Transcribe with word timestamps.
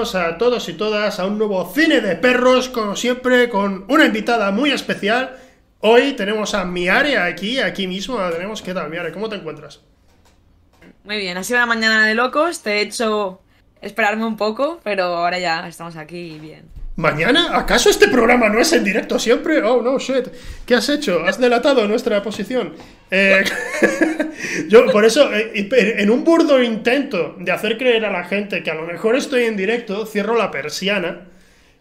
A 0.00 0.38
todos 0.38 0.66
y 0.70 0.72
todas 0.72 1.20
a 1.20 1.26
un 1.26 1.36
nuevo 1.36 1.70
cine 1.74 2.00
de 2.00 2.16
perros, 2.16 2.70
como 2.70 2.96
siempre, 2.96 3.50
con 3.50 3.84
una 3.90 4.06
invitada 4.06 4.50
muy 4.50 4.70
especial. 4.70 5.36
Hoy 5.80 6.14
tenemos 6.14 6.54
a 6.54 6.64
Miare 6.64 7.18
aquí, 7.18 7.60
aquí 7.60 7.86
mismo. 7.86 8.18
La 8.18 8.30
tenemos. 8.30 8.62
¿Qué 8.62 8.72
tal, 8.72 8.88
Miare? 8.88 9.12
¿Cómo 9.12 9.28
te 9.28 9.36
encuentras? 9.36 9.82
Muy 11.04 11.18
bien, 11.18 11.36
ha 11.36 11.44
sido 11.44 11.58
una 11.58 11.66
mañana 11.66 12.06
de 12.06 12.14
locos. 12.14 12.62
Te 12.62 12.78
he 12.78 12.80
hecho 12.80 13.42
esperarme 13.82 14.24
un 14.24 14.38
poco, 14.38 14.80
pero 14.82 15.04
ahora 15.04 15.38
ya 15.38 15.68
estamos 15.68 15.96
aquí 15.96 16.38
bien. 16.38 16.79
¿Mañana? 17.00 17.56
¿Acaso 17.56 17.88
este 17.88 18.08
programa 18.08 18.50
no 18.50 18.60
es 18.60 18.74
en 18.74 18.84
directo 18.84 19.18
siempre? 19.18 19.62
Oh, 19.62 19.80
no, 19.80 19.98
shit. 19.98 20.28
¿Qué 20.66 20.74
has 20.74 20.86
hecho? 20.90 21.24
Has 21.24 21.40
delatado 21.40 21.88
nuestra 21.88 22.22
posición. 22.22 22.74
Eh, 23.10 23.42
yo, 24.68 24.84
por 24.92 25.06
eso, 25.06 25.32
eh, 25.32 25.70
en 25.98 26.10
un 26.10 26.24
burdo 26.24 26.62
intento 26.62 27.36
de 27.38 27.52
hacer 27.52 27.78
creer 27.78 28.04
a 28.04 28.12
la 28.12 28.24
gente 28.24 28.62
que 28.62 28.70
a 28.70 28.74
lo 28.74 28.82
mejor 28.82 29.16
estoy 29.16 29.44
en 29.44 29.56
directo, 29.56 30.04
cierro 30.04 30.36
la 30.36 30.50
persiana. 30.50 31.22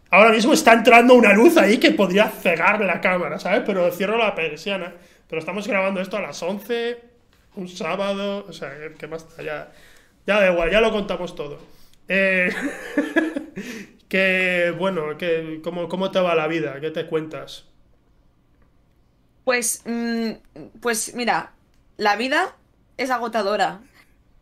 Ahora 0.09 0.31
mismo 0.31 0.53
está 0.53 0.71
entrando 0.71 1.15
una 1.15 1.33
luz 1.33 1.57
ahí 1.57 1.79
que 1.79 1.91
podría 1.91 2.29
cegar 2.29 2.79
la 2.79 3.01
cámara, 3.01 3.39
¿sabes? 3.39 3.63
Pero 3.65 3.91
cierro 3.91 4.17
la 4.17 4.33
persiana. 4.35 4.93
Pero 5.27 5.41
estamos 5.41 5.67
grabando 5.67 5.99
esto 5.99 6.15
a 6.15 6.21
las 6.21 6.41
11, 6.41 6.97
un 7.55 7.67
sábado, 7.67 8.45
o 8.47 8.53
sea, 8.53 8.71
¿qué 8.97 9.07
más? 9.07 9.27
Ya, 9.35 9.69
ya 10.25 10.39
da 10.39 10.49
igual, 10.49 10.71
ya 10.71 10.79
lo 10.79 10.93
contamos 10.93 11.35
todo. 11.35 11.59
Eh, 12.07 12.49
que, 14.09 14.73
bueno, 14.77 15.17
que, 15.17 15.61
¿cómo, 15.63 15.87
¿cómo 15.89 16.11
te 16.11 16.19
va 16.19 16.35
la 16.35 16.47
vida? 16.47 16.81
¿Qué 16.81 16.91
te 16.91 17.07
cuentas? 17.07 17.65
Pues, 19.43 19.81
mm, 19.85 20.31
pues 20.81 21.13
mira, 21.15 21.55
la 21.97 22.15
vida 22.15 22.57
es 22.97 23.09
agotadora. 23.11 23.81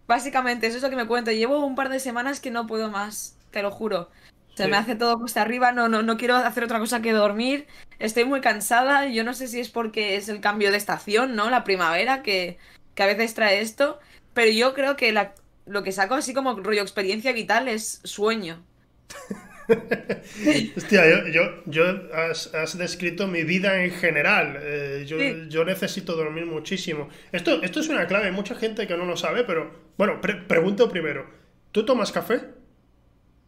Básicamente, 0.08 0.68
eso 0.68 0.78
es 0.78 0.84
lo 0.84 0.90
que 0.90 0.96
me 0.96 1.08
cuento. 1.08 1.32
Llevo 1.32 1.66
un 1.66 1.76
par 1.76 1.90
de 1.90 2.00
semanas 2.00 2.40
que 2.40 2.52
no 2.52 2.68
puedo 2.68 2.90
más, 2.92 3.38
te 3.52 3.62
lo 3.62 3.72
juro. 3.72 4.12
Se 4.56 4.68
me 4.68 4.78
hace 4.78 4.96
todo 4.96 5.20
cuesta 5.20 5.42
arriba, 5.44 5.72
no, 5.72 5.88
no, 5.90 6.04
no 6.04 6.18
quiero 6.18 6.36
hacer 6.36 6.64
otra 6.64 6.80
cosa 6.80 7.02
que 7.02 7.14
dormir. 7.14 7.68
Estoy 8.00 8.26
muy 8.26 8.42
cansada. 8.42 9.08
Yo 9.08 9.24
no 9.24 9.34
sé 9.34 9.48
si 9.48 9.60
es 9.60 9.70
porque 9.70 10.16
es 10.16 10.30
el 10.30 10.42
cambio 10.42 10.72
de 10.72 10.78
estación, 10.78 11.36
¿no? 11.36 11.50
La 11.50 11.64
primavera, 11.64 12.24
que, 12.24 12.58
que 12.96 13.04
a 13.04 13.08
veces 13.08 13.34
trae 13.36 13.62
esto. 13.62 14.00
Pero 14.34 14.52
yo 14.52 14.74
creo 14.74 14.96
que 14.98 15.12
la, 15.12 15.36
lo 15.66 15.84
que 15.84 15.92
saco 15.92 16.16
así 16.16 16.34
como 16.34 16.56
rollo 16.56 16.82
experiencia 16.82 17.34
vital 17.34 17.68
es 17.68 18.02
sueño. 18.04 18.64
Hostia, 20.78 21.04
yo, 21.32 21.64
yo, 21.66 21.84
has, 22.14 22.78
descrito 22.78 23.28
mi 23.28 23.44
vida 23.44 23.84
en 23.84 23.92
general. 23.92 24.58
Eh, 24.62 25.06
yo, 25.50 25.66
necesito 25.66 26.16
dormir 26.16 26.46
muchísimo. 26.46 27.10
Esto, 27.32 27.62
esto 27.64 27.80
es 27.80 27.90
una 27.90 28.08
clave, 28.08 28.28
hay 28.28 28.32
mucha 28.32 28.56
gente 28.56 28.88
que 28.88 28.98
no 28.98 29.06
lo 29.06 29.18
sabe, 29.18 29.44
pero 29.44 29.72
bueno, 29.98 30.22
pregunto 30.22 30.90
primero. 30.90 31.30
¿Tú 31.72 31.86
tomas 31.86 32.12
café? 32.12 32.42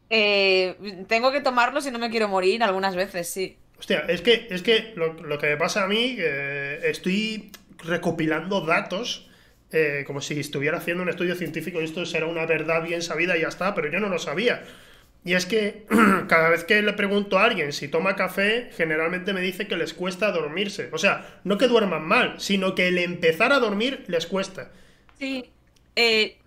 Eh, 0.09 1.06
tengo 1.08 1.31
que 1.31 1.42
tomarlo 1.42 1.81
si 1.81 1.92
no 1.92 2.00
me 2.00 2.09
quiero 2.09 2.28
morir 2.28 2.64
algunas 2.64 2.95
veces, 2.95 3.30
sí. 3.30 3.58
Hostia, 3.78 4.06
es 4.09 4.22
que, 4.22 4.48
es 4.50 4.61
que 4.61 4.94
lo, 4.95 5.38
que 5.38 5.48
me 5.48 5.58
pasa 5.58 5.83
a 5.83 5.88
mí, 5.88 6.17
estoy 6.83 7.52
recopilando 7.83 8.61
datos. 8.61 9.26
Eh, 9.72 10.04
como 10.08 10.20
si 10.20 10.39
estuviera 10.39 10.80
haciendo 10.80 11.04
un 11.04 11.09
estudio 11.09 11.36
científico 11.36 11.80
y 11.80 11.83
esto 11.83 12.04
será 12.04 12.26
una 12.26 12.48
verdad 12.48 12.81
bien 12.81 13.04
sabida 13.04 13.38
y 13.38 13.42
ya 13.42 13.50
está, 13.50 13.76
pero 13.76 13.92
yo 13.92 14.00
no 14.00 14.09
lo 14.09 14.17
sabía. 14.17 14.64
Y 15.23 15.34
es 15.34 15.45
que 15.45 15.86
cada 16.27 16.49
vez 16.49 16.64
que 16.64 16.82
le 16.82 16.93
pregunto 16.93 17.38
a 17.38 17.43
alguien 17.43 17.73
si 17.73 17.88
toma 17.88 18.16
café, 18.16 18.70
generalmente 18.76 19.33
me 19.33 19.42
dice 19.42 19.67
que 19.67 19.76
les 19.76 19.93
cuesta 19.93 20.32
dormirse. 20.32 20.89
O 20.92 20.98
sea, 20.98 21.39
no 21.43 21.58
que 21.58 21.67
duerman 21.67 22.08
mal, 22.08 22.36
sino 22.39 22.76
que 22.76 22.88
el 22.88 22.98
empezar 22.98 23.52
a 23.52 23.60
dormir 23.60 24.05
les 24.08 24.27
cuesta. 24.27 24.71
Sí. 25.20 25.49
Eh, 25.95 26.38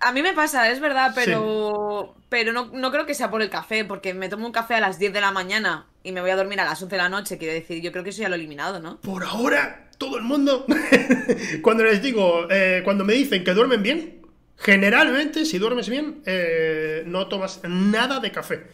a 0.00 0.12
mí 0.12 0.22
me 0.22 0.34
pasa, 0.34 0.70
es 0.70 0.80
verdad, 0.80 1.12
pero, 1.14 2.14
pero 2.28 2.52
no, 2.52 2.70
no, 2.72 2.90
creo 2.92 3.06
que 3.06 3.14
sea 3.14 3.30
por 3.30 3.42
el 3.42 3.50
café, 3.50 3.84
porque 3.84 4.14
me 4.14 4.28
tomo 4.28 4.46
un 4.46 4.52
café 4.52 4.74
a 4.74 4.80
las 4.80 4.98
10 4.98 5.12
de 5.12 5.20
la 5.20 5.32
mañana 5.32 5.86
y 6.02 6.12
me 6.12 6.20
voy 6.20 6.30
a 6.30 6.36
dormir 6.36 6.60
a 6.60 6.64
las 6.64 6.80
11 6.80 6.94
de 6.94 7.02
la 7.02 7.08
noche. 7.08 7.38
Quiero 7.38 7.54
decir, 7.54 7.82
yo 7.82 7.90
creo 7.90 8.04
que 8.04 8.10
eso 8.10 8.22
ya 8.22 8.28
lo 8.28 8.34
he 8.34 8.38
eliminado, 8.38 8.80
¿no? 8.80 9.00
Por 9.00 9.24
ahora, 9.24 9.88
todo 9.98 10.16
el 10.16 10.22
mundo. 10.22 10.66
cuando 11.62 11.84
les 11.84 12.00
digo, 12.02 12.46
eh, 12.50 12.82
cuando 12.84 13.04
me 13.04 13.14
dicen 13.14 13.42
que 13.42 13.54
duermen 13.54 13.82
bien, 13.82 14.17
Generalmente, 14.58 15.44
si 15.44 15.58
duermes 15.58 15.88
bien, 15.88 16.22
eh, 16.26 17.02
no 17.06 17.28
tomas 17.28 17.60
nada 17.64 18.20
de 18.20 18.32
café. 18.32 18.64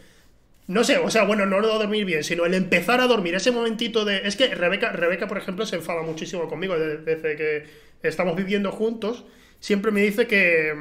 No 0.67 0.84
sé, 0.84 0.99
o 0.99 1.11
sea, 1.11 1.25
bueno, 1.25 1.47
no 1.47 1.61
lo 1.61 1.78
dormir 1.78 2.06
bien, 2.06 2.25
sino 2.25 2.47
el 2.47 2.55
empezar 2.55 3.00
a 3.00 3.06
dormir, 3.06 3.34
ese 3.34 3.50
momentito 3.53 4.05
de... 4.05 4.27
Es 4.27 4.37
que 4.37 4.55
Rebeca, 4.55 4.93
Rebeca 4.93 5.28
por 5.28 5.39
ejemplo, 5.39 5.67
se 5.67 5.77
enfada 5.77 6.03
muchísimo 6.03 6.49
conmigo 6.49 6.78
desde 6.78 7.37
que 7.37 7.67
estamos 8.03 8.37
viviendo 8.37 8.73
juntos. 8.73 9.25
Siempre 9.61 9.91
me 9.93 10.03
dice 10.03 10.27
que... 10.27 10.75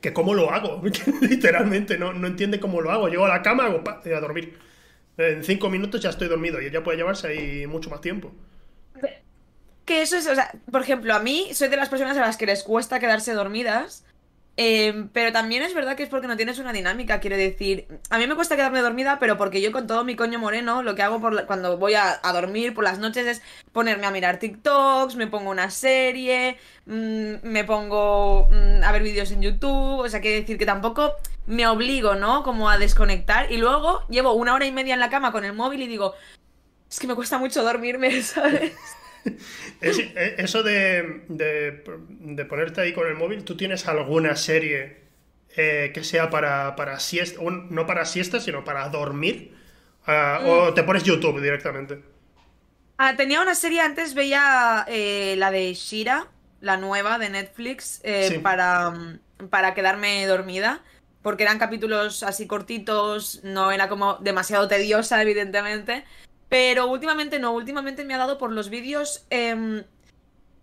que 0.00 0.12
cómo 0.12 0.34
lo 0.34 0.50
hago, 0.52 0.82
literalmente, 1.22 1.98
no, 1.98 2.12
no 2.12 2.26
entiende 2.28 2.60
cómo 2.60 2.80
lo 2.80 2.92
hago. 2.92 3.08
Llego 3.08 3.26
a 3.26 3.28
la 3.28 3.42
cama, 3.42 3.66
hago 3.66 3.84
pa, 3.84 4.02
y 4.04 4.10
a 4.10 4.20
dormir. 4.20 4.56
En 5.18 5.44
cinco 5.44 5.70
minutos 5.70 6.00
ya 6.02 6.10
estoy 6.10 6.28
dormido 6.28 6.60
y 6.60 6.66
ella 6.66 6.84
puede 6.84 6.98
llevarse 6.98 7.28
ahí 7.28 7.66
mucho 7.66 7.90
más 7.90 8.00
tiempo. 8.00 8.32
Que 9.86 10.02
eso 10.02 10.16
es, 10.16 10.26
o 10.26 10.34
sea, 10.34 10.52
por 10.70 10.82
ejemplo, 10.82 11.14
a 11.14 11.20
mí 11.20 11.48
soy 11.54 11.68
de 11.68 11.76
las 11.76 11.88
personas 11.88 12.16
a 12.18 12.20
las 12.20 12.36
que 12.36 12.46
les 12.46 12.62
cuesta 12.62 13.00
quedarse 13.00 13.32
dormidas. 13.32 14.04
Em, 14.58 15.10
pero 15.10 15.32
también 15.32 15.62
es 15.62 15.74
verdad 15.74 15.96
que 15.96 16.02
es 16.02 16.08
porque 16.08 16.26
no 16.26 16.36
tienes 16.36 16.58
una 16.58 16.72
dinámica, 16.72 17.20
quiero 17.20 17.36
decir. 17.36 17.86
A 18.08 18.16
mí 18.18 18.26
me 18.26 18.34
cuesta 18.34 18.56
quedarme 18.56 18.80
dormida, 18.80 19.18
pero 19.18 19.36
porque 19.36 19.60
yo 19.60 19.70
con 19.70 19.86
todo 19.86 20.02
mi 20.02 20.16
coño 20.16 20.38
moreno, 20.38 20.82
lo 20.82 20.94
que 20.94 21.02
hago 21.02 21.20
cuando 21.46 21.76
voy 21.76 21.94
a, 21.94 22.20
dormir 22.32 22.72
por 22.72 22.82
las 22.84 22.98
noches 22.98 23.26
es 23.26 23.42
ponerme 23.72 24.06
a 24.06 24.10
mirar 24.10 24.38
TikToks, 24.38 25.16
me 25.16 25.26
pongo 25.26 25.50
una 25.50 25.70
serie, 25.70 26.58
mm, 26.86 27.34
me 27.42 27.64
pongo 27.64 28.48
mm, 28.50 28.82
a 28.82 28.92
ver 28.92 29.02
vídeos 29.02 29.30
en 29.30 29.42
YouTube. 29.42 30.00
O 30.00 30.08
sea, 30.08 30.20
quiero 30.20 30.40
decir 30.40 30.56
que 30.56 30.66
tampoco 30.66 31.12
me 31.46 31.66
obligo, 31.66 32.14
¿no? 32.14 32.42
Como 32.42 32.70
a 32.70 32.78
desconectar. 32.78 33.52
Y 33.52 33.58
luego 33.58 34.06
llevo 34.08 34.32
una 34.32 34.54
hora 34.54 34.64
y 34.66 34.72
media 34.72 34.94
en 34.94 35.00
la 35.00 35.10
cama 35.10 35.32
con 35.32 35.44
el 35.44 35.52
móvil 35.52 35.82
y 35.82 35.86
digo, 35.86 36.14
es 36.90 36.98
que 36.98 37.06
me 37.06 37.14
cuesta 37.14 37.38
mucho 37.38 37.62
dormirme, 37.62 38.22
¿sabes? 38.22 38.72
Eh, 39.82 40.34
eso 40.38 40.62
de, 40.62 41.22
de, 41.28 42.44
ponerte 42.44 42.80
ahí 42.80 42.92
con 42.92 43.06
el 43.06 43.14
móvil, 43.14 43.44
¿tú 43.44 43.56
tienes 43.56 43.86
alguna 43.86 44.36
serie 44.36 44.96
eh, 45.56 45.90
que 45.92 46.02
sea 46.02 46.30
para, 46.30 46.74
para 46.76 46.98
siesta, 46.98 47.40
no 47.42 47.86
para 47.86 48.04
siesta, 48.04 48.40
sino 48.40 48.64
para 48.64 48.88
dormir? 48.88 49.54
Ah, 50.06 50.40
¿O 50.44 50.70
mm. 50.70 50.74
te 50.74 50.82
pones 50.82 51.02
YouTube 51.04 51.40
directamente? 51.40 52.00
Ah, 52.98 53.16
tenía 53.16 53.42
una 53.42 53.54
serie 53.54 53.80
antes, 53.80 54.14
veía 54.14 54.86
eh, 54.88 55.34
la 55.36 55.50
de 55.50 55.74
Shira, 55.74 56.28
la 56.60 56.78
nueva 56.78 57.18
de 57.18 57.28
Netflix, 57.28 58.00
para, 58.42 59.18
para 59.50 59.74
quedarme 59.74 60.26
dormida 60.26 60.82
porque 61.26 61.42
eran 61.42 61.58
capítulos 61.58 62.22
así 62.22 62.46
cortitos, 62.46 63.40
no 63.42 63.72
era 63.72 63.88
como 63.88 64.14
demasiado 64.18 64.68
tediosa, 64.68 65.20
evidentemente. 65.20 66.04
Pero 66.48 66.86
últimamente 66.86 67.38
no, 67.38 67.52
últimamente 67.52 68.04
me 68.04 68.14
ha 68.14 68.18
dado 68.18 68.38
por 68.38 68.52
los 68.52 68.70
vídeos. 68.70 69.26
Em, 69.30 69.84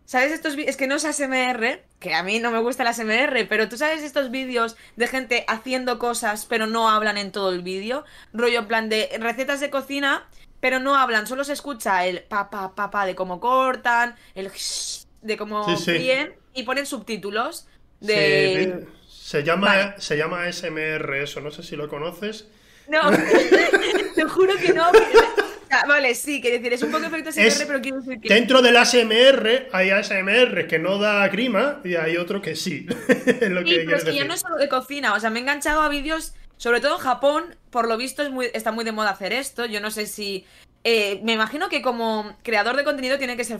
¿Sabes 0.05 0.31
estos 0.31 0.55
Es 0.57 0.75
que 0.75 0.87
no 0.87 0.95
es 0.95 1.05
ASMR, 1.05 1.81
que 1.99 2.13
a 2.13 2.23
mí 2.23 2.39
no 2.39 2.51
me 2.51 2.59
gusta 2.59 2.83
el 2.83 2.89
ASMR, 2.89 3.47
pero 3.47 3.69
tú 3.69 3.77
sabes 3.77 4.03
estos 4.03 4.31
vídeos 4.31 4.75
de 4.95 5.07
gente 5.07 5.45
haciendo 5.47 5.97
cosas, 5.97 6.45
pero 6.45 6.67
no 6.67 6.89
hablan 6.89 7.17
en 7.17 7.31
todo 7.31 7.51
el 7.51 7.61
vídeo. 7.61 8.03
Rollo 8.33 8.59
en 8.59 8.67
plan 8.67 8.89
de 8.89 9.09
recetas 9.19 9.59
de 9.61 9.69
cocina, 9.69 10.27
pero 10.59 10.79
no 10.79 10.95
hablan, 10.95 11.25
solo 11.25 11.43
se 11.43 11.53
escucha 11.53 12.05
el 12.05 12.23
pa 12.23 12.49
pa 12.49 12.75
pa, 12.75 12.91
pa 12.91 13.05
de 13.05 13.15
cómo 13.15 13.39
cortan, 13.39 14.15
el 14.35 14.51
de 15.21 15.37
cómo 15.37 15.65
bien 15.85 16.35
y 16.53 16.63
ponen 16.63 16.85
subtítulos 16.85 17.67
de. 17.99 18.85
Se 19.07 19.43
llama, 19.43 19.95
se 19.97 20.17
llama 20.17 20.43
ASMR 20.43 21.15
eso, 21.15 21.39
no 21.39 21.49
sé 21.49 21.63
si 21.63 21.75
lo 21.75 21.87
conoces. 21.87 22.47
No, 22.87 23.09
te 24.15 24.23
juro 24.25 24.55
que 24.57 24.73
no. 24.73 24.91
Ah, 25.73 25.85
vale, 25.87 26.13
sí, 26.13 26.39
quiero 26.39 26.57
decir, 26.57 26.73
es 26.73 26.83
un 26.83 26.91
poco 26.91 27.05
efecto 27.05 27.29
ASMR, 27.29 27.67
pero 27.67 27.81
quiero 27.81 27.99
decir 27.99 28.19
que. 28.19 28.33
Dentro 28.33 28.61
del 28.61 28.77
ASMR 28.77 29.69
hay 29.71 29.89
ASMR 29.89 30.67
que 30.67 30.79
no 30.79 30.99
da 30.99 31.27
grima 31.29 31.81
y 31.83 31.95
hay 31.95 32.17
otro 32.17 32.41
que 32.41 32.55
sí. 32.55 32.85
lo 33.41 33.65
sí, 33.65 33.79
pero 33.85 33.97
es 33.97 34.03
que 34.03 34.15
ya 34.15 34.25
no 34.25 34.33
es 34.33 34.41
solo 34.41 34.57
de 34.57 34.69
cocina, 34.69 35.13
o 35.13 35.19
sea, 35.19 35.29
me 35.29 35.39
he 35.39 35.41
enganchado 35.41 35.81
a 35.81 35.89
vídeos, 35.89 36.35
sobre 36.57 36.79
todo 36.79 36.97
en 36.97 37.01
Japón, 37.01 37.55
por 37.69 37.87
lo 37.87 37.97
visto 37.97 38.21
es 38.21 38.29
muy, 38.29 38.49
está 38.53 38.71
muy 38.71 38.85
de 38.85 38.91
moda 38.91 39.09
hacer 39.09 39.33
esto. 39.33 39.65
Yo 39.65 39.81
no 39.81 39.91
sé 39.91 40.05
si. 40.05 40.45
Eh, 40.83 41.21
me 41.23 41.33
imagino 41.33 41.69
que 41.69 41.81
como 41.81 42.37
creador 42.43 42.75
de 42.75 42.83
contenido 42.83 43.17
tiene 43.17 43.37
que 43.37 43.43
ser 43.43 43.59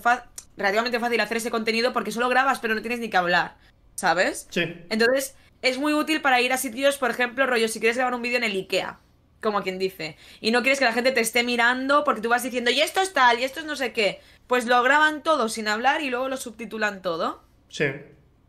relativamente 0.58 1.00
fácil 1.00 1.20
hacer 1.22 1.38
ese 1.38 1.52
contenido 1.52 1.94
porque 1.94 2.12
solo 2.12 2.30
grabas, 2.30 2.60
pero 2.60 2.76
no 2.76 2.82
tienes 2.82 3.00
ni 3.00 3.10
que 3.10 3.18
hablar, 3.18 3.56
¿sabes? 3.96 4.48
Sí. 4.52 4.62
Entonces, 4.90 5.36
es 5.62 5.78
muy 5.78 5.94
útil 5.94 6.22
para 6.22 6.42
ir 6.42 6.52
a 6.52 6.58
sitios, 6.58 6.98
por 6.98 7.10
ejemplo, 7.10 7.48
rollo, 7.48 7.70
si 7.70 7.80
quieres 7.80 7.96
grabar 7.96 8.14
un 8.14 8.22
vídeo 8.22 8.38
en 8.38 8.44
el 8.44 8.52
IKEA 8.52 9.00
como 9.44 9.62
quien 9.62 9.78
dice. 9.78 10.18
Y 10.42 10.50
no 10.50 10.62
quieres 10.62 10.80
que 10.80 10.86
la 10.86 10.94
gente 10.94 11.12
te 11.12 11.22
esté 11.22 11.44
mirando 11.44 12.04
porque 12.04 12.22
tú 12.22 12.30
vas 12.30 12.42
diciendo, 12.42 12.72
y 12.72 12.82
esto 12.82 13.02
es 13.02 13.14
tal, 13.14 13.40
y 13.40 13.44
esto 13.44 13.60
es 13.60 13.68
no 13.68 13.76
sé 13.76 13.94
qué. 13.94 14.20
Pues 14.48 14.66
lo 14.66 14.82
graban 14.82 15.22
todo 15.22 15.50
sin 15.50 15.68
hablar 15.68 16.02
y 16.02 16.10
luego 16.10 16.30
lo 16.30 16.38
subtitulan 16.38 17.04
todo. 17.04 17.44
Sí. 17.70 17.86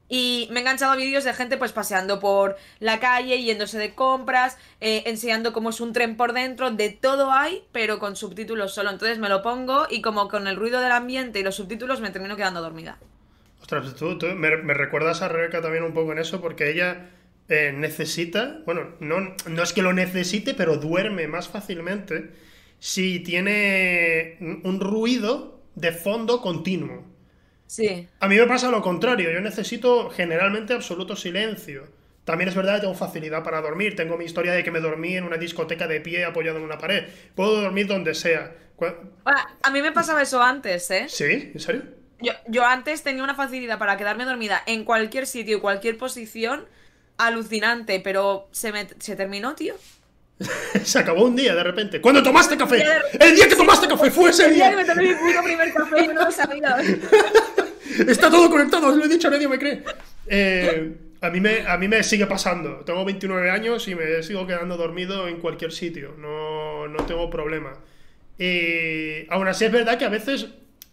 Y 0.08 0.48
me 0.50 0.58
he 0.58 0.60
enganchado 0.60 0.92
a 0.92 0.96
vídeos 0.96 1.24
de 1.24 1.32
gente 1.32 1.56
pues 1.56 1.72
paseando 1.72 2.20
por 2.20 2.56
la 2.78 3.00
calle, 3.00 3.42
yéndose 3.42 3.78
de 3.78 3.94
compras, 3.94 4.58
eh, 4.80 5.02
enseñando 5.06 5.52
cómo 5.52 5.70
es 5.70 5.80
un 5.80 5.92
tren 5.92 6.16
por 6.16 6.34
dentro, 6.34 6.70
de 6.70 6.90
todo 6.90 7.32
hay, 7.32 7.64
pero 7.72 7.98
con 7.98 8.14
subtítulos 8.14 8.74
solo. 8.74 8.90
Entonces 8.90 9.18
me 9.18 9.28
lo 9.28 9.42
pongo 9.42 9.86
y 9.90 10.02
como 10.02 10.28
con 10.28 10.46
el 10.46 10.56
ruido 10.56 10.80
del 10.80 10.92
ambiente 10.92 11.40
y 11.40 11.42
los 11.42 11.56
subtítulos 11.56 12.00
me 12.00 12.10
termino 12.10 12.36
quedando 12.36 12.60
dormida. 12.60 12.98
Ostras, 13.62 13.94
tú, 13.94 14.18
me, 14.36 14.56
me, 14.58 14.74
recuerdas 14.74 15.22
a 15.22 15.28
Rebeca 15.28 15.62
también 15.62 15.84
un 15.84 15.94
poco 15.94 16.12
en 16.12 16.18
eso 16.18 16.42
porque 16.42 16.70
ella 16.70 17.08
eh, 17.48 17.72
necesita, 17.76 18.60
bueno, 18.64 18.94
no, 19.00 19.34
no 19.48 19.62
es 19.62 19.72
que 19.72 19.82
lo 19.82 19.92
necesite, 19.92 20.54
pero 20.54 20.76
duerme 20.76 21.28
más 21.28 21.48
fácilmente 21.48 22.30
si 22.78 23.20
tiene 23.20 24.36
un 24.62 24.80
ruido 24.80 25.62
de 25.74 25.92
fondo 25.92 26.40
continuo. 26.40 27.04
Sí. 27.66 28.08
A 28.20 28.28
mí 28.28 28.36
me 28.36 28.46
pasa 28.46 28.70
lo 28.70 28.82
contrario, 28.82 29.30
yo 29.30 29.40
necesito 29.40 30.10
generalmente 30.10 30.74
absoluto 30.74 31.16
silencio. 31.16 31.88
También 32.24 32.48
es 32.48 32.54
verdad 32.54 32.76
que 32.76 32.82
tengo 32.82 32.94
facilidad 32.94 33.42
para 33.42 33.60
dormir. 33.60 33.96
Tengo 33.96 34.16
mi 34.16 34.24
historia 34.24 34.52
de 34.52 34.64
que 34.64 34.70
me 34.70 34.80
dormí 34.80 35.16
en 35.16 35.24
una 35.24 35.36
discoteca 35.36 35.86
de 35.86 36.00
pie 36.00 36.24
apoyado 36.24 36.56
en 36.56 36.64
una 36.64 36.78
pared. 36.78 37.04
Puedo 37.34 37.60
dormir 37.60 37.86
donde 37.86 38.14
sea. 38.14 38.54
A 39.62 39.70
mí 39.70 39.82
me 39.82 39.92
pasaba 39.92 40.22
eso 40.22 40.42
antes, 40.42 40.90
¿eh? 40.90 41.06
¿Sí? 41.08 41.50
¿En 41.54 41.60
serio? 41.60 41.82
Yo, 42.20 42.32
yo 42.48 42.64
antes 42.64 43.02
tenía 43.02 43.22
una 43.22 43.34
facilidad 43.34 43.78
para 43.78 43.98
quedarme 43.98 44.24
dormida 44.24 44.62
en 44.66 44.84
cualquier 44.84 45.26
sitio 45.26 45.58
y 45.58 45.60
cualquier 45.60 45.98
posición 45.98 46.66
alucinante, 47.16 48.00
pero 48.00 48.48
se, 48.52 48.72
me, 48.72 48.86
se 48.98 49.16
terminó, 49.16 49.54
tío. 49.54 49.74
se 50.84 50.98
acabó 50.98 51.24
un 51.24 51.36
día 51.36 51.54
de 51.54 51.62
repente. 51.62 52.00
¿Cuándo 52.00 52.22
tomaste 52.22 52.56
café? 52.56 52.84
El 53.18 53.36
día 53.36 53.48
que 53.48 53.56
tomaste 53.56 53.86
café 53.86 54.10
fue 54.10 54.30
ese 54.30 54.50
día. 54.50 54.70
El 54.70 54.76
día 54.76 54.94
que 54.94 55.00
me 55.00 55.02
tomé 55.02 55.14
mi 55.14 55.42
primer 55.42 55.72
café 55.72 56.08
no 56.08 56.24
lo 56.24 56.30
sabía. 56.30 56.76
Está 58.08 58.30
todo 58.30 58.50
conectado, 58.50 58.88
os 58.88 58.96
lo 58.96 59.04
he 59.04 59.08
dicho, 59.08 59.30
nadie 59.30 59.46
me 59.46 59.58
cree. 59.58 59.82
Eh, 60.26 60.96
a, 61.20 61.30
mí 61.30 61.40
me, 61.40 61.66
a 61.66 61.76
mí 61.76 61.86
me 61.86 62.02
sigue 62.02 62.26
pasando. 62.26 62.78
Tengo 62.78 63.04
29 63.04 63.50
años 63.50 63.86
y 63.86 63.94
me 63.94 64.22
sigo 64.22 64.46
quedando 64.46 64.76
dormido 64.76 65.28
en 65.28 65.38
cualquier 65.38 65.70
sitio. 65.70 66.14
No, 66.18 66.88
no 66.88 67.04
tengo 67.04 67.30
problema. 67.30 67.74
Y 68.36 69.30
aún 69.30 69.46
así 69.46 69.64
es 69.64 69.72
verdad 69.72 69.96
que 69.96 70.04
a 70.04 70.08
veces 70.08 70.48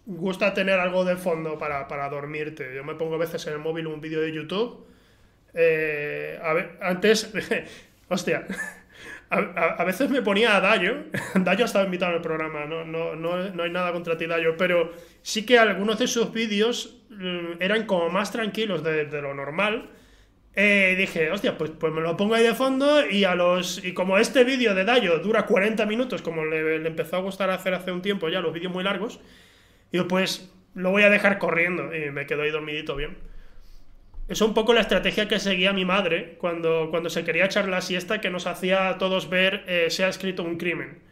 gusta 0.06 0.54
tener 0.54 0.78
algo 0.78 1.04
de 1.04 1.16
fondo 1.16 1.58
para, 1.58 1.88
para 1.88 2.08
dormirte. 2.08 2.72
Yo 2.74 2.84
me 2.84 2.94
pongo 2.94 3.16
a 3.16 3.18
veces 3.18 3.44
en 3.48 3.54
el 3.54 3.58
móvil 3.58 3.88
un 3.88 4.00
vídeo 4.00 4.20
de 4.20 4.32
YouTube. 4.32 4.86
Eh, 5.54 6.38
a 6.42 6.88
antes, 6.88 7.32
hostia, 8.08 8.46
a, 9.30 9.84
veces 9.84 10.10
me 10.10 10.22
ponía 10.22 10.56
a 10.56 10.60
Dayo. 10.60 11.04
Dayo 11.34 11.64
ha 11.64 11.66
estado 11.66 11.84
invitado 11.84 12.14
al 12.14 12.22
programa, 12.22 12.66
no, 12.66 12.84
no, 12.84 13.14
no, 13.14 13.62
hay 13.62 13.70
nada 13.70 13.92
contra 13.92 14.16
ti, 14.16 14.26
Dayo, 14.26 14.56
pero 14.56 14.92
sí 15.22 15.46
que 15.46 15.58
algunos 15.58 15.98
de 15.98 16.06
sus 16.06 16.32
vídeos 16.32 17.02
mm, 17.10 17.60
eran 17.60 17.86
como 17.86 18.08
más 18.10 18.32
tranquilos 18.32 18.82
de, 18.82 19.04
lo 19.22 19.34
normal. 19.34 19.90
Eh, 20.54 20.96
dije, 20.98 21.30
hostia, 21.30 21.56
pues, 21.56 21.70
pues 21.70 21.94
me 21.94 22.02
lo 22.02 22.14
pongo 22.14 22.34
ahí 22.34 22.44
de 22.44 22.54
fondo 22.54 23.08
y 23.08 23.24
a 23.24 23.34
los. 23.34 23.82
Y 23.82 23.94
como 23.94 24.18
este 24.18 24.44
vídeo 24.44 24.74
de 24.74 24.84
Dayo 24.84 25.18
dura 25.20 25.46
40 25.46 25.86
minutos, 25.86 26.20
como 26.20 26.44
le, 26.44 26.86
empezó 26.86 27.16
a 27.16 27.20
gustar 27.20 27.50
hacer 27.50 27.72
hace 27.72 27.90
un 27.90 28.02
tiempo 28.02 28.28
ya 28.28 28.40
los 28.40 28.52
vídeos 28.52 28.72
muy 28.72 28.84
largos, 28.84 29.20
digo, 29.90 30.08
pues 30.08 30.52
lo 30.74 30.90
voy 30.90 31.02
a 31.04 31.10
dejar 31.10 31.38
corriendo 31.38 31.94
y 31.94 32.10
me 32.10 32.26
quedo 32.26 32.42
ahí 32.42 32.50
dormidito 32.50 32.96
bien. 32.96 33.31
Es 34.28 34.40
un 34.40 34.54
poco 34.54 34.72
la 34.72 34.80
estrategia 34.80 35.28
que 35.28 35.38
seguía 35.38 35.72
mi 35.72 35.84
madre 35.84 36.36
cuando, 36.38 36.88
cuando 36.90 37.10
se 37.10 37.24
quería 37.24 37.44
echar 37.44 37.68
la 37.68 37.80
siesta 37.80 38.20
que 38.20 38.30
nos 38.30 38.46
hacía 38.46 38.88
a 38.88 38.98
todos 38.98 39.28
ver 39.28 39.64
eh, 39.66 39.90
Se 39.90 40.04
ha 40.04 40.08
escrito 40.08 40.42
un 40.42 40.56
crimen. 40.56 41.02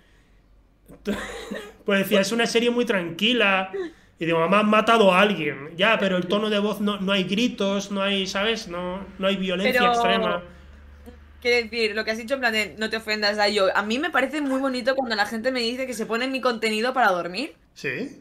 pues 1.84 1.98
decía, 2.00 2.20
es 2.20 2.32
una 2.32 2.46
serie 2.46 2.70
muy 2.70 2.84
tranquila. 2.84 3.72
Y 4.18 4.26
digo, 4.26 4.38
mamá, 4.38 4.60
han 4.60 4.68
matado 4.68 5.12
a 5.12 5.20
alguien. 5.20 5.70
Ya, 5.76 5.98
pero 5.98 6.16
el 6.16 6.26
tono 6.26 6.50
de 6.50 6.58
voz 6.58 6.80
no, 6.80 7.00
no 7.00 7.12
hay 7.12 7.24
gritos, 7.24 7.90
no 7.90 8.02
hay, 8.02 8.26
¿sabes? 8.26 8.68
No, 8.68 9.06
no 9.18 9.26
hay 9.26 9.36
violencia 9.36 9.86
extrema. 9.86 10.42
Quiero 11.40 11.56
decir, 11.56 11.94
lo 11.94 12.04
que 12.04 12.10
has 12.10 12.18
dicho 12.18 12.34
en 12.34 12.40
plan 12.40 12.52
de 12.52 12.74
no 12.76 12.90
te 12.90 12.98
ofendas, 12.98 13.38
a 13.38 13.48
yo. 13.48 13.74
A 13.74 13.82
mí 13.82 13.98
me 13.98 14.10
parece 14.10 14.42
muy 14.42 14.60
bonito 14.60 14.94
cuando 14.94 15.16
la 15.16 15.24
gente 15.24 15.50
me 15.50 15.60
dice 15.60 15.86
que 15.86 15.94
se 15.94 16.04
pone 16.04 16.28
mi 16.28 16.42
contenido 16.42 16.92
para 16.92 17.08
dormir. 17.12 17.54
Sí. 17.72 18.20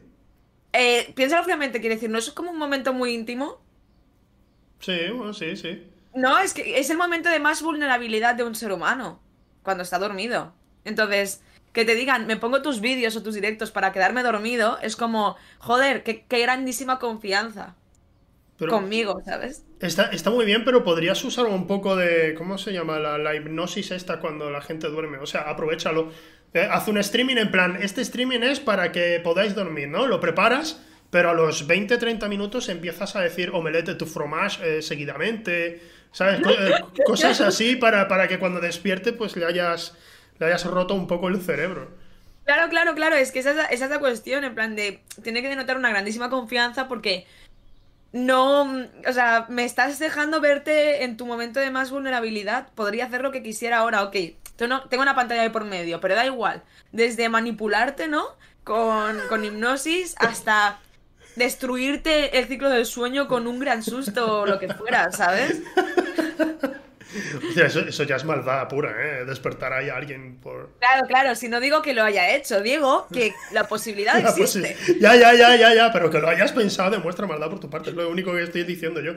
Eh, 0.72 1.12
piénsalo 1.16 1.44
fríamente, 1.44 1.82
quiere 1.82 1.96
decir, 1.96 2.10
¿no 2.10 2.18
es 2.18 2.32
como 2.32 2.52
un 2.52 2.58
momento 2.58 2.94
muy 2.94 3.14
íntimo? 3.14 3.60
Sí, 4.80 4.98
bueno, 5.14 5.34
sí, 5.34 5.56
sí. 5.56 5.84
No, 6.14 6.40
es 6.40 6.54
que 6.54 6.80
es 6.80 6.90
el 6.90 6.98
momento 6.98 7.30
de 7.30 7.40
más 7.40 7.62
vulnerabilidad 7.62 8.36
de 8.36 8.44
un 8.44 8.56
ser 8.56 8.72
humano, 8.72 9.20
cuando 9.64 9.84
está 9.84 10.00
dormido. 10.00 10.54
Entonces, 10.86 11.42
que 11.74 11.86
te 11.86 11.96
digan, 11.96 12.26
me 12.28 12.38
pongo 12.38 12.62
tus 12.62 12.82
vídeos 12.82 13.16
o 13.16 13.24
tus 13.24 13.36
directos 13.36 13.72
para 13.72 13.92
quedarme 13.92 14.24
dormido, 14.24 14.80
es 14.82 14.96
como, 14.96 15.36
joder, 15.60 16.04
qué, 16.04 16.26
grandísima 16.28 17.00
confianza. 17.00 17.76
conmigo, 18.58 19.22
¿sabes? 19.24 19.64
Está, 19.80 20.06
está, 20.08 20.30
muy 20.30 20.46
bien, 20.46 20.66
pero 20.66 20.84
podrías 20.84 21.24
usar 21.24 21.46
un 21.46 21.68
poco 21.68 21.96
de. 21.96 22.34
¿Cómo 22.36 22.58
se 22.58 22.74
llama? 22.74 23.00
La, 23.00 23.18
la 23.18 23.36
hipnosis 23.36 23.92
esta 23.92 24.20
cuando 24.20 24.50
la 24.50 24.62
gente 24.62 24.88
duerme. 24.88 25.20
O 25.20 25.26
sea, 25.26 25.42
aprovechalo. 25.42 26.12
Eh, 26.54 26.68
haz 26.70 26.88
un 26.88 26.98
streaming 26.98 27.38
en 27.38 27.52
plan, 27.52 27.78
este 27.80 28.02
streaming 28.02 28.40
es 28.40 28.60
para 28.60 28.92
que 28.92 29.22
podáis 29.24 29.54
dormir, 29.54 29.88
¿no? 29.88 30.08
Lo 30.08 30.20
preparas 30.20 30.82
pero 31.10 31.32
a 31.32 31.34
los 31.34 31.68
20-30 31.68 32.28
minutos 32.30 32.70
empiezas 32.70 33.16
a 33.16 33.22
decir 33.22 33.52
omelette 33.54 33.98
tu 33.98 34.06
fromage 34.06 34.78
eh, 34.78 34.82
seguidamente, 34.82 35.82
¿sabes? 36.12 36.42
Eh, 36.48 36.74
cosas 37.06 37.42
así 37.42 37.76
para, 37.76 38.08
para, 38.08 38.28
que 38.28 38.40
cuando 38.40 38.60
despierte 38.60 39.14
pues 39.14 39.36
le 39.36 39.46
hayas, 39.46 39.96
le 40.40 40.48
hayas 40.48 40.66
roto 40.66 40.94
un 40.94 41.08
poco 41.08 41.28
el 41.28 41.42
cerebro. 41.42 41.90
Claro, 42.46 42.70
claro, 42.70 42.96
claro, 42.96 43.16
es 43.16 43.32
que 43.32 43.40
esa, 43.40 43.66
esa 43.66 43.86
es 43.86 43.92
la 43.92 44.00
cuestión, 44.00 44.44
en 44.44 44.56
plan 44.56 44.76
de, 44.76 45.02
tiene 45.24 45.42
que 45.42 45.50
denotar 45.50 45.78
una 45.78 45.90
grandísima 45.90 46.30
confianza 46.30 46.88
porque 46.88 47.28
no, 48.12 48.64
o 48.64 49.14
sea, 49.14 49.46
me 49.50 49.66
estás 49.66 50.00
dejando 50.00 50.42
verte 50.42 51.04
en 51.04 51.16
tu 51.16 51.28
momento 51.28 51.60
de 51.60 51.70
más 51.70 51.92
vulnerabilidad, 51.92 52.70
podría 52.74 53.06
hacer 53.06 53.22
lo 53.22 53.32
que 53.32 53.44
quisiera 53.44 53.78
ahora, 53.78 54.04
ok, 54.04 54.16
tengo 54.56 55.02
una 55.02 55.16
pantalla 55.16 55.44
ahí 55.44 55.50
por 55.50 55.64
medio, 55.64 56.02
pero 56.02 56.16
da 56.16 56.26
igual, 56.26 56.64
desde 56.92 57.30
manipularte, 57.30 58.08
¿no? 58.08 58.26
Con, 58.64 59.20
con 59.30 59.46
hipnosis 59.46 60.16
hasta 60.18 60.80
destruirte 61.36 62.38
el 62.38 62.46
ciclo 62.48 62.70
del 62.70 62.86
sueño 62.86 63.28
con 63.28 63.48
un 63.48 63.60
gran 63.60 63.84
susto 63.84 64.42
o 64.42 64.46
lo 64.46 64.60
que 64.60 64.74
fuera, 64.74 65.12
¿sabes? 65.12 65.62
eso, 67.56 68.04
ya 68.04 68.16
es 68.16 68.24
maldad 68.24 68.68
pura, 68.68 68.92
¿eh? 68.92 69.26
Despertar 69.26 69.74
ahí 69.74 69.90
a 69.90 69.96
alguien 69.96 70.38
por... 70.42 70.72
Claro, 70.80 71.08
claro, 71.08 71.36
si 71.36 71.48
no 71.48 71.60
digo 71.60 71.82
que 71.82 71.94
lo 71.94 72.04
haya 72.04 72.36
hecho, 72.36 72.62
Diego, 72.62 73.08
que 73.12 73.34
la 73.52 73.68
posibilidad 73.68 74.18
existe. 74.38 74.76
ya, 75.00 75.16
ya, 75.16 75.34
ya, 75.34 75.56
ya, 75.56 75.74
ya, 75.74 75.92
pero 75.92 76.10
que 76.10 76.20
lo 76.20 76.28
hayas 76.30 76.52
pensado 76.52 76.92
demuestra 76.92 77.26
maldad 77.26 77.50
por 77.50 77.60
tu 77.60 77.70
parte, 77.70 77.90
es 77.90 77.96
lo 77.96 78.10
único 78.10 78.32
que 78.34 78.44
estoy 78.44 78.64
diciendo 78.64 79.02
yo. 79.02 79.14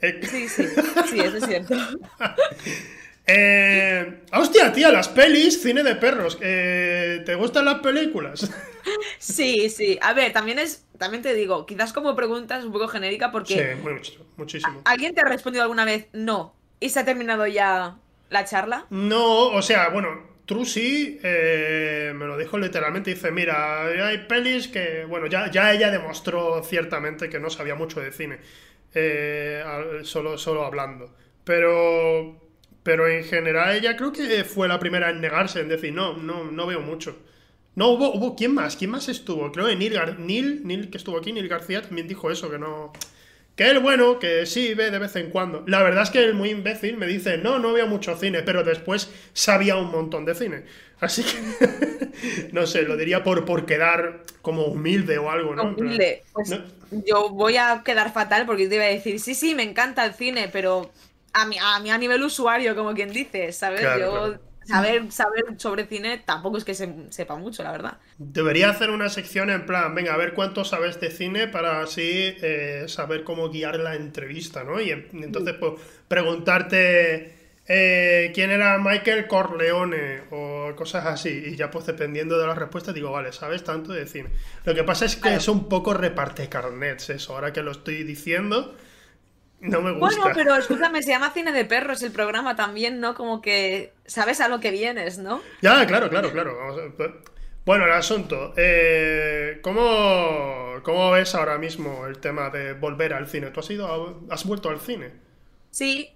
Eh, 0.00 0.20
sí, 0.22 0.48
sí, 0.48 0.66
sí, 1.10 1.20
eso 1.20 1.36
es 1.36 1.46
cierto. 1.46 1.74
Eh, 3.26 4.22
hostia, 4.32 4.72
tía, 4.72 4.90
las 4.90 5.08
pelis, 5.08 5.62
cine 5.62 5.82
de 5.82 5.94
perros. 5.94 6.38
Eh, 6.40 7.22
¿Te 7.24 7.34
gustan 7.34 7.64
las 7.64 7.80
películas? 7.80 8.50
Sí, 9.18 9.70
sí. 9.70 9.96
A 10.02 10.12
ver, 10.12 10.32
también 10.32 10.58
es, 10.58 10.84
también 10.98 11.22
te 11.22 11.34
digo, 11.34 11.66
quizás 11.66 11.92
como 11.92 12.16
preguntas 12.16 12.64
un 12.64 12.72
poco 12.72 12.88
genérica 12.88 13.30
porque. 13.30 13.76
Sí, 13.76 14.20
muchísimo. 14.36 14.82
¿Alguien 14.84 15.14
te 15.14 15.20
ha 15.20 15.24
respondido 15.24 15.62
alguna 15.62 15.84
vez 15.84 16.08
no? 16.12 16.56
¿Y 16.80 16.88
se 16.88 16.98
ha 16.98 17.04
terminado 17.04 17.46
ya 17.46 17.96
la 18.28 18.44
charla? 18.44 18.86
No, 18.90 19.46
o 19.50 19.62
sea, 19.62 19.90
bueno, 19.90 20.08
Trusi 20.46 21.20
eh, 21.22 22.12
me 22.16 22.26
lo 22.26 22.36
dijo 22.36 22.58
literalmente. 22.58 23.14
Dice: 23.14 23.30
Mira, 23.30 23.84
hay 23.86 24.18
pelis 24.26 24.66
que. 24.66 25.04
Bueno, 25.04 25.28
ya, 25.28 25.48
ya 25.48 25.72
ella 25.72 25.92
demostró 25.92 26.64
ciertamente 26.64 27.30
que 27.30 27.38
no 27.38 27.50
sabía 27.50 27.76
mucho 27.76 28.00
de 28.00 28.10
cine. 28.10 28.40
solo, 30.02 30.36
solo 30.38 30.64
hablando. 30.64 31.14
Pero 31.44 32.41
pero 32.82 33.08
en 33.08 33.24
general 33.24 33.76
ella 33.76 33.96
creo 33.96 34.12
que 34.12 34.44
fue 34.44 34.68
la 34.68 34.78
primera 34.78 35.10
en 35.10 35.20
negarse, 35.20 35.60
en 35.60 35.68
decir, 35.68 35.92
no, 35.92 36.16
no, 36.16 36.44
no 36.44 36.66
veo 36.66 36.80
mucho. 36.80 37.16
No, 37.74 37.88
hubo, 37.88 38.12
hubo, 38.12 38.36
¿quién 38.36 38.52
más? 38.54 38.76
¿Quién 38.76 38.90
más 38.90 39.08
estuvo? 39.08 39.50
Creo 39.50 39.66
que 39.66 39.76
Neil, 39.76 39.98
Neil, 40.18 40.60
Neil, 40.64 40.90
que 40.90 40.98
estuvo 40.98 41.16
aquí, 41.16 41.32
Neil 41.32 41.48
García, 41.48 41.82
también 41.82 42.08
dijo 42.08 42.30
eso, 42.30 42.50
que 42.50 42.58
no... 42.58 42.92
Que 43.56 43.68
él, 43.68 43.80
bueno, 43.80 44.18
que 44.18 44.46
sí, 44.46 44.72
ve 44.72 44.90
de 44.90 44.98
vez 44.98 45.14
en 45.16 45.28
cuando. 45.28 45.62
La 45.66 45.82
verdad 45.82 46.04
es 46.04 46.10
que 46.10 46.24
él, 46.24 46.34
muy 46.34 46.50
imbécil, 46.50 46.96
me 46.96 47.06
dice, 47.06 47.36
no, 47.36 47.58
no 47.58 47.72
veo 47.74 47.86
mucho 47.86 48.16
cine, 48.16 48.42
pero 48.42 48.64
después 48.64 49.10
sabía 49.34 49.76
un 49.76 49.90
montón 49.90 50.24
de 50.24 50.34
cine. 50.34 50.64
Así 51.00 51.22
que, 51.22 52.48
no 52.52 52.66
sé, 52.66 52.82
lo 52.82 52.96
diría 52.96 53.22
por, 53.22 53.44
por 53.44 53.66
quedar 53.66 54.22
como 54.40 54.64
humilde 54.64 55.18
o 55.18 55.30
algo, 55.30 55.54
¿no? 55.54 55.64
Humilde. 55.64 56.22
Pues 56.32 56.58
yo 57.06 57.28
voy 57.28 57.56
a 57.58 57.82
quedar 57.84 58.12
fatal 58.12 58.46
porque 58.46 58.68
te 58.68 58.76
iba 58.76 58.84
a 58.84 58.88
decir, 58.88 59.20
sí, 59.20 59.34
sí, 59.34 59.54
me 59.54 59.64
encanta 59.64 60.04
el 60.04 60.14
cine, 60.14 60.48
pero 60.50 60.90
a 61.32 61.46
mí, 61.46 61.56
a 61.58 61.76
a 61.76 61.98
nivel 61.98 62.22
usuario, 62.22 62.74
como 62.74 62.94
quien 62.94 63.10
dice, 63.10 63.52
¿sabes? 63.52 63.82
Yo 63.98 64.38
saber, 64.64 65.10
saber 65.12 65.44
sobre 65.56 65.86
cine 65.86 66.22
tampoco 66.24 66.58
es 66.58 66.64
que 66.64 66.74
se, 66.74 66.92
sepa 67.10 67.36
mucho, 67.36 67.62
la 67.62 67.72
verdad. 67.72 67.98
Debería 68.18 68.70
hacer 68.70 68.90
una 68.90 69.08
sección 69.08 69.50
en 69.50 69.66
plan, 69.66 69.94
venga, 69.94 70.14
a 70.14 70.16
ver 70.16 70.34
cuánto 70.34 70.64
sabes 70.64 71.00
de 71.00 71.10
cine 71.10 71.48
para 71.48 71.82
así 71.82 72.36
eh, 72.42 72.84
saber 72.88 73.24
cómo 73.24 73.50
guiar 73.50 73.78
la 73.78 73.94
entrevista, 73.94 74.64
¿no? 74.64 74.80
Y, 74.80 74.90
entonces, 74.90 75.54
pues, 75.58 75.74
preguntarte 76.08 77.34
eh, 77.66 78.32
quién 78.34 78.50
era 78.50 78.78
Michael 78.78 79.26
Corleone 79.26 80.22
o 80.30 80.74
cosas 80.76 81.06
así. 81.06 81.30
Y 81.46 81.56
ya, 81.56 81.70
pues, 81.70 81.86
dependiendo 81.86 82.38
de 82.38 82.46
las 82.46 82.58
respuestas, 82.58 82.94
digo, 82.94 83.10
vale, 83.10 83.32
sabes 83.32 83.64
tanto 83.64 83.92
de 83.92 84.06
cine. 84.06 84.30
Lo 84.64 84.74
que 84.74 84.84
pasa 84.84 85.04
es 85.04 85.16
que 85.16 85.34
es 85.34 85.48
un 85.48 85.68
poco 85.68 85.94
reparte 85.94 86.48
carnets 86.48 87.10
eso, 87.10 87.34
ahora 87.34 87.52
que 87.52 87.62
lo 87.62 87.72
estoy 87.72 88.04
diciendo. 88.04 88.76
No 89.62 89.80
me 89.80 89.92
gusta. 89.92 90.16
Bueno, 90.16 90.34
pero 90.34 90.56
escúchame, 90.56 91.02
se 91.02 91.10
llama 91.10 91.30
Cine 91.30 91.52
de 91.52 91.64
Perros 91.64 92.02
el 92.02 92.10
programa 92.10 92.56
también, 92.56 93.00
¿no? 93.00 93.14
Como 93.14 93.40
que 93.40 93.92
sabes 94.06 94.40
a 94.40 94.48
lo 94.48 94.58
que 94.58 94.72
vienes, 94.72 95.18
¿no? 95.18 95.40
Ya, 95.62 95.86
claro, 95.86 96.10
claro, 96.10 96.32
claro. 96.32 96.58
Bueno, 97.64 97.84
el 97.86 97.92
asunto. 97.92 98.52
Eh, 98.56 99.60
¿cómo, 99.62 100.80
¿Cómo 100.82 101.12
ves 101.12 101.36
ahora 101.36 101.58
mismo 101.58 102.08
el 102.08 102.18
tema 102.18 102.50
de 102.50 102.72
volver 102.72 103.14
al 103.14 103.28
cine? 103.28 103.50
¿Tú 103.50 103.60
has 103.60 103.70
ido 103.70 104.20
has 104.30 104.44
vuelto 104.44 104.68
al 104.68 104.80
cine? 104.80 105.12
Sí, 105.70 106.10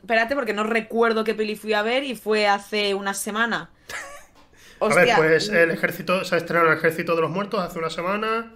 espérate, 0.00 0.36
porque 0.36 0.52
no 0.52 0.62
recuerdo 0.62 1.24
qué 1.24 1.34
peli 1.34 1.56
fui 1.56 1.72
a 1.72 1.82
ver 1.82 2.04
y 2.04 2.14
fue 2.14 2.46
hace 2.46 2.94
una 2.94 3.12
semana. 3.12 3.70
a 4.80 4.94
ver, 4.94 5.16
pues 5.16 5.48
el 5.48 5.72
ejército, 5.72 6.24
se 6.24 6.36
ha 6.36 6.38
estrenado 6.38 6.70
el 6.70 6.78
Ejército 6.78 7.16
de 7.16 7.22
los 7.22 7.30
Muertos 7.30 7.60
hace 7.60 7.80
una 7.80 7.90
semana. 7.90 8.54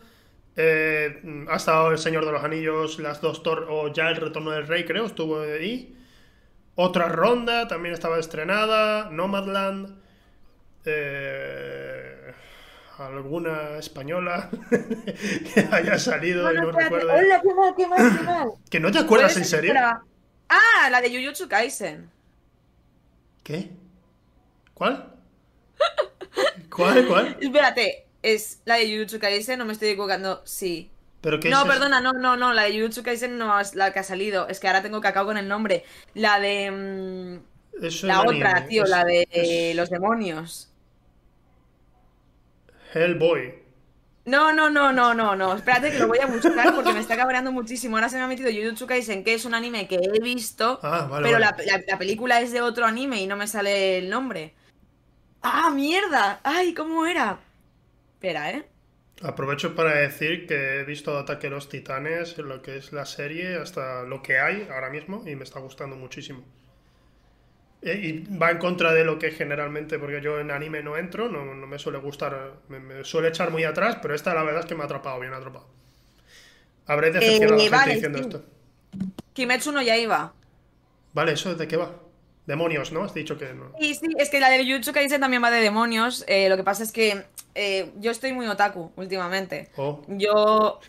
Eh, 0.56 1.46
ha 1.48 1.56
estado 1.56 1.90
El 1.90 1.98
Señor 1.98 2.24
de 2.24 2.32
los 2.32 2.44
Anillos, 2.44 2.98
las 2.98 3.20
dos 3.20 3.42
Thor, 3.42 3.66
o 3.68 3.92
ya 3.92 4.08
El 4.08 4.16
Retorno 4.16 4.50
del 4.50 4.66
Rey, 4.66 4.84
creo, 4.84 5.06
estuvo 5.06 5.40
ahí. 5.40 5.96
Otra 6.76 7.08
ronda 7.08 7.68
también 7.68 7.94
estaba 7.94 8.18
estrenada. 8.18 9.10
Nomadland. 9.10 10.00
Eh, 10.84 12.32
alguna 12.98 13.78
española 13.78 14.50
que 15.54 15.68
haya 15.72 15.98
salido 15.98 16.52
y 16.52 16.56
no 16.56 16.70
recuerdo. 16.70 17.12
Hola, 17.12 17.40
qué 17.42 17.54
mal, 17.54 17.74
qué 17.76 17.86
mal, 17.86 18.18
qué 18.18 18.24
mal. 18.24 18.48
¿Que 18.70 18.80
no 18.80 18.90
te 18.90 18.98
acuerdas 18.98 19.36
en 19.36 19.44
serio? 19.44 19.74
Ah, 20.48 20.90
la 20.90 21.00
de 21.00 21.10
Jujutsu 21.10 21.48
Kaisen. 21.48 22.10
¿Qué? 23.42 23.70
¿Cuál? 24.74 25.14
¿Cuál? 26.74 27.06
¿Cuál? 27.06 27.36
Espérate, 27.40 28.03
es 28.24 28.60
la 28.64 28.76
de 28.76 28.90
Jujutsu 28.90 29.18
Kaisen, 29.18 29.58
no 29.58 29.66
me 29.66 29.72
estoy 29.74 29.88
equivocando. 29.90 30.42
Sí. 30.44 30.90
¿Pero 31.20 31.40
qué 31.40 31.50
no, 31.50 31.64
perdona, 31.66 32.00
no, 32.00 32.12
no, 32.12 32.36
no, 32.36 32.52
la 32.52 32.64
de 32.64 32.78
Jujutsu 32.78 33.02
Kaisen 33.02 33.38
no 33.38 33.60
es 33.60 33.74
la 33.74 33.92
que 33.92 34.00
ha 34.00 34.02
salido. 34.02 34.48
Es 34.48 34.60
que 34.60 34.66
ahora 34.66 34.82
tengo 34.82 35.00
cacao 35.00 35.26
con 35.26 35.36
el 35.36 35.46
nombre. 35.46 35.84
La 36.14 36.40
de. 36.40 36.70
Mm, 36.70 38.04
la 38.06 38.22
otra, 38.22 38.66
tío, 38.66 38.84
la 38.86 39.04
de 39.04 39.72
los 39.76 39.90
demonios. 39.90 40.70
Hellboy. 42.94 43.62
No, 44.26 44.54
no, 44.54 44.70
no, 44.70 44.90
no, 44.90 45.12
no, 45.12 45.36
no. 45.36 45.54
Espérate 45.54 45.90
que 45.90 45.98
lo 45.98 46.08
voy 46.08 46.18
a 46.18 46.26
buscar 46.26 46.74
porque 46.74 46.94
me 46.94 47.00
está 47.00 47.16
cabreando 47.16 47.52
muchísimo. 47.52 47.96
Ahora 47.96 48.08
se 48.08 48.16
me 48.16 48.22
ha 48.22 48.26
metido 48.26 48.50
Jujutsu 48.50 48.86
Kaisen, 48.86 49.22
que 49.22 49.34
es 49.34 49.44
un 49.44 49.54
anime 49.54 49.86
que 49.86 49.96
he 49.96 50.20
visto, 50.20 50.80
ah, 50.82 51.20
pero 51.22 51.38
La, 51.38 51.54
película 51.98 52.40
es 52.40 52.52
de 52.52 52.62
otro 52.62 52.86
anime 52.86 53.20
y 53.20 53.26
no 53.26 53.36
me 53.36 53.46
sale 53.46 53.98
el 53.98 54.08
nombre. 54.08 54.54
¡Ah, 55.42 55.70
mierda! 55.70 56.40
¡Ay, 56.42 56.72
cómo 56.72 57.04
era! 57.04 57.38
Espera, 58.24 58.52
¿eh? 58.52 58.64
Aprovecho 59.22 59.74
para 59.74 59.96
decir 59.96 60.46
que 60.46 60.80
he 60.80 60.84
visto 60.84 61.18
Ataque 61.18 61.48
a 61.48 61.50
los 61.50 61.68
Titanes, 61.68 62.38
lo 62.38 62.62
que 62.62 62.78
es 62.78 62.90
la 62.90 63.04
serie, 63.04 63.56
hasta 63.56 64.04
lo 64.04 64.22
que 64.22 64.38
hay 64.38 64.66
ahora 64.72 64.88
mismo, 64.88 65.24
y 65.26 65.36
me 65.36 65.44
está 65.44 65.60
gustando 65.60 65.94
muchísimo. 65.94 66.42
Eh, 67.82 68.00
y 68.02 68.34
va 68.34 68.50
en 68.50 68.56
contra 68.56 68.94
de 68.94 69.04
lo 69.04 69.18
que 69.18 69.30
generalmente, 69.30 69.98
porque 69.98 70.22
yo 70.22 70.40
en 70.40 70.50
anime 70.50 70.82
no 70.82 70.96
entro, 70.96 71.28
no, 71.28 71.44
me 71.66 71.78
suele 71.78 71.98
gustar, 71.98 72.54
me, 72.68 73.04
suele 73.04 73.28
echar 73.28 73.50
muy 73.50 73.64
atrás, 73.64 73.98
pero 74.00 74.14
esta 74.14 74.32
la 74.32 74.42
verdad 74.42 74.60
es 74.60 74.66
que 74.66 74.74
me 74.74 74.80
ha 74.80 74.86
atrapado, 74.86 75.20
bien 75.20 75.34
atrapado. 75.34 75.68
Habré 76.86 77.10
decepcionado 77.10 77.60
eh, 77.60 77.68
a 77.70 77.78
gente 77.80 77.94
diciendo 77.94 78.18
esto. 78.20 78.44
Kimetsu 79.34 79.70
no 79.70 79.82
ya 79.82 79.98
iba. 79.98 80.32
Vale, 81.12 81.32
¿eso 81.32 81.54
de 81.54 81.68
qué 81.68 81.76
va? 81.76 82.03
Demonios, 82.46 82.92
¿no? 82.92 83.04
Has 83.04 83.14
dicho 83.14 83.38
que 83.38 83.54
no. 83.54 83.72
Sí, 83.80 83.94
sí, 83.94 84.06
es 84.18 84.28
que 84.28 84.40
la 84.40 84.50
de 84.50 84.64
Jujutsu 84.64 84.92
Kaisen 84.92 85.20
también 85.20 85.42
va 85.42 85.50
de 85.50 85.60
demonios. 85.60 86.24
Eh, 86.28 86.48
lo 86.48 86.56
que 86.56 86.64
pasa 86.64 86.82
es 86.82 86.92
que 86.92 87.24
yo 88.00 88.10
estoy 88.10 88.32
muy 88.32 88.46
otaku 88.46 88.92
últimamente. 88.96 89.70
Oh. 89.76 90.02
Yo, 90.08 90.80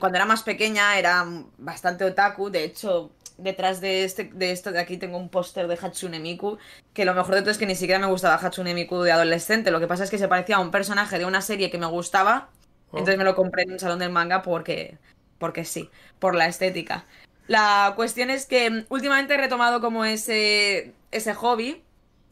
cuando 0.00 0.16
era 0.16 0.26
más 0.26 0.42
pequeña, 0.42 0.98
era 0.98 1.24
bastante 1.58 2.04
otaku. 2.04 2.50
De 2.50 2.64
hecho, 2.64 3.12
detrás 3.36 3.80
de, 3.80 4.04
este, 4.04 4.30
de 4.32 4.52
esto 4.52 4.72
de 4.72 4.80
aquí 4.80 4.96
tengo 4.96 5.18
un 5.18 5.28
póster 5.28 5.66
de 5.66 5.78
Hatsune 5.80 6.20
Miku, 6.20 6.58
que 6.92 7.04
lo 7.04 7.14
mejor 7.14 7.34
de 7.34 7.40
todo 7.40 7.50
es 7.50 7.58
que 7.58 7.66
ni 7.66 7.74
siquiera 7.74 7.98
me 7.98 8.06
gustaba 8.06 8.34
Hatsune 8.34 8.74
Miku 8.74 9.02
de 9.02 9.12
adolescente, 9.12 9.70
lo 9.70 9.80
que 9.80 9.86
pasa 9.86 10.04
es 10.04 10.10
que 10.10 10.18
se 10.18 10.28
parecía 10.28 10.56
a 10.56 10.60
un 10.60 10.70
personaje 10.70 11.18
de 11.18 11.24
una 11.24 11.40
serie 11.40 11.70
que 11.70 11.78
me 11.78 11.86
gustaba, 11.86 12.48
oh. 12.90 12.98
entonces 12.98 13.18
me 13.18 13.24
lo 13.24 13.34
compré 13.34 13.64
en 13.64 13.72
un 13.72 13.78
salón 13.78 13.98
del 13.98 14.10
manga 14.10 14.42
porque, 14.42 14.98
porque 15.38 15.64
sí, 15.64 15.90
por 16.18 16.34
la 16.34 16.46
estética. 16.46 17.06
La 17.46 17.92
cuestión 17.96 18.30
es 18.30 18.46
que 18.46 18.86
últimamente 18.88 19.34
he 19.34 19.36
retomado 19.36 19.80
como 19.80 20.04
ese, 20.04 20.94
ese 21.16 21.34
hobby 21.34 21.82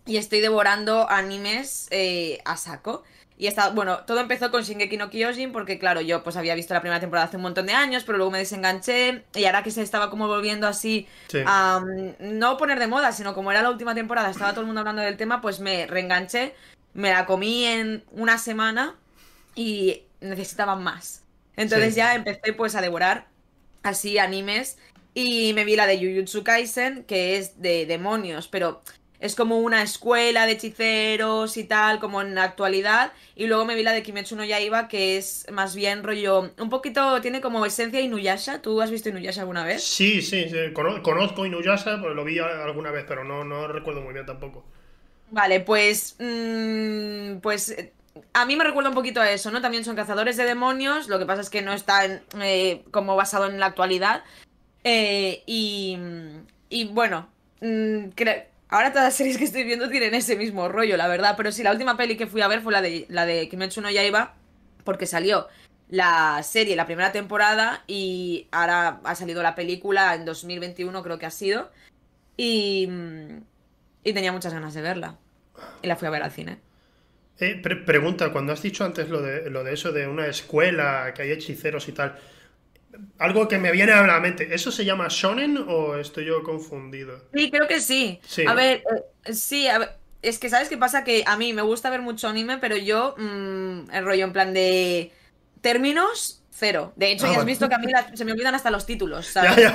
y 0.04 0.16
estoy 0.16 0.40
devorando 0.40 1.08
animes 1.08 1.88
eh, 1.90 2.40
a 2.44 2.56
saco. 2.56 3.02
Y 3.38 3.46
está, 3.46 3.70
bueno, 3.70 4.00
todo 4.04 4.20
empezó 4.20 4.50
con 4.50 4.62
Shingeki 4.62 4.96
no 4.96 5.10
Kyojin 5.10 5.52
porque, 5.52 5.78
claro, 5.78 6.00
yo 6.00 6.22
pues 6.22 6.36
había 6.36 6.54
visto 6.54 6.74
la 6.74 6.80
primera 6.80 7.00
temporada 7.00 7.26
hace 7.26 7.38
un 7.38 7.42
montón 7.42 7.66
de 7.66 7.72
años, 7.72 8.04
pero 8.04 8.18
luego 8.18 8.30
me 8.30 8.38
desenganché 8.38 9.24
y 9.34 9.44
ahora 9.46 9.64
que 9.64 9.70
se 9.72 9.82
estaba 9.82 10.10
como 10.10 10.28
volviendo 10.28 10.68
así 10.68 11.08
a 11.44 11.82
no 12.20 12.56
poner 12.56 12.78
de 12.78 12.86
moda, 12.86 13.10
sino 13.10 13.34
como 13.34 13.50
era 13.50 13.62
la 13.62 13.70
última 13.70 13.94
temporada, 13.94 14.30
estaba 14.30 14.50
todo 14.50 14.60
el 14.60 14.66
mundo 14.66 14.80
hablando 14.80 15.02
del 15.02 15.16
tema, 15.16 15.40
pues 15.40 15.58
me 15.58 15.86
reenganché, 15.86 16.54
me 16.94 17.10
la 17.10 17.26
comí 17.26 17.64
en 17.64 18.04
una 18.12 18.38
semana 18.38 18.94
y 19.56 20.02
necesitaba 20.20 20.76
más. 20.76 21.24
Entonces 21.56 21.94
ya 21.96 22.14
empecé 22.14 22.52
pues 22.52 22.76
a 22.76 22.80
devorar 22.80 23.26
así 23.82 24.18
animes 24.18 24.78
y 25.14 25.52
me 25.54 25.64
vi 25.64 25.76
la 25.76 25.87
de 25.87 25.99
Jujutsu 25.99 26.42
Kaisen, 26.42 27.04
que 27.04 27.37
es 27.37 27.61
de 27.61 27.87
demonios, 27.87 28.49
pero 28.49 28.83
es 29.23 29.37
como 29.37 29.59
una 29.59 29.83
escuela 29.83 30.47
de 30.47 30.52
hechiceros 30.52 31.57
y 31.57 31.62
tal, 31.62 32.00
como 32.00 32.21
en 32.23 32.35
la 32.35 32.42
actualidad. 32.42 33.12
Y 33.37 33.47
luego 33.47 33.64
me 33.64 33.76
vi 33.76 33.85
la 33.85 33.92
de 33.92 34.02
Kimetsu 34.02 34.35
no 34.35 34.45
Yaiba, 34.45 34.88
que 34.88 35.16
es 35.16 35.47
más 35.52 35.76
bien 35.76 36.02
rollo. 36.02 36.50
Un 36.59 36.71
poquito, 36.71 37.21
tiene 37.21 37.40
como 37.40 37.64
esencia 37.64 38.00
Inuyasha. 38.00 38.61
¿Tú 38.61 38.83
has 38.83 38.90
visto 38.90 39.11
Inuyasha 39.11 39.42
alguna 39.42 39.64
vez? 39.64 39.85
Sí, 39.85 40.23
sí, 40.23 40.47
conozco 40.73 41.47
Inuyasha, 41.47 42.00
pues 42.00 42.16
lo 42.16 42.25
vi 42.25 42.40
alguna 42.40 42.90
vez, 42.90 43.04
pero 43.07 43.23
no, 43.23 43.45
no 43.45 43.69
recuerdo 43.69 44.00
muy 44.00 44.12
bien 44.12 44.26
tampoco. 44.26 44.64
Vale, 45.31 45.61
pues. 45.61 46.16
Mmm, 46.19 47.38
pues. 47.40 47.76
A 48.35 48.45
mí 48.45 48.57
me 48.57 48.64
recuerda 48.64 48.90
un 48.90 48.95
poquito 48.95 49.21
a 49.21 49.31
eso, 49.31 49.50
¿no? 49.52 49.62
También 49.62 49.85
son 49.85 49.97
cazadores 49.97 50.37
de 50.37 50.45
demonios, 50.45 51.09
lo 51.09 51.19
que 51.19 51.26
pasa 51.26 51.40
es 51.40 51.49
que 51.49 51.62
no 51.62 51.73
está 51.73 52.23
eh, 52.40 52.83
como 52.90 53.16
basado 53.16 53.47
en 53.47 53.59
la 53.61 53.66
actualidad. 53.66 54.25
Eh, 54.84 55.42
y, 55.46 55.98
y 56.68 56.84
bueno, 56.86 57.28
mm, 57.60 58.08
Ahora 58.72 58.90
todas 58.90 59.04
las 59.04 59.14
series 59.14 59.36
que 59.36 59.44
estoy 59.44 59.64
viendo 59.64 59.90
tienen 59.90 60.14
ese 60.14 60.34
mismo 60.34 60.66
rollo, 60.66 60.96
la 60.96 61.06
verdad. 61.06 61.34
Pero 61.36 61.52
sí, 61.52 61.62
la 61.62 61.72
última 61.72 61.98
peli 61.98 62.16
que 62.16 62.26
fui 62.26 62.40
a 62.40 62.48
ver 62.48 62.62
fue 62.62 62.72
la 62.72 62.80
de, 62.80 63.04
la 63.10 63.26
de 63.26 63.46
Kimetsu 63.50 63.82
no 63.82 63.90
Yaiba, 63.90 64.34
porque 64.82 65.04
salió 65.04 65.46
la 65.90 66.42
serie, 66.42 66.74
la 66.74 66.86
primera 66.86 67.12
temporada, 67.12 67.84
y 67.86 68.48
ahora 68.50 69.00
ha 69.04 69.14
salido 69.14 69.42
la 69.42 69.54
película 69.54 70.14
en 70.14 70.24
2021, 70.24 71.02
creo 71.02 71.18
que 71.18 71.26
ha 71.26 71.30
sido. 71.30 71.70
Y, 72.38 72.88
y 74.04 74.12
tenía 74.14 74.32
muchas 74.32 74.54
ganas 74.54 74.72
de 74.72 74.80
verla. 74.80 75.18
Y 75.82 75.86
la 75.86 75.96
fui 75.96 76.08
a 76.08 76.10
ver 76.10 76.22
al 76.22 76.30
cine. 76.30 76.58
Eh, 77.40 77.56
pregunta, 77.84 78.32
cuando 78.32 78.54
has 78.54 78.62
dicho 78.62 78.86
antes 78.86 79.10
lo 79.10 79.20
de, 79.20 79.50
lo 79.50 79.64
de 79.64 79.74
eso 79.74 79.92
de 79.92 80.06
una 80.06 80.28
escuela, 80.28 81.12
que 81.14 81.20
hay 81.20 81.32
hechiceros 81.32 81.88
y 81.88 81.92
tal, 81.92 82.18
algo 83.18 83.49
que 83.49 83.58
me 83.58 83.72
viene 83.72 83.92
a 83.92 84.06
la 84.06 84.20
mente. 84.20 84.54
¿Eso 84.54 84.70
se 84.70 84.84
llama 84.84 85.06
shonen 85.08 85.64
o 85.68 85.96
estoy 85.96 86.26
yo 86.26 86.42
confundido? 86.42 87.25
Sí, 87.34 87.50
creo 87.50 87.68
que 87.68 87.80
sí. 87.80 88.20
A 88.46 88.54
ver, 88.54 88.82
eh, 89.25 89.32
sí, 89.32 89.66
es 90.22 90.38
que 90.38 90.49
sabes 90.49 90.68
qué 90.68 90.78
pasa 90.78 91.04
que 91.04 91.25
a 91.26 91.37
mí 91.37 91.52
me 91.52 91.62
gusta 91.62 91.90
ver 91.90 92.02
mucho 92.02 92.28
anime, 92.28 92.58
pero 92.58 92.76
yo 92.76 93.14
mm, 93.18 93.90
el 93.92 94.04
rollo 94.04 94.25
en 94.25 94.32
plan 94.32 94.54
de 94.54 95.12
términos 95.61 96.42
cero. 96.50 96.92
De 96.96 97.11
hecho, 97.11 97.26
ah, 97.26 97.32
ya 97.32 97.38
has 97.40 97.44
visto 97.44 97.68
que 97.68 97.75
a 97.75 97.78
mí 97.78 97.87
se 98.14 98.25
me 98.25 98.32
olvidan 98.32 98.54
hasta 98.54 98.70
los 98.70 98.87
títulos, 98.87 99.26
¿sabes? 99.26 99.72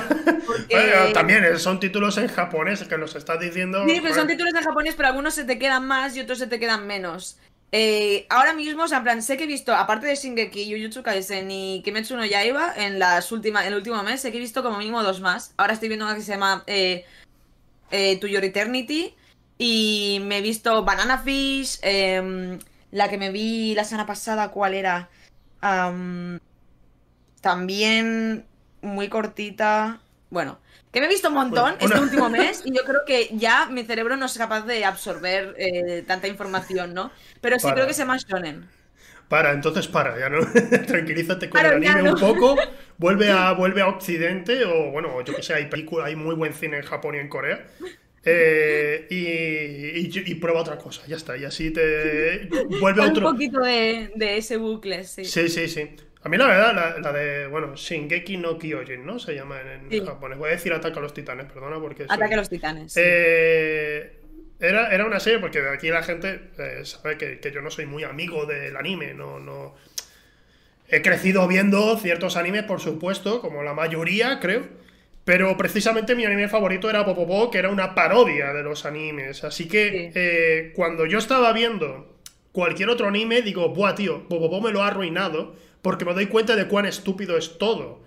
también 1.12 1.58
son 1.58 1.80
títulos 1.80 2.16
en 2.18 2.28
japonés 2.28 2.84
que 2.84 2.96
nos 2.96 3.14
estás 3.14 3.40
diciendo. 3.40 3.84
Sí, 3.86 3.98
pero 4.02 4.14
son 4.14 4.26
títulos 4.26 4.54
en 4.54 4.62
japonés, 4.62 4.94
pero 4.96 5.08
algunos 5.08 5.34
se 5.34 5.44
te 5.44 5.58
quedan 5.58 5.86
más 5.86 6.16
y 6.16 6.20
otros 6.20 6.38
se 6.38 6.46
te 6.46 6.58
quedan 6.58 6.86
menos. 6.86 7.38
Eh, 7.70 8.26
ahora 8.30 8.54
mismo, 8.54 8.84
o 8.84 8.88
sea, 8.88 8.98
en 8.98 9.04
plan, 9.04 9.22
sé 9.22 9.36
que 9.36 9.44
he 9.44 9.46
visto, 9.46 9.74
aparte 9.74 10.06
de 10.06 10.16
Shingeki, 10.16 10.72
Jujutsu 10.72 11.02
Kaisen 11.02 11.50
y 11.50 11.82
Kimetsu 11.82 12.16
no 12.16 12.24
Yaiba, 12.24 12.72
en 12.76 12.98
las 12.98 13.30
últimas, 13.30 13.66
en 13.66 13.72
el 13.72 13.78
último 13.78 14.02
mes, 14.02 14.20
sé 14.22 14.30
que 14.30 14.38
he 14.38 14.40
visto 14.40 14.62
como 14.62 14.78
mínimo 14.78 15.02
dos 15.02 15.20
más. 15.20 15.52
Ahora 15.58 15.74
estoy 15.74 15.88
viendo 15.88 16.06
una 16.06 16.14
que 16.14 16.22
se 16.22 16.32
llama 16.32 16.64
eh, 16.66 17.04
eh, 17.90 18.16
To 18.20 18.26
Your 18.26 18.44
Eternity 18.44 19.14
y 19.58 20.20
me 20.22 20.38
he 20.38 20.40
visto 20.40 20.82
Banana 20.84 21.18
Fish, 21.18 21.78
em, 21.82 22.58
la 22.90 23.08
que 23.10 23.18
me 23.18 23.30
vi 23.30 23.74
la 23.74 23.84
semana 23.84 24.06
pasada, 24.06 24.50
¿cuál 24.50 24.74
era? 24.74 25.10
también 27.40 28.46
muy 28.80 29.08
cortita. 29.08 30.00
Bueno, 30.30 30.58
que 30.92 31.00
me 31.00 31.06
he 31.06 31.08
visto 31.08 31.28
un 31.28 31.34
montón 31.34 31.74
este 31.80 32.00
último 32.00 32.28
mes 32.30 32.62
y 32.64 32.74
yo 32.74 32.82
creo 32.84 33.00
que 33.06 33.30
ya 33.32 33.66
mi 33.66 33.84
cerebro 33.84 34.16
no 34.16 34.26
es 34.26 34.38
capaz 34.38 34.62
de 34.62 34.84
absorber 34.84 35.54
eh, 35.58 36.04
tanta 36.06 36.28
información, 36.28 36.94
¿no? 36.94 37.10
Pero 37.40 37.58
sí 37.58 37.68
creo 37.72 37.86
que 37.86 37.94
se 37.94 38.02
llama 38.02 38.16
shonen. 38.16 38.68
Para, 39.28 39.52
entonces 39.52 39.86
para, 39.86 40.18
ya 40.18 40.30
no. 40.30 40.40
Tranquilízate 40.86 41.50
con 41.50 41.60
el 41.60 41.86
anime 41.86 42.12
un 42.12 42.18
poco. 42.18 42.56
Vuelve 42.98 43.30
a, 43.30 43.52
vuelve 43.52 43.80
a 43.80 43.86
Occidente, 43.86 44.64
o 44.64 44.90
bueno, 44.90 45.22
yo 45.22 45.36
que 45.36 45.42
sé, 45.42 45.54
hay 45.54 45.66
película, 45.66 46.06
hay 46.06 46.16
muy 46.16 46.34
buen 46.34 46.52
cine 46.52 46.78
en 46.78 46.82
Japón 46.82 47.14
y 47.14 47.18
en 47.18 47.28
Corea. 47.28 47.64
Eh, 48.24 49.06
y, 49.08 50.34
prueba 50.34 50.62
otra 50.62 50.78
cosa, 50.78 51.02
ya 51.06 51.14
está. 51.14 51.36
Y 51.36 51.44
así 51.44 51.70
te 51.70 52.48
vuelve 52.80 53.04
a 53.04 53.06
otro. 53.06 53.28
Un 53.28 53.34
poquito 53.34 53.60
de, 53.60 54.10
de 54.16 54.38
ese 54.38 54.56
bucle, 54.56 55.04
sí. 55.04 55.24
Sí, 55.24 55.48
sí, 55.48 55.68
sí. 55.68 55.90
A 56.28 56.30
mí 56.30 56.36
la 56.36 56.46
verdad, 56.46 56.98
la, 57.00 57.12
de, 57.14 57.46
bueno, 57.46 57.74
Shingeki 57.74 58.36
no 58.36 58.58
Kyojin, 58.58 59.06
¿no? 59.06 59.18
Se 59.18 59.34
llama 59.34 59.62
en, 59.62 60.04
japonés. 60.04 60.36
Voy 60.36 60.50
a 60.50 60.52
decir 60.52 60.74
Ataque 60.74 60.98
a 60.98 61.00
los 61.00 61.14
Titanes, 61.14 61.50
perdona, 61.50 61.80
porque... 61.80 62.04
Ataque 62.06 62.34
a 62.34 62.36
los 62.36 62.50
Titanes. 62.50 62.92
Eh, 62.98 64.12
era, 64.60 64.92
era 64.92 65.06
una 65.06 65.20
serie, 65.20 65.38
porque 65.38 65.66
aquí 65.72 65.88
la 65.88 66.02
gente 66.02 66.50
eh, 66.58 66.84
sabe 66.84 67.16
que, 67.16 67.50
yo 67.50 67.62
no 67.62 67.70
soy 67.70 67.86
muy 67.86 68.04
amigo 68.04 68.44
del 68.44 68.76
anime, 68.76 69.14
no, 69.14 69.40
no... 69.40 69.74
He 70.86 71.00
crecido 71.00 71.48
viendo 71.48 71.96
ciertos 71.96 72.36
animes, 72.36 72.64
por 72.64 72.80
supuesto, 72.80 73.40
como 73.40 73.62
la 73.62 73.72
mayoría, 73.72 74.38
creo, 74.38 74.68
Pero 75.24 75.56
precisamente 75.56 76.14
mi 76.14 76.26
anime 76.26 76.48
favorito 76.48 76.90
era 76.90 77.06
Popopo, 77.06 77.50
que 77.50 77.56
era 77.56 77.70
una 77.70 77.94
parodia 77.94 78.52
de 78.52 78.62
los 78.62 78.84
animes. 78.84 79.44
Así 79.44 79.66
que 79.66 80.12
eh, 80.14 80.72
cuando 80.76 81.06
yo 81.06 81.16
estaba 81.16 81.54
viendo 81.54 82.18
cualquier 82.52 82.90
otro 82.90 83.08
anime, 83.08 83.40
digo, 83.40 83.70
buah, 83.70 83.94
tío, 83.94 84.28
Popopo 84.28 84.60
me 84.60 84.72
lo 84.72 84.82
ha 84.82 84.88
arruinado 84.88 85.56
porque 85.88 86.04
me 86.04 86.12
doy 86.12 86.26
cuenta 86.26 86.54
de 86.54 86.68
cuán 86.68 86.84
estúpido 86.84 87.38
es 87.38 87.56
todo. 87.56 88.00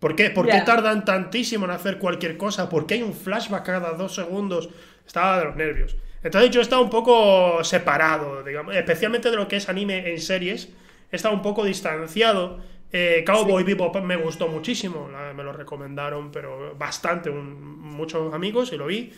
¿Por 0.00 0.16
qué? 0.16 0.28
¿Por 0.30 0.48
qué 0.48 0.60
tardan 0.62 1.04
tantísimo 1.04 1.66
en 1.66 1.70
hacer 1.70 1.98
cualquier 1.98 2.36
cosa? 2.36 2.68
¿Por 2.68 2.84
qué 2.84 2.94
hay 2.94 3.04
un 3.04 3.14
flashback 3.14 3.64
cada 3.64 3.92
dos 3.92 4.16
segundos? 4.16 4.68
Estaba 5.06 5.38
de 5.38 5.44
los 5.44 5.54
nervios. 5.54 5.96
Entonces 6.24 6.50
yo 6.50 6.58
he 6.58 6.64
estado 6.64 6.82
un 6.82 6.90
poco 6.90 7.62
separado, 7.62 8.42
digamos, 8.42 8.74
especialmente 8.74 9.30
de 9.30 9.36
lo 9.36 9.46
que 9.46 9.54
es 9.54 9.68
anime 9.68 10.10
en 10.10 10.20
series. 10.20 10.70
He 11.12 11.14
estado 11.14 11.32
un 11.32 11.40
poco 11.40 11.64
distanciado. 11.64 12.58
Eh, 12.90 13.22
Cowboy 13.24 13.62
Bebop 13.62 13.94
me 14.02 14.16
gustó 14.16 14.48
muchísimo, 14.48 15.08
me 15.36 15.44
lo 15.44 15.52
recomendaron, 15.52 16.32
pero 16.32 16.74
bastante, 16.76 17.30
muchos 17.30 18.34
amigos 18.34 18.72
y 18.72 18.76
lo 18.76 18.86
vi. 18.86 19.12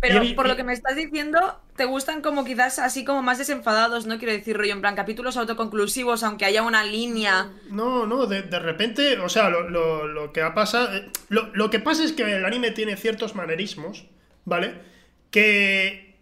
Pero 0.00 0.22
por 0.36 0.46
lo 0.46 0.56
que 0.56 0.62
me 0.62 0.72
estás 0.72 0.94
diciendo, 0.94 1.60
te 1.76 1.84
gustan 1.84 2.22
como 2.22 2.44
quizás 2.44 2.78
así 2.78 3.04
como 3.04 3.22
más 3.22 3.38
desenfadados, 3.38 4.06
no 4.06 4.18
quiero 4.18 4.32
decir 4.32 4.56
rollo 4.56 4.72
en 4.72 4.80
plan 4.80 4.94
capítulos 4.94 5.36
autoconclusivos, 5.36 6.22
aunque 6.22 6.44
haya 6.44 6.62
una 6.62 6.84
línea. 6.84 7.50
No, 7.70 8.06
no, 8.06 8.26
de, 8.26 8.42
repente, 8.60 9.18
o 9.18 9.28
sea, 9.28 9.50
lo, 9.50 10.32
que 10.32 10.42
ha 10.42 10.54
pasado. 10.54 10.96
Eh, 10.96 11.10
lo, 11.28 11.50
lo, 11.54 11.70
que 11.70 11.80
pasa 11.80 12.04
es 12.04 12.12
que 12.12 12.22
el 12.22 12.44
anime 12.44 12.70
tiene 12.70 12.96
ciertos 12.96 13.34
manerismos, 13.34 14.06
¿vale? 14.44 14.74
Que. 15.30 16.16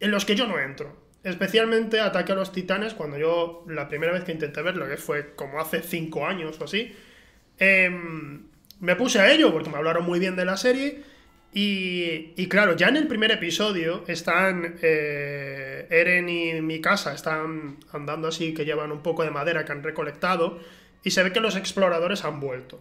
en 0.00 0.10
los 0.10 0.24
que 0.24 0.34
yo 0.34 0.46
no 0.46 0.58
entro. 0.58 0.98
Especialmente 1.22 2.00
Ataque 2.00 2.32
a 2.32 2.34
los 2.34 2.50
Titanes, 2.50 2.94
cuando 2.94 3.18
yo 3.18 3.64
la 3.68 3.88
primera 3.88 4.12
vez 4.12 4.24
que 4.24 4.32
intenté 4.32 4.62
verlo, 4.62 4.88
que 4.88 4.96
fue 4.96 5.34
como 5.34 5.60
hace 5.60 5.82
cinco 5.82 6.26
años 6.26 6.58
o 6.60 6.64
así, 6.64 6.96
em, 7.58 8.46
me 8.80 8.96
puse 8.96 9.20
a 9.20 9.30
ello 9.30 9.52
porque 9.52 9.68
me 9.68 9.76
hablaron 9.76 10.04
muy 10.04 10.18
bien 10.18 10.34
de 10.34 10.46
la 10.46 10.56
serie. 10.56 11.09
Y, 11.52 12.46
claro, 12.46 12.76
ya 12.76 12.88
en 12.88 12.96
el 12.96 13.08
primer 13.08 13.32
episodio 13.32 14.04
están 14.06 14.76
eh, 14.82 15.86
Eren 15.90 16.28
y 16.28 16.60
mi 16.60 16.80
casa 16.80 17.12
están 17.12 17.78
andando 17.92 18.28
así, 18.28 18.54
que 18.54 18.64
llevan 18.64 18.92
un 18.92 19.02
poco 19.02 19.24
de 19.24 19.30
madera 19.30 19.64
que 19.64 19.72
han 19.72 19.82
recolectado, 19.82 20.60
y 21.02 21.10
se 21.10 21.22
ve 21.22 21.32
que 21.32 21.40
los 21.40 21.56
exploradores 21.56 22.24
han 22.24 22.38
vuelto. 22.38 22.80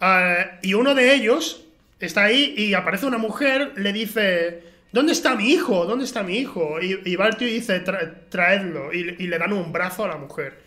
Ah, 0.00 0.58
y 0.60 0.74
uno 0.74 0.94
de 0.94 1.14
ellos 1.14 1.64
está 1.98 2.24
ahí 2.24 2.54
y 2.56 2.74
aparece 2.74 3.06
una 3.06 3.18
mujer, 3.18 3.72
le 3.76 3.92
dice, 3.92 4.64
¿dónde 4.92 5.12
está 5.12 5.34
mi 5.34 5.50
hijo? 5.50 5.86
¿Dónde 5.86 6.04
está 6.04 6.22
mi 6.22 6.36
hijo? 6.36 6.78
Y, 6.82 7.00
y 7.04 7.16
dice, 7.38 7.80
traedlo, 8.28 8.92
y, 8.92 9.16
y, 9.18 9.26
le 9.28 9.38
dan 9.38 9.52
un 9.54 9.72
brazo 9.72 10.04
a 10.04 10.08
la 10.08 10.16
mujer. 10.16 10.60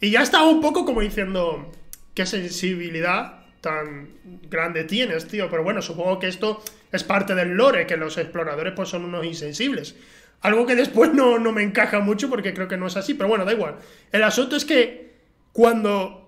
Y 0.00 0.10
ya 0.10 0.22
está 0.22 0.42
un 0.44 0.60
poco 0.60 0.84
como 0.84 1.00
diciendo, 1.00 1.72
qué 2.14 2.26
sensibilidad 2.26 3.41
tan 3.62 4.18
grande 4.50 4.84
tienes, 4.84 5.26
tío. 5.26 5.48
Pero 5.48 5.62
bueno, 5.62 5.80
supongo 5.80 6.18
que 6.18 6.28
esto 6.28 6.62
es 6.90 7.02
parte 7.02 7.34
del 7.34 7.54
lore, 7.54 7.86
que 7.86 7.96
los 7.96 8.18
exploradores 8.18 8.74
pues 8.76 8.90
son 8.90 9.06
unos 9.06 9.24
insensibles. 9.24 9.96
Algo 10.42 10.66
que 10.66 10.74
después 10.74 11.14
no, 11.14 11.38
no 11.38 11.52
me 11.52 11.62
encaja 11.62 12.00
mucho 12.00 12.28
porque 12.28 12.52
creo 12.52 12.68
que 12.68 12.76
no 12.76 12.88
es 12.88 12.96
así, 12.96 13.14
pero 13.14 13.28
bueno, 13.28 13.46
da 13.46 13.52
igual. 13.52 13.76
El 14.10 14.24
asunto 14.24 14.56
es 14.56 14.66
que 14.66 15.12
cuando 15.52 16.22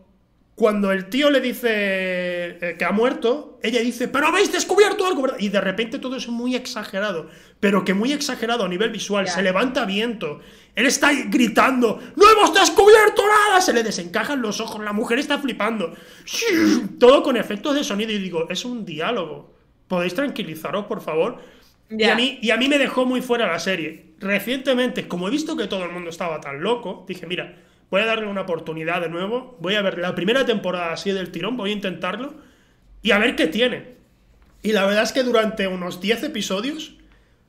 cuando 0.55 0.93
el 0.93 1.07
tío 1.07 1.31
le 1.31 1.41
dice 1.41 1.69
eh, 1.71 2.77
que 2.79 2.85
ha 2.85 2.93
muerto, 2.93 3.59
ella 3.63 3.81
dice, 3.81 4.07
pero 4.07 4.29
habéis 4.29 4.53
descubierto 4.53 5.05
algo, 5.05 5.23
¿verdad? 5.23 5.39
Y 5.41 5.49
de 5.49 5.61
repente 5.61 5.99
todo 5.99 6.17
es 6.17 6.29
muy 6.29 6.55
exagerado, 6.55 7.29
pero 7.59 7.85
que 7.85 7.93
muy 7.93 8.13
exagerado 8.13 8.65
a 8.65 8.69
nivel 8.69 8.91
visual. 8.91 9.27
Se 9.29 9.43
levanta 9.43 9.85
viento, 9.85 10.41
él 10.75 10.87
está 10.87 11.13
gritando, 11.13 12.01
¡No 12.17 12.31
hemos 12.31 12.53
descubierto 12.53 13.23
nada! 13.27 13.61
Se 13.61 13.73
le 13.73 13.83
desencajan 13.83 14.43
los 14.43 14.61
ojos, 14.61 14.83
la 14.83 14.93
mujer 14.93 15.19
está 15.19 15.39
flipando. 15.39 15.95
Todo 16.99 17.23
con 17.23 17.37
efectos 17.37 17.75
de 17.75 17.85
sonido 17.85 18.13
y 18.13 18.19
digo, 18.19 18.49
es 18.49 18.65
un 18.65 18.85
diálogo. 18.85 19.55
¿Podéis 19.87 20.15
tranquilizaros, 20.15 20.87
por 20.87 21.01
favor? 21.01 21.39
Y, 21.91 22.05
a 22.05 22.17
mí, 22.17 22.39
y 22.43 22.51
a 22.51 22.57
mí 22.57 22.69
me 22.69 22.79
dejó 22.79 23.05
muy 23.05 23.21
fuera 23.21 23.47
la 23.47 23.59
serie. 23.59 24.15
Recientemente, 24.19 25.07
como 25.07 25.29
he 25.29 25.31
visto 25.31 25.57
que 25.57 25.67
todo 25.67 25.85
el 25.85 25.93
mundo 25.93 26.11
estaba 26.11 26.41
tan 26.41 26.63
loco, 26.63 27.05
dije, 27.07 27.27
mira, 27.27 27.57
voy 27.91 28.01
a 28.01 28.07
darle 28.07 28.27
una 28.27 28.41
oportunidad 28.41 29.01
de 29.01 29.09
nuevo, 29.09 29.57
voy 29.61 29.77
a 29.77 29.83
ver 29.83 29.99
la 29.99 30.15
primera 30.15 30.45
temporada 30.45 30.93
así 30.93 31.13
del 31.13 31.31
tirón, 31.31 31.57
voy 31.57 31.71
a 31.71 31.75
intentarlo 31.75 32.35
y 33.03 33.13
a 33.13 33.19
ver 33.19 33.37
qué 33.37 33.47
tiene. 33.47 33.95
Y 34.63 34.73
la 34.73 34.87
verdad 34.87 35.05
es 35.05 35.13
que 35.13 35.23
durante 35.23 35.69
unos 35.69 36.01
10 36.01 36.25
episodios 36.25 36.97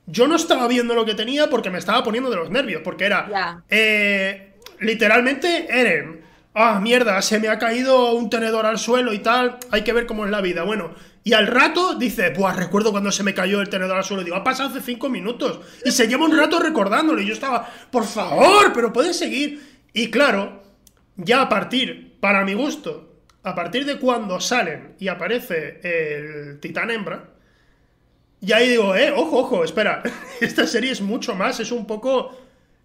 yo 0.06 0.28
no 0.28 0.36
estaba 0.36 0.68
viendo 0.68 0.94
lo 0.94 1.04
que 1.04 1.14
tenía 1.14 1.50
porque 1.50 1.70
me 1.70 1.78
estaba 1.78 2.02
poniendo 2.02 2.30
de 2.30 2.36
los 2.36 2.50
nervios, 2.50 2.82
porque 2.84 3.06
era 3.06 3.62
eh, 3.68 4.54
literalmente 4.80 5.66
Eren. 5.68 6.24
Ah, 6.58 6.80
mierda, 6.80 7.20
se 7.20 7.38
me 7.38 7.48
ha 7.48 7.58
caído 7.58 8.14
un 8.14 8.30
tenedor 8.30 8.64
al 8.64 8.78
suelo 8.78 9.12
y 9.12 9.18
tal. 9.18 9.58
Hay 9.70 9.82
que 9.82 9.92
ver 9.92 10.06
cómo 10.06 10.24
es 10.24 10.30
la 10.30 10.40
vida. 10.40 10.62
Bueno, 10.62 10.94
y 11.22 11.34
al 11.34 11.48
rato 11.48 11.96
dice, 11.96 12.30
Buah, 12.30 12.54
recuerdo 12.54 12.92
cuando 12.92 13.12
se 13.12 13.22
me 13.22 13.34
cayó 13.34 13.60
el 13.60 13.68
tenedor 13.68 13.98
al 13.98 14.04
suelo. 14.04 14.24
Digo, 14.24 14.36
ha 14.36 14.44
pasado 14.44 14.70
hace 14.70 14.80
5 14.80 15.10
minutos. 15.10 15.60
Y 15.84 15.90
se 15.90 16.08
lleva 16.08 16.24
un 16.24 16.34
rato 16.34 16.58
recordándolo. 16.58 17.20
Y 17.20 17.26
yo 17.26 17.34
estaba, 17.34 17.68
por 17.90 18.06
favor, 18.06 18.72
pero 18.72 18.90
puedes 18.90 19.18
seguir. 19.18 19.82
Y 19.92 20.10
claro, 20.10 20.62
ya 21.16 21.42
a 21.42 21.48
partir, 21.50 22.16
para 22.20 22.42
mi 22.44 22.54
gusto, 22.54 23.22
a 23.42 23.54
partir 23.54 23.84
de 23.84 23.98
cuando 23.98 24.40
salen 24.40 24.94
y 24.98 25.08
aparece 25.08 25.80
el 25.82 26.58
titán 26.60 26.90
hembra, 26.90 27.35
ya 28.40 28.58
ahí 28.58 28.68
digo, 28.68 28.94
eh, 28.94 29.12
ojo, 29.12 29.38
ojo, 29.38 29.64
espera, 29.64 30.02
esta 30.40 30.66
serie 30.66 30.92
es 30.92 31.00
mucho 31.00 31.34
más, 31.34 31.60
es 31.60 31.72
un 31.72 31.86
poco, 31.86 32.38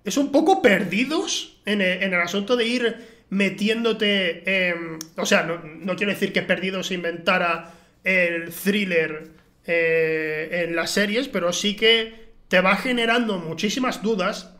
es 0.04 0.18
un 0.18 0.32
poco 0.32 0.62
perdidos 0.62 1.60
en 1.66 1.82
el, 1.82 2.14
asunto 2.16 2.56
de 2.56 2.66
ir 2.66 2.96
metiéndote, 3.30 4.70
en, 4.70 5.00
o 5.16 5.26
sea, 5.26 5.44
no, 5.44 5.96
quiero 5.96 6.12
decir 6.12 6.34
que 6.34 6.42
perdidos 6.42 6.92
inventara 6.92 7.74
el 8.04 8.52
thriller 8.52 9.30
eh, 9.66 10.66
en 10.68 10.76
las 10.76 10.92
series, 10.92 11.28
pero 11.28 11.54
sí 11.54 11.76
que 11.76 12.32
te 12.48 12.60
va 12.60 12.76
generando 12.76 13.38
muchísimas 13.38 14.02
dudas 14.02 14.52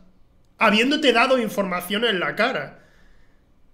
habiéndote 0.58 1.12
dado 1.12 1.38
información 1.38 2.04
en 2.04 2.20
la 2.20 2.36
cara. 2.36 2.78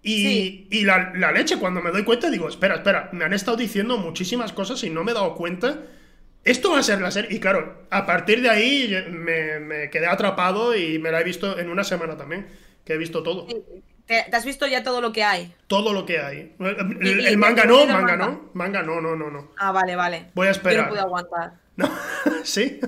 Y, 0.03 0.67
y 0.71 0.85
la, 0.85 1.13
leche, 1.33 1.59
cuando 1.59 1.83
me 1.83 1.91
doy 1.91 2.05
cuenta, 2.05 2.31
digo, 2.31 2.49
espera, 2.49 2.77
espera, 2.77 3.11
me 3.13 3.25
han 3.25 3.33
estado 3.35 3.57
diciendo 3.57 3.99
muchísimas 3.99 4.53
cosas 4.53 4.83
y 4.85 4.91
no 4.91 5.05
me 5.05 5.11
he 5.11 5.15
dado 5.15 5.35
cuenta. 5.35 5.83
Esto 6.49 6.71
va 6.73 6.79
a 6.79 6.83
ser 6.83 7.01
la 7.01 7.11
serie. 7.11 7.35
Y 7.37 7.41
claro, 7.41 7.85
a 7.91 8.07
partir 8.07 8.41
de 8.41 8.49
ahí 8.49 9.05
me, 9.11 9.91
quedé 9.91 10.07
atrapado 10.07 10.75
y 10.75 10.99
me 10.99 11.11
la 11.11 11.21
he 11.21 11.25
visto 11.25 11.59
en 11.59 11.69
una 11.69 11.85
semana 11.85 12.17
también, 12.17 12.49
que 12.85 12.95
he 12.95 12.99
visto 12.99 13.23
todo. 13.23 13.47
¿Te, 14.07 14.25
has 14.33 14.45
visto 14.47 14.67
ya 14.67 14.83
todo 14.83 15.03
lo 15.03 15.13
que 15.13 15.23
hay? 15.23 15.55
Todo 15.67 15.93
lo 15.93 16.07
que 16.07 16.19
hay. 16.19 16.57
El, 16.59 17.37
manga 17.37 17.65
no, 17.65 17.85
manga, 17.85 18.17
no. 18.17 18.51
Manga 18.55 18.83
no, 18.83 19.01
no, 19.03 19.15
no, 19.15 19.31
no. 19.31 19.51
Ah, 19.59 19.73
vale, 19.73 19.95
vale. 19.95 20.31
Voy 20.35 20.47
a 20.47 20.53
esperar. 20.53 20.77
Yo 20.77 20.83
no 20.85 20.89
puedo 20.89 21.03
aguantar. 21.03 21.53
sí. 22.45 22.81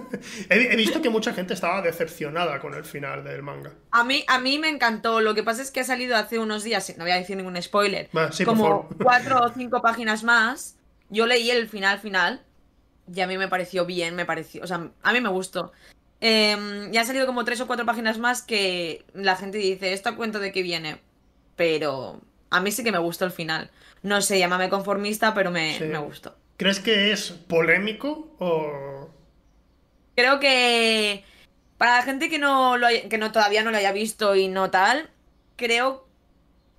He, 0.48 0.76
visto 0.76 1.02
que 1.02 1.10
mucha 1.10 1.34
gente 1.34 1.52
estaba 1.52 1.82
decepcionada 1.82 2.58
con 2.58 2.72
el 2.72 2.84
final 2.84 3.22
del 3.22 3.42
manga. 3.42 3.72
A 3.90 4.04
mí, 4.04 4.24
a 4.26 4.38
mí 4.38 4.58
me 4.58 4.70
encantó. 4.70 5.20
Lo 5.20 5.34
que 5.34 5.42
pasa 5.42 5.60
es 5.60 5.70
que 5.70 5.80
ha 5.80 5.84
salido 5.84 6.16
hace 6.16 6.38
unos 6.38 6.64
días, 6.64 6.92
no 6.96 7.04
voy 7.04 7.12
a 7.12 7.16
decir 7.16 7.36
ningún 7.36 7.60
spoiler, 7.60 8.08
como 8.46 8.88
cuatro 9.02 9.42
o 9.42 9.50
cinco 9.50 9.82
páginas 9.82 10.24
más. 10.24 10.76
Yo 11.10 11.26
leí 11.26 11.50
el 11.50 11.68
final 11.68 11.98
final 11.98 12.42
y 13.12 13.20
a 13.20 13.26
mí 13.26 13.38
me 13.38 13.48
pareció 13.48 13.86
bien, 13.86 14.14
me 14.14 14.24
pareció, 14.24 14.62
o 14.62 14.66
sea, 14.66 14.90
a 15.02 15.12
mí 15.12 15.20
me 15.20 15.28
gustó. 15.28 15.72
Eh, 16.20 16.88
ya 16.90 17.00
han 17.00 17.06
salido 17.06 17.26
como 17.26 17.44
tres 17.44 17.60
o 17.60 17.66
cuatro 17.66 17.86
páginas 17.86 18.18
más 18.18 18.42
que 18.42 19.04
la 19.14 19.36
gente 19.36 19.58
dice, 19.58 19.92
¿esto 19.92 20.16
cuento 20.16 20.38
de 20.38 20.52
qué 20.52 20.62
viene? 20.62 21.00
Pero 21.56 22.20
a 22.50 22.60
mí 22.60 22.70
sí 22.72 22.84
que 22.84 22.92
me 22.92 22.98
gustó 22.98 23.24
el 23.24 23.32
final. 23.32 23.70
No 24.02 24.20
sé, 24.20 24.38
llámame 24.38 24.68
conformista, 24.68 25.34
pero 25.34 25.50
me, 25.50 25.78
me 25.80 25.98
gustó. 25.98 26.36
¿Crees 26.56 26.80
que 26.80 27.12
es 27.12 27.30
polémico 27.30 28.34
o...? 28.38 29.08
Creo 30.14 30.40
que 30.40 31.24
para 31.78 31.96
la 31.96 32.02
gente 32.02 32.28
que 32.28 32.38
no, 32.38 32.76
lo 32.76 32.88
que 33.08 33.16
no 33.16 33.32
todavía 33.32 33.62
no 33.62 33.70
lo 33.70 33.78
haya 33.78 33.92
visto 33.92 34.36
y 34.36 34.48
no 34.48 34.70
tal, 34.70 35.08
creo 35.56 36.06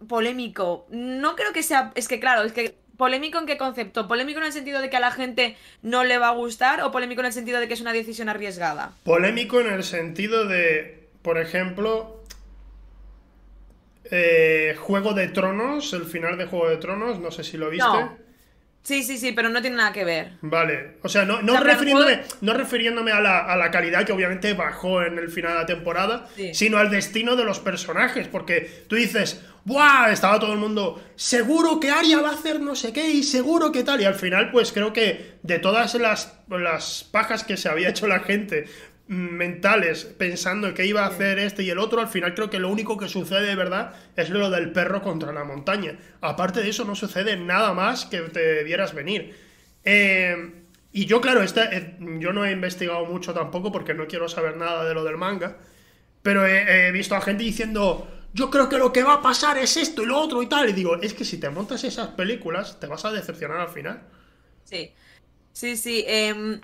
polémico. 0.07 0.85
No 0.89 1.35
creo 1.35 1.53
que 1.53 1.63
sea... 1.63 1.91
Es 1.95 2.07
que 2.07 2.19
claro, 2.19 2.43
es 2.43 2.53
que 2.53 2.77
¿Polémico 3.01 3.39
en 3.39 3.47
qué 3.47 3.57
concepto? 3.57 4.07
¿Polémico 4.07 4.37
en 4.41 4.45
el 4.45 4.53
sentido 4.53 4.79
de 4.79 4.91
que 4.91 4.97
a 4.97 4.99
la 4.99 5.09
gente 5.09 5.57
no 5.81 6.03
le 6.03 6.19
va 6.19 6.27
a 6.27 6.33
gustar 6.33 6.83
o 6.83 6.91
polémico 6.91 7.21
en 7.21 7.25
el 7.25 7.33
sentido 7.33 7.59
de 7.59 7.67
que 7.67 7.73
es 7.73 7.81
una 7.81 7.93
decisión 7.93 8.29
arriesgada? 8.29 8.93
Polémico 9.03 9.59
en 9.59 9.73
el 9.73 9.83
sentido 9.83 10.45
de, 10.45 11.09
por 11.23 11.39
ejemplo, 11.39 12.21
eh, 14.11 14.75
Juego 14.77 15.15
de 15.15 15.29
Tronos, 15.29 15.93
el 15.93 16.05
final 16.05 16.37
de 16.37 16.45
Juego 16.45 16.69
de 16.69 16.77
Tronos, 16.77 17.17
no 17.17 17.31
sé 17.31 17.43
si 17.43 17.57
lo 17.57 17.71
viste. 17.71 17.89
Sí, 18.83 19.03
sí, 19.03 19.17
sí, 19.17 19.31
pero 19.31 19.49
no 19.49 19.61
tiene 19.61 19.77
nada 19.77 19.93
que 19.93 20.03
ver. 20.03 20.33
Vale, 20.41 20.97
o 21.03 21.09
sea, 21.09 21.23
no, 21.23 21.41
no, 21.43 21.59
refiriéndome, 21.59 22.21
no 22.41 22.53
refiriéndome 22.53 23.11
a 23.11 23.19
la, 23.19 23.71
calidad 23.71 24.05
que 24.05 24.11
obviamente 24.11 24.53
bajó 24.53 25.03
en 25.03 25.19
el 25.19 25.29
final 25.29 25.53
de 25.53 25.59
la 25.59 25.65
temporada, 25.67 26.27
sino 26.53 26.77
al 26.77 26.89
destino 26.89 27.35
de 27.35 27.45
los 27.45 27.59
personajes, 27.59 28.27
porque 28.27 28.85
tú 28.87 28.95
dices, 28.95 29.43
¡buah! 29.65 30.11
Estaba 30.11 30.39
todo 30.39 30.53
el 30.53 30.59
mundo, 30.59 31.01
seguro 31.15 31.79
que 31.79 31.91
Arya 31.91 32.21
va 32.21 32.29
a 32.29 32.33
hacer 32.33 32.59
no 32.59 32.75
sé 32.75 32.91
qué 32.91 33.07
y 33.07 33.21
seguro 33.21 33.71
que 33.71 33.83
tal, 33.83 34.01
y 34.01 34.05
al 34.05 34.15
final 34.15 34.51
pues 34.51 34.71
creo 34.71 34.93
que 34.93 35.35
de 35.43 35.59
todas 35.59 35.93
las, 35.95 36.33
las 36.49 37.03
pajas 37.03 37.43
que 37.43 37.57
se 37.57 37.69
había 37.69 37.89
hecho 37.89 38.07
la 38.07 38.21
gente 38.21 38.65
mentales 39.07 40.05
pensando 40.05 40.73
que 40.73 40.85
iba 40.85 41.03
a 41.03 41.07
hacer 41.07 41.39
este 41.39 41.63
y 41.63 41.69
el 41.69 41.79
otro, 41.79 41.99
al 42.01 42.07
final 42.07 42.33
creo 42.33 42.49
que 42.49 42.59
lo 42.59 42.69
único 42.69 42.97
que 42.97 43.09
sucede 43.09 43.45
de 43.47 43.55
verdad 43.55 43.93
es 44.15 44.29
lo 44.29 44.49
del 44.49 44.71
perro 44.71 45.01
contra 45.01 45.33
la 45.33 45.43
montaña. 45.43 45.97
Aparte 46.21 46.61
de 46.61 46.69
eso 46.69 46.85
no 46.85 46.95
sucede 46.95 47.35
nada 47.37 47.73
más 47.73 48.05
que 48.05 48.19
te 48.21 48.63
vieras 48.63 48.93
venir. 48.93 49.35
Eh, 49.83 50.53
Y 50.93 51.05
yo, 51.05 51.21
claro, 51.21 51.41
este, 51.41 51.97
yo 52.19 52.33
no 52.33 52.45
he 52.45 52.51
investigado 52.51 53.05
mucho 53.05 53.33
tampoco 53.33 53.71
porque 53.71 53.93
no 53.93 54.07
quiero 54.07 54.27
saber 54.27 54.57
nada 54.57 54.83
de 54.85 54.93
lo 54.93 55.03
del 55.05 55.17
manga. 55.17 55.57
Pero 56.23 56.45
he, 56.47 56.91
visto 56.91 57.15
a 57.15 57.21
gente 57.21 57.43
diciendo, 57.43 58.07
yo 58.33 58.49
creo 58.51 58.69
que 58.69 58.77
lo 58.77 58.93
que 58.93 59.03
va 59.03 59.15
a 59.15 59.21
pasar 59.21 59.57
es 59.57 59.77
esto 59.77 60.03
y 60.03 60.05
lo 60.07 60.19
otro 60.19 60.41
y 60.43 60.47
tal. 60.47 60.69
Y 60.69 60.73
digo, 60.73 61.01
es 61.01 61.13
que 61.13 61.25
si 61.25 61.39
te 61.39 61.49
montas 61.49 61.83
esas 61.83 62.09
películas, 62.09 62.79
te 62.79 62.87
vas 62.87 63.05
a 63.05 63.11
decepcionar 63.11 63.59
al 63.61 63.69
final. 63.69 64.03
Sí, 64.63 64.93
sí, 65.51 65.77
sí. 65.77 66.03
Em, 66.07 66.61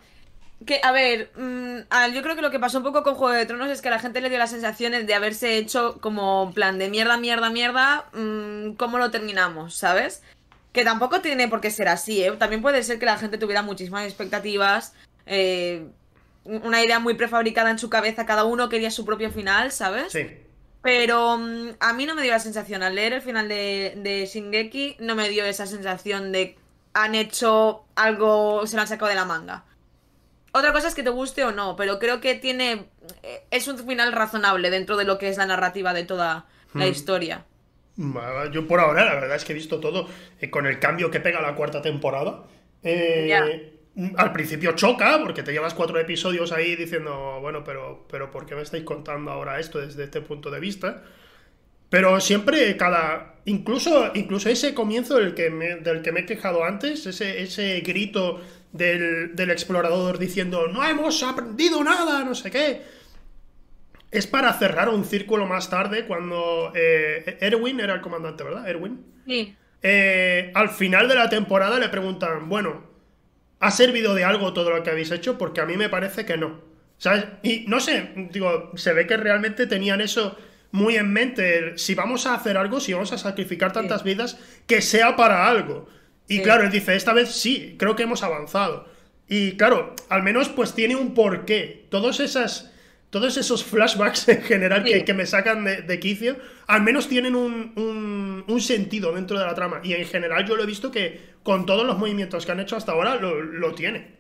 que, 0.66 0.80
a 0.84 0.92
ver, 0.92 1.32
mm, 1.36 2.14
yo 2.14 2.24
creo 2.24 2.36
que 2.36 2.42
lo 2.42 2.50
que 2.50 2.60
pasó 2.60 2.80
un 2.80 2.84
poco 2.84 3.04
con 3.04 3.16
Juego 3.16 3.36
de 3.36 3.46
Tronos 3.46 3.70
es 3.70 3.82
que 3.82 3.90
a 3.90 3.92
la 3.92 4.00
gente 4.00 4.22
le 4.22 4.30
dio 4.30 4.40
las 4.40 4.50
sensaciones 4.50 5.06
de 5.06 5.14
haberse 5.14 5.58
hecho 5.58 6.00
como 6.02 6.52
plan 6.54 6.80
de 6.80 6.90
mierda, 6.90 7.18
mierda, 7.18 7.50
mierda, 7.50 8.06
mm, 8.14 8.74
¿cómo 8.74 8.98
lo 8.98 9.12
terminamos? 9.12 9.76
¿Sabes? 9.76 10.24
Que 10.74 10.84
tampoco 10.84 11.22
tiene 11.22 11.48
por 11.48 11.62
qué 11.62 11.70
ser 11.70 11.88
así, 11.88 12.24
¿eh? 12.24 12.32
También 12.34 12.62
puede 12.62 12.82
ser 12.84 12.98
que 12.98 13.06
la 13.06 13.18
gente 13.18 13.38
tuviera 13.38 13.62
muchísimas 13.62 14.06
expectativas, 14.06 14.94
eh, 15.26 15.86
una 16.44 16.84
idea 16.84 17.00
muy 17.00 17.14
prefabricada 17.14 17.70
en 17.70 17.78
su 17.78 17.90
cabeza, 17.90 18.26
cada 18.26 18.44
uno 18.44 18.70
quería 18.70 18.90
su 18.90 19.06
propio 19.06 19.32
final, 19.32 19.72
¿sabes? 19.72 20.12
Sí. 20.12 20.26
Pero 20.82 21.38
mm, 21.38 21.76
a 21.80 21.94
mí 21.94 22.06
no 22.08 22.16
me 22.16 22.24
dio 22.24 22.32
la 22.32 22.40
sensación, 22.40 22.82
al 22.82 22.96
leer 22.96 23.14
el 23.14 23.22
final 23.22 23.48
de, 23.48 23.94
de 23.98 24.26
Shingeki, 24.26 24.98
no 25.00 25.14
me 25.16 25.30
dio 25.30 25.46
esa 25.46 25.68
sensación 25.68 26.32
de 26.32 26.58
han 26.94 27.14
hecho 27.14 27.86
algo, 27.96 28.66
se 28.66 28.76
lo 28.76 28.82
han 28.82 28.88
sacado 28.88 29.10
de 29.10 29.16
la 29.16 29.26
manga. 29.26 29.64
Otra 30.58 30.74
cosa 30.74 30.88
es 30.88 30.96
que 30.96 31.04
te 31.04 31.12
guste 31.12 31.44
o 31.44 31.52
no, 31.52 31.76
pero 31.76 32.00
creo 32.00 32.20
que 32.20 32.34
tiene. 32.34 32.86
Eh, 33.22 33.44
es 33.52 33.68
un 33.68 33.78
final 33.78 34.12
razonable 34.12 34.72
dentro 34.72 34.98
de 34.98 35.06
lo 35.06 35.20
que 35.20 35.30
es 35.30 35.38
la 35.38 35.46
narrativa 35.46 35.94
de 35.94 36.04
toda 36.04 36.48
la 36.74 36.86
hmm. 36.86 36.90
historia. 36.90 37.46
Yo 38.52 38.68
por 38.68 38.80
ahora, 38.80 39.06
la 39.06 39.14
verdad 39.16 39.36
es 39.36 39.46
que 39.46 39.54
he 39.54 39.56
visto 39.56 39.80
todo 39.80 40.08
eh, 40.40 40.50
con 40.50 40.66
el 40.66 40.80
cambio 40.80 41.12
que 41.12 41.20
pega 41.20 41.42
la 41.42 41.54
cuarta 41.54 41.82
temporada. 41.82 42.44
Eh, 42.84 43.72
al 44.16 44.32
principio 44.32 44.74
choca, 44.74 45.20
porque 45.24 45.44
te 45.44 45.52
llevas 45.52 45.76
cuatro 45.76 46.00
episodios 46.00 46.52
ahí 46.52 46.76
diciendo, 46.76 47.40
bueno, 47.42 47.64
pero, 47.64 48.06
pero 48.10 48.32
¿por 48.32 48.46
qué 48.46 48.56
me 48.56 48.62
estáis 48.64 48.84
contando 48.84 49.32
ahora 49.32 49.60
esto 49.60 49.80
desde 49.80 50.06
este 50.06 50.22
punto 50.22 50.50
de 50.50 50.60
vista? 50.60 51.04
Pero 51.90 52.20
siempre 52.20 52.76
cada. 52.78 53.36
Incluso, 53.46 54.12
incluso 54.14 54.50
ese 54.50 54.74
comienzo 54.74 55.18
del 55.18 55.34
que 55.34 55.50
me, 55.50 55.76
del 55.76 56.02
que 56.02 56.12
me 56.12 56.22
he 56.22 56.26
quejado 56.26 56.64
antes, 56.64 57.06
ese, 57.06 57.42
ese 57.42 57.80
grito 57.80 58.42
del, 58.78 59.36
del 59.36 59.52
explorador 59.52 60.18
diciendo, 60.20 60.68
no 60.68 60.86
hemos 60.86 61.24
aprendido 61.24 61.84
nada, 61.84 62.24
no 62.24 62.36
sé 62.36 62.52
qué 62.52 62.98
es 64.12 64.28
para 64.28 64.54
cerrar 64.54 64.90
un 64.90 65.06
círculo 65.06 65.46
más 65.46 65.70
tarde 65.70 66.06
cuando 66.06 66.72
eh, 66.76 67.38
Erwin 67.42 67.80
era 67.80 67.94
el 67.94 68.02
comandante, 68.02 68.44
¿verdad? 68.44 68.68
Erwin. 68.68 69.06
Sí. 69.26 69.56
Eh, 69.82 70.52
al 70.56 70.70
final 70.70 71.08
de 71.08 71.16
la 71.16 71.30
temporada 71.30 71.80
le 71.80 71.90
preguntan, 71.90 72.48
bueno, 72.50 72.84
¿ha 73.60 73.72
servido 73.72 74.16
de 74.16 74.24
algo 74.24 74.54
todo 74.54 74.72
lo 74.72 74.84
que 74.84 74.90
habéis 74.90 75.12
hecho? 75.12 75.38
Porque 75.38 75.62
a 75.62 75.66
mí 75.66 75.76
me 75.78 75.90
parece 75.90 76.26
que 76.26 76.38
no. 76.38 76.62
¿Sabes? 76.98 77.26
Y 77.44 77.66
no 77.68 77.80
sé, 77.80 78.12
digo, 78.32 78.72
se 78.76 78.94
ve 78.94 79.06
que 79.06 79.18
realmente 79.18 79.68
tenían 79.68 80.02
eso 80.02 80.38
muy 80.72 80.96
en 80.96 81.12
mente. 81.12 81.78
si 81.78 81.94
vamos 81.94 82.26
a 82.26 82.34
hacer 82.34 82.58
algo, 82.58 82.80
si 82.80 82.94
vamos 82.94 83.12
a 83.12 83.18
sacrificar 83.18 83.72
tantas 83.72 84.04
vidas, 84.04 84.40
que 84.66 84.82
sea 84.82 85.16
para 85.16 85.48
algo. 85.48 85.88
Y 86.28 86.42
claro, 86.42 86.64
él 86.64 86.72
dice, 86.72 86.96
esta 86.96 87.14
vez 87.14 87.32
sí, 87.32 87.76
creo 87.80 87.96
que 87.96 88.04
hemos 88.04 88.24
avanzado. 88.24 88.88
Y 89.30 89.58
claro, 89.58 89.96
al 90.10 90.24
menos 90.24 90.50
pues 90.50 90.74
tiene 90.74 90.96
un 90.96 91.14
porqué. 91.14 91.86
Todas 91.90 92.20
esas 92.20 92.72
todos 93.10 93.38
esos 93.38 93.64
flashbacks 93.64 94.28
en 94.30 94.42
general 94.44 94.84
que, 94.84 95.14
me 95.14 95.26
sacan 95.26 95.64
de, 95.64 96.00
quicio, 96.00 96.38
al 96.68 96.82
menos 96.82 97.08
tienen 97.08 97.36
un, 97.36 98.58
sentido 98.60 99.14
dentro 99.14 99.40
de 99.40 99.46
la 99.46 99.56
trama. 99.56 99.80
Y 99.84 99.94
en 99.94 100.06
general 100.06 100.46
yo 100.46 100.56
lo 100.56 100.64
he 100.64 100.68
visto 100.68 100.92
que 100.92 101.22
con 101.44 101.66
todos 101.66 101.86
los 101.86 101.98
movimientos 101.98 102.46
que 102.46 102.52
han 102.52 102.60
hecho 102.60 102.76
hasta 102.76 102.92
ahora 102.92 103.16
lo, 103.16 103.74
tiene. 103.76 104.18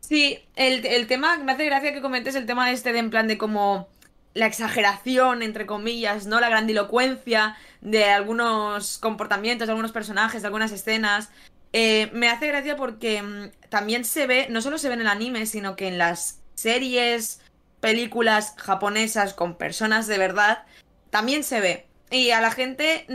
Sí, 0.00 0.38
el, 0.56 1.06
tema, 1.06 1.38
me 1.38 1.52
hace 1.52 1.64
gracia 1.64 1.92
que 1.92 2.00
comentes 2.00 2.34
el 2.34 2.46
tema 2.46 2.70
este 2.70 2.92
de 2.92 2.98
en 3.00 3.10
plan 3.10 3.26
de 3.26 3.38
como 3.38 3.88
la 4.32 4.46
exageración, 4.46 5.42
entre 5.42 5.66
comillas, 5.66 6.26
¿no? 6.26 6.38
La 6.40 6.48
grandilocuencia 6.48 7.56
de 7.80 8.04
algunos 8.04 8.98
comportamientos, 8.98 9.66
de 9.66 9.72
algunos 9.72 9.92
personajes, 9.92 10.42
de 10.42 10.46
algunas 10.48 10.72
escenas. 10.72 11.30
Eh, 11.72 12.10
me 12.12 12.28
hace 12.28 12.48
gracia 12.48 12.76
porque 12.76 13.22
mm, 13.22 13.68
también 13.68 14.04
se 14.04 14.26
ve, 14.26 14.48
no 14.50 14.60
solo 14.60 14.78
se 14.78 14.88
ve 14.88 14.94
en 14.94 15.02
el 15.02 15.06
anime, 15.06 15.46
sino 15.46 15.76
que 15.76 15.88
en 15.88 15.98
las 15.98 16.40
series, 16.54 17.40
películas 17.80 18.54
japonesas 18.58 19.34
con 19.34 19.56
personas 19.56 20.06
de 20.06 20.18
verdad, 20.18 20.64
también 21.10 21.44
se 21.44 21.60
ve. 21.60 21.86
Y 22.10 22.30
a 22.32 22.40
la 22.40 22.50
gente 22.50 23.06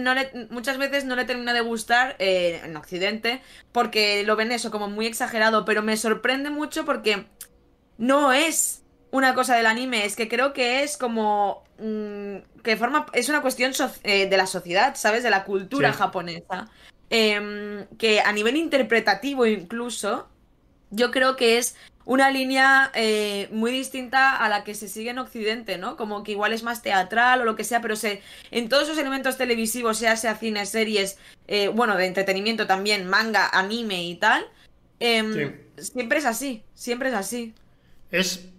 muchas 0.49 0.77
veces 0.77 1.03
no 1.03 1.17
le 1.17 1.25
termina 1.25 1.53
de 1.53 1.59
gustar 1.59 2.15
eh, 2.17 2.61
en 2.63 2.77
Occidente 2.77 3.41
porque 3.73 4.23
lo 4.23 4.37
ven 4.37 4.53
eso 4.53 4.71
como 4.71 4.87
muy 4.87 5.05
exagerado, 5.05 5.65
pero 5.65 5.83
me 5.83 5.97
sorprende 5.97 6.49
mucho 6.49 6.85
porque 6.85 7.25
no 7.97 8.31
es 8.31 8.84
una 9.15 9.33
cosa 9.33 9.55
del 9.55 9.65
anime, 9.65 10.05
es 10.05 10.17
que 10.17 10.27
creo 10.27 10.51
que 10.51 10.83
es 10.83 10.97
como 10.97 11.63
mm, 11.79 12.61
que 12.63 12.75
forma 12.75 13.05
es 13.13 13.29
una 13.29 13.41
cuestión 13.41 13.71
eh, 14.03 14.27
de 14.27 14.37
la 14.37 14.45
sociedad, 14.45 14.95
¿sabes? 14.95 15.23
De 15.23 15.29
la 15.29 15.45
cultura 15.45 15.93
japonesa. 15.93 16.69
Em, 17.09 17.85
que 17.97 18.19
a 18.19 18.33
nivel 18.33 18.57
interpretativo 18.57 19.45
incluso, 19.45 20.27
yo 20.89 21.11
creo 21.11 21.37
que 21.37 21.57
es 21.57 21.77
una 22.03 22.29
línea 22.29 22.91
eh, 22.93 23.47
muy 23.51 23.71
distinta 23.71 24.35
a 24.35 24.49
la 24.49 24.65
que 24.65 24.75
se 24.75 24.89
sigue 24.89 25.11
en 25.11 25.19
Occidente, 25.19 25.77
¿no? 25.77 25.95
Como 25.95 26.23
que 26.23 26.33
igual 26.33 26.51
es 26.51 26.63
más 26.63 26.81
teatral 26.81 27.39
o 27.39 27.45
lo 27.45 27.55
que 27.55 27.63
sea, 27.63 27.81
pero 27.81 27.95
se, 27.95 28.21
en 28.51 28.67
todos 28.67 28.83
esos 28.83 28.97
elementos 28.97 29.37
televisivos, 29.37 29.97
sea 29.97 30.17
sea 30.17 30.35
cine, 30.35 30.65
series, 30.65 31.17
eh, 31.47 31.69
bueno, 31.69 31.95
de 31.95 32.07
entretenimiento 32.07 32.67
también, 32.67 33.07
manga, 33.07 33.47
anime 33.47 34.03
y 34.03 34.15
tal, 34.15 34.45
em, 34.99 35.55
siempre 35.77 36.19
es 36.19 36.25
así, 36.25 36.63
siempre 36.73 37.09
es 37.09 37.15
así. 37.15 37.53
Es... 38.11 38.49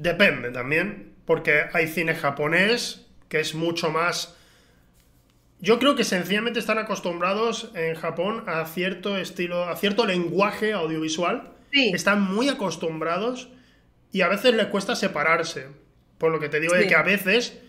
Depende 0.00 0.50
también, 0.50 1.12
porque 1.26 1.64
hay 1.74 1.86
cine 1.86 2.14
japonés 2.14 3.06
que 3.28 3.38
es 3.38 3.54
mucho 3.54 3.90
más... 3.90 4.34
Yo 5.58 5.78
creo 5.78 5.94
que 5.94 6.04
sencillamente 6.04 6.58
están 6.58 6.78
acostumbrados 6.78 7.70
en 7.74 7.94
Japón 7.94 8.44
a 8.46 8.64
cierto 8.64 9.18
estilo, 9.18 9.64
a 9.64 9.76
cierto 9.76 10.06
lenguaje 10.06 10.72
audiovisual 10.72 11.52
están 11.70 12.22
muy 12.22 12.48
acostumbrados 12.48 13.50
y 14.10 14.22
a 14.22 14.28
veces 14.28 14.54
les 14.54 14.66
cuesta 14.66 14.96
separarse. 14.96 15.68
Por 16.16 16.32
lo 16.32 16.40
que 16.40 16.48
te 16.48 16.60
digo 16.60 16.74
de 16.74 16.88
que 16.88 16.94
a 16.94 17.02
veces 17.02 17.60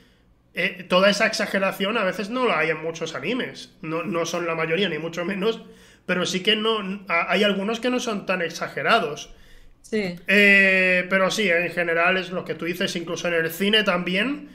eh, 0.53 0.85
toda 0.87 1.09
esa 1.09 1.27
exageración 1.27 1.97
a 1.97 2.05
veces 2.05 2.29
no 2.29 2.45
la 2.45 2.59
hay 2.59 2.69
en 2.69 2.81
muchos 2.81 3.13
animes. 3.13 3.73
No, 3.81 4.25
son 4.25 4.47
la 4.47 4.55
mayoría, 4.55 4.87
ni 4.87 4.97
mucho 4.97 5.25
menos. 5.25 5.61
Pero 6.05 6.25
sí 6.25 6.41
que 6.41 6.55
no. 6.55 7.05
Hay 7.09 7.43
algunos 7.43 7.81
que 7.81 7.89
no 7.89 7.99
son 7.99 8.25
tan 8.25 8.41
exagerados. 8.41 9.33
Sí. 9.81 10.15
Eh, 10.27 11.05
pero 11.09 11.29
sí, 11.31 11.49
en 11.49 11.69
general 11.71 12.17
es 12.17 12.29
lo 12.31 12.45
que 12.45 12.55
tú 12.55 12.65
dices, 12.65 12.95
incluso 12.95 13.27
en 13.27 13.33
el 13.33 13.51
cine 13.51 13.83
también. 13.83 14.49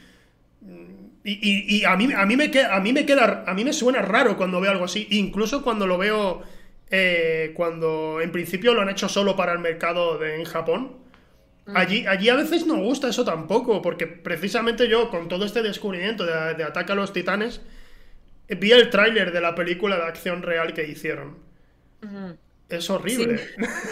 Y, 1.28 1.84
a, 1.84 1.96
mí, 1.96 2.08
a, 2.14 2.24
mí 2.24 2.36
me 2.36 2.52
queda, 2.52 2.76
a 2.76 2.80
mí 2.80 2.92
me 2.92 3.04
queda. 3.04 3.44
A 3.46 3.52
mí 3.52 3.64
me 3.64 3.72
suena 3.72 4.00
raro 4.00 4.36
cuando 4.36 4.60
veo 4.60 4.70
algo 4.70 4.84
así. 4.84 5.08
Incluso 5.10 5.62
cuando 5.62 5.86
lo 5.86 5.98
veo 5.98 6.44
eh, 6.90 7.52
cuando 7.54 8.20
en 8.20 8.30
principio 8.30 8.74
lo 8.74 8.82
han 8.82 8.90
hecho 8.90 9.08
solo 9.08 9.34
para 9.34 9.52
el 9.52 9.58
mercado 9.58 10.18
de, 10.18 10.36
en 10.36 10.44
Japón. 10.44 10.98
Mm. 11.66 11.76
Allí, 11.76 12.06
allí 12.06 12.28
a 12.28 12.36
veces 12.36 12.64
no 12.66 12.76
gusta 12.76 13.08
eso 13.08 13.24
tampoco, 13.24 13.82
porque 13.82 14.06
precisamente 14.06 14.88
yo, 14.88 15.10
con 15.10 15.26
todo 15.28 15.44
este 15.44 15.62
descubrimiento 15.62 16.24
de, 16.24 16.54
de 16.54 16.62
Ataque 16.62 16.92
a 16.92 16.94
los 16.94 17.12
Titanes, 17.12 17.60
vi 18.48 18.70
el 18.70 18.90
tráiler 18.90 19.32
de 19.32 19.40
la 19.40 19.54
película 19.54 19.96
de 19.96 20.04
acción 20.04 20.42
real 20.42 20.74
que 20.74 20.86
hicieron. 20.86 21.36
Es 22.68 22.90
horrible. 22.90 23.40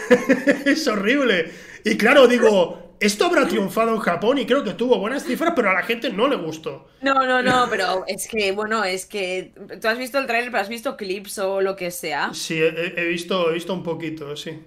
es 0.65 0.87
horrible. 0.87 1.51
Y 1.83 1.97
claro, 1.97 2.27
digo, 2.27 2.85
esto 2.99 3.25
habrá 3.25 3.47
triunfado 3.47 3.93
en 3.93 3.99
Japón 3.99 4.37
y 4.37 4.45
creo 4.45 4.63
que 4.63 4.73
tuvo 4.73 4.99
buenas 4.99 5.23
cifras, 5.23 5.53
pero 5.55 5.69
a 5.69 5.73
la 5.73 5.83
gente 5.83 6.09
no 6.11 6.27
le 6.27 6.35
gustó. 6.35 6.87
No, 7.01 7.13
no, 7.25 7.41
no, 7.41 7.67
pero 7.69 8.03
es 8.07 8.27
que, 8.27 8.51
bueno, 8.51 8.83
es 8.83 9.05
que 9.05 9.53
tú 9.81 9.87
has 9.87 9.97
visto 9.97 10.17
el 10.17 10.27
trailer, 10.27 10.51
pero 10.51 10.61
has 10.61 10.69
visto 10.69 10.97
clips 10.97 11.39
o 11.39 11.61
lo 11.61 11.75
que 11.75 11.91
sea. 11.91 12.33
Sí, 12.33 12.59
he, 12.61 13.05
visto, 13.05 13.49
he 13.49 13.53
visto 13.53 13.73
un 13.73 13.83
poquito, 13.83 14.35
sí. 14.35 14.59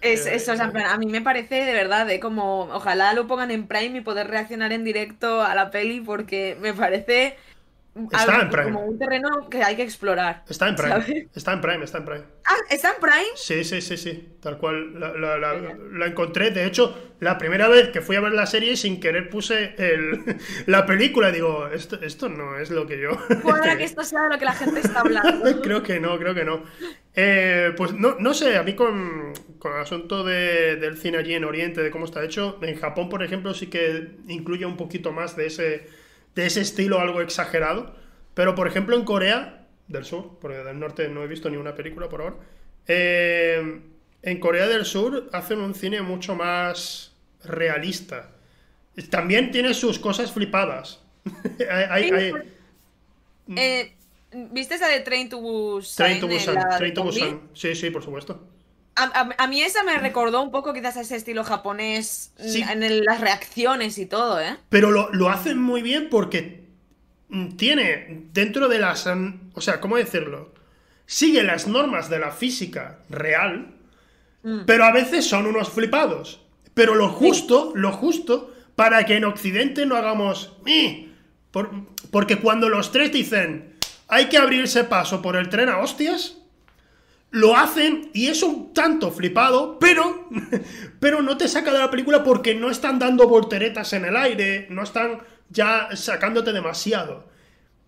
Es, 0.00 0.26
eh, 0.26 0.34
eso, 0.34 0.52
o 0.52 0.56
sea, 0.56 0.72
a 0.90 0.98
mí 0.98 1.06
me 1.06 1.20
parece 1.20 1.64
de 1.64 1.72
verdad, 1.72 2.10
¿eh? 2.10 2.18
como 2.18 2.62
ojalá 2.62 3.14
lo 3.14 3.28
pongan 3.28 3.52
en 3.52 3.68
Prime 3.68 3.98
y 3.98 4.00
poder 4.00 4.26
reaccionar 4.26 4.72
en 4.72 4.82
directo 4.82 5.42
a 5.42 5.54
la 5.54 5.70
peli 5.70 6.00
porque 6.00 6.56
me 6.60 6.74
parece 6.74 7.36
Está 7.94 8.40
en 8.40 8.50
Prime. 8.50 8.72
Como 8.72 8.86
un 8.86 8.98
terreno 8.98 9.48
que 9.50 9.62
hay 9.62 9.76
que 9.76 9.82
explorar. 9.82 10.44
Está 10.48 10.68
en 10.68 10.76
Prime. 10.76 11.28
Está 11.34 11.52
en 11.52 11.60
Prime, 11.60 11.84
está 11.84 11.98
en 11.98 12.04
Prime. 12.06 12.24
Ah, 12.46 12.56
¿está 12.70 12.94
en 12.94 13.00
Prime? 13.00 13.36
Sí, 13.36 13.64
sí, 13.64 13.82
sí, 13.82 13.98
sí. 13.98 14.36
Tal 14.40 14.56
cual. 14.56 14.98
La, 14.98 16.06
encontré. 16.06 16.50
De 16.52 16.64
hecho, 16.64 17.12
la 17.20 17.36
primera 17.36 17.68
vez 17.68 17.90
que 17.90 18.00
fui 18.00 18.16
a 18.16 18.20
ver 18.20 18.32
la 18.32 18.46
serie, 18.46 18.76
sin 18.76 18.98
querer 18.98 19.28
puse 19.28 19.74
el, 19.76 20.24
la 20.66 20.86
película. 20.86 21.30
Digo, 21.30 21.68
esto, 21.68 22.00
esto 22.00 22.30
no 22.30 22.58
es 22.58 22.70
lo 22.70 22.86
que 22.86 22.98
yo. 22.98 23.10
Puede 23.42 23.76
que 23.76 23.84
esto 23.84 24.02
sea 24.04 24.22
de 24.22 24.28
lo 24.30 24.38
que 24.38 24.46
la 24.46 24.54
gente 24.54 24.80
está 24.80 25.00
hablando. 25.00 25.60
creo 25.62 25.82
que 25.82 26.00
no, 26.00 26.18
creo 26.18 26.34
que 26.34 26.44
no. 26.44 26.62
Eh, 27.14 27.74
pues 27.76 27.92
no, 27.92 28.16
no 28.18 28.32
sé, 28.32 28.56
a 28.56 28.62
mí 28.62 28.74
con, 28.74 29.34
con 29.58 29.74
el 29.74 29.82
asunto 29.82 30.24
de, 30.24 30.76
del 30.76 30.96
cine 30.96 31.18
allí 31.18 31.34
en 31.34 31.44
Oriente, 31.44 31.82
de 31.82 31.90
cómo 31.90 32.06
está 32.06 32.24
hecho, 32.24 32.58
en 32.62 32.74
Japón, 32.80 33.10
por 33.10 33.22
ejemplo, 33.22 33.52
sí 33.52 33.66
que 33.66 34.16
incluye 34.28 34.64
un 34.64 34.78
poquito 34.78 35.12
más 35.12 35.36
de 35.36 35.46
ese 35.46 36.01
de 36.34 36.46
ese 36.46 36.60
estilo 36.60 37.00
algo 37.00 37.20
exagerado. 37.20 37.94
Pero, 38.34 38.54
por 38.54 38.66
ejemplo, 38.66 38.96
en 38.96 39.04
Corea 39.04 39.66
del 39.88 40.04
Sur, 40.04 40.38
porque 40.40 40.58
del 40.58 40.78
norte 40.78 41.08
no 41.08 41.22
he 41.22 41.26
visto 41.26 41.50
ni 41.50 41.56
una 41.56 41.74
película 41.74 42.08
por 42.08 42.22
ahora, 42.22 42.36
eh, 42.86 43.80
en 44.22 44.40
Corea 44.40 44.66
del 44.68 44.84
Sur 44.84 45.28
hacen 45.32 45.60
un 45.60 45.74
cine 45.74 46.02
mucho 46.02 46.34
más 46.34 47.12
realista. 47.44 48.30
También 49.10 49.50
tiene 49.50 49.74
sus 49.74 49.98
cosas 49.98 50.32
flipadas. 50.32 51.00
hay, 51.70 52.32
eh, 53.56 53.94
¿Viste 54.32 54.76
esa 54.76 54.88
de 54.88 55.00
Train 55.00 55.28
to 55.28 55.40
Busan? 55.40 56.06
Train 56.06 56.20
to 56.20 56.28
Busan, 56.28 56.78
Train 56.78 56.94
to 56.94 57.02
Busan. 57.04 57.40
Sí, 57.52 57.74
sí, 57.74 57.90
por 57.90 58.02
supuesto. 58.02 58.40
A, 58.94 59.46
mí 59.46 59.62
esa 59.62 59.82
me 59.84 59.96
recordó 59.98 60.42
un 60.42 60.50
poco 60.50 60.74
quizás 60.74 60.98
a 60.98 61.00
ese 61.00 61.16
estilo 61.16 61.44
japonés 61.44 62.32
en 62.38 63.04
las 63.04 63.20
reacciones 63.20 63.96
y 63.96 64.04
todo, 64.04 64.38
¿eh? 64.38 64.56
Pero 64.68 64.90
lo, 64.90 65.10
lo, 65.12 65.30
hacen 65.30 65.58
muy 65.58 65.80
bien 65.80 66.08
porque 66.10 66.68
tiene 67.56 68.26
dentro 68.32 68.68
de 68.68 68.78
las... 68.78 69.08
O 69.54 69.60
sea, 69.60 69.80
¿cómo 69.80 69.96
decirlo? 69.96 70.52
Sigue 71.06 71.42
las 71.42 71.66
normas 71.66 72.10
de 72.10 72.18
la 72.18 72.32
física 72.32 72.98
real, 73.08 73.74
mm. 74.42 74.60
pero 74.66 74.84
a 74.84 74.92
veces 74.92 75.26
son 75.26 75.46
unos 75.46 75.70
flipados. 75.70 76.40
Pero 76.74 76.94
lo 76.94 77.08
justo, 77.08 77.72
lo 77.74 77.92
justo, 77.92 78.54
para 78.76 79.04
que 79.06 79.16
en 79.16 79.24
Occidente 79.24 79.86
no 79.86 79.96
hagamos... 79.96 80.52
porque 82.10 82.36
cuando 82.36 82.68
los 82.68 82.92
tres 82.92 83.10
dicen, 83.10 83.74
hay 84.08 84.26
que 84.26 84.36
abrirse 84.36 84.84
paso 84.84 85.22
por 85.22 85.36
el 85.36 85.48
tren 85.48 85.70
a 85.70 85.78
hostias 85.78 86.41
lo 87.32 87.56
hacen 87.56 88.10
y 88.12 88.28
es 88.28 88.42
un 88.42 88.72
tanto 88.72 89.10
flipado, 89.10 89.78
pero, 89.78 90.28
pero 91.00 91.22
no 91.22 91.36
te 91.36 91.48
saca 91.48 91.72
de 91.72 91.78
la 91.78 91.90
película 91.90 92.22
porque 92.22 92.54
no 92.54 92.70
están 92.70 92.98
dando 92.98 93.26
volteretas 93.26 93.92
en 93.94 94.04
el 94.04 94.16
aire, 94.16 94.66
no 94.70 94.82
están 94.82 95.22
ya 95.48 95.88
sacándote 95.96 96.52
demasiado. 96.52 97.30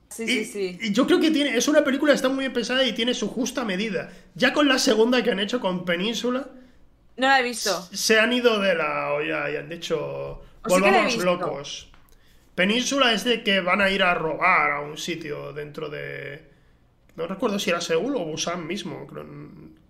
Sí, 0.08 0.26
sí, 0.26 0.44
sí. 0.44 0.78
Y 0.80 0.92
yo 0.92 1.06
creo 1.06 1.20
que 1.20 1.30
tiene, 1.30 1.56
es 1.56 1.68
una 1.68 1.84
película 1.84 2.12
que 2.12 2.16
está 2.16 2.28
muy 2.28 2.40
bien 2.40 2.52
pensada 2.52 2.84
y 2.84 2.92
tiene 2.92 3.14
su 3.14 3.28
justa 3.28 3.64
medida. 3.64 4.10
Ya 4.34 4.52
con 4.52 4.66
la 4.66 4.78
segunda 4.78 5.22
que 5.22 5.30
han 5.30 5.40
hecho 5.40 5.60
con 5.60 5.84
Península. 5.84 6.48
No 7.16 7.28
la 7.28 7.40
he 7.40 7.42
visto. 7.42 7.88
Se 7.92 8.18
han 8.18 8.32
ido 8.32 8.60
de 8.60 8.74
la 8.74 9.12
olla 9.12 9.50
y 9.50 9.56
han 9.56 9.68
dicho. 9.68 10.42
Volvamos 10.66 11.16
locos. 11.16 11.90
Península 12.54 13.12
es 13.12 13.24
de 13.24 13.42
que 13.42 13.60
van 13.60 13.80
a 13.80 13.90
ir 13.90 14.02
a 14.02 14.14
robar 14.14 14.70
a 14.70 14.80
un 14.80 14.96
sitio 14.96 15.52
dentro 15.52 15.88
de 15.88 16.53
no 17.16 17.26
recuerdo 17.26 17.58
si 17.58 17.70
era 17.70 17.80
Seúl 17.80 18.16
o 18.16 18.24
Busan 18.24 18.66
mismo. 18.66 19.06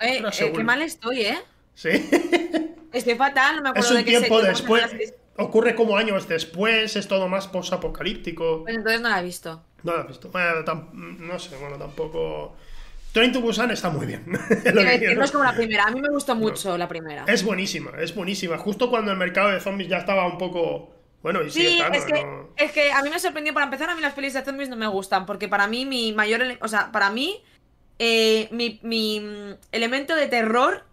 Eh, 0.00 0.22
eh, 0.22 0.52
qué 0.54 0.64
mal 0.64 0.82
estoy, 0.82 1.22
¿eh? 1.22 1.38
Sí. 1.74 1.90
Estoy 2.92 3.16
fatal, 3.16 3.56
no 3.56 3.62
me 3.62 3.68
acuerdo 3.70 3.88
es 3.88 3.98
un 3.98 4.04
tiempo 4.04 4.40
después. 4.40 5.14
Ocurre 5.36 5.74
como 5.74 5.96
años 5.96 6.28
después, 6.28 6.94
es 6.94 7.08
todo 7.08 7.26
más 7.26 7.48
post-apocalíptico. 7.48 8.62
Pues 8.62 8.76
entonces 8.76 9.00
no 9.00 9.08
la 9.08 9.18
he 9.18 9.24
visto. 9.24 9.64
No 9.82 9.96
la 9.96 10.02
he 10.02 10.06
visto. 10.06 10.30
no 10.32 11.38
sé, 11.40 11.56
bueno, 11.56 11.76
tampoco. 11.76 12.56
Train 13.10 13.32
to 13.32 13.40
Busan 13.40 13.72
está 13.72 13.90
muy 13.90 14.06
bien. 14.06 14.24
no 15.14 15.24
es 15.24 15.32
como 15.32 15.42
la 15.42 15.54
primera. 15.54 15.84
A 15.84 15.90
mí 15.90 16.00
me 16.00 16.08
gustó 16.08 16.36
mucho 16.36 16.78
la 16.78 16.86
primera. 16.86 17.24
Es 17.26 17.42
buenísima, 17.42 17.92
es 17.98 18.14
buenísima. 18.14 18.58
Justo 18.58 18.90
cuando 18.90 19.10
el 19.10 19.18
mercado 19.18 19.50
de 19.50 19.60
zombies 19.60 19.88
ya 19.88 19.98
estaba 19.98 20.26
un 20.26 20.38
poco 20.38 20.93
bueno, 21.24 21.42
y 21.42 21.50
sí, 21.50 21.80
es, 21.90 22.04
que, 22.04 22.26
es 22.58 22.72
que 22.72 22.92
a 22.92 23.02
mí 23.02 23.08
me 23.08 23.18
sorprendió, 23.18 23.54
para 23.54 23.64
empezar, 23.64 23.88
a 23.88 23.94
mí 23.94 24.02
las 24.02 24.12
pelis 24.12 24.34
de 24.34 24.44
zombies 24.44 24.68
no 24.68 24.76
me 24.76 24.86
gustan, 24.86 25.24
porque 25.24 25.48
para 25.48 25.66
mí 25.66 25.86
mi 25.86 26.12
mayor, 26.12 26.42
o 26.60 26.68
sea, 26.68 26.92
para 26.92 27.08
mí 27.08 27.42
eh, 27.98 28.46
mi, 28.50 29.20
mm, 29.20 29.54
elemento 29.72 30.14
de 30.14 30.26
terror 30.26 30.84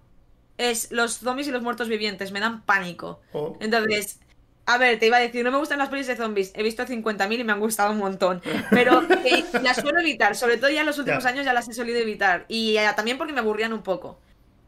es 0.57 0.89
los 0.89 1.17
zombies 1.17 1.49
y 1.49 1.51
los 1.51 1.61
muertos 1.61 1.89
vivientes, 1.89 2.31
me 2.31 2.39
dan 2.39 2.61
pánico. 2.61 3.19
Oh. 3.33 3.57
Entonces, 3.59 4.21
a 4.65 4.77
ver, 4.77 4.99
te 4.99 5.07
iba 5.07 5.17
a 5.17 5.19
decir, 5.19 5.43
no 5.43 5.51
me 5.51 5.57
gustan 5.57 5.79
las 5.79 5.89
pelis 5.89 6.07
de 6.07 6.15
zombies, 6.15 6.53
he 6.55 6.63
visto 6.63 6.85
50.000 6.85 7.41
y 7.41 7.43
me 7.43 7.51
han 7.51 7.59
gustado 7.59 7.91
un 7.91 7.97
montón, 7.97 8.41
pero 8.69 9.01
las 9.61 9.81
suelo 9.81 9.99
evitar, 9.99 10.37
sobre 10.37 10.55
todo 10.55 10.69
ya 10.69 10.79
en 10.79 10.85
los 10.85 10.97
últimos 10.97 11.25
años 11.25 11.43
ya 11.43 11.51
las 11.51 11.67
he 11.67 11.73
solido 11.73 11.99
evitar, 11.99 12.45
y 12.47 12.77
eh, 12.77 12.89
también 12.95 13.17
porque 13.17 13.33
me 13.33 13.41
aburrían 13.41 13.73
un 13.73 13.83
poco. 13.83 14.17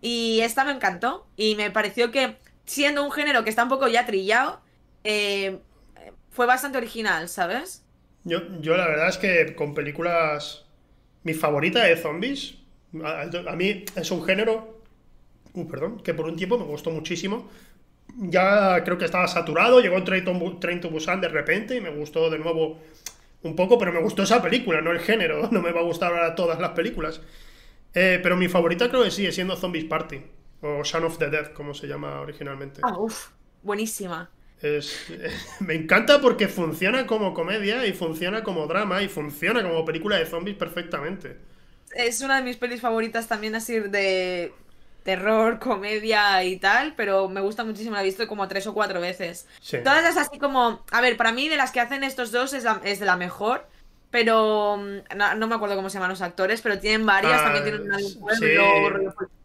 Y 0.01 0.41
esta 0.41 0.65
me 0.65 0.73
encantó, 0.73 1.25
y 1.37 1.55
me 1.55 1.71
pareció 1.71 2.11
que 2.11 2.35
siendo 2.65 3.05
un 3.05 3.13
género 3.13 3.45
que 3.45 3.49
está 3.49 3.63
un 3.63 3.69
poco 3.69 3.87
ya 3.87 4.05
trillado, 4.05 4.59
eh, 5.03 5.59
fue 6.29 6.45
bastante 6.45 6.77
original, 6.77 7.29
¿sabes? 7.29 7.83
Yo, 8.23 8.39
yo 8.61 8.77
la 8.77 8.87
verdad 8.87 9.09
es 9.09 9.17
que 9.17 9.55
con 9.55 9.73
películas... 9.73 10.65
Mi 11.23 11.33
favorita 11.33 11.85
de 11.85 11.95
zombies, 11.95 12.55
a, 13.01 13.55
mí 13.55 13.85
es 13.95 14.11
un 14.11 14.25
género, 14.25 14.81
uh, 15.53 15.67
perdón, 15.69 16.01
que 16.03 16.13
por 16.13 16.25
un 16.25 16.35
tiempo 16.35 16.57
me 16.57 16.65
gustó 16.65 16.91
muchísimo. 16.91 17.49
Ya 18.17 18.83
creo 18.83 18.97
que 18.97 19.05
estaba 19.05 19.27
saturado, 19.29 19.79
llegó 19.79 20.03
Train 20.03 20.81
to 20.81 20.89
Busan 20.89 21.21
de 21.21 21.29
repente 21.29 21.77
y 21.77 21.81
me 21.81 21.91
gustó 21.91 22.29
de 22.29 22.39
nuevo 22.39 22.77
un 23.43 23.55
poco, 23.55 23.77
pero 23.77 23.91
me 23.91 24.01
gustó 24.01 24.23
esa 24.23 24.41
película, 24.41 24.81
no 24.81 24.91
el 24.91 24.99
género. 24.99 25.47
No 25.51 25.61
me 25.61 25.71
va 25.71 25.79
a 25.79 25.83
gustar 25.83 26.11
ahora 26.11 26.35
todas 26.35 26.59
las 26.59 26.71
películas. 26.71 27.21
Eh, 27.93 28.19
pero 28.21 28.35
mi 28.35 28.47
favorita 28.47 28.89
creo 28.89 29.03
que 29.03 29.11
sigue 29.11 29.31
siendo 29.31 29.55
Zombies 29.55 29.85
Party, 29.85 30.21
o 30.61 30.83
Shaun 30.83 31.05
of 31.05 31.17
the 31.19 31.29
Dead, 31.29 31.53
como 31.53 31.73
se 31.73 31.87
llama 31.87 32.21
originalmente. 32.21 32.81
Ah, 32.83 32.97
uff, 32.97 33.29
buenísima. 33.61 34.29
me 35.59 35.75
encanta 35.75 36.21
porque 36.21 36.47
funciona 36.47 37.05
como 37.05 37.33
comedia 37.33 37.85
y 37.85 37.93
funciona 37.93 38.43
como 38.43 38.67
drama 38.67 39.01
y 39.01 39.09
funciona 39.09 39.61
como 39.61 39.83
película 39.85 40.17
de 40.17 40.25
zombies 40.25 40.57
perfectamente. 40.57 41.37
Es 41.93 42.21
una 42.21 42.37
de 42.37 42.43
mis 42.43 42.57
pelis 42.57 42.81
favoritas 42.81 43.27
también 43.27 43.55
así 43.55 43.79
de 43.79 44.53
terror, 45.03 45.59
comedia 45.59 46.43
y 46.43 46.57
tal, 46.57 46.93
pero 46.95 47.27
me 47.27 47.41
gusta 47.41 47.63
muchísimo, 47.63 47.95
la 47.95 48.01
he 48.01 48.05
visto 48.05 48.27
como 48.27 48.47
tres 48.47 48.65
o 48.67 48.73
cuatro 48.73 49.01
veces. 49.01 49.47
Todas 49.83 50.03
las 50.03 50.17
así 50.17 50.39
como, 50.39 50.83
a 50.91 51.01
ver, 51.01 51.17
para 51.17 51.33
mí 51.33 51.49
de 51.49 51.57
las 51.57 51.71
que 51.71 51.81
hacen 51.81 52.03
estos 52.03 52.31
dos 52.31 52.53
es, 52.53 52.65
es 52.83 52.99
de 52.99 53.05
la 53.05 53.17
mejor, 53.17 53.67
pero 54.11 54.77
mm, 54.77 55.17
no, 55.37 55.47
me 55.47 55.55
acuerdo 55.55 55.75
cómo 55.75 55.89
se 55.89 55.95
llaman 55.95 56.11
los 56.11 56.21
actores, 56.21 56.61
pero 56.61 56.79
tienen 56.79 57.05
varias, 57.05 57.41
ah, 57.41 57.43
también 57.43 57.63
tienen 57.63 57.81
una 57.81 57.97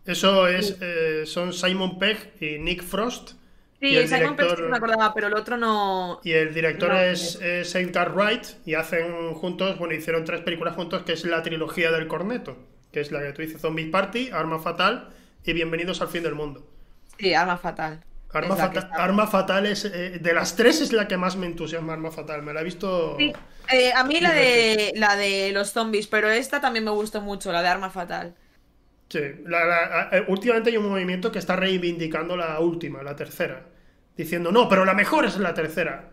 Eso 0.07 0.46
es, 0.46 0.76
eh, 0.81 1.24
son 1.26 1.52
Simon 1.52 1.98
Pegg 1.98 2.35
y 2.40 2.59
Nick 2.59 2.85
Frost. 2.85 3.38
Sí, 3.81 3.97
el 3.97 4.09
Simon 4.09 4.37
director, 4.37 4.69
me 4.69 4.77
acordaba, 4.77 5.14
pero 5.14 5.29
el 5.29 5.35
otro 5.35 5.57
no. 5.57 6.21
Y 6.25 6.33
el 6.33 6.53
director 6.53 6.93
es, 6.95 7.37
es, 7.37 7.75
Edgar 7.77 8.12
Wright 8.12 8.45
y 8.67 8.75
hacen 8.75 9.35
juntos, 9.35 9.79
bueno, 9.79 9.95
hicieron 9.95 10.25
tres 10.25 10.41
películas 10.41 10.75
juntos 10.75 11.03
que 11.05 11.12
es 11.12 11.25
la 11.25 11.43
trilogía 11.45 11.93
del 11.93 12.09
corneto, 12.09 12.57
que 12.91 13.01
es 13.01 13.12
la 13.12 13.21
que 13.21 13.33
tú 13.33 13.43
dices 13.43 13.61
Zombie 13.61 13.87
Party, 13.87 14.31
Arma 14.33 14.59
Fatal 14.59 15.11
y 15.45 15.53
Bienvenidos 15.53 16.01
al 16.01 16.09
Fin 16.09 16.25
del 16.25 16.35
Mundo. 16.35 16.67
Sí, 17.19 17.35
Arma 17.35 17.57
Fatal. 17.57 18.05
Arma, 18.33 18.57
fatal, 18.57 18.91
Arma 18.93 19.27
Fatal 19.27 19.67
es. 19.67 19.87
Eh, 19.87 20.19
de 20.21 20.35
las 20.35 20.55
tres 20.55 20.83
es 20.83 20.93
la 20.93 21.09
que 21.09 21.17
más 21.17 21.37
me 21.37 21.47
entusiasma, 21.47 21.95
Arma 21.95 22.11
Fatal. 22.11 22.43
Me 22.43 22.53
la 22.53 22.61
he 22.61 22.64
visto. 22.64 23.17
Sí. 23.19 23.33
Eh, 23.73 23.93
a 23.95 24.05
mí 24.05 24.21
la 24.21 24.33
de, 24.33 24.93
la 24.97 25.17
de 25.17 25.51
los 25.53 25.73
zombies, 25.73 26.07
pero 26.07 26.29
esta 26.29 26.61
también 26.61 26.85
me 26.85 26.91
gustó 26.91 27.21
mucho, 27.21 27.53
la 27.53 27.62
de 27.62 27.69
Arma 27.69 27.91
Fatal. 27.91 28.35
Sí, 29.09 29.18
eh, 29.18 30.25
últimamente 30.29 30.71
hay 30.71 30.77
un 30.77 30.88
movimiento 30.88 31.33
que 31.33 31.38
está 31.38 31.57
reivindicando 31.57 32.37
la 32.37 32.61
última, 32.61 33.03
la 33.03 33.16
tercera, 33.16 33.64
diciendo, 34.16 34.53
no, 34.53 34.68
pero 34.68 34.85
la 34.85 34.94
mejor 34.94 35.25
es 35.25 35.38
la 35.38 35.55
tercera. 35.55 36.11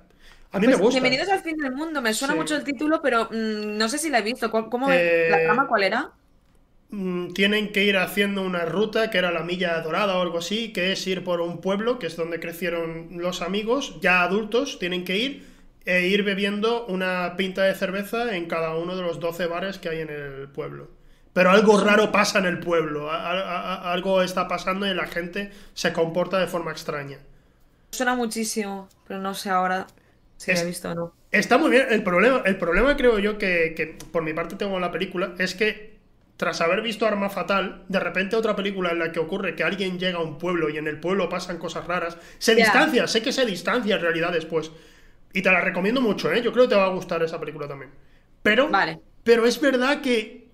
A 0.51 0.60
mí 0.60 0.67
me 0.67 0.73
pues, 0.73 0.84
gusta. 0.84 1.01
Bienvenidos 1.01 1.29
al 1.29 1.41
fin 1.41 1.58
del 1.58 1.73
mundo, 1.73 2.01
me 2.01 2.13
suena 2.13 2.36
mucho 2.36 2.55
el 2.55 2.63
título, 2.63 3.01
pero 3.01 3.25
mm, 3.25 3.77
no 3.77 3.89
sé 3.89 3.97
si 3.97 4.10
la 4.10 4.19
he 4.19 4.21
visto. 4.21 4.49
¿Cómo, 4.49 4.89
eh, 4.89 5.27
¿La 5.29 5.43
trama 5.43 5.67
cuál 5.67 5.84
era? 5.84 6.12
Mm, 6.91 7.34
tienen 7.34 7.73
que 7.73 7.84
ir 7.84 7.97
haciendo 7.97 8.41
una 8.43 8.63
ruta 8.63 9.10
que 9.10 9.17
era 9.17 9.31
la 9.31 9.43
milla 9.43 9.81
dorada 9.81 10.17
o 10.17 10.21
algo 10.21 10.38
así, 10.38 10.71
que 10.71 10.93
es 10.93 11.05
ir 11.08 11.25
por 11.25 11.41
un 11.41 11.60
pueblo, 11.60 11.99
que 11.99 12.08
es 12.08 12.15
donde 12.15 12.39
crecieron 12.39 13.10
los 13.12 13.41
amigos, 13.41 13.99
ya 13.99 14.23
adultos, 14.23 14.79
tienen 14.79 15.03
que 15.03 15.17
ir 15.17 15.55
e 15.86 16.08
ir 16.08 16.23
bebiendo 16.23 16.86
una 16.88 17.36
pinta 17.36 17.63
de 17.63 17.75
cerveza 17.75 18.36
en 18.36 18.47
cada 18.47 18.77
uno 18.77 18.95
de 18.95 19.03
los 19.03 19.19
12 19.19 19.47
bares 19.47 19.77
que 19.79 19.89
hay 19.89 19.99
en 19.99 20.10
el 20.10 20.47
pueblo. 20.47 20.89
Pero 21.36 21.52
algo 21.52 21.78
raro 21.82 22.13
pasa 22.13 22.39
en 22.39 22.45
el 22.45 22.62
pueblo, 22.62 23.12
algo 23.12 24.21
está 24.21 24.48
pasando 24.48 24.88
y 24.88 24.93
la 24.93 25.06
gente 25.06 25.52
se 25.74 25.91
comporta 25.91 26.39
de 26.39 26.48
forma 26.48 26.71
extraña. 26.71 27.17
Suena 27.91 28.15
muchísimo, 28.15 28.88
pero 29.06 29.19
no 29.19 29.34
sé 29.34 29.50
ahora 29.50 29.86
si 30.38 30.54
lo 30.54 30.60
he 30.60 30.65
visto 30.65 30.91
o 30.91 30.95
no. 30.95 31.13
Está 31.34 31.58
muy 31.58 31.71
bien. 31.71 31.88
El 31.89 32.04
problema, 32.04 32.41
el 32.45 32.58
problema 32.58 32.95
creo 32.95 33.19
yo 33.19 33.38
que, 33.38 33.74
que, 33.76 33.98
por 34.13 34.24
mi 34.24 34.32
parte 34.32 34.56
tengo 34.56 34.76
en 34.76 34.82
la 34.82 34.93
película 34.93 35.34
es 35.38 35.56
que 35.56 35.98
tras 36.38 36.62
haber 36.62 36.82
visto 36.82 37.06
Arma 37.06 37.30
Fatal, 37.30 37.84
de 37.89 38.00
repente 38.00 38.38
otra 38.38 38.56
película 38.56 38.91
en 38.91 39.00
la 39.00 39.12
que 39.12 39.19
ocurre 39.19 39.58
que 39.58 39.63
alguien 39.65 40.00
llega 40.00 40.19
a 40.19 40.24
un 40.24 40.38
pueblo 40.38 40.69
y 40.69 40.78
en 40.78 40.88
el 40.88 41.02
pueblo 41.02 41.28
pasan 41.28 41.58
cosas 41.58 41.86
raras, 41.86 42.17
se 42.38 42.56
distancia, 42.56 43.08
sé 43.08 43.21
que 43.21 43.34
se 43.34 43.45
distancia 43.45 43.98
en 43.98 44.02
realidad 44.02 44.32
después. 44.32 44.71
Y 45.34 45.41
te 45.41 45.52
la 45.52 45.60
recomiendo 45.60 46.00
mucho, 46.00 46.32
¿eh? 46.32 46.41
Yo 46.41 46.54
creo 46.54 46.63
que 46.63 46.69
te 46.69 46.80
va 46.80 46.86
a 46.86 46.93
gustar 46.93 47.21
esa 47.24 47.41
película 47.41 47.67
también. 47.67 47.91
Pero, 48.41 48.69
vale. 48.69 49.02
pero 49.26 49.45
es 49.45 49.60
verdad 49.60 50.00
que 50.00 50.44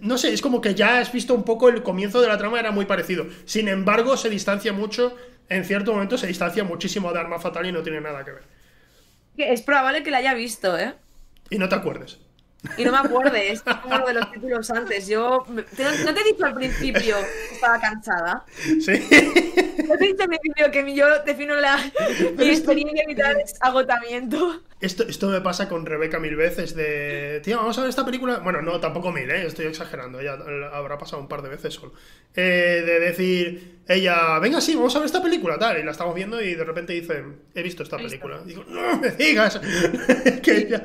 no 0.00 0.18
sé, 0.18 0.32
es 0.32 0.40
como 0.40 0.60
que 0.60 0.74
ya 0.74 0.98
has 0.98 1.12
visto 1.12 1.34
un 1.34 1.44
poco 1.44 1.68
el 1.68 1.82
comienzo 1.82 2.20
de 2.20 2.28
la 2.28 2.38
trama, 2.38 2.60
era 2.60 2.70
muy 2.70 2.86
parecido. 2.86 3.26
Sin 3.44 3.68
embargo, 3.68 4.16
se 4.16 4.30
distancia 4.30 4.72
mucho, 4.72 5.16
en 5.48 5.64
cierto 5.64 5.92
momento 5.92 6.16
se 6.16 6.26
distancia 6.26 6.64
muchísimo 6.64 7.12
de 7.12 7.20
Arma 7.20 7.38
Fatal 7.38 7.66
y 7.66 7.72
no 7.72 7.82
tiene 7.82 8.00
nada 8.00 8.24
que 8.24 8.32
ver. 8.32 8.42
Es 9.36 9.62
probable 9.62 10.02
que 10.02 10.10
la 10.10 10.18
haya 10.18 10.34
visto, 10.34 10.78
¿eh? 10.78 10.94
Y 11.50 11.58
no 11.58 11.68
te 11.68 11.74
acuerdes. 11.74 12.18
Y 12.78 12.84
no 12.84 12.92
me 12.92 12.98
acuerdes, 12.98 13.62
como 13.82 13.98
lo 13.98 14.06
de 14.06 14.14
los 14.14 14.32
títulos 14.32 14.70
antes. 14.70 15.06
Yo. 15.06 15.44
¿No 15.48 15.64
te 15.64 16.20
he 16.20 16.24
dicho 16.24 16.46
al 16.46 16.54
principio 16.54 17.16
que 17.48 17.54
estaba 17.54 17.78
cansada? 17.78 18.44
Sí. 18.56 18.92
¿No 19.86 19.96
te 19.98 20.04
he 20.04 20.08
dicho 20.08 20.22
al 20.22 20.28
principio 20.28 20.70
que 20.70 20.94
yo 20.94 21.06
defino 21.24 21.56
la, 21.56 21.76
mi 22.38 22.48
experiencia 22.48 23.04
vital 23.06 23.36
es 23.44 23.54
agotamiento? 23.60 24.62
Esto, 24.84 25.04
esto 25.08 25.28
me 25.28 25.40
pasa 25.40 25.66
con 25.66 25.86
Rebeca 25.86 26.18
mil 26.18 26.36
veces 26.36 26.76
de, 26.76 27.40
tío, 27.42 27.56
vamos 27.56 27.78
a 27.78 27.80
ver 27.80 27.88
esta 27.88 28.04
película. 28.04 28.40
Bueno, 28.40 28.60
no, 28.60 28.78
tampoco 28.80 29.10
mil, 29.10 29.30
¿eh? 29.30 29.46
estoy 29.46 29.64
exagerando, 29.64 30.20
ya 30.20 30.34
habrá 30.74 30.98
pasado 30.98 31.22
un 31.22 31.28
par 31.28 31.40
de 31.40 31.48
veces 31.48 31.72
solo. 31.72 31.94
Eh, 32.36 32.82
de 32.84 33.00
decir, 33.00 33.78
ella, 33.88 34.38
venga, 34.40 34.60
sí, 34.60 34.74
vamos 34.74 34.94
a 34.94 34.98
ver 34.98 35.06
esta 35.06 35.22
película, 35.22 35.58
tal, 35.58 35.78
y 35.78 35.82
la 35.82 35.92
estamos 35.92 36.14
viendo 36.14 36.38
y 36.42 36.54
de 36.54 36.64
repente 36.64 36.92
dice, 36.92 37.24
he 37.54 37.62
visto 37.62 37.82
esta 37.82 37.96
película. 37.96 38.42
Digo, 38.44 38.62
no 38.68 39.00
me 39.00 39.10
digas, 39.12 39.58
que 40.42 40.68
ya, 40.68 40.84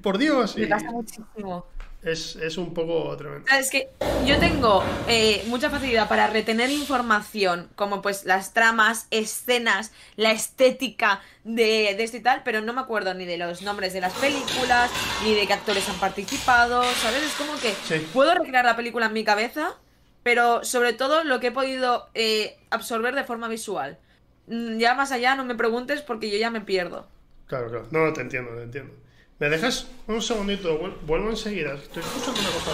por 0.00 0.16
Dios. 0.16 0.56
Me 0.56 0.68
pasa 0.68 0.92
muchísimo. 0.92 1.66
Es, 2.02 2.56
un 2.56 2.72
poco 2.72 3.14
tremendo. 3.16 3.46
Es 3.58 3.70
que 3.70 3.90
yo 4.24 4.38
tengo 4.38 4.82
eh, 5.06 5.44
mucha 5.48 5.68
facilidad 5.68 6.08
para 6.08 6.28
retener 6.28 6.70
información, 6.70 7.68
como 7.74 8.00
pues 8.00 8.24
las 8.24 8.54
tramas, 8.54 9.06
escenas, 9.10 9.92
la 10.16 10.32
estética 10.32 11.20
de, 11.44 11.94
de 11.94 12.02
esto 12.02 12.16
y 12.16 12.20
tal, 12.20 12.42
pero 12.42 12.62
no 12.62 12.72
me 12.72 12.80
acuerdo 12.80 13.12
ni 13.12 13.26
de 13.26 13.36
los 13.36 13.60
nombres 13.60 13.92
de 13.92 14.00
las 14.00 14.14
películas, 14.14 14.90
ni 15.24 15.34
de 15.34 15.46
qué 15.46 15.52
actores 15.52 15.86
han 15.90 16.00
participado, 16.00 16.82
¿sabes? 16.82 17.22
Es 17.22 17.34
como 17.34 17.52
que 17.60 17.74
puedo 18.14 18.34
recrear 18.34 18.64
la 18.64 18.76
película 18.76 19.06
en 19.06 19.12
mi 19.12 19.24
cabeza, 19.24 19.74
pero 20.22 20.64
sobre 20.64 20.94
todo 20.94 21.22
lo 21.24 21.38
que 21.38 21.48
he 21.48 21.52
podido 21.52 22.08
eh, 22.14 22.56
absorber 22.70 23.14
de 23.14 23.24
forma 23.24 23.48
visual. 23.48 23.98
Mm, 24.46 24.78
ya 24.78 24.94
más 24.94 25.12
allá 25.12 25.34
no 25.34 25.44
me 25.44 25.54
preguntes 25.54 26.00
porque 26.00 26.30
yo 26.30 26.38
ya 26.38 26.50
me 26.50 26.62
pierdo. 26.62 27.06
Claro, 27.46 27.68
claro. 27.68 27.88
No, 27.90 28.12
te 28.12 28.22
entiendo, 28.22 28.52
te 28.56 28.62
entiendo. 28.62 28.94
¿Me 29.40 29.48
dejas 29.48 29.86
un 30.06 30.20
segundito? 30.20 30.78
Vuelvo 31.06 31.30
enseguida. 31.30 31.72
Estoy 31.72 32.02
escuchando 32.02 32.40
una 32.40 32.50
cosa. 32.50 32.72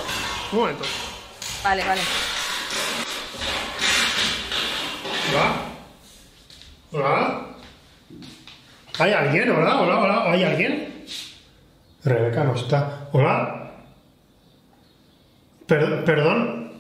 Un 0.51 0.59
momento. 0.59 0.85
Vale, 1.63 1.85
vale. 1.85 2.01
Hola. 5.31 5.55
Hola. 6.91 7.47
¿Hay 8.99 9.13
alguien? 9.13 9.51
Hola, 9.51 9.81
hola, 9.81 10.01
hola. 10.01 10.33
¿Hay 10.33 10.43
alguien? 10.43 11.05
Rebeca 12.03 12.43
no 12.43 12.57
está. 12.57 13.11
Hola. 13.13 13.71
perdón. 15.69 16.73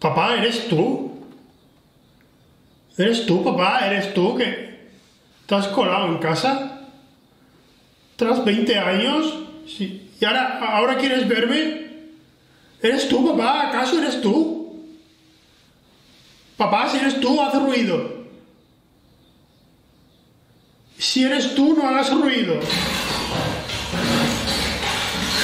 Papá, 0.00 0.36
¿eres 0.36 0.66
tú? 0.66 1.26
¿Eres 2.96 3.26
tú, 3.26 3.44
papá? 3.44 3.86
¿Eres 3.86 4.14
tú 4.14 4.34
que 4.34 4.88
te 5.44 5.54
has 5.54 5.68
colado 5.68 6.06
en 6.06 6.16
casa? 6.16 6.79
Tras 8.20 8.44
20 8.44 8.78
años. 8.78 9.34
¿y 9.78 10.24
ahora, 10.26 10.58
ahora 10.58 10.98
quieres 10.98 11.26
verme? 11.26 11.88
¿Eres 12.82 13.08
tú, 13.08 13.26
papá? 13.26 13.68
¿Acaso 13.68 13.98
eres 13.98 14.20
tú? 14.20 14.84
Papá, 16.58 16.90
si 16.90 16.98
eres 16.98 17.18
tú, 17.18 17.40
haz 17.40 17.54
ruido. 17.54 18.26
Si 20.98 21.24
eres 21.24 21.54
tú, 21.54 21.74
no 21.74 21.88
hagas 21.88 22.12
ruido. 22.12 22.60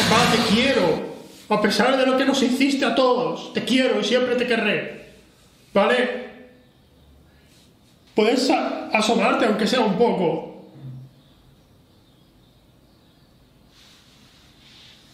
Papá, 0.03 0.33
te 0.33 0.55
quiero. 0.55 1.17
A 1.49 1.63
pesar 1.63 1.97
de 1.97 2.05
lo 2.05 2.19
que 2.19 2.27
nos 2.27 2.43
hiciste 2.43 2.85
a 2.85 2.95
todos, 2.95 3.55
te 3.55 3.65
quiero 3.65 4.01
y 4.01 4.05
siempre 4.05 4.37
te 4.37 4.47
querré. 4.47 5.13
¿Vale? 5.73 6.27
Puedes 8.15 8.51
asomarte 8.51 9.47
aunque 9.47 9.67
sea 9.67 9.81
un 9.81 9.97
poco. 9.97 10.56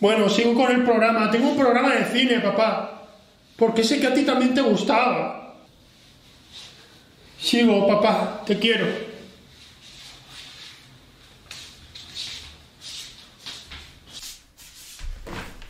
Bueno, 0.02 0.28
sigo 0.28 0.52
con 0.54 0.68
el 0.68 0.82
programa. 0.82 1.30
Tengo 1.30 1.50
un 1.50 1.56
programa 1.56 1.94
de 1.94 2.04
cine, 2.06 2.40
papá. 2.40 3.04
Porque 3.56 3.84
sé 3.84 4.00
que 4.00 4.08
a 4.08 4.12
ti 4.12 4.24
también 4.24 4.52
te 4.52 4.60
gustaba. 4.60 5.54
Sigo, 7.38 7.86
papá. 7.86 8.42
Te 8.44 8.58
quiero. 8.58 8.84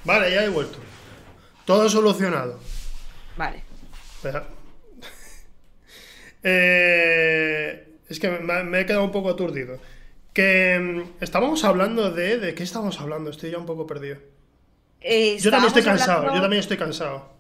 Vale, 0.02 0.32
ya 0.32 0.44
he 0.44 0.48
vuelto. 0.48 0.78
Todo 1.66 1.90
solucionado. 1.90 2.58
Vale. 3.36 3.62
Eh, 6.44 7.98
es 8.08 8.18
que 8.18 8.28
me 8.28 8.80
he 8.80 8.84
quedado 8.84 9.04
un 9.04 9.12
poco 9.12 9.30
aturdido. 9.30 9.78
Que 10.32 10.78
mm, 10.78 11.22
estábamos 11.22 11.64
hablando 11.64 12.10
de. 12.10 12.38
¿De 12.38 12.54
qué 12.54 12.62
estábamos 12.62 13.00
hablando? 13.00 13.30
Estoy 13.30 13.50
ya 13.50 13.58
un 13.58 13.66
poco 13.66 13.86
perdido. 13.86 14.18
Eh, 15.00 15.38
yo 15.38 15.50
también 15.50 15.68
estoy 15.68 15.82
cansado, 15.82 16.34
yo 16.34 16.40
también 16.40 16.60
estoy 16.60 16.76
cansado. 16.76 17.32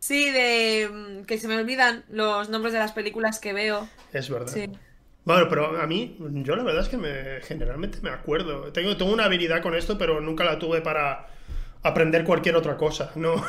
Sí, 0.00 0.30
de 0.30 0.88
mm, 0.92 1.24
que 1.24 1.38
se 1.38 1.48
me 1.48 1.56
olvidan 1.56 2.04
los 2.10 2.48
nombres 2.48 2.72
de 2.72 2.78
las 2.78 2.92
películas 2.92 3.38
que 3.38 3.52
veo. 3.52 3.88
Es 4.12 4.28
verdad. 4.28 4.52
Sí. 4.52 4.70
Bueno, 5.24 5.48
pero 5.48 5.80
a 5.80 5.86
mí, 5.86 6.18
yo 6.18 6.54
la 6.54 6.62
verdad 6.62 6.82
es 6.82 6.88
que 6.90 6.98
me, 6.98 7.40
generalmente 7.42 7.98
me 8.02 8.10
acuerdo. 8.10 8.72
Tengo, 8.72 8.96
tengo 8.96 9.12
una 9.12 9.24
habilidad 9.24 9.62
con 9.62 9.74
esto, 9.74 9.96
pero 9.96 10.20
nunca 10.20 10.44
la 10.44 10.58
tuve 10.58 10.82
para 10.82 11.28
aprender 11.82 12.24
cualquier 12.24 12.56
otra 12.56 12.76
cosa, 12.76 13.12
¿no? 13.14 13.42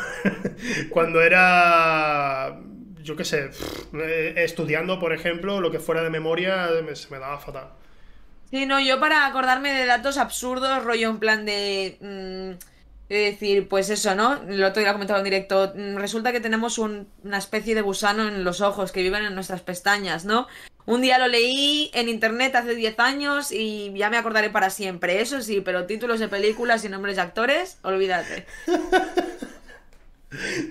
Cuando 0.90 1.22
era, 1.22 2.62
yo 3.02 3.16
qué 3.18 3.26
sé, 3.26 3.50
eh, 3.94 4.34
estudiando, 4.38 5.00
por 5.00 5.12
ejemplo, 5.12 5.60
lo 5.60 5.72
que 5.72 5.80
fuera 5.80 6.02
de 6.04 6.10
memoria, 6.10 6.70
se 6.94 7.10
me 7.10 7.20
daba 7.20 7.40
fatal. 7.40 7.72
Sí, 8.50 8.66
no, 8.66 8.80
yo 8.80 9.00
para 9.00 9.26
acordarme 9.26 9.74
de 9.74 9.86
datos 9.86 10.18
absurdos, 10.18 10.84
rollo 10.84 11.10
en 11.10 11.20
plan 11.20 11.46
de... 11.46 11.98
Mm, 12.02 12.76
decir, 13.10 13.68
pues 13.68 13.90
eso, 13.90 14.16
¿no? 14.16 14.42
Lo 14.48 14.68
otro 14.68 14.82
día 14.82 14.94
comentado 14.94 15.20
en 15.20 15.26
directo. 15.26 15.74
Mm, 15.76 15.98
resulta 15.98 16.32
que 16.32 16.40
tenemos 16.40 16.78
una 16.78 17.38
especie 17.38 17.76
de 17.76 17.82
gusano 17.82 18.28
en 18.28 18.44
los 18.44 18.62
ojos 18.62 18.92
que 18.92 19.02
viven 19.02 19.26
en 19.26 19.36
nuestras 19.36 19.62
pestañas, 19.62 20.26
¿no? 20.26 20.48
Un 20.88 21.02
día 21.02 21.18
lo 21.18 21.28
leí 21.28 21.90
en 21.94 22.10
internet 22.10 22.56
hace 22.56 22.76
10 22.76 23.00
años 23.00 23.52
y 23.52 23.92
ya 23.96 24.10
me 24.10 24.18
acordaré 24.18 24.50
para 24.50 24.70
siempre. 24.70 25.22
Eso 25.22 25.42
sí, 25.42 25.62
pero 25.62 25.86
títulos 25.86 26.20
de 26.20 26.28
películas 26.28 26.86
y 26.86 26.90
nombres 26.90 27.16
de 27.16 27.24
actores, 27.24 27.80
olvídate. 27.82 28.46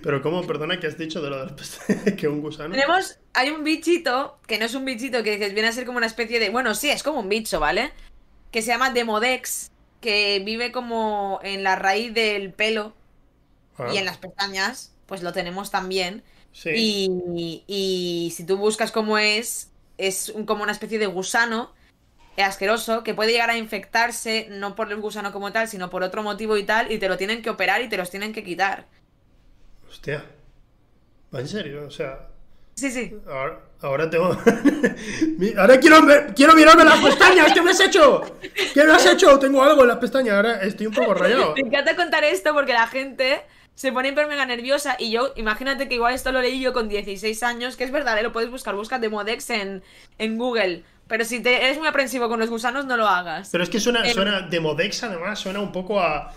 Pero 0.03 0.22
¿cómo, 0.22 0.46
perdona, 0.46 0.79
que 0.81 0.87
has 0.87 0.98
dicho 0.98 1.20
de 1.20 1.31
lo 1.31 1.38
de 1.38 1.44
las 1.44 1.53
pestañas? 1.53 2.12
que 2.16 2.29
un 2.29 2.40
gusano? 2.40 2.74
Tenemos, 2.74 3.18
hay 3.33 3.50
un 3.50 3.64
bichito, 3.64 4.38
que 4.46 4.59
no 4.59 4.64
es 4.64 4.74
un 4.74 4.85
bichito, 4.85 5.22
que, 5.22 5.37
viene 5.37 5.68
a 5.68 5.72
ser 5.72 5.87
como 5.87 5.98
una 5.98 6.07
especie 6.07 6.40
de... 6.40 6.50
Bueno, 6.50 6.74
sí, 6.74 6.90
es 6.90 7.03
como 7.03 7.20
un 7.20 7.29
bicho, 7.29 7.61
¿vale? 7.61 7.92
Que 8.50 8.62
se 8.62 8.68
llama 8.68 8.90
Demodex, 8.90 9.70
que 10.00 10.42
vive 10.44 10.72
como 10.72 11.40
en 11.42 11.62
la 11.62 11.77
raíz 11.77 12.12
del 12.14 12.53
pelo 12.53 12.94
ah. 13.79 13.88
y 13.92 13.98
en 13.98 14.05
las 14.05 14.18
pestañas, 14.18 14.94
pues 15.07 15.22
lo 15.22 15.33
tenemos 15.33 15.70
también. 15.70 16.22
Sí. 16.53 16.70
Y, 16.74 17.64
y, 17.66 18.31
si 18.31 18.44
tú 18.44 18.57
buscas 18.57 18.92
cómo 18.92 19.18
es, 19.18 19.70
es 19.98 20.33
como 20.46 20.62
una 20.62 20.72
especie 20.72 20.98
de 20.98 21.07
gusano 21.07 21.72
asqueroso 22.42 23.05
que 23.05 23.14
puede 23.14 23.33
llegar 23.33 23.50
a 23.50 23.57
infectarse 23.57 24.48
no 24.50 24.74
por 24.74 24.90
el 24.90 25.00
gusano 25.00 25.33
como 25.33 25.53
tal, 25.53 25.68
sino 25.68 25.90
por 25.90 26.03
otro 26.03 26.22
motivo 26.22 26.57
y 26.57 26.64
tal, 26.64 26.90
y 26.90 26.98
te 26.98 27.09
lo 27.09 27.16
tienen 27.16 27.42
que 27.42 27.50
operar 27.50 27.83
y 27.83 27.88
te 27.88 27.96
los 27.96 28.11
tienen 28.11 28.33
que 28.33 28.42
quitar. 28.42 28.87
Hostia. 29.95 30.25
¿En 31.33 31.47
serio? 31.47 31.85
O 31.87 31.91
sea. 31.91 32.27
Sí, 32.75 32.91
sí. 32.91 33.17
Ahora, 33.81 34.11
tengo. 34.11 34.27
ahora 35.57 35.79
quiero, 35.79 35.99
quiero 36.35 36.55
mirarme 36.57 36.85
las 36.85 36.99
pestañas. 36.99 37.53
¿Qué 37.53 37.63
me 37.63 37.71
has 37.71 37.79
hecho? 37.79 38.21
¿Qué 38.75 38.83
me 38.83 38.93
has 38.93 39.07
hecho? 39.07 39.39
Tengo 39.39 39.63
algo 39.63 39.83
en 39.83 39.89
las 39.89 39.99
pestañas. 39.99 40.35
Ahora 40.35 40.63
estoy 40.63 40.89
un 40.89 40.95
poco 40.95 41.15
rayado. 41.15 41.55
Me 41.55 41.61
encanta 41.61 41.95
contar 41.95 42.25
esto 42.25 42.53
porque 42.53 42.73
la 42.73 42.89
gente 42.89 43.43
se 43.77 43.93
pone 43.93 44.09
hiper 44.09 44.27
mega 44.27 44.45
nerviosa. 44.45 44.97
Y 44.99 45.13
yo, 45.13 45.33
imagínate 45.37 45.87
que 45.87 45.95
igual 45.95 46.13
esto 46.13 46.33
lo 46.33 46.43
leí 46.43 46.61
yo 46.61 46.73
con 46.73 46.89
16 46.89 47.45
años, 47.45 47.77
que 47.77 47.85
es 47.85 47.93
verdad, 47.93 48.21
lo 48.21 48.33
puedes 48.33 48.51
buscar. 48.51 48.75
Busca 48.75 48.99
Demodex 48.99 49.49
en, 49.51 49.85
en 50.19 50.39
Google. 50.39 50.83
Pero 51.07 51.25
si 51.25 51.41
te 51.41 51.65
eres 51.65 51.79
muy 51.79 51.87
aprensivo 51.87 52.29
con 52.29 52.41
los 52.41 52.51
gusanos, 52.51 52.85
no 52.85 52.97
lo 52.97 53.07
hagas. 53.07 53.51
Pero 53.53 53.63
es 53.63 53.71
que 53.71 53.79
suena, 53.79 54.05
em, 54.05 54.13
suena 54.13 54.40
Demodex, 54.40 55.05
además, 55.05 55.38
suena 55.38 55.61
un 55.61 55.71
poco 55.71 56.01
a 56.01 56.35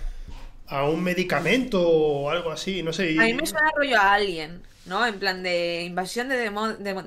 a 0.67 0.83
un 0.87 1.03
medicamento 1.03 1.81
o 1.81 2.29
algo 2.29 2.51
así, 2.51 2.83
no 2.83 2.93
sé. 2.93 3.15
A 3.19 3.23
mí 3.23 3.33
me 3.33 3.45
suena 3.45 3.71
rollo 3.75 3.97
a 3.97 4.13
alguien, 4.13 4.61
¿no? 4.85 5.05
En 5.05 5.19
plan 5.19 5.43
de 5.43 5.83
invasión 5.83 6.27
de, 6.29 6.37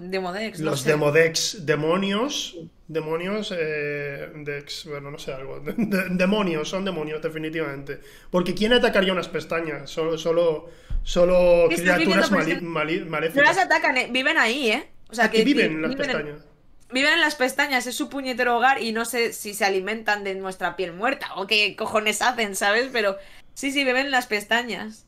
Demodex. 0.01 0.61
Los 0.61 0.85
Demodex, 0.85 1.67
demonios, 1.67 2.57
demonios, 2.89 3.55
eh, 3.57 4.31
dex, 4.35 4.87
bueno, 4.87 5.11
no 5.11 5.19
sé, 5.19 5.33
algo. 5.33 5.61
demonios, 6.11 6.69
son 6.69 6.85
demonios, 6.85 7.23
definitivamente. 7.23 8.01
Porque 8.31 8.55
¿quién 8.55 8.73
atacaría 8.73 9.13
unas 9.13 9.29
pestañas? 9.29 9.91
Solo, 9.91 10.19
solo, 10.19 10.71
solo 11.03 11.69
criaturas 11.69 12.31
maléficas. 12.31 13.37
No 13.37 13.43
las 13.43 13.59
atacan, 13.59 13.97
eh, 13.97 14.09
viven 14.11 14.39
ahí, 14.39 14.71
¿eh? 14.71 14.89
O 15.11 15.15
sea, 15.15 15.31
que 15.31 15.45
viven 15.45 15.83
las 15.83 15.95
pestañas. 15.97 16.45
viven 16.93 17.13
en 17.13 17.21
las 17.21 17.35
pestañas, 17.35 17.87
es 17.87 17.95
su 17.95 18.09
puñetero 18.09 18.57
hogar 18.57 18.83
y 18.83 18.93
no 18.93 19.05
sé 19.05 19.33
si 19.33 19.55
se 19.55 19.65
alimentan 19.65 20.25
de 20.25 20.35
nuestra 20.35 20.77
piel 20.77 20.93
muerta 20.93 21.35
o 21.37 21.47
qué 21.47 21.77
cojones 21.77 22.23
hacen, 22.23 22.55
¿sabes? 22.55 22.89
Pero 22.93 23.19
Sí, 23.61 23.73
sí, 23.73 23.85
beben 23.85 24.11
las 24.11 24.27
pestañas. 24.27 25.05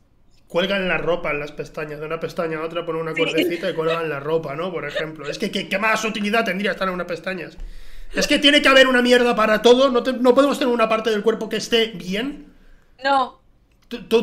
Cuelgan 0.47 0.87
la 0.87 0.99
ropa 0.99 1.31
en 1.31 1.39
las 1.39 1.51
pestañas, 1.51 1.99
de 1.99 2.05
una 2.05 2.19
pestaña 2.19 2.59
a 2.59 2.61
otra 2.61 2.85
ponen 2.85 3.01
una 3.01 3.15
cuerdecita 3.15 3.67
y 3.67 3.73
cuelgan 3.73 4.07
la 4.07 4.19
ropa, 4.19 4.55
¿no? 4.55 4.71
Por 4.71 4.85
ejemplo. 4.85 5.27
Es 5.27 5.39
que 5.39 5.49
¿qué, 5.49 5.79
más 5.79 6.05
utilidad 6.05 6.45
tendría 6.45 6.73
estar 6.73 6.87
en 6.87 6.93
unas 6.93 7.07
pestañas? 7.07 7.57
Es 8.13 8.27
que 8.27 8.37
tiene 8.37 8.61
que 8.61 8.69
haber 8.69 8.87
una 8.87 9.01
mierda 9.01 9.35
para 9.35 9.63
todo, 9.63 9.89
no, 9.89 10.01
no 10.01 10.35
podemos 10.35 10.59
tener 10.59 10.71
una 10.71 10.87
parte 10.87 11.09
del 11.09 11.23
cuerpo 11.23 11.49
que 11.49 11.57
esté 11.57 11.87
bien. 11.95 12.53
No. 13.03 13.41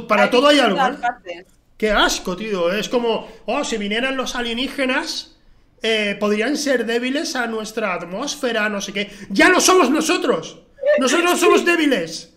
para 0.07 0.31
todo 0.31 0.47
hay 0.47 0.61
algo. 0.61 0.79
¿eh? 1.25 1.45
Qué 1.77 1.91
asco, 1.91 2.37
tío. 2.37 2.73
Es 2.73 2.89
como, 2.89 3.29
oh, 3.47 3.65
si 3.65 3.79
vinieran 3.79 4.17
los 4.17 4.37
alienígenas 4.37 5.39
eh, 5.83 6.17
podrían 6.21 6.57
ser 6.57 6.87
débiles 6.87 7.35
a 7.35 7.49
nuestra 7.49 7.95
atmósfera, 7.95 8.69
no 8.69 8.81
sé 8.81 8.93
qué. 8.93 9.11
¡Ya 9.31 9.49
no 9.49 9.61
somos 9.61 9.91
nosotros! 9.91 10.61
¡Nosotros 11.01 11.41
somos 11.41 11.65
débiles! 11.65 12.33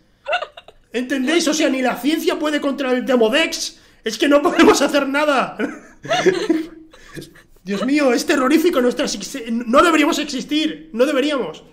¿Entendéis? 0.93 1.47
O 1.47 1.53
sea, 1.55 1.69
ni 1.69 1.81
la 1.81 1.97
ciencia 1.97 2.37
puede 2.37 2.61
contra 2.61 2.91
el 2.91 3.05
Demodex. 3.05 3.79
Es 4.03 4.17
que 4.17 4.29
no 4.29 4.41
podemos 4.41 4.81
hacer 4.81 5.07
nada. 5.07 5.57
Dios 7.63 7.85
mío, 7.85 8.13
es 8.13 8.25
terrorífico 8.25 8.79
nuestra... 8.79 9.07
No 9.51 9.81
deberíamos 9.81 10.19
existir. 10.19 10.89
No 10.93 11.05
deberíamos. 11.05 11.63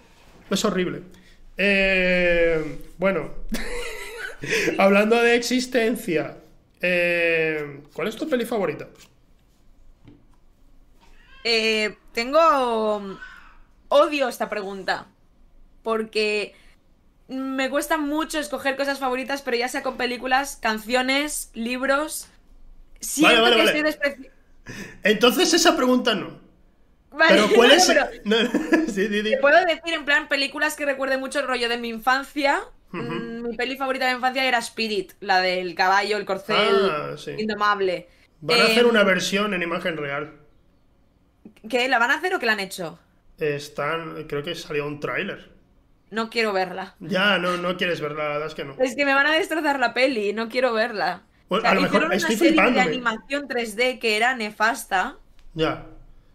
Es 0.48 0.64
horrible. 0.64 1.02
Eh, 1.56 2.78
bueno. 2.96 3.34
Hablando 4.78 5.16
de 5.16 5.34
existencia. 5.34 6.38
Eh, 6.80 7.82
¿Cuál 7.92 8.08
es 8.08 8.16
tu 8.16 8.26
peli 8.26 8.46
favorita? 8.46 8.88
Eh, 11.44 11.94
tengo... 12.12 13.18
Odio 13.88 14.28
esta 14.28 14.48
pregunta. 14.48 15.08
Porque 15.82 16.54
me 17.30 17.70
cuesta 17.70 17.96
mucho 17.96 18.38
escoger 18.38 18.76
cosas 18.76 18.98
favoritas, 18.98 19.42
pero 19.42 19.56
ya 19.56 19.68
sea 19.68 19.82
con 19.82 19.96
películas, 19.96 20.56
canciones, 20.56 21.50
libros. 21.54 22.28
Siento 23.00 23.42
vale, 23.42 23.56
vale, 23.64 23.82
vale. 23.82 24.30
Entonces 25.04 25.54
esa 25.54 25.76
pregunta 25.76 26.14
no. 26.14 26.40
Vale, 27.12 27.42
pero 27.42 27.48
¿cuál 27.54 27.70
es? 27.70 27.86
puedo 29.40 29.64
decir 29.64 29.94
en 29.94 30.04
plan 30.04 30.28
películas 30.28 30.76
que 30.76 30.84
recuerde 30.84 31.18
mucho 31.18 31.40
el 31.40 31.46
rollo 31.46 31.68
de 31.68 31.78
mi 31.78 31.88
infancia. 31.88 32.60
Mm, 32.90 33.42
mi 33.48 33.56
peli 33.56 33.76
favorita 33.76 34.06
de 34.06 34.14
infancia 34.14 34.44
era 34.44 34.58
Spirit, 34.58 35.12
la 35.20 35.40
del 35.40 35.74
caballo, 35.76 36.16
el 36.16 36.24
corcel 36.24 36.90
ah, 36.90 37.16
indomable. 37.38 38.08
Van 38.40 38.60
a 38.60 38.64
hacer 38.64 38.86
una 38.86 39.02
em, 39.02 39.06
versión 39.06 39.54
en 39.54 39.62
imagen 39.62 39.96
real. 39.96 40.32
¿Qué? 41.68 41.88
¿La 41.88 41.98
van 42.00 42.10
a 42.10 42.14
hacer 42.14 42.34
o 42.34 42.40
qué 42.40 42.46
la 42.46 42.52
han 42.52 42.60
hecho? 42.60 42.98
Están, 43.38 44.24
creo 44.24 44.42
que 44.42 44.54
salió 44.54 44.86
un 44.86 44.98
tráiler. 44.98 45.59
No 46.10 46.28
quiero 46.28 46.52
verla. 46.52 46.96
Ya, 47.00 47.38
no, 47.38 47.56
no 47.56 47.76
quieres 47.76 48.00
verla, 48.00 48.24
la 48.24 48.30
verdad 48.30 48.48
es 48.48 48.54
que 48.54 48.64
no. 48.64 48.74
Es 48.78 48.96
que 48.96 49.04
me 49.04 49.14
van 49.14 49.26
a 49.26 49.32
destrozar 49.32 49.78
la 49.78 49.94
peli, 49.94 50.32
no 50.32 50.48
quiero 50.48 50.72
verla. 50.72 51.22
Bueno, 51.48 51.68
a 51.68 51.74
lo 51.74 51.82
mejor 51.82 52.04
una 52.04 52.18
serie 52.18 52.52
de 52.52 52.80
animación 52.80 53.48
3D 53.48 53.98
que 53.98 54.16
era 54.16 54.34
nefasta. 54.34 55.16
Ya. 55.54 55.86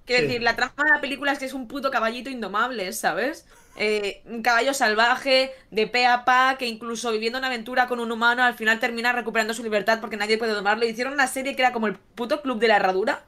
Quiero 0.06 0.28
decir, 0.28 0.44
la 0.44 0.56
trama 0.56 0.84
de 0.84 0.92
la 0.92 1.02
película 1.02 1.32
es 1.32 1.40
que 1.40 1.46
es 1.46 1.54
un 1.54 1.68
puto 1.68 1.90
caballito 1.90 2.30
indomable, 2.30 2.94
¿sabes? 2.94 3.48
Eh, 3.78 4.22
un 4.26 4.42
caballo 4.42 4.74
salvaje, 4.74 5.52
de 5.72 5.88
pe 5.88 6.06
a 6.06 6.24
pa, 6.24 6.56
que 6.58 6.68
incluso 6.68 7.12
viviendo 7.12 7.40
una 7.40 7.48
aventura 7.48 7.88
con 7.88 8.00
un 8.00 8.12
humano 8.12 8.44
al 8.44 8.54
final 8.54 8.80
termina 8.80 9.12
recuperando 9.12 9.54
su 9.54 9.64
libertad 9.64 10.00
porque 10.00 10.16
nadie 10.16 10.38
puede 10.38 10.54
domarlo. 10.54 10.86
Hicieron 10.86 11.14
una 11.14 11.28
serie 11.28 11.56
que 11.56 11.62
era 11.62 11.74
como 11.74 11.88
el 11.88 11.96
puto 11.96 12.42
club 12.42 12.60
de 12.60 12.68
la 12.70 12.78
herradura 12.78 13.24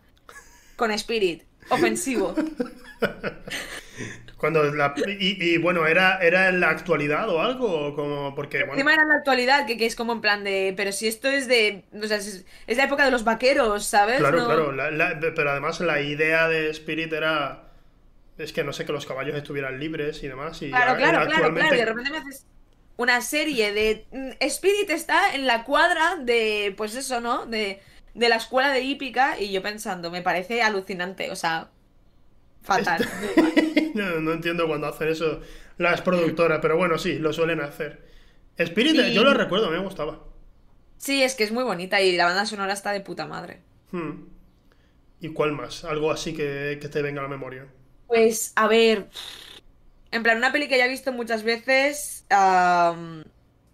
con 0.75 0.91
Spirit. 0.91 1.43
Ofensivo. 1.69 2.33
Cuando 4.37 4.63
y, 5.07 5.57
bueno, 5.57 5.87
¿era, 5.87 6.19
¿era 6.19 6.49
en 6.49 6.59
la 6.59 6.69
actualidad 6.69 7.27
o 7.29 7.41
algo? 7.41 7.95
Como 7.95 8.35
porque, 8.35 8.59
bueno... 8.59 8.73
Encima 8.73 8.93
era 8.93 9.01
en 9.01 9.09
la 9.09 9.15
actualidad, 9.15 9.65
que, 9.65 9.83
es 9.83 9.95
como 9.95 10.13
en 10.13 10.21
plan 10.21 10.43
de... 10.43 10.75
Pero 10.77 10.91
si 10.91 11.07
esto 11.07 11.27
es 11.27 11.47
de... 11.47 11.85
O 11.99 12.05
sea, 12.05 12.17
es, 12.17 12.45
la 12.67 12.83
época 12.83 13.03
de 13.03 13.09
los 13.09 13.23
vaqueros, 13.23 13.85
¿sabes? 13.85 14.19
Claro, 14.19 14.45
claro. 14.45 14.75
pero 15.35 15.49
además 15.49 15.79
la 15.79 16.01
idea 16.01 16.47
de 16.47 16.69
Spirit 16.69 17.11
era... 17.13 17.63
Es 18.37 18.53
que 18.53 18.63
no 18.63 18.73
sé, 18.73 18.85
que 18.85 18.91
los 18.91 19.07
caballos 19.07 19.35
estuvieran 19.35 19.79
libres 19.79 20.21
y 20.21 20.27
demás. 20.27 20.61
Y 20.61 20.69
claro, 20.69 20.95
claro, 20.95 21.25
claro, 21.25 21.53
claro. 21.55 21.75
Y 21.75 21.77
de 21.79 21.85
repente 21.85 22.11
me 22.11 22.17
haces 22.17 22.45
una 22.95 23.21
serie 23.21 23.73
de... 23.73 24.05
Mm, 24.11 24.29
Spirit 24.39 24.91
está 24.91 25.33
en 25.33 25.47
la 25.47 25.63
cuadra 25.63 26.17
de... 26.17 26.75
Pues 26.77 26.95
eso, 26.95 27.21
¿no? 27.21 27.47
De, 27.47 27.81
de 28.13 28.29
la 28.29 28.35
escuela 28.35 28.71
de 28.71 28.81
hípica 28.81 29.39
y 29.39 29.51
yo 29.51 29.63
pensando, 29.63 30.11
me 30.11 30.21
parece 30.21 30.61
alucinante. 30.61 31.31
O 31.31 31.35
sea, 31.35 31.71
Fatal. 32.67 33.07
no, 33.93 34.33
entiendo 34.33 34.67
cuando 34.67 34.87
hacen 34.87 35.07
eso 35.07 35.39
las 35.77 36.01
productoras, 36.01 36.59
pero 36.61 36.75
bueno, 36.75 36.97
sí, 36.97 37.17
lo 37.17 37.31
suelen 37.31 37.61
hacer. 37.61 38.05
Spirit, 38.57 39.13
yo 39.13 39.23
lo 39.23 39.33
recuerdo, 39.33 39.71
me 39.71 39.79
gustaba. 39.79 40.19
Sí, 40.97 41.23
es 41.23 41.35
que 41.35 41.45
es 41.45 41.51
muy 41.53 41.63
bonita 41.63 42.01
y 42.01 42.17
la 42.17 42.25
banda 42.25 42.45
sonora 42.45 42.73
está 42.73 42.91
de 42.91 42.99
puta 42.99 43.25
madre. 43.25 43.61
Hmm. 43.91 44.25
¿Y 45.21 45.29
cuál 45.29 45.53
más? 45.53 45.85
Algo 45.85 46.11
así 46.11 46.33
que, 46.33 46.77
te 46.91 47.01
venga 47.01 47.21
a 47.21 47.23
la 47.23 47.29
memoria. 47.29 47.67
Pues, 48.07 48.51
a 48.57 48.67
ver. 48.67 49.07
En 50.11 50.23
plan, 50.23 50.37
una 50.37 50.51
peli 50.51 50.67
que 50.67 50.77
ya 50.77 50.87
he 50.87 50.89
visto 50.89 51.13
muchas 51.13 51.43
veces. 51.43 52.25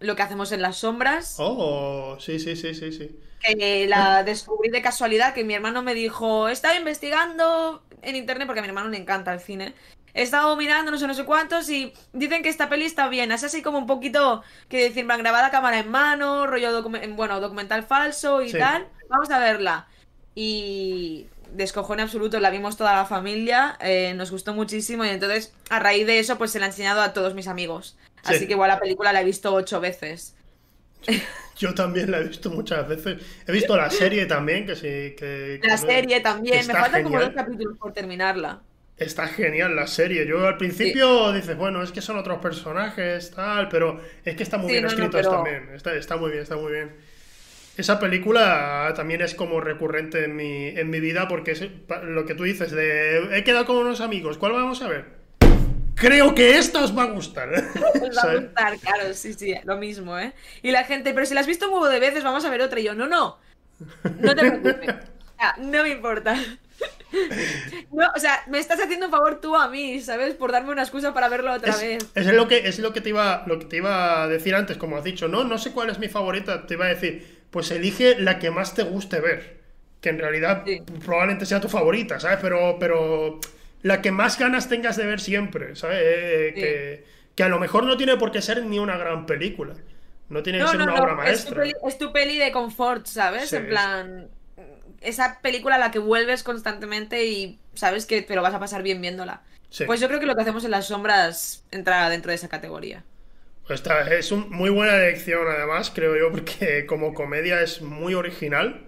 Lo 0.04 0.16
que 0.16 0.22
hacemos 0.22 0.52
en 0.52 0.62
las 0.62 0.76
sombras. 0.76 1.36
Oh, 1.38 2.16
sí, 2.20 2.38
sí, 2.38 2.56
sí, 2.56 2.74
sí, 2.74 2.92
sí. 2.92 3.18
Que 3.40 3.86
la 3.86 4.22
descubrí 4.22 4.70
de 4.70 4.82
casualidad, 4.82 5.34
que 5.34 5.44
mi 5.44 5.54
hermano 5.54 5.82
me 5.82 5.94
dijo, 5.94 6.48
estaba 6.48 6.76
investigando 6.76 7.82
en 8.02 8.16
internet, 8.16 8.46
porque 8.46 8.60
a 8.60 8.62
mi 8.62 8.68
hermano 8.68 8.88
le 8.88 8.98
encanta 8.98 9.32
el 9.32 9.40
cine. 9.40 9.74
He 10.14 10.22
estado 10.22 10.54
mirando 10.56 10.92
no 10.92 10.98
sé, 10.98 11.08
no 11.08 11.14
sé 11.14 11.24
cuántos 11.24 11.68
y 11.68 11.92
dicen 12.12 12.44
que 12.44 12.48
esta 12.48 12.68
peli 12.68 12.84
está 12.84 13.08
bien. 13.08 13.32
Es 13.32 13.42
así 13.42 13.62
como 13.62 13.78
un 13.78 13.86
poquito, 13.86 14.42
que 14.68 14.84
decir, 14.84 15.04
van 15.06 15.20
grabada 15.20 15.50
cámara 15.50 15.80
en 15.80 15.90
mano, 15.90 16.46
rollo 16.46 16.82
bueno, 17.16 17.40
documental 17.40 17.82
falso 17.82 18.40
y 18.40 18.52
tal. 18.52 18.86
Vamos 19.08 19.30
a 19.30 19.40
verla. 19.40 19.88
Y 20.36 21.26
descojó 21.54 21.94
en 21.94 22.00
absoluto, 22.00 22.40
la 22.40 22.50
vimos 22.50 22.76
toda 22.76 22.94
la 22.94 23.06
familia, 23.06 23.76
eh, 23.80 24.12
nos 24.14 24.30
gustó 24.30 24.54
muchísimo 24.54 25.04
y 25.04 25.08
entonces 25.08 25.52
a 25.70 25.78
raíz 25.78 26.06
de 26.06 26.18
eso 26.18 26.36
pues 26.36 26.50
se 26.50 26.58
la 26.58 26.66
he 26.66 26.68
enseñado 26.68 27.00
a 27.00 27.12
todos 27.12 27.34
mis 27.34 27.48
amigos. 27.48 27.96
Así 28.24 28.46
que 28.46 28.52
igual 28.52 28.68
la 28.68 28.80
película 28.80 29.12
la 29.12 29.20
he 29.20 29.24
visto 29.24 29.52
ocho 29.52 29.80
veces. 29.80 30.34
Yo 31.56 31.74
también 31.74 32.10
la 32.10 32.18
he 32.18 32.24
visto 32.24 32.50
muchas 32.50 32.86
veces. 32.88 33.22
He 33.46 33.52
visto 33.52 33.76
la 33.76 33.90
serie 33.90 34.26
también, 34.26 34.66
que 34.66 34.74
sí. 34.74 35.14
Que, 35.16 35.60
la 35.62 35.76
serie 35.76 36.20
también. 36.20 36.66
Me 36.66 36.72
faltan 36.72 37.04
como 37.04 37.20
dos 37.20 37.30
capítulos 37.30 37.78
por 37.78 37.92
terminarla. 37.92 38.60
Está 38.96 39.26
genial 39.26 39.74
la 39.74 39.86
serie. 39.86 40.26
Yo 40.26 40.46
al 40.46 40.56
principio 40.56 41.32
dices, 41.32 41.56
bueno, 41.56 41.82
es 41.82 41.90
que 41.90 42.00
son 42.00 42.16
otros 42.16 42.38
personajes, 42.38 43.32
tal, 43.32 43.68
pero 43.68 44.00
es 44.24 44.36
que 44.36 44.42
está 44.42 44.56
muy 44.56 44.72
bien 44.72 44.86
escrito 44.86 45.20
también. 45.20 45.70
Está, 45.74 45.94
está, 45.94 46.16
muy 46.16 46.30
bien, 46.30 46.42
está 46.42 46.56
muy 46.56 46.72
bien. 46.72 46.92
Esa 47.76 47.98
película 47.98 48.92
también 48.94 49.20
es 49.20 49.34
como 49.34 49.60
recurrente 49.60 50.24
en 50.24 50.36
mi, 50.36 50.68
en 50.68 50.90
mi 50.90 51.00
vida 51.00 51.26
porque 51.26 51.52
es 51.52 51.68
lo 52.04 52.24
que 52.24 52.36
tú 52.36 52.44
dices 52.44 52.70
de 52.70 53.36
he 53.36 53.42
quedado 53.42 53.66
con 53.66 53.76
unos 53.76 54.00
amigos, 54.00 54.38
¿cuál 54.38 54.52
vamos 54.52 54.80
a 54.80 54.86
ver? 54.86 55.23
Creo 55.94 56.34
que 56.34 56.58
esta 56.58 56.80
os 56.84 56.96
va 56.96 57.04
a 57.04 57.10
gustar. 57.10 57.50
Os 57.52 58.16
va 58.16 58.30
a 58.30 58.36
gustar, 58.36 58.78
claro, 58.78 59.14
sí, 59.14 59.34
sí, 59.34 59.54
lo 59.64 59.76
mismo, 59.76 60.18
¿eh? 60.18 60.32
Y 60.62 60.70
la 60.70 60.84
gente, 60.84 61.12
pero 61.14 61.26
si 61.26 61.34
la 61.34 61.40
has 61.40 61.46
visto 61.46 61.66
un 61.66 61.74
huevo 61.74 61.88
de 61.88 62.00
veces, 62.00 62.24
vamos 62.24 62.44
a 62.44 62.50
ver 62.50 62.62
otra. 62.62 62.80
Y 62.80 62.84
yo, 62.84 62.94
no, 62.94 63.06
no, 63.06 63.38
no 64.20 64.34
te 64.34 64.40
preocupes. 64.40 64.94
no 65.58 65.82
me 65.82 65.90
importa. 65.90 66.36
No, 67.92 68.08
o 68.14 68.18
sea, 68.18 68.42
me 68.48 68.58
estás 68.58 68.80
haciendo 68.80 69.06
un 69.06 69.12
favor 69.12 69.40
tú 69.40 69.54
a 69.54 69.68
mí, 69.68 70.00
¿sabes? 70.00 70.34
Por 70.34 70.50
darme 70.50 70.72
una 70.72 70.82
excusa 70.82 71.14
para 71.14 71.28
verlo 71.28 71.52
otra 71.52 71.76
vez. 71.76 72.04
Es 72.14 72.26
lo 72.26 72.48
que, 72.48 72.66
es 72.66 72.78
lo 72.78 72.92
que 72.92 73.00
te 73.00 73.10
iba, 73.10 73.44
lo 73.46 73.58
que 73.58 73.66
te 73.66 73.76
iba 73.76 74.22
a 74.22 74.28
decir 74.28 74.54
antes, 74.54 74.76
como 74.76 74.96
has 74.96 75.04
dicho, 75.04 75.28
no, 75.28 75.44
no 75.44 75.58
sé 75.58 75.72
cuál 75.72 75.90
es 75.90 75.98
mi 75.98 76.08
favorita. 76.08 76.66
Te 76.66 76.74
iba 76.74 76.86
a 76.86 76.88
decir, 76.88 77.44
pues 77.50 77.70
elige 77.70 78.18
la 78.18 78.38
que 78.38 78.50
más 78.50 78.74
te 78.74 78.82
guste 78.82 79.20
ver. 79.20 79.62
Que 80.00 80.10
en 80.10 80.18
realidad 80.18 80.64
probablemente 81.04 81.46
sea 81.46 81.60
tu 81.60 81.68
favorita, 81.68 82.20
¿sabes? 82.20 82.38
Pero, 82.42 82.76
pero 82.78 83.40
la 83.84 84.00
que 84.00 84.10
más 84.10 84.38
ganas 84.38 84.70
tengas 84.70 84.96
de 84.96 85.04
ver 85.04 85.20
siempre, 85.20 85.76
¿sabes? 85.76 85.98
Eh, 86.00 86.54
eh, 86.56 87.04
que, 87.36 87.42
a 87.42 87.48
lo 87.50 87.58
mejor 87.58 87.84
no 87.84 87.98
tiene 87.98 88.16
por 88.16 88.32
qué 88.32 88.40
ser 88.40 88.64
ni 88.64 88.78
una 88.78 88.96
gran 88.96 89.26
película. 89.26 89.74
No 90.30 90.42
tiene 90.42 90.58
que 90.58 90.66
ser 90.68 90.80
una 90.80 90.94
obra 90.94 91.14
maestra. 91.14 91.64
Es 91.86 91.98
tu, 91.98 92.10
peli, 92.10 92.38
de 92.38 92.50
confort, 92.50 93.04
¿sabes? 93.04 93.52
en 93.52 93.68
plan. 93.68 94.28
Esa 95.02 95.38
película 95.42 95.74
a 95.74 95.78
la 95.78 95.90
que 95.90 95.98
vuelves 95.98 96.42
constantemente 96.42 97.26
y 97.26 97.58
sabes 97.74 98.06
que 98.06 98.22
te 98.22 98.34
lo 98.34 98.40
vas 98.40 98.54
a 98.54 98.58
pasar 98.58 98.82
bien 98.82 99.02
viéndola. 99.02 99.42
Pues 99.84 100.00
yo 100.00 100.08
creo 100.08 100.18
que 100.18 100.26
lo 100.26 100.34
que 100.34 100.40
hacemos 100.40 100.64
en 100.64 100.70
las 100.70 100.86
sombras 100.86 101.62
entra 101.70 102.08
dentro 102.08 102.30
de 102.30 102.36
esa 102.36 102.48
categoría. 102.48 103.04
Pues 103.66 103.82
es 104.10 104.32
una 104.32 104.46
muy 104.46 104.70
buena 104.70 104.96
elección, 104.96 105.46
además, 105.46 105.92
creo 105.94 106.16
yo, 106.16 106.30
porque 106.32 106.86
como 106.86 107.12
comedia 107.12 107.60
es 107.60 107.82
muy 107.82 108.14
original. 108.14 108.83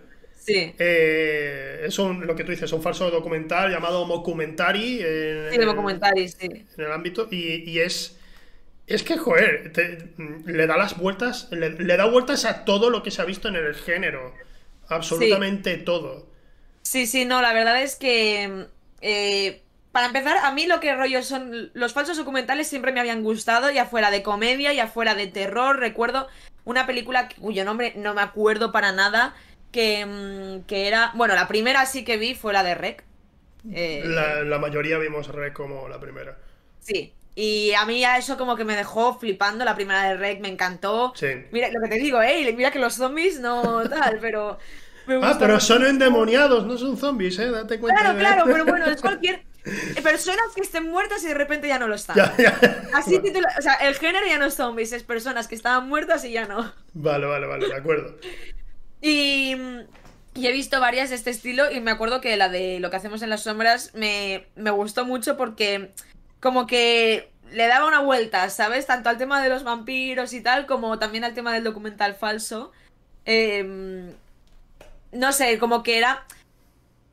Sí. 0.47 0.73
Eh, 0.79 1.83
es 1.87 1.99
lo 1.99 2.37
que 2.37 2.45
tú 2.45 2.53
dices, 2.53 2.67
es 2.67 2.73
un 2.73 2.83
falso 2.83 3.11
documental 3.11 3.69
llamado 3.69 4.07
Mockumentary. 4.07 5.01
En, 5.03 5.53
sí, 5.53 5.59
Mockumentary, 5.59 6.29
sí. 6.29 6.47
En 6.47 6.85
el 6.85 6.93
ámbito. 6.93 7.27
Y, 7.33 7.81
es. 7.81 8.17
Es 8.87 9.03
que, 9.03 9.17
joder, 9.17 9.73
le 10.45 10.67
da 10.69 10.77
las 10.77 10.97
vueltas. 10.97 11.49
Le, 11.51 11.97
da 11.97 12.07
vueltas 12.07 12.45
a 12.45 12.65
todo 12.65 12.91
lo 12.91 13.03
que 13.03 13.11
se 13.11 13.23
ha 13.23 13.25
visto 13.25 13.49
en 13.49 13.57
el 13.57 13.75
género. 13.75 14.33
Absolutamente 14.89 15.79
todo. 15.79 16.29
Sí, 16.83 17.09
sí, 17.09 17.25
no, 17.25 17.43
la 17.43 17.53
verdad 17.53 17.83
es 17.83 17.97
que. 17.97 18.67
Eh, 19.01 19.63
para 19.91 20.07
empezar, 20.07 20.37
a 20.37 20.53
mí 20.53 20.67
lo 20.67 20.79
que 20.79 20.95
rollo 20.95 21.25
son. 21.25 21.73
Los 21.75 21.93
falsos 21.93 22.17
documentales 22.17 22.69
siempre 22.69 22.93
me 22.93 23.01
habían 23.01 23.25
gustado, 23.25 23.69
ya 23.73 23.87
fuera 23.87 24.13
de 24.13 24.23
comedia, 24.23 24.73
ya 24.73 24.87
fuera 24.87 25.17
de 25.17 25.27
terror. 25.27 25.81
Recuerdo 25.81 26.29
una 26.65 26.87
película 26.87 27.29
cuyo 27.41 27.65
nombre 27.65 27.95
no 27.97 28.15
me 28.15 28.23
acuerdo 28.23 28.71
para 28.71 28.93
nada 28.93 29.35
Mm, 29.73 30.61
que, 30.67 30.89
era. 30.89 31.13
Bueno, 31.15 31.35
la 31.35 31.49
primera 31.49 31.87
sí 31.87 32.05
que 32.05 32.17
vi 32.17 32.35
fue 32.35 32.53
la 32.53 32.63
de 32.63 32.75
Rec. 32.75 33.05
Eh, 33.73 34.03
la, 34.05 34.59
mayoría 34.59 34.99
vimos 34.99 35.29
Rec 35.29 35.53
como 35.53 35.89
la 35.89 36.01
primera. 36.01 36.39
Sí. 36.81 37.13
Y 37.35 37.73
a 37.75 37.85
mí 37.85 38.01
ya 38.01 38.17
eso 38.17 38.39
como 38.39 38.57
que 38.57 38.65
me 38.65 38.77
dejó 38.77 39.19
flipando. 39.19 39.65
La 39.65 39.75
primera 39.75 40.05
de 40.05 40.17
Rec 40.17 40.41
me 40.41 40.49
encantó. 40.49 41.13
Sí. 41.15 41.27
Mira 41.51 41.69
lo 41.71 41.81
que 41.83 41.89
te 41.89 42.01
digo, 42.01 42.23
¿eh? 42.23 42.53
Mira 42.57 42.71
que 42.71 42.79
los 42.79 42.95
zombies 42.95 43.41
no 43.41 43.89
tal, 43.89 44.19
pero. 44.21 44.59
ah, 45.23 45.37
pero 45.39 45.61
son 45.61 45.85
endemoniados, 45.85 46.65
no 46.67 46.79
son 46.79 46.97
zombies, 46.97 47.39
¿eh? 47.39 47.51
Date 47.51 47.79
cuenta. 47.79 48.01
Claro, 48.01 48.19
claro, 48.19 48.45
pero 48.47 48.65
bueno, 48.65 48.87
es 48.87 49.01
cualquier 49.03 49.43
personas 50.03 50.47
que 50.55 50.63
estén 50.63 50.85
muertas 50.85 51.23
y 51.25 51.29
de 51.29 51.35
repente 51.35 51.69
ya 51.69 51.79
no 51.79 51.89
lo 51.89 51.97
están. 51.97 52.17
Así 52.95 53.19
titula, 53.19 53.49
o 53.59 53.63
sea, 53.63 53.75
el 53.75 53.95
género 53.97 54.25
ya 54.27 54.39
no 54.39 54.47
es 54.47 54.55
zombies, 54.55 54.93
es 54.93 55.03
personas 55.03 55.49
que 55.49 55.57
estaban 55.57 55.89
muertas 55.89 56.25
y 56.25 56.33
ya 56.33 56.47
no. 56.47 56.73
Vale, 56.95 57.27
vale, 57.27 57.47
vale, 57.47 57.69
de 57.69 57.75
acuerdo. 57.75 58.17
Y, 59.07 59.55
y 60.35 60.47
he 60.49 60.53
visto 60.53 60.81
varias 60.81 61.11
de 61.11 61.15
este 61.15 61.31
estilo 61.31 61.71
y 61.71 61.81
me 61.81 61.93
acuerdo 61.93 62.21
que 62.21 62.37
la 62.37 62.49
de 62.49 62.81
lo 62.81 62.91
que 62.91 62.97
hacemos 62.97 63.23
en 63.23 63.31
las 63.31 63.45
sombras 63.45 63.95
me, 63.95 64.47
me 64.57 64.73
gustó 64.73 65.05
mucho 65.05 65.37
porque 65.37 65.93
como 66.41 66.67
que 66.67 67.31
le 67.53 67.69
daba 67.69 67.87
una 67.87 68.01
vuelta, 68.01 68.51
¿sabes? 68.51 68.87
Tanto 68.87 69.09
al 69.09 69.17
tema 69.17 69.41
de 69.41 69.49
los 69.49 69.63
vampiros 69.63 70.33
y 70.33 70.41
tal, 70.41 70.67
como 70.67 70.99
también 70.99 71.23
al 71.23 71.35
tema 71.35 71.55
del 71.55 71.63
documental 71.63 72.17
falso. 72.17 72.73
Em, 73.25 74.11
no 75.13 75.33
sé, 75.33 75.57
como 75.61 75.85
que 75.85 75.99
era. 75.99 76.27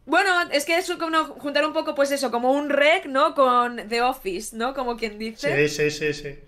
Bueno, 0.07 0.31
es 0.51 0.65
que 0.65 0.75
es 0.79 0.91
como 0.99 1.25
juntar 1.25 1.63
un 1.63 1.73
poco, 1.73 1.93
pues 1.93 2.11
eso, 2.11 2.31
como 2.31 2.53
un 2.53 2.71
rec, 2.71 3.05
¿no? 3.05 3.35
Con 3.35 3.87
The 3.87 4.01
Office, 4.01 4.57
¿no? 4.57 4.73
Como 4.73 4.97
quien 4.97 5.19
dice. 5.19 5.69
Sí, 5.69 5.91
sí, 5.91 5.91
sí, 5.91 6.13
sí. 6.13 6.39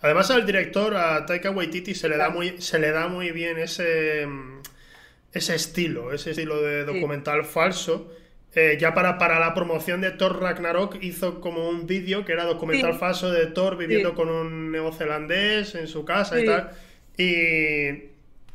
Además 0.00 0.28
al 0.32 0.44
director, 0.44 0.96
a 0.96 1.24
Taika 1.24 1.52
Waititi, 1.52 1.94
se 1.94 2.08
le 2.08 2.16
da 2.16 2.30
muy, 2.30 2.60
se 2.60 2.80
le 2.80 2.90
da 2.90 3.06
muy 3.06 3.30
bien 3.30 3.58
ese, 3.58 4.26
ese 5.32 5.54
estilo, 5.54 6.12
ese 6.12 6.30
estilo 6.30 6.62
de 6.62 6.84
documental 6.84 7.44
falso. 7.44 8.12
Eh, 8.54 8.78
ya 8.80 8.94
para, 8.94 9.18
para 9.18 9.38
la 9.38 9.54
promoción 9.54 10.00
de 10.00 10.10
Thor 10.10 10.40
Ragnarok 10.40 10.96
hizo 11.02 11.40
como 11.40 11.68
un 11.68 11.86
vídeo 11.86 12.24
que 12.24 12.32
era 12.32 12.44
documental 12.44 12.94
falso 12.94 13.30
de 13.30 13.46
Thor 13.46 13.76
viviendo 13.76 14.14
con 14.14 14.30
un 14.30 14.72
neozelandés 14.72 15.74
en 15.74 15.86
su 15.86 16.04
casa 16.04 16.40
y 16.40 16.46
tal. 16.46 16.70
Y, 17.16 18.08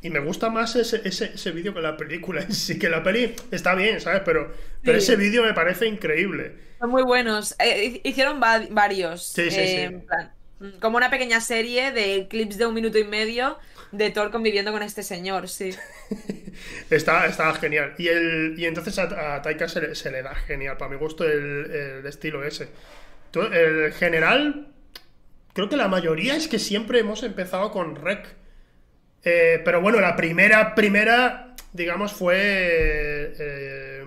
y 0.04 0.10
me 0.10 0.18
gusta 0.18 0.50
más 0.50 0.76
ese, 0.76 1.00
ese, 1.04 1.50
vídeo 1.52 1.72
que 1.72 1.80
la 1.80 1.96
película 1.96 2.44
sí, 2.50 2.78
que 2.78 2.90
la 2.90 3.02
peli 3.02 3.34
está 3.50 3.74
bien, 3.74 4.00
¿sabes? 4.02 4.20
Pero, 4.24 4.52
pero 4.82 4.98
ese 4.98 5.16
vídeo 5.16 5.42
me 5.42 5.54
parece 5.54 5.86
increíble. 5.86 6.54
Son 6.78 6.90
muy 6.90 7.02
buenos. 7.02 7.54
Eh, 7.58 8.02
hicieron 8.04 8.38
varios. 8.38 9.24
Sí, 9.24 9.44
sí, 9.44 9.50
sí. 9.50 9.58
Eh, 9.60 10.02
mm, 10.60 10.78
como 10.80 10.98
una 10.98 11.08
pequeña 11.08 11.40
serie 11.40 11.90
de 11.92 12.26
clips 12.28 12.58
de 12.58 12.66
un 12.66 12.74
minuto 12.74 12.98
y 12.98 13.04
medio 13.04 13.58
de 13.96 14.10
Thor 14.10 14.30
conviviendo 14.30 14.72
con 14.72 14.82
este 14.82 15.02
señor, 15.02 15.48
sí. 15.48 15.74
está, 16.90 17.26
está 17.26 17.52
genial. 17.54 17.94
Y, 17.98 18.08
el, 18.08 18.54
y 18.56 18.66
entonces 18.66 18.98
a, 18.98 19.42
Taika 19.42 19.68
se 19.68 19.80
le, 19.80 19.94
se 19.94 20.10
le, 20.10 20.22
da 20.22 20.34
genial, 20.34 20.76
para 20.76 20.90
mi 20.90 20.96
gusto, 20.96 21.24
el, 21.24 21.70
el 21.70 22.06
estilo 22.06 22.44
ese. 22.44 22.68
El 23.34 23.92
general, 23.92 24.68
creo 25.52 25.68
que 25.68 25.76
la 25.76 25.88
mayoría 25.88 26.36
es 26.36 26.46
que 26.46 26.58
siempre 26.58 27.00
hemos 27.00 27.22
empezado 27.22 27.72
con 27.72 27.96
Rec 27.96 28.36
eh, 29.24 29.62
pero 29.64 29.80
bueno, 29.80 30.00
la 30.00 30.16
primera, 30.16 30.74
primera, 30.74 31.54
digamos, 31.72 32.12
fue. 32.12 32.36
Eh, 33.38 34.04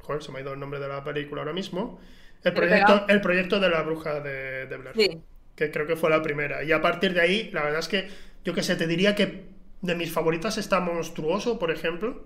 joder, 0.00 0.22
se 0.22 0.32
me 0.32 0.38
ha 0.38 0.42
ido 0.42 0.54
el 0.54 0.60
nombre 0.60 0.80
de 0.80 0.88
la 0.88 1.04
película 1.04 1.42
ahora 1.42 1.52
mismo. 1.52 2.00
El 2.42 2.54
proyecto, 2.54 3.04
el 3.08 3.20
proyecto 3.20 3.60
de 3.60 3.68
la 3.68 3.82
bruja 3.82 4.20
de, 4.20 4.66
Blair. 4.66 4.94
Sí. 4.96 5.22
Que 5.54 5.70
creo 5.70 5.86
que 5.86 5.96
fue 5.96 6.08
la 6.08 6.22
primera. 6.22 6.62
Y 6.62 6.72
a 6.72 6.80
partir 6.80 7.12
de 7.12 7.20
ahí, 7.20 7.50
la 7.52 7.64
verdad 7.64 7.80
es 7.80 7.88
que, 7.88 8.08
yo 8.44 8.54
que 8.54 8.62
sé, 8.62 8.76
te 8.76 8.86
diría 8.86 9.14
que 9.14 9.48
de 9.80 9.94
mis 9.94 10.12
favoritas 10.12 10.58
está 10.58 10.80
Monstruoso, 10.80 11.58
por 11.58 11.70
ejemplo. 11.70 12.24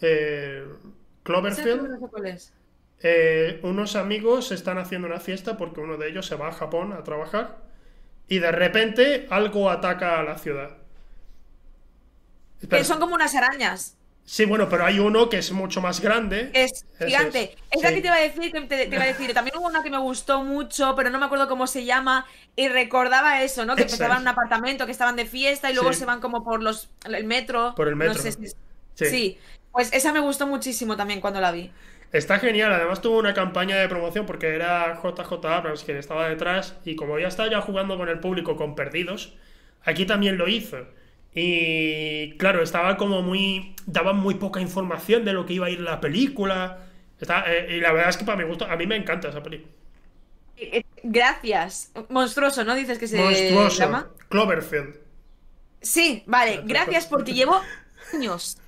Eh, 0.00 0.66
Cloverfield. 1.22 2.50
Eh, 3.04 3.60
unos 3.64 3.96
amigos 3.96 4.52
están 4.52 4.78
haciendo 4.78 5.08
una 5.08 5.18
fiesta 5.18 5.56
porque 5.56 5.80
uno 5.80 5.96
de 5.96 6.08
ellos 6.08 6.26
se 6.26 6.36
va 6.36 6.48
a 6.48 6.52
Japón 6.52 6.92
a 6.92 7.02
trabajar 7.02 7.58
y 8.28 8.38
de 8.38 8.52
repente 8.52 9.26
algo 9.30 9.70
ataca 9.70 10.20
a 10.20 10.22
la 10.22 10.38
ciudad. 10.38 10.76
Que 12.68 12.84
son 12.84 13.00
como 13.00 13.14
unas 13.14 13.34
arañas. 13.34 13.96
Sí, 14.24 14.44
bueno, 14.44 14.68
pero 14.68 14.84
hay 14.84 14.98
uno 14.98 15.28
que 15.28 15.38
es 15.38 15.52
mucho 15.52 15.80
más 15.80 16.00
grande. 16.00 16.50
Es 16.54 16.86
gigante. 16.98 17.56
Es, 17.70 17.82
la 17.82 17.90
que 17.90 18.00
te 18.00 18.06
iba 18.06 18.16
a 18.16 18.20
decir, 18.20 18.52
que 18.52 18.60
te, 18.62 18.86
iba 18.86 19.02
a 19.02 19.06
decir. 19.06 19.34
También 19.34 19.56
hubo 19.58 19.66
una 19.66 19.82
que 19.82 19.90
me 19.90 19.98
gustó 19.98 20.44
mucho, 20.44 20.94
pero 20.94 21.10
no 21.10 21.18
me 21.18 21.26
acuerdo 21.26 21.48
cómo 21.48 21.66
se 21.66 21.84
llama. 21.84 22.26
Y 22.54 22.68
recordaba 22.68 23.42
eso, 23.42 23.66
¿no? 23.66 23.74
Que 23.76 23.82
empezaban 23.82 24.18
en 24.18 24.22
un 24.22 24.28
apartamento, 24.28 24.86
que 24.86 24.92
estaban 24.92 25.16
de 25.16 25.26
fiesta 25.26 25.70
y 25.70 25.74
luego 25.74 25.92
se 25.92 26.04
van 26.04 26.20
como 26.20 26.44
por 26.44 26.62
los 26.62 26.90
el 27.04 27.24
metro. 27.24 27.74
Por 27.74 27.88
el 27.88 27.96
metro. 27.96 28.22
sí. 28.94 29.38
Pues 29.72 29.90
esa 29.92 30.12
me 30.12 30.20
gustó 30.20 30.46
muchísimo 30.46 30.96
también 30.96 31.20
cuando 31.20 31.40
la 31.40 31.50
vi. 31.50 31.70
Está 32.12 32.38
genial, 32.38 32.70
además 32.72 33.00
tuvo 33.00 33.18
una 33.18 33.32
campaña 33.32 33.76
de 33.76 33.88
promoción 33.88 34.26
porque 34.26 34.54
era 34.54 35.00
JJ 35.02 35.46
Abrams 35.46 35.82
quien 35.82 35.96
estaba 35.96 36.28
detrás 36.28 36.76
y 36.84 36.94
como 36.94 37.18
ya 37.18 37.28
estaba 37.28 37.50
ya 37.50 37.62
jugando 37.62 37.96
con 37.96 38.10
el 38.10 38.20
público 38.20 38.54
con 38.54 38.74
perdidos, 38.74 39.34
aquí 39.82 40.04
también 40.04 40.36
lo 40.36 40.46
hizo. 40.46 40.86
Y 41.34 42.36
claro, 42.36 42.62
estaba 42.62 42.96
como 42.96 43.22
muy. 43.22 43.74
Daban 43.86 44.16
muy 44.16 44.34
poca 44.34 44.60
información 44.60 45.24
de 45.24 45.32
lo 45.32 45.46
que 45.46 45.54
iba 45.54 45.66
a 45.66 45.70
ir 45.70 45.80
la 45.80 46.00
película. 46.00 46.78
Eh, 47.46 47.76
y 47.76 47.80
la 47.80 47.92
verdad 47.92 48.10
es 48.10 48.16
que 48.16 48.24
para 48.24 48.38
mi 48.38 48.44
gusto, 48.44 48.66
a 48.66 48.76
mí 48.76 48.86
me 48.86 48.96
encanta 48.96 49.28
esa 49.28 49.42
película. 49.42 49.72
Eh, 50.56 50.78
eh, 50.78 50.84
gracias. 51.02 51.92
Monstruoso, 52.08 52.64
¿no? 52.64 52.74
Dices 52.74 52.98
que 52.98 53.08
se 53.08 53.18
Monstruoso. 53.18 53.78
llama. 53.78 54.10
Cloverfield. 54.28 54.96
Sí, 55.80 56.22
vale. 56.26 56.62
Gracias 56.64 57.06
porque 57.06 57.32
llevo 57.32 57.60
años 58.12 58.58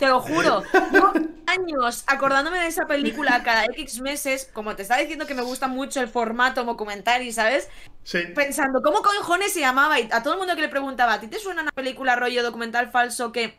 te 0.00 0.08
lo 0.08 0.20
juro. 0.20 0.64
Llevo 0.92 1.12
años 1.46 2.04
acordándome 2.06 2.58
de 2.58 2.66
esa 2.66 2.86
película 2.86 3.42
cada 3.44 3.66
X 3.66 4.00
meses, 4.00 4.50
como 4.52 4.74
te 4.74 4.82
estaba 4.82 5.00
diciendo 5.00 5.26
que 5.26 5.34
me 5.34 5.42
gusta 5.42 5.68
mucho 5.68 6.00
el 6.00 6.08
formato 6.08 6.64
documental, 6.64 7.30
¿sabes? 7.32 7.68
Sí. 8.02 8.20
Pensando, 8.34 8.80
¿cómo 8.82 9.02
cojones 9.02 9.52
se 9.52 9.60
llamaba? 9.60 10.00
Y 10.00 10.08
a 10.10 10.22
todo 10.22 10.34
el 10.34 10.38
mundo 10.38 10.56
que 10.56 10.62
le 10.62 10.68
preguntaba, 10.68 11.14
¿a 11.14 11.20
ti 11.20 11.28
te 11.28 11.38
suena 11.38 11.62
una 11.62 11.72
película 11.72 12.16
rollo 12.16 12.42
documental 12.42 12.90
falso 12.90 13.30
que, 13.30 13.58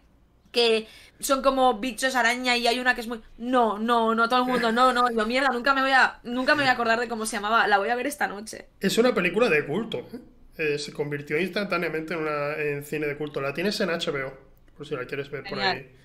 que 0.52 0.88
son 1.20 1.44
como 1.44 1.80
bichos 1.80 2.16
araña 2.16 2.58
y 2.58 2.66
hay 2.66 2.80
una 2.80 2.96
que 2.96 3.02
es 3.02 3.08
muy... 3.08 3.22
No, 3.38 3.78
no, 3.78 4.16
no, 4.16 4.28
todo 4.28 4.40
el 4.40 4.48
mundo, 4.48 4.72
no, 4.72 4.92
no. 4.92 5.12
Yo, 5.12 5.28
mierda, 5.28 5.50
nunca 5.50 5.76
me 5.76 5.82
voy 5.82 5.92
a, 5.92 6.20
nunca 6.24 6.56
me 6.56 6.64
voy 6.64 6.70
a 6.70 6.74
acordar 6.74 7.00
de 7.00 7.08
cómo 7.08 7.28
se 7.28 7.36
llamaba. 7.36 7.68
La 7.68 7.78
voy 7.78 7.90
a 7.90 7.96
ver 7.96 8.08
esta 8.08 8.28
noche. 8.28 8.66
Es 8.80 8.98
una 8.98 9.14
película 9.14 9.48
de 9.48 9.64
culto. 9.64 10.00
¿eh? 10.12 10.20
Eh, 10.58 10.80
se 10.80 10.92
convirtió 10.92 11.40
instantáneamente 11.40 12.16
en, 12.16 12.22
una, 12.22 12.56
en 12.56 12.84
cine 12.84 13.06
de 13.06 13.16
culto. 13.16 13.42
La 13.42 13.54
tienes 13.54 13.80
en 13.82 13.90
HBO, 13.90 14.34
por 14.76 14.88
si 14.88 14.96
la 14.96 15.06
quieres 15.06 15.30
ver 15.30 15.44
por 15.44 15.60
ahí. 15.60 16.01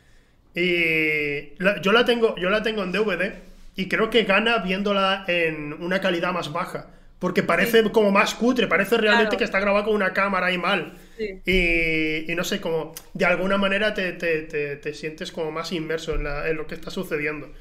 Y 0.57 1.55
yo, 1.83 1.93
la 1.93 2.07
tengo, 2.07 2.35
yo 2.37 2.49
la 2.49 2.63
tengo 2.63 2.83
en 2.83 2.91
DVD 2.91 3.35
y 3.77 3.89
creo 3.89 4.09
que 4.09 4.25
gana 4.25 4.57
viéndola 4.59 5.27
en 5.29 5.75
una 5.75 6.01
calidad 6.01 6.33
más 6.33 6.51
baja. 6.51 6.87
Porque 7.19 7.43
parece 7.43 7.83
como 7.93 8.11
más 8.11 8.35
cutre, 8.35 8.67
parece 8.67 8.97
realmente 8.97 9.37
que 9.37 9.45
está 9.45 9.61
grabado 9.61 9.85
con 9.87 9.95
una 9.95 10.15
cámara 10.15 10.51
y 10.53 10.59
mal. 10.59 10.95
Y, 11.19 12.35
no 12.35 12.43
sé, 12.45 12.61
como 12.61 12.95
de 13.13 13.27
alguna 13.27 13.59
manera 13.59 13.93
te, 13.95 14.13
te, 14.13 14.95
sientes 14.95 15.31
como 15.31 15.51
más 15.51 15.73
inmerso 15.73 16.15
en, 16.15 16.27
en, 16.27 16.57
lo 16.57 16.67
que 16.67 16.75
está 16.75 16.91
sucediendo. 16.91 17.53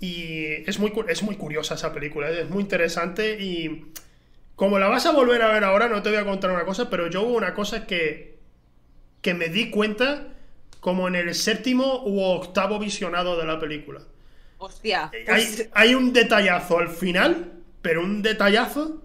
Y 0.00 0.68
es 0.68 0.78
muy, 0.78 0.92
es 1.08 1.22
muy 1.22 1.36
curiosa 1.36 1.74
esa 1.74 1.92
película, 1.92 2.30
es 2.30 2.48
muy 2.48 2.62
interesante 2.62 3.38
y 3.38 3.86
como 4.56 4.78
la 4.78 4.88
vas 4.88 5.04
a 5.06 5.12
volver 5.12 5.42
a 5.42 5.48
ver 5.48 5.64
ahora, 5.64 5.88
no 5.88 6.02
te 6.02 6.10
voy 6.10 6.18
a 6.18 6.24
contar 6.24 6.50
una 6.50 6.64
cosa, 6.64 6.88
pero 6.88 7.08
yo 7.08 7.22
hubo 7.22 7.36
una 7.36 7.54
cosa 7.54 7.86
que, 7.86 8.36
que 9.20 9.34
me 9.34 9.48
di 9.48 9.70
cuenta 9.70 10.33
como 10.84 11.08
en 11.08 11.14
el 11.14 11.34
séptimo 11.34 12.02
u 12.04 12.20
octavo 12.20 12.78
visionado 12.78 13.38
de 13.38 13.46
la 13.46 13.58
película. 13.58 14.02
Hostia. 14.58 15.10
Pues 15.24 15.70
hay, 15.72 15.94
un 15.94 16.12
detallazo 16.12 16.78
al 16.78 16.90
final, 16.90 17.52
pero 17.80 18.02
un 18.02 18.20
detallazo 18.20 19.02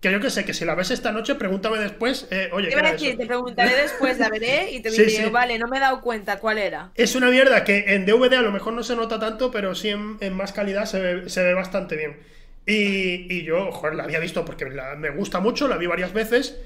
que 0.00 0.10
yo 0.10 0.18
que 0.18 0.30
sé, 0.30 0.46
que 0.46 0.54
si 0.54 0.64
la 0.64 0.74
ves 0.74 0.90
esta 0.90 1.12
noche, 1.12 1.34
pregúntame 1.34 1.76
después. 1.76 2.26
Eh, 2.30 2.48
oye, 2.54 2.70
¿qué 2.70 2.80
decir? 2.80 3.18
Te 3.18 3.26
preguntaré 3.26 3.74
después, 3.82 4.18
la 4.18 4.30
veré 4.30 4.72
y 4.72 4.80
te 4.80 4.90
diré, 4.90 5.28
vale, 5.28 5.58
no 5.58 5.68
me 5.68 5.76
he 5.76 5.80
dado 5.80 6.00
cuenta 6.00 6.38
cuál 6.38 6.56
era. 6.56 6.90
Es 6.94 7.14
una 7.14 7.28
mierda 7.28 7.64
que 7.64 7.84
en 7.88 8.06
DVD 8.06 8.36
a 8.36 8.42
lo 8.42 8.50
mejor 8.50 8.72
no 8.72 8.82
se 8.82 8.96
nota 8.96 9.20
tanto, 9.20 9.50
pero 9.50 9.74
sí 9.74 9.90
en, 9.90 10.32
más 10.32 10.54
calidad 10.54 10.86
se 10.86 11.00
ve, 11.02 11.54
bastante 11.54 11.96
bien. 11.96 12.16
Y, 12.64 13.42
yo, 13.42 13.70
joder, 13.72 13.94
la 13.94 14.04
había 14.04 14.20
visto 14.20 14.42
porque 14.46 14.64
me 14.64 15.10
gusta 15.10 15.40
mucho, 15.40 15.68
la 15.68 15.76
vi 15.76 15.86
varias 15.86 16.14
veces. 16.14 16.58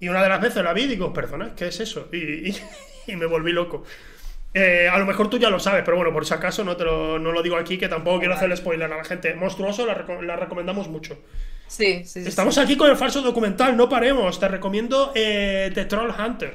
Y 0.00 0.08
una 0.08 0.22
de 0.22 0.30
las 0.30 0.40
veces 0.40 0.64
la 0.64 0.72
vi 0.72 0.84
y 0.84 0.88
digo, 0.88 1.12
perdona, 1.12 1.54
¿qué 1.54 1.66
es 1.66 1.78
eso? 1.78 2.08
y, 2.10 2.48
y 2.48 2.56
me 3.08 3.26
volví 3.26 3.52
loco. 3.52 3.84
Eh, 4.54 4.86
a 4.88 4.98
lo 4.98 5.06
mejor 5.06 5.30
tú 5.30 5.38
ya 5.38 5.48
lo 5.48 5.58
sabes, 5.58 5.82
pero 5.84 5.96
bueno, 5.96 6.12
por 6.12 6.26
si 6.26 6.34
acaso 6.34 6.62
no 6.62 6.76
te 6.76 6.84
lo, 6.84 7.18
no 7.18 7.32
lo 7.32 7.42
digo 7.42 7.56
aquí, 7.56 7.78
que 7.78 7.88
tampoco 7.88 8.18
quiero 8.18 8.34
hacerle 8.34 8.56
spoiler 8.56 8.92
a 8.92 8.96
la 8.96 9.04
gente. 9.04 9.34
Monstruoso 9.34 9.86
la, 9.86 9.94
recomendamos 10.36 10.88
mucho. 10.88 11.18
Sí, 11.66 12.04
sí, 12.04 12.20
Estamos 12.26 12.58
aquí 12.58 12.76
con 12.76 12.90
el 12.90 12.96
falso 12.96 13.22
documental, 13.22 13.76
no 13.76 13.88
paremos. 13.88 14.38
Te 14.38 14.48
recomiendo 14.48 15.12
eh, 15.14 15.70
The 15.74 15.86
Troll 15.86 16.10
Hunter. 16.10 16.52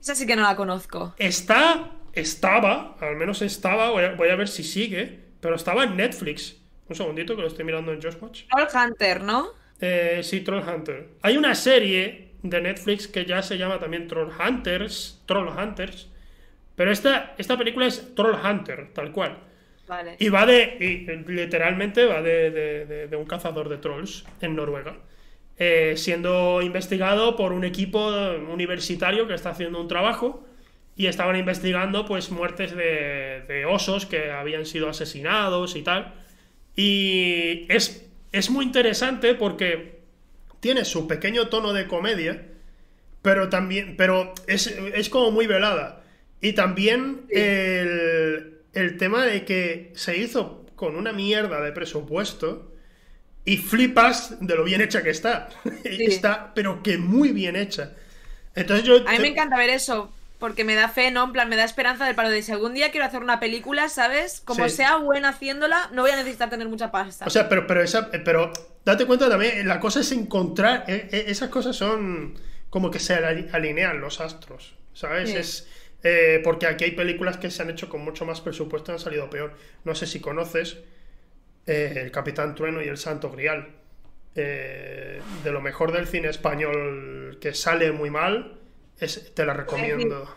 Esa 0.00 0.14
sí 0.14 0.26
que 0.26 0.36
no 0.36 0.42
la 0.42 0.56
conozco. 0.56 1.14
Está, 1.18 1.90
estaba, 2.14 2.96
al 2.98 3.16
menos 3.16 3.42
estaba, 3.42 3.90
voy 3.90 4.28
a, 4.30 4.36
ver 4.36 4.48
si 4.48 4.62
sigue, 4.62 5.20
pero 5.40 5.56
estaba 5.56 5.84
en 5.84 5.96
Netflix. 5.96 6.56
Un 6.88 6.96
segundito 6.96 7.36
que 7.36 7.42
lo 7.42 7.48
estoy 7.48 7.66
mirando 7.66 7.92
en 7.92 8.00
Just 8.00 8.22
Watch. 8.22 8.44
Troll 8.48 8.68
Hunter, 8.74 9.22
¿no? 9.22 9.48
Eh, 9.82 10.20
sí, 10.22 10.40
Troll 10.40 10.66
Hunter. 10.66 11.08
Hay 11.20 11.36
una 11.36 11.54
serie 11.54 12.29
de 12.42 12.60
Netflix 12.60 13.08
que 13.08 13.24
ya 13.24 13.42
se 13.42 13.58
llama 13.58 13.78
también 13.78 14.08
Troll 14.08 14.30
Hunters, 14.30 15.22
Troll 15.26 15.48
Hunters, 15.48 16.08
pero 16.76 16.90
esta, 16.92 17.34
esta 17.36 17.58
película 17.58 17.86
es 17.86 18.14
Troll 18.14 18.36
Hunter, 18.42 18.88
tal 18.94 19.12
cual. 19.12 19.38
Vale. 19.86 20.16
Y 20.18 20.28
va 20.28 20.46
de, 20.46 20.76
y, 20.80 21.30
literalmente 21.30 22.06
va 22.06 22.22
de, 22.22 22.50
de, 23.10 23.16
un 23.16 23.26
cazador 23.26 23.68
de 23.68 23.76
trolls 23.76 24.24
en 24.40 24.54
Noruega, 24.54 24.96
eh, 25.58 25.94
siendo 25.96 26.62
investigado 26.62 27.36
por 27.36 27.52
un 27.52 27.64
equipo 27.64 28.08
universitario 28.50 29.26
que 29.26 29.34
está 29.34 29.50
haciendo 29.50 29.80
un 29.80 29.88
trabajo 29.88 30.46
y 30.96 31.06
estaban 31.06 31.36
investigando 31.36 32.06
pues 32.06 32.30
muertes 32.30 32.74
de, 32.74 33.42
de 33.48 33.66
osos 33.66 34.06
que 34.06 34.30
habían 34.30 34.64
sido 34.64 34.88
asesinados 34.88 35.74
y 35.76 35.82
tal. 35.82 36.14
Y 36.76 37.66
es, 37.68 38.10
es 38.32 38.48
muy 38.48 38.64
interesante 38.64 39.34
porque 39.34 39.99
tiene 40.60 40.84
su 40.84 41.06
pequeño 41.08 41.48
tono 41.48 41.72
de 41.72 41.86
comedia, 41.86 42.46
pero 43.22 43.48
también, 43.48 43.96
pero 43.96 44.34
es, 44.46 44.66
es 44.66 45.08
como 45.08 45.30
muy 45.30 45.46
velada. 45.46 46.04
Y 46.40 46.52
también 46.52 47.22
el, 47.28 48.60
el 48.72 48.96
tema 48.96 49.24
de 49.24 49.44
que 49.44 49.92
se 49.94 50.16
hizo 50.16 50.66
con 50.76 50.96
una 50.96 51.12
mierda 51.12 51.60
de 51.60 51.72
presupuesto 51.72 52.72
y 53.44 53.56
flipas 53.56 54.36
de 54.40 54.54
lo 54.54 54.64
bien 54.64 54.80
hecha 54.80 55.02
que 55.02 55.10
está. 55.10 55.48
está, 55.84 56.52
pero 56.54 56.82
que 56.82 56.98
muy 56.98 57.32
bien 57.32 57.56
hecha. 57.56 57.94
Entonces 58.54 58.86
yo... 58.86 59.06
A 59.06 59.12
mí 59.12 59.18
me 59.18 59.28
encanta 59.28 59.56
ver 59.56 59.70
eso, 59.70 60.12
porque 60.40 60.64
me 60.64 60.74
da 60.74 60.88
fe, 60.88 61.10
¿no? 61.10 61.24
En 61.24 61.32
plan, 61.32 61.48
me 61.48 61.54
da 61.54 61.64
esperanza 61.64 62.06
del 62.06 62.16
paro 62.16 62.30
de 62.30 62.42
si 62.42 62.50
algún 62.50 62.72
día 62.72 62.90
quiero 62.90 63.06
hacer 63.06 63.22
una 63.22 63.38
película, 63.38 63.88
¿sabes? 63.90 64.40
Como 64.40 64.68
sea 64.70 64.96
buena 64.96 65.28
haciéndola, 65.28 65.90
no 65.92 66.02
voy 66.02 66.10
a 66.10 66.16
necesitar 66.16 66.48
tener 66.48 66.66
mucha 66.66 66.90
pasta. 66.90 67.26
O 67.26 67.30
sea, 67.30 67.48
pero, 67.48 67.66
pero, 67.66 67.82
esa, 67.82 68.10
pero 68.10 68.50
date 68.84 69.06
cuenta 69.06 69.28
también, 69.28 69.68
la 69.68 69.78
cosa 69.78 70.00
es 70.00 70.10
encontrar, 70.12 70.84
eh, 70.88 71.08
eh, 71.12 71.24
esas 71.28 71.50
cosas 71.50 71.76
son 71.76 72.34
como 72.70 72.90
que 72.90 72.98
se 72.98 73.14
alinean 73.14 74.00
los 74.00 74.20
astros, 74.20 74.74
¿sabes? 74.94 75.30
Es... 75.30 75.68
Eh, 76.02 76.40
porque 76.42 76.66
aquí 76.66 76.84
hay 76.84 76.92
películas 76.92 77.36
que 77.36 77.50
se 77.50 77.60
han 77.60 77.68
hecho 77.68 77.90
con 77.90 78.00
mucho 78.00 78.24
más 78.24 78.40
presupuesto 78.40 78.90
y 78.90 78.94
han 78.94 78.98
salido 78.98 79.28
peor. 79.28 79.52
No 79.84 79.94
sé 79.94 80.06
si 80.06 80.18
conoces 80.18 80.78
El 81.66 82.10
Capitán 82.10 82.54
Trueno 82.54 82.80
y 82.80 82.88
El 82.88 82.96
Santo 82.96 83.30
Grial. 83.30 83.68
de 84.34 85.20
lo 85.44 85.60
mejor 85.60 85.92
del 85.92 86.06
cine 86.06 86.30
español 86.30 87.36
que 87.42 87.52
sale 87.52 87.92
muy 87.92 88.08
mal 88.08 88.59
te 89.34 89.44
la 89.44 89.54
recomiendo. 89.54 90.28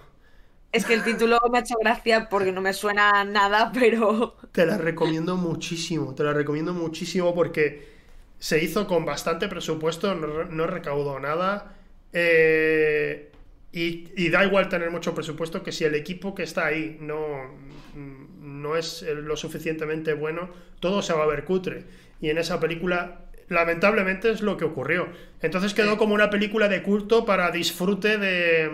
Es 0.72 0.86
que 0.86 0.96
el 0.96 1.04
título 1.04 1.40
me 1.52 1.60
ha 1.60 1.62
hecho 1.62 1.76
gracia 1.80 2.28
porque 2.30 2.52
no 2.52 2.60
me 2.60 2.74
suena 2.74 3.24
nada, 3.24 3.72
pero. 3.80 4.38
Te 4.52 4.66
la 4.66 4.78
recomiendo 4.78 5.38
muchísimo, 5.38 6.16
te 6.16 6.24
la 6.24 6.34
recomiendo 6.34 6.74
muchísimo 6.74 7.34
porque 7.36 7.94
se 8.40 8.62
hizo 8.62 8.88
con 8.88 9.06
bastante 9.06 9.48
presupuesto, 9.48 10.16
no, 10.16 10.68
recaudó 10.68 11.20
nada. 11.20 11.76
Eh, 12.12 13.32
y, 13.72 14.30
da 14.30 14.46
igual 14.46 14.70
tener 14.70 14.92
mucho 14.92 15.16
presupuesto 15.16 15.64
que 15.64 15.72
si 15.72 15.84
el 15.84 15.96
equipo 15.96 16.36
que 16.36 16.44
está 16.44 16.68
ahí 16.68 16.98
no, 17.00 17.56
no 17.96 18.76
es 18.76 19.04
lo 19.04 19.36
suficientemente 19.36 20.14
bueno, 20.14 20.50
todo 20.80 21.02
se 21.02 21.14
va 21.14 21.24
a 21.24 21.28
ver 21.28 21.46
cutre. 21.46 21.86
Y 22.20 22.30
en 22.30 22.38
esa 22.38 22.60
película 22.60 23.26
lamentablemente 23.54 24.32
es 24.32 24.42
lo 24.42 24.58
que 24.58 24.66
ocurrió. 24.66 25.08
Entonces 25.42 25.74
quedó 25.74 25.98
como 25.98 26.14
una 26.14 26.30
película 26.30 26.68
de 26.68 26.84
culto 26.84 27.26
para 27.26 27.52
disfrute 27.52 28.18
de, 28.18 28.70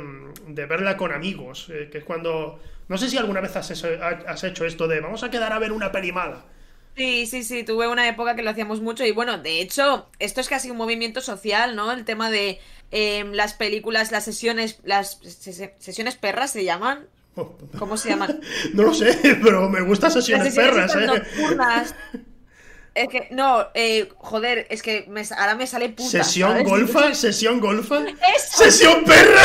verla 0.47 0.97
con 0.97 1.11
amigos, 1.11 1.69
eh, 1.69 1.89
que 1.91 1.99
es 1.99 2.03
cuando... 2.03 2.59
No 2.87 2.97
sé 2.97 3.07
si 3.07 3.17
alguna 3.17 3.39
vez 3.39 3.55
has, 3.55 3.69
has, 3.69 4.43
hecho 4.43 4.65
esto 4.65 4.87
de 4.87 4.99
vamos 4.99 5.21
a 5.23 5.29
quedar 5.29 5.53
a 5.53 5.59
ver 5.59 5.71
una 5.71 5.91
peli 5.91 6.11
mala. 6.11 6.43
Sí, 6.97 7.27
sí, 7.27 7.43
sí, 7.43 7.63
tuve 7.63 7.87
una 7.87 8.09
época 8.09 8.35
que 8.35 8.41
lo 8.41 8.49
hacíamos 8.49 8.81
mucho 8.81 9.05
y 9.05 9.11
bueno, 9.11 9.37
de 9.37 9.61
hecho, 9.61 10.09
esto 10.17 10.41
es 10.41 10.49
casi 10.49 10.71
un 10.71 10.77
movimiento 10.77 11.21
social, 11.21 11.75
¿no? 11.75 11.91
El 11.91 12.03
tema 12.03 12.31
de 12.31 12.59
em, 12.89 13.31
las 13.33 13.53
películas, 13.53 14.11
las 14.11 14.25
sesiones, 14.25 14.79
las 14.83 15.19
sesiones 15.77 16.15
perras 16.15 16.51
se 16.51 16.63
llaman. 16.63 17.05
¿Cómo 17.77 17.95
se 17.95 18.09
llaman? 18.09 18.41
no 18.73 18.83
lo 18.83 18.93
sé, 18.95 19.17
pero 19.43 19.69
me 19.69 19.81
gustan 19.81 20.11
sesiones, 20.11 20.55
perras, 20.55 20.95
¿eh? 20.95 21.23
Es 22.95 23.07
que, 23.07 23.27
no, 23.31 23.67
eh, 23.73 24.09
joder, 24.17 24.67
es 24.69 24.81
que 24.81 25.07
ahora 25.37 25.55
me 25.55 25.67
sale 25.67 25.89
puta. 25.89 26.23
¿Sesión 26.23 26.63
golfa? 26.63 27.13
¿Sesión 27.13 27.59
golfa? 27.59 28.03
¡Sesión 28.37 29.03
perra! 29.05 29.41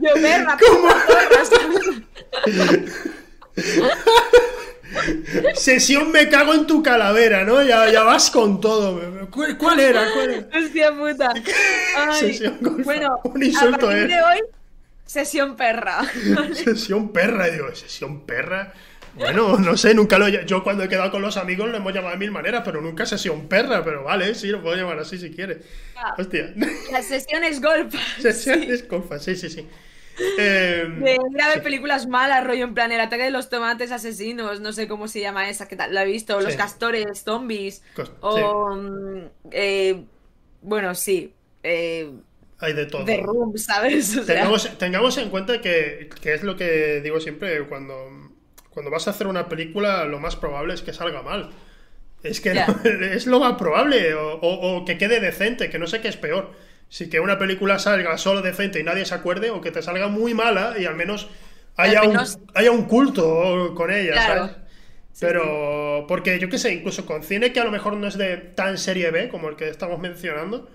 Yo 0.00 0.14
perra, 0.14 0.58
¿Cómo? 0.58 0.88
Sesión 5.54 6.10
me 6.10 6.28
cago 6.28 6.54
en 6.54 6.66
tu 6.66 6.82
calavera, 6.82 7.44
¿no? 7.44 7.62
Ya, 7.62 7.90
ya 7.90 8.02
vas 8.02 8.30
con 8.30 8.60
todo. 8.60 9.28
¿Cuál, 9.30 9.80
era? 9.80 10.12
¿Cuál 10.12 10.48
Hostia 10.56 10.92
puta. 10.92 11.34
Sesión 12.18 12.58
golfa. 12.60 12.82
Bueno, 12.84 13.20
Un 13.24 13.42
insulto, 13.42 13.86
a 13.86 13.90
partir 13.90 14.08
de 14.08 14.22
hoy 14.22 14.40
Sesión 15.08 15.56
perra. 15.56 16.02
sesión 16.52 17.12
perra, 17.12 17.48
digo, 17.48 17.74
sesión 17.74 18.26
perra. 18.26 18.74
Bueno, 19.14 19.58
no 19.58 19.74
sé, 19.78 19.94
nunca 19.94 20.18
lo 20.18 20.28
Yo 20.28 20.62
cuando 20.62 20.84
he 20.84 20.88
quedado 20.88 21.10
con 21.10 21.22
los 21.22 21.38
amigos 21.38 21.70
lo 21.70 21.78
hemos 21.78 21.94
llamado 21.94 22.12
de 22.12 22.18
mil 22.18 22.30
maneras, 22.30 22.60
pero 22.62 22.82
nunca 22.82 23.06
sesión 23.06 23.48
perra, 23.48 23.82
pero 23.82 24.04
vale, 24.04 24.34
sí, 24.34 24.48
lo 24.48 24.62
puedo 24.62 24.76
llamar 24.76 24.98
así 24.98 25.16
si 25.16 25.30
quieres. 25.30 25.64
Ah, 25.96 26.14
Hostia. 26.18 26.52
Las 26.92 27.06
sesiones 27.06 27.62
golfas. 27.62 28.02
Sesiones 28.20 28.86
golfas, 28.86 29.24
sí, 29.24 29.34
sí, 29.34 29.48
sí. 29.48 29.66
Eh, 30.38 30.84
de 31.00 31.12
ir 31.12 31.42
a 31.42 31.48
ver 31.48 31.62
películas 31.62 32.06
malas, 32.06 32.44
rollo 32.44 32.64
en 32.64 32.74
plan 32.74 32.92
el 32.92 33.00
ataque 33.00 33.22
de 33.22 33.30
los 33.30 33.48
tomates 33.48 33.92
asesinos, 33.92 34.60
no 34.60 34.74
sé 34.74 34.88
cómo 34.88 35.08
se 35.08 35.20
llama 35.20 35.48
esa, 35.48 35.68
que 35.68 35.76
la 35.76 36.02
he 36.02 36.06
visto, 36.06 36.38
los 36.40 36.54
castores 36.54 37.22
zombies, 37.22 37.82
o 38.20 38.74
mm, 38.74 39.26
eh, 39.52 40.04
bueno, 40.60 40.94
sí, 40.94 41.32
eh, 41.62 42.12
hay 42.60 42.72
de 42.72 42.86
todo. 42.86 43.04
De 43.04 43.18
room, 43.18 43.56
¿sabes? 43.56 44.20
tengamos, 44.78 45.18
en 45.18 45.30
cuenta 45.30 45.60
que, 45.60 46.10
es 46.22 46.42
lo 46.42 46.56
que 46.56 47.00
digo 47.02 47.20
siempre, 47.20 47.60
cuando, 47.66 47.94
cuando 48.70 48.90
vas 48.90 49.06
a 49.08 49.12
hacer 49.12 49.26
una 49.26 49.48
película, 49.48 50.04
lo 50.04 50.18
más 50.18 50.36
probable 50.36 50.74
es 50.74 50.82
que 50.82 50.92
salga 50.92 51.22
mal. 51.22 51.50
Es 52.22 52.40
que 52.40 52.52
es 53.12 53.26
lo 53.26 53.40
más 53.40 53.54
probable, 53.54 54.14
o, 54.14 54.84
que 54.84 54.98
quede 54.98 55.20
decente, 55.20 55.70
que 55.70 55.78
no 55.78 55.86
sé 55.86 56.00
qué 56.00 56.08
es 56.08 56.16
peor. 56.16 56.52
Si 56.88 57.10
que 57.10 57.20
una 57.20 57.38
película 57.38 57.78
salga 57.78 58.16
solo 58.16 58.40
decente 58.40 58.80
y 58.80 58.82
nadie 58.82 59.04
se 59.04 59.14
acuerde, 59.14 59.50
o 59.50 59.60
que 59.60 59.70
te 59.70 59.82
salga 59.82 60.08
muy 60.08 60.34
mala 60.34 60.74
y 60.78 60.86
al 60.86 60.96
menos 60.96 61.28
haya, 61.76 62.02
Un, 62.02 62.18
haya 62.54 62.70
un 62.70 62.84
culto 62.86 63.74
con 63.74 63.92
ella, 63.92 64.14
¿sabes? 64.16 64.56
Pero, 65.20 66.06
porque 66.06 66.38
yo 66.38 66.48
qué 66.48 66.58
sé, 66.58 66.72
incluso 66.72 67.04
con 67.04 67.22
cine 67.22 67.52
que 67.52 67.60
a 67.60 67.64
lo 67.64 67.72
mejor 67.72 67.94
no 67.94 68.06
es 68.06 68.16
de 68.16 68.36
tan 68.36 68.78
serie 68.78 69.10
B 69.10 69.28
como 69.28 69.48
el 69.48 69.56
que 69.56 69.68
estamos 69.68 69.98
mencionando, 69.98 70.70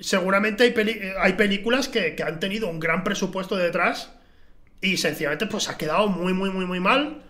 seguramente 0.00 0.64
hay, 0.64 1.12
hay 1.18 1.32
películas 1.34 1.88
que, 1.88 2.16
han 2.24 2.40
tenido 2.40 2.68
un 2.68 2.80
gran 2.80 3.04
presupuesto 3.04 3.56
detrás 3.56 4.12
y 4.80 4.96
sencillamente 4.96 5.46
pues 5.46 5.68
ha 5.68 5.76
quedado 5.76 6.08
muy, 6.08 6.32
muy, 6.32 6.50
muy, 6.50 6.64
muy 6.64 6.80
mal 6.80 7.22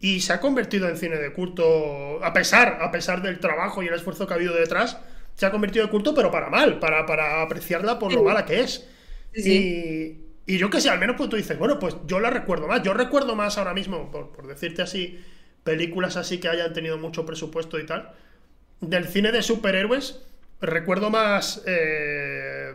y 0.00 0.20
se 0.20 0.32
ha 0.32 0.40
convertido 0.40 0.88
en 0.88 0.96
cine 0.96 1.16
de 1.16 1.32
culto, 1.32 2.22
a 2.22 2.32
pesar, 2.32 2.78
a 2.80 2.90
pesar 2.92 3.22
del 3.22 3.40
trabajo 3.40 3.82
y 3.82 3.88
el 3.88 3.94
esfuerzo 3.94 4.26
que 4.26 4.34
ha 4.34 4.36
habido 4.36 4.54
detrás, 4.54 4.98
se 5.34 5.46
ha 5.46 5.50
convertido 5.50 5.84
en 5.84 5.90
culto 5.90 6.14
pero 6.14 6.30
para 6.30 6.50
mal, 6.50 6.78
para, 6.78 7.06
para 7.06 7.42
apreciarla 7.42 7.98
por 7.98 8.12
lo 8.12 8.22
mala 8.22 8.44
que 8.44 8.60
es. 8.60 8.88
Y, 9.34 10.18
y, 10.46 10.58
yo 10.58 10.70
que 10.70 10.80
sé, 10.80 10.90
al 10.90 10.98
menos 10.98 11.16
pues 11.16 11.28
tú 11.28 11.36
dices, 11.36 11.58
bueno, 11.58 11.78
pues 11.78 11.96
yo 12.06 12.20
la 12.20 12.30
recuerdo 12.30 12.66
más, 12.66 12.82
yo 12.82 12.94
recuerdo 12.94 13.34
más 13.36 13.58
ahora 13.58 13.74
mismo, 13.74 14.10
por, 14.10 14.30
por 14.32 14.46
decirte 14.46 14.82
así, 14.82 15.20
películas 15.64 16.16
así 16.16 16.38
que 16.38 16.48
hayan 16.48 16.72
tenido 16.72 16.98
mucho 16.98 17.26
presupuesto 17.26 17.78
y 17.78 17.86
tal, 17.86 18.12
del 18.80 19.06
cine 19.06 19.32
de 19.32 19.42
superhéroes 19.42 20.22
Recuerdo 20.60 21.10
más 21.10 21.62
eh, 21.66 22.74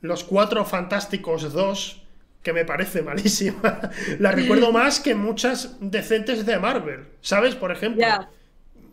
Los 0.00 0.24
Cuatro 0.24 0.64
Fantásticos 0.64 1.52
2, 1.52 2.02
que 2.42 2.52
me 2.52 2.64
parece 2.64 3.02
malísima. 3.02 3.90
La 4.18 4.32
recuerdo 4.32 4.72
más 4.72 5.00
que 5.00 5.14
muchas 5.14 5.76
decentes 5.80 6.44
de 6.44 6.58
Marvel, 6.58 7.06
¿sabes? 7.20 7.54
Por 7.54 7.72
ejemplo. 7.72 8.06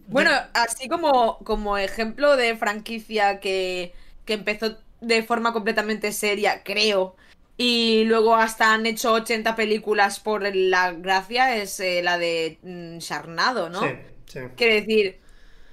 Bueno, 0.08 0.32
así 0.54 0.88
como, 0.88 1.40
como 1.40 1.78
ejemplo 1.78 2.38
de 2.38 2.56
franquicia 2.56 3.42
que, 3.42 3.94
que 4.24 4.34
empezó 4.34 4.78
de 5.02 5.22
forma 5.24 5.52
completamente 5.52 6.14
seria, 6.14 6.64
creo, 6.64 7.16
y 7.58 8.06
luego 8.06 8.36
hasta 8.36 8.74
han 8.74 8.86
hecho 8.86 9.12
80 9.14 9.56
películas 9.56 10.20
por 10.20 10.56
la 10.56 10.94
gracia, 10.94 11.58
es 11.58 11.80
eh, 11.82 12.02
la 12.04 12.18
de 12.18 12.58
mm, 12.62 13.00
Charnado, 13.00 13.70
¿no? 13.70 13.82
Sí, 13.82 13.90
sí. 14.28 14.40
Quiere 14.56 14.82
decir, 14.82 15.20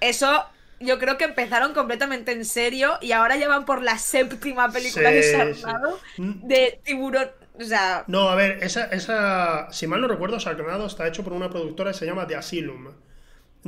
eso 0.01 0.47
yo 0.85 0.99
creo 0.99 1.18
que 1.18 1.24
empezaron 1.24 1.74
completamente 1.74 2.32
en 2.32 2.45
serio 2.45 2.99
y 3.01 3.12
ahora 3.12 3.37
ya 3.37 3.49
van 3.49 3.64
por 3.64 3.82
la 3.82 3.99
séptima 3.99 4.70
película 4.70 5.11
de 5.11 5.22
Sharknado 5.22 6.01
mm. 6.16 6.47
de 6.47 6.80
tiburón. 6.85 7.28
O 7.59 7.62
sea. 7.62 8.05
No, 8.07 8.28
a 8.28 8.35
ver, 8.35 8.59
esa, 8.62 8.87
esa. 8.87 9.68
Si 9.72 9.87
mal 9.87 10.01
no 10.01 10.09
recuerdo, 10.09 10.39
Sharknado 10.39 10.87
está 10.87 11.07
hecho 11.07 11.22
por 11.22 11.32
una 11.32 11.51
productora 11.51 11.93
que 11.93 11.99
se 11.99 12.07
llama 12.07 12.26
The 12.26 12.37
Asylum. 12.37 12.89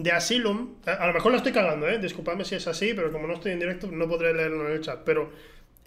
The 0.01 0.13
Asylum. 0.13 0.77
A, 0.85 1.07
lo 1.07 1.15
mejor 1.15 1.33
la 1.33 1.39
estoy 1.39 1.53
cagando, 1.53 1.89
¿eh? 1.89 1.99
Disculpadme 1.99 2.45
si 2.45 2.57
es 2.57 2.67
así, 2.67 2.93
pero 2.95 3.13
como 3.13 3.27
no 3.27 3.35
estoy 3.35 3.53
en 3.53 3.61
directo, 3.61 3.87
no 3.91 4.09
podré 4.09 4.35
leerlo 4.35 4.67
en 4.69 4.75
el 4.75 4.81
chat. 4.81 5.01
Pero. 5.05 5.33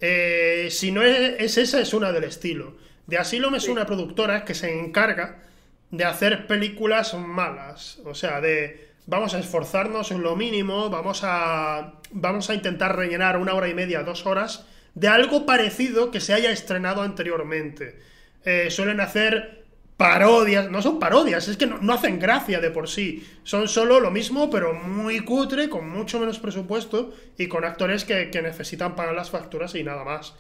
Eh, 0.02 0.70
si 0.72 0.92
no 0.92 1.04
es, 1.04 1.58
esa, 1.58 1.82
es 1.82 1.94
una 1.94 2.12
del 2.12 2.24
estilo. 2.24 2.78
The 3.10 3.18
Asylum 3.18 3.56
es 3.56 3.68
una 3.68 3.86
productora 3.86 4.46
que 4.46 4.54
se 4.54 4.72
encarga 4.80 5.44
de 5.92 6.06
hacer 6.06 6.48
películas 6.48 7.14
malas. 7.16 8.00
O 8.06 8.16
sea, 8.16 8.40
de 8.40 8.89
vamos 9.10 9.34
a 9.34 9.40
esforzarnos 9.40 10.12
en 10.12 10.22
lo 10.22 10.36
mínimo, 10.36 10.90
vamos 10.90 11.22
a, 11.24 11.94
vamos 12.12 12.50
a 12.50 12.54
intentar 12.54 12.96
rellenar 12.96 13.38
una 13.38 13.56
hora 13.56 13.68
y 13.68 13.74
media, 13.74 14.04
dos 14.04 14.26
horas 14.26 14.66
de 14.94 15.08
algo 15.08 15.46
parecido 15.46 16.12
que 16.12 16.20
se 16.20 16.34
haya 16.34 16.52
estrenado 16.52 17.02
anteriormente. 17.02 18.00
Eh, 18.46 18.70
suelen 18.70 19.00
hacer 19.02 19.66
parodias, 19.98 20.70
no 20.70 20.82
son 20.82 21.00
parodias, 21.00 21.48
es 21.48 21.58
que 21.58 21.66
no, 21.66 21.94
hacen 21.94 22.20
gracia 22.20 22.60
de 22.60 22.72
por 22.72 22.88
sí, 22.88 23.28
son 23.44 23.68
solo 23.68 24.00
lo 24.00 24.12
mismo, 24.12 24.50
pero 24.50 24.74
muy 24.74 25.22
cutre, 25.22 25.70
con 25.70 25.90
mucho 25.90 26.20
menos 26.20 26.40
presupuesto 26.40 27.14
y 27.38 27.48
con 27.48 27.66
actores 27.66 28.06
que, 28.06 28.30
necesitan 28.42 28.96
pagar 28.96 29.16
las 29.16 29.32
facturas 29.32 29.74
y 29.76 29.84
nada 29.84 30.04
más. 30.04 30.36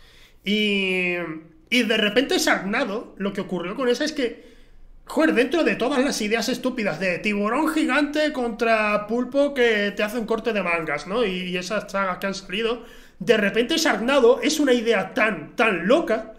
Y, 0.45 1.15
y 1.69 1.83
de 1.83 1.97
repente 1.97 2.39
Sarnado, 2.39 3.15
lo 3.17 3.33
que 3.33 3.41
ocurrió 3.41 3.75
con 3.75 3.89
esa 3.89 4.05
es 4.05 4.13
que, 4.13 4.48
joder, 5.09 5.33
dentro 5.33 5.63
de 5.63 5.75
todas 5.75 6.03
las 6.03 6.21
ideas 6.21 6.47
estúpidas 6.47 6.99
de 6.99 7.19
tiburón 7.19 7.67
gigante 7.73 8.31
contra 8.31 9.07
pulpo 9.07 9.53
que 9.53 9.91
te 9.91 10.03
hace 10.03 10.17
un 10.17 10.25
corte 10.25 10.53
de 10.53 10.63
mangas, 10.63 11.07
¿no? 11.07 11.25
Y, 11.25 11.57
esas 11.57 11.91
sagas 11.91 12.19
que 12.19 12.27
han 12.27 12.33
salido, 12.33 12.83
de 13.19 13.35
repente 13.35 13.77
Sarnado 13.77 14.39
es 14.41 14.59
una 14.59 14.73
idea 14.73 15.13
tan, 15.13 15.55
tan 15.55 15.87
loca 15.87 16.35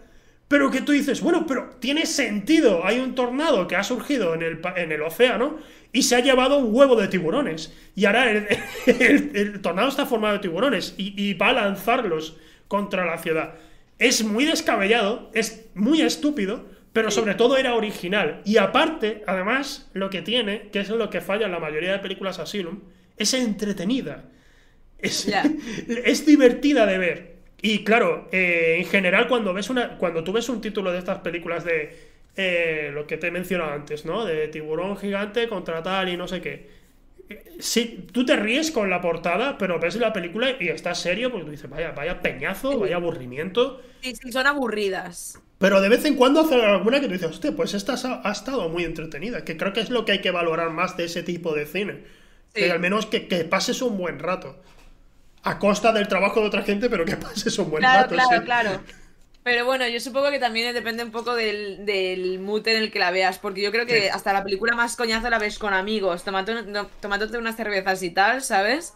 pero 0.51 0.69
que 0.69 0.81
tú 0.81 0.91
dices, 0.91 1.21
bueno, 1.21 1.45
pero 1.47 1.69
tiene 1.79 2.05
sentido. 2.05 2.85
Hay 2.85 2.99
un 2.99 3.15
tornado 3.15 3.69
que 3.69 3.77
ha 3.77 3.83
surgido 3.83 4.33
en 4.33 4.41
el, 4.41 4.59
en 4.75 4.91
el 4.91 5.01
océano 5.01 5.59
y 5.93 6.03
se 6.03 6.17
ha 6.17 6.19
llevado 6.19 6.57
un 6.57 6.75
huevo 6.75 6.97
de 6.97 7.07
tiburones. 7.07 7.73
Y 7.95 8.03
ahora 8.03 8.29
el, 8.29 9.61
tornado 9.61 9.87
está 9.87 10.05
formado 10.05 10.33
de 10.33 10.39
tiburones 10.41 10.93
y, 10.97 11.33
va 11.35 11.51
a 11.51 11.53
lanzarlos 11.53 12.35
contra 12.67 13.05
la 13.05 13.17
ciudad. 13.17 13.53
Es 13.97 14.25
muy 14.25 14.43
descabellado, 14.43 15.29
es 15.33 15.67
muy 15.73 16.01
estúpido, 16.01 16.65
pero 16.93 17.11
sobre 17.11 17.35
todo 17.35 17.57
era 17.57 17.75
original. 17.75 18.41
Y 18.45 18.57
aparte, 18.57 19.23
además, 19.27 19.89
lo 19.93 20.09
que 20.09 20.21
tiene, 20.21 20.69
que 20.71 20.81
es 20.81 20.89
lo 20.89 21.09
que 21.09 21.21
falla 21.21 21.45
en 21.45 21.51
la 21.51 21.59
mayoría 21.59 21.93
de 21.93 21.99
películas 21.99 22.39
Asylum, 22.39 22.79
es 23.17 23.33
entretenida. 23.33 24.25
Es, 24.99 25.27
es 25.87 26.25
divertida 26.25 26.85
de 26.85 26.97
ver. 26.97 27.35
Y 27.61 27.83
claro, 27.83 28.27
eh, 28.31 28.77
en 28.79 28.85
general, 28.85 29.27
cuando 29.27 29.53
ves 29.53 29.69
una. 29.69 29.97
Cuando 29.97 30.23
tú 30.23 30.33
ves 30.33 30.49
un 30.49 30.61
título 30.61 30.91
de 30.91 30.99
estas 30.99 31.19
películas 31.19 31.63
de 31.63 31.95
eh, 32.35 32.89
lo 32.93 33.05
que 33.07 33.17
te 33.17 33.27
he 33.27 33.31
mencionado 33.31 33.71
antes, 33.71 34.05
¿no? 34.05 34.25
De 34.25 34.47
tiburón 34.47 34.97
gigante 34.97 35.47
contra 35.47 35.83
tal 35.83 36.09
y 36.09 36.17
no 36.17 36.27
sé 36.27 36.41
qué. 36.41 36.81
Sí, 37.59 38.07
tú 38.11 38.25
te 38.25 38.35
ríes 38.35 38.71
con 38.71 38.89
la 38.89 38.99
portada, 39.01 39.57
pero 39.57 39.79
ves 39.79 39.95
la 39.95 40.11
película 40.11 40.55
y 40.59 40.67
estás 40.69 40.99
serio 40.99 41.31
porque 41.31 41.45
tú 41.45 41.51
dices, 41.51 41.69
vaya, 41.69 41.91
vaya 41.91 42.21
peñazo, 42.21 42.79
vaya 42.79 42.97
aburrimiento. 42.97 43.81
Sí, 44.01 44.15
sí, 44.15 44.31
son 44.31 44.47
aburridas. 44.47 45.41
Pero 45.61 45.79
de 45.79 45.89
vez 45.89 46.03
en 46.05 46.15
cuando 46.15 46.41
hace 46.41 46.55
alguna 46.55 46.99
que 46.99 47.05
tú 47.05 47.13
dices, 47.13 47.29
hostia, 47.29 47.55
pues 47.55 47.75
esta 47.75 47.93
ha, 48.23 48.31
estado 48.31 48.67
muy 48.67 48.83
entretenida. 48.83 49.45
Que 49.45 49.57
creo 49.57 49.73
que 49.73 49.81
es 49.81 49.91
lo 49.91 50.05
que 50.05 50.13
hay 50.13 50.19
que 50.19 50.31
valorar 50.31 50.71
más 50.71 50.97
de 50.97 51.05
ese 51.05 51.21
tipo 51.21 51.53
de 51.53 51.67
cine. 51.67 52.03
Que 52.51 52.71
al 52.71 52.79
menos 52.79 53.05
que, 53.05 53.27
que 53.27 53.45
pases 53.45 53.81
un 53.83 53.95
buen 53.95 54.17
rato 54.17 54.59
a 55.43 55.59
costa 55.59 55.91
del 55.91 56.07
trabajo 56.07 56.41
de 56.41 56.47
otra 56.47 56.63
gente, 56.63 56.89
pero 56.89 57.05
que 57.05 57.15
pases 57.15 57.57
un 57.59 57.69
buen 57.69 57.81
claro, 57.81 58.09
Claro, 58.09 58.43
claro. 58.43 58.83
Pero 59.43 59.65
bueno, 59.65 59.87
yo 59.87 59.99
supongo 59.99 60.31
que 60.31 60.39
también 60.39 60.73
depende 60.73 61.03
un 61.03 61.11
poco 61.11 61.35
del, 61.35 61.85
del 61.85 62.39
mood 62.39 62.67
en 62.67 62.77
el 62.77 62.91
que 62.91 62.99
la 62.99 63.11
veas, 63.11 63.37
porque 63.37 63.61
yo 63.61 63.71
creo 63.71 63.85
que 63.85 64.09
hasta 64.09 64.33
la 64.33 64.43
película 64.43 64.75
más 64.75 64.95
coñazo 64.95 65.29
la 65.29 65.39
ves 65.39 65.59
con 65.59 65.73
amigos, 65.73 66.23
tomándote 66.23 67.37
unas 67.37 67.55
cervezas 67.55 68.01
y 68.01 68.09
tal, 68.11 68.43
¿sabes? 68.43 68.93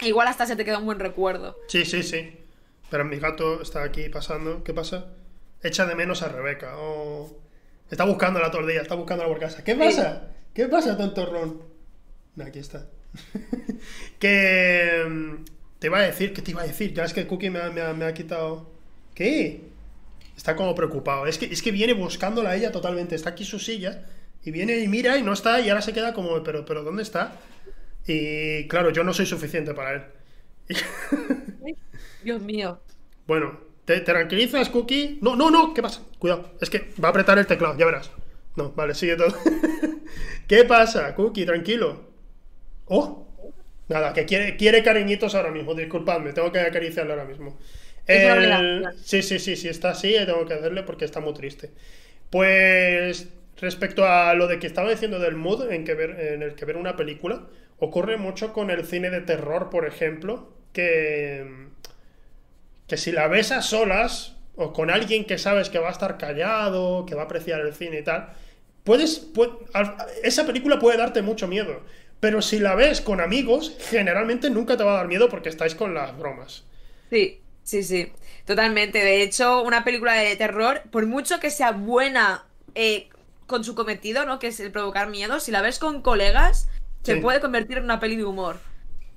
Igual 0.00 0.26
hasta 0.26 0.46
se 0.46 0.56
te 0.56 0.64
queda 0.64 0.78
un 0.78 0.86
buen 0.86 0.98
recuerdo. 0.98 1.56
Sí, 1.68 1.84
sí, 1.84 2.02
sí. 2.02 2.30
Pero 2.90 3.04
mi 3.04 3.18
gato 3.18 3.62
está 3.62 3.84
aquí 3.84 4.08
pasando. 4.08 4.62
¿Qué 4.62 4.74
pasa? 4.74 5.06
Echa 5.62 5.86
de 5.86 5.94
menos 5.94 6.22
a 6.22 6.28
Rebeca. 6.28 6.74
Está 7.90 8.04
buscándola 8.04 8.50
todo 8.50 8.62
el 8.62 8.68
día, 8.68 8.82
está 8.82 8.94
buscándola 8.94 9.28
por 9.28 9.38
casa. 9.38 9.62
¿Qué 9.62 9.74
pasa? 9.74 10.28
¿Qué 10.54 10.66
pasa, 10.66 10.96
tonto 10.96 11.26
Ron? 11.26 11.62
aquí 12.44 12.58
está. 12.58 12.86
que 14.18 15.04
mm, 15.08 15.44
te 15.78 15.86
iba 15.86 15.98
a 15.98 16.02
decir, 16.02 16.32
¿qué 16.32 16.42
te 16.42 16.52
iba 16.52 16.62
a 16.62 16.66
decir? 16.66 16.94
Ya 16.94 17.04
es 17.04 17.12
que 17.12 17.26
Cookie 17.26 17.50
me 17.50 17.60
ha, 17.60 18.14
quitado. 18.14 18.70
¿Qué? 19.14 19.64
Está 20.36 20.56
como 20.56 20.74
preocupado. 20.74 21.26
Es 21.26 21.38
que, 21.38 21.46
es 21.46 21.62
que 21.62 21.70
viene 21.70 21.92
buscándola 21.92 22.50
a 22.50 22.56
ella 22.56 22.72
totalmente. 22.72 23.14
Está 23.14 23.30
aquí 23.30 23.44
su 23.44 23.58
silla. 23.58 24.06
Y 24.44 24.50
viene 24.50 24.78
y 24.78 24.88
mira 24.88 25.18
y 25.18 25.22
no 25.22 25.32
está. 25.32 25.60
Y 25.60 25.68
ahora 25.68 25.82
se 25.82 25.92
queda 25.92 26.14
como, 26.14 26.42
pero, 26.42 26.64
pero 26.64 26.82
¿dónde 26.82 27.02
está? 27.02 27.36
Y 28.06 28.66
claro, 28.68 28.90
yo 28.90 29.04
no 29.04 29.14
soy 29.14 29.26
suficiente 29.26 29.74
para 29.74 29.92
él. 29.94 30.02
Dios 32.24 32.40
mío. 32.42 32.80
Bueno, 33.26 33.60
¿te, 33.84 34.00
tranquilizas, 34.00 34.68
Cookie? 34.70 35.18
No, 35.20 35.36
no, 35.36 35.50
no, 35.50 35.74
¿qué 35.74 35.82
pasa? 35.82 36.02
Cuidado, 36.18 36.52
es 36.60 36.70
que 36.70 36.90
va 37.02 37.08
a 37.08 37.10
apretar 37.10 37.38
el 37.38 37.46
teclado, 37.46 37.76
ya 37.78 37.86
verás. 37.86 38.10
No, 38.56 38.72
vale, 38.72 38.94
sigue 38.94 39.16
todo. 39.16 39.34
¿Qué 40.46 40.64
pasa, 40.64 41.14
Cookie? 41.14 41.46
Tranquilo. 41.46 42.12
Oh, 42.86 43.22
Nada, 43.88 44.12
que 44.12 44.24
quiere, 44.24 44.56
quiere 44.56 44.82
cariñitos 44.82 45.34
ahora 45.34 45.50
mismo, 45.50 45.74
disculpadme, 45.74 46.32
tengo 46.32 46.50
que 46.50 46.60
acariciarlo 46.60 47.12
ahora 47.12 47.26
mismo. 47.26 47.58
sí, 49.04 49.22
sí, 49.22 49.38
sí, 49.38 49.56
sí, 49.56 49.68
está 49.68 49.90
así, 49.90 50.14
tengo 50.24 50.46
que 50.46 50.54
hacerle 50.54 50.82
porque 50.82 51.04
está 51.04 51.20
muy 51.20 51.34
triste. 51.34 51.70
Pues 52.30 53.28
respecto 53.60 54.06
a 54.06 54.34
lo 54.34 54.46
de 54.48 54.58
que 54.58 54.66
estaba 54.66 54.90
diciendo 54.90 55.18
del 55.18 55.36
mood 55.36 55.70
en, 55.70 55.84
que 55.84 55.94
ver, 55.94 56.18
en 56.18 56.42
el 56.42 56.54
que 56.54 56.64
ver 56.64 56.76
una 56.76 56.96
película, 56.96 57.46
ocurre 57.78 58.16
mucho 58.16 58.52
con 58.52 58.70
el 58.70 58.86
cine 58.86 59.10
de 59.10 59.20
terror, 59.20 59.68
por 59.68 59.86
ejemplo, 59.86 60.54
que, 60.72 61.68
que 62.92 62.98
si 62.98 63.10
la 63.10 63.26
ves 63.26 63.52
a 63.52 63.62
solas 63.62 64.34
o 64.54 64.74
con 64.74 64.90
alguien 64.90 65.24
que 65.24 65.38
sabes 65.38 65.70
que 65.70 65.78
va 65.78 65.88
a 65.88 65.92
estar 65.92 66.18
callado, 66.18 67.06
que 67.06 67.14
va 67.14 67.22
a 67.22 67.24
apreciar 67.24 67.62
el 67.62 67.72
cine 67.72 68.00
y 68.00 68.04
tal, 68.04 68.34
puedes, 68.84 69.28
esa 70.22 70.44
película 70.44 70.78
puede 70.78 70.98
darte 70.98 71.22
mucho 71.22 71.48
miedo. 71.48 71.80
Pero 72.20 72.42
si 72.42 72.58
la 72.58 72.74
ves 72.74 73.00
con 73.00 73.22
amigos, 73.22 73.74
generalmente 73.88 74.50
nunca 74.50 74.76
te 74.76 74.84
va 74.84 74.92
a 74.92 74.96
dar 74.96 75.08
miedo 75.08 75.30
porque 75.30 75.48
estáis 75.48 75.74
con 75.74 75.94
las 75.94 76.18
bromas. 76.18 76.64
Sí, 77.08 77.40
sí, 77.62 77.82
sí. 77.82 78.12
Totalmente. 78.44 78.98
De 78.98 79.22
hecho, 79.22 79.62
una 79.62 79.84
película 79.84 80.12
de 80.12 80.36
terror, 80.36 80.82
por 80.90 81.06
mucho 81.06 81.40
que 81.40 81.48
sea 81.48 81.70
buena 81.70 82.44
eh, 82.74 83.08
con 83.46 83.64
su 83.64 83.74
cometido, 83.74 84.26
¿no? 84.26 84.38
Que 84.38 84.48
es 84.48 84.60
el 84.60 84.70
provocar 84.70 85.08
miedo, 85.08 85.40
si 85.40 85.50
la 85.50 85.62
ves 85.62 85.78
con 85.78 86.02
colegas, 86.02 86.68
se 87.04 87.16
puede 87.16 87.40
convertir 87.40 87.78
en 87.78 87.84
una 87.84 88.00
peli 88.00 88.16
de 88.16 88.24
humor. 88.24 88.58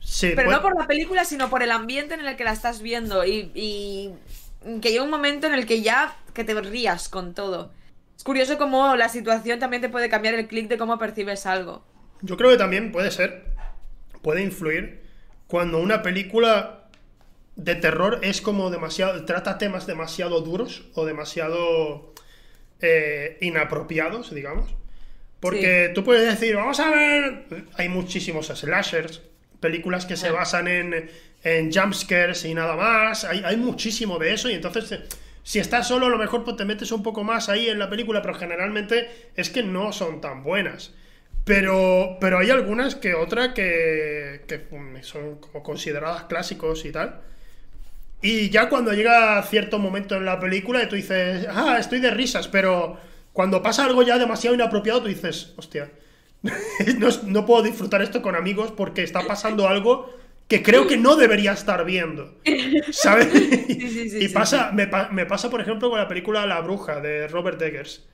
Sí, 0.05 0.33
Pero 0.35 0.51
no 0.51 0.61
por 0.61 0.79
la 0.79 0.85
película, 0.85 1.25
sino 1.25 1.49
por 1.49 1.63
el 1.63 1.71
ambiente 1.71 2.13
en 2.13 2.25
el 2.25 2.35
que 2.35 2.43
la 2.43 2.53
estás 2.53 2.81
viendo. 2.81 3.25
Y, 3.25 3.51
y 3.55 4.13
que 4.79 4.91
llega 4.91 5.03
un 5.03 5.09
momento 5.09 5.47
en 5.47 5.53
el 5.55 5.65
que 5.65 5.81
ya 5.81 6.15
que 6.33 6.43
te 6.43 6.53
rías 6.61 7.09
con 7.09 7.33
todo. 7.33 7.71
Es 8.15 8.23
curioso 8.23 8.57
cómo 8.57 8.95
la 8.95 9.09
situación 9.09 9.59
también 9.59 9.81
te 9.81 9.89
puede 9.89 10.07
cambiar 10.07 10.35
el 10.35 10.47
clic 10.47 10.67
de 10.67 10.77
cómo 10.77 10.99
percibes 10.99 11.45
algo. 11.45 11.83
Yo 12.21 12.37
creo 12.37 12.51
que 12.51 12.57
también 12.57 12.91
puede 12.91 13.09
ser, 13.09 13.45
puede 14.21 14.41
influir 14.41 15.03
cuando 15.47 15.79
una 15.79 16.01
película 16.03 16.87
de 17.55 17.75
terror 17.75 18.19
es 18.21 18.41
como 18.41 18.69
demasiado, 18.69 19.25
trata 19.25 19.57
temas 19.57 19.87
demasiado 19.87 20.41
duros 20.41 20.85
o 20.93 21.05
demasiado 21.05 22.13
eh, 22.79 23.37
inapropiados, 23.41 24.33
digamos. 24.33 24.75
Porque 25.39 25.91
tú 25.93 26.03
puedes 26.03 26.27
decir, 26.27 26.55
vamos 26.55 26.79
a 26.79 26.89
ver, 26.89 27.45
hay 27.75 27.89
muchísimos 27.89 28.47
slashers, 28.47 29.21
películas 29.59 30.05
que 30.05 30.17
se 30.17 30.31
basan 30.31 30.67
en, 30.67 31.09
en 31.43 31.71
jumpscares 31.71 32.45
y 32.45 32.53
nada 32.53 32.75
más, 32.75 33.23
hay, 33.23 33.41
hay 33.45 33.57
muchísimo 33.57 34.17
de 34.19 34.33
eso 34.33 34.49
y 34.49 34.53
entonces 34.53 34.99
si 35.45 35.59
estás 35.59 35.87
solo 35.87 36.07
a 36.07 36.09
lo 36.09 36.17
mejor 36.17 36.43
pues 36.43 36.57
te 36.57 36.65
metes 36.65 36.91
un 36.91 37.03
poco 37.03 37.23
más 37.23 37.49
ahí 37.49 37.69
en 37.69 37.77
la 37.77 37.87
película, 37.87 38.19
pero 38.23 38.33
generalmente 38.33 39.29
es 39.35 39.51
que 39.51 39.61
no 39.61 39.93
son 39.93 40.19
tan 40.19 40.43
buenas. 40.43 40.91
Pero, 41.43 42.17
pero 42.19 42.39
hay 42.39 42.49
algunas 42.49 42.95
que 42.95 43.13
otra 43.13 43.53
que, 43.53 44.41
son 45.01 45.35
como 45.35 45.61
consideradas 45.61 46.23
clásicos 46.23 46.83
y 46.85 46.91
tal. 46.91 47.21
Y 48.23 48.49
ya 48.49 48.69
cuando 48.69 48.91
llega 48.93 49.39
cierto 49.43 49.77
momento 49.77 50.15
en 50.15 50.25
la 50.25 50.39
película 50.39 50.81
y 50.81 50.89
tú 50.89 50.95
dices, 50.95 51.45
ah, 51.47 51.77
estoy 51.79 51.99
de 51.99 52.09
risas, 52.09 52.47
pero 52.47 52.97
cuando 53.31 53.61
pasa 53.61 53.85
algo 53.85 54.01
ya 54.01 54.17
demasiado 54.17 54.55
inapropiado, 54.55 55.03
tú 55.03 55.09
dices, 55.09 55.53
hostia, 55.57 55.91
no, 57.25 57.45
puedo 57.45 57.63
disfrutar 57.63 58.01
esto 58.01 58.21
con 58.21 58.35
amigos 58.35 58.71
porque 58.71 59.03
está 59.03 59.21
pasando 59.27 59.67
algo 59.67 60.13
que 60.47 60.61
creo 60.61 60.87
que 60.87 60.97
no 60.97 61.15
debería 61.15 61.53
estar 61.53 61.85
viendo. 61.85 62.35
¿Sabes? 62.91 63.29
y 63.67 64.27
pasa, 64.29 64.71
me, 64.71 64.89
me, 65.11 65.25
pasa, 65.25 65.49
por 65.49 65.61
ejemplo, 65.61 65.89
con 65.89 65.99
la 65.99 66.07
película 66.07 66.45
La 66.45 66.61
Bruja 66.61 66.99
de 66.99 67.27
Robert 67.27 67.61
Eggers. 67.61 68.07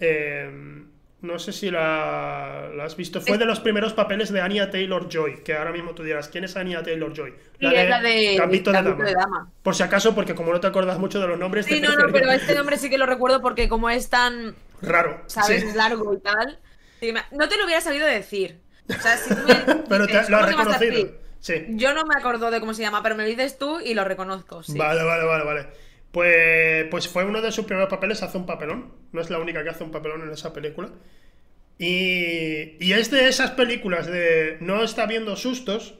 Eh, 0.00 0.84
no 1.20 1.38
sé 1.40 1.52
si 1.52 1.68
la, 1.70 2.68
has 2.80 2.96
visto. 2.96 3.20
Fue 3.20 3.38
de 3.38 3.44
los 3.44 3.58
primeros 3.58 3.92
papeles 3.92 4.30
de 4.30 4.40
Anya 4.40 4.70
Taylor 4.70 5.08
Joy. 5.08 5.42
Que 5.42 5.54
ahora 5.54 5.72
mismo 5.72 5.92
tú 5.92 6.04
dirás, 6.04 6.28
¿quién 6.28 6.44
es 6.44 6.56
Anya 6.56 6.82
Taylor 6.84 7.12
Joy? 7.12 7.34
La, 7.58 7.70
de, 7.70 7.88
la 7.88 8.00
de 8.00 8.36
Gambito, 8.36 8.70
de, 8.70 8.82
Dama. 8.82 9.50
Por 9.62 9.74
si 9.74 9.82
acaso, 9.82 10.14
porque 10.14 10.36
como 10.36 10.52
no 10.52 10.60
te 10.60 10.68
acuerdas 10.68 10.98
mucho 10.98 11.18
de 11.18 11.26
los 11.26 11.36
nombres. 11.36 11.66
Sí, 11.66 11.80
no, 11.80 11.96
no, 11.96 12.12
pero 12.12 12.30
este 12.30 12.54
nombre 12.54 12.76
sí 12.76 12.88
que 12.88 12.98
lo 12.98 13.06
recuerdo 13.06 13.40
porque 13.42 13.68
como 13.68 13.90
es 13.90 14.08
tan. 14.08 14.54
Raro. 14.80 15.22
¿Sabes? 15.26 15.64
Es 15.64 15.74
largo 15.74 16.14
y 16.14 16.20
tal. 16.20 16.60
No 17.32 17.48
te 17.48 17.56
lo 17.56 17.64
hubiera 17.64 17.80
sabido 17.80 18.06
decir. 18.06 18.60
O 18.88 19.00
sea, 19.00 19.16
si 19.16 19.34
pero 19.88 20.06
te, 20.06 20.30
lo 20.30 20.38
has 20.38 20.48
reconocido. 20.48 21.12
Sí. 21.40 21.66
Yo 21.70 21.94
no 21.94 22.04
me 22.04 22.14
acuerdo 22.18 22.50
de 22.50 22.60
cómo 22.60 22.74
se 22.74 22.82
llama, 22.82 23.02
pero 23.02 23.14
me 23.14 23.24
dices 23.24 23.58
tú 23.58 23.80
y 23.80 23.94
lo 23.94 24.04
reconozco. 24.04 24.62
Vale, 24.68 25.02
vale, 25.02 25.24
vale, 25.24 25.44
vale. 25.44 25.66
Pues, 26.10 26.86
pues 26.90 27.08
fue 27.08 27.24
uno 27.24 27.40
de 27.40 27.52
sus 27.52 27.64
primeros 27.64 27.88
papeles, 27.88 28.22
hace 28.22 28.38
un 28.38 28.46
papelón. 28.46 28.92
No 29.12 29.20
es 29.20 29.30
la 29.30 29.38
única 29.38 29.62
que 29.62 29.70
hace 29.70 29.84
un 29.84 29.90
papelón 29.90 30.22
en 30.22 30.30
esa 30.30 30.52
película. 30.52 30.90
Y, 31.78 32.76
y 32.84 32.92
es 32.92 33.10
de 33.10 33.28
esas 33.28 33.52
películas 33.52 34.06
de 34.06 34.56
no 34.60 34.82
está 34.82 35.06
viendo 35.06 35.36
sustos, 35.36 35.94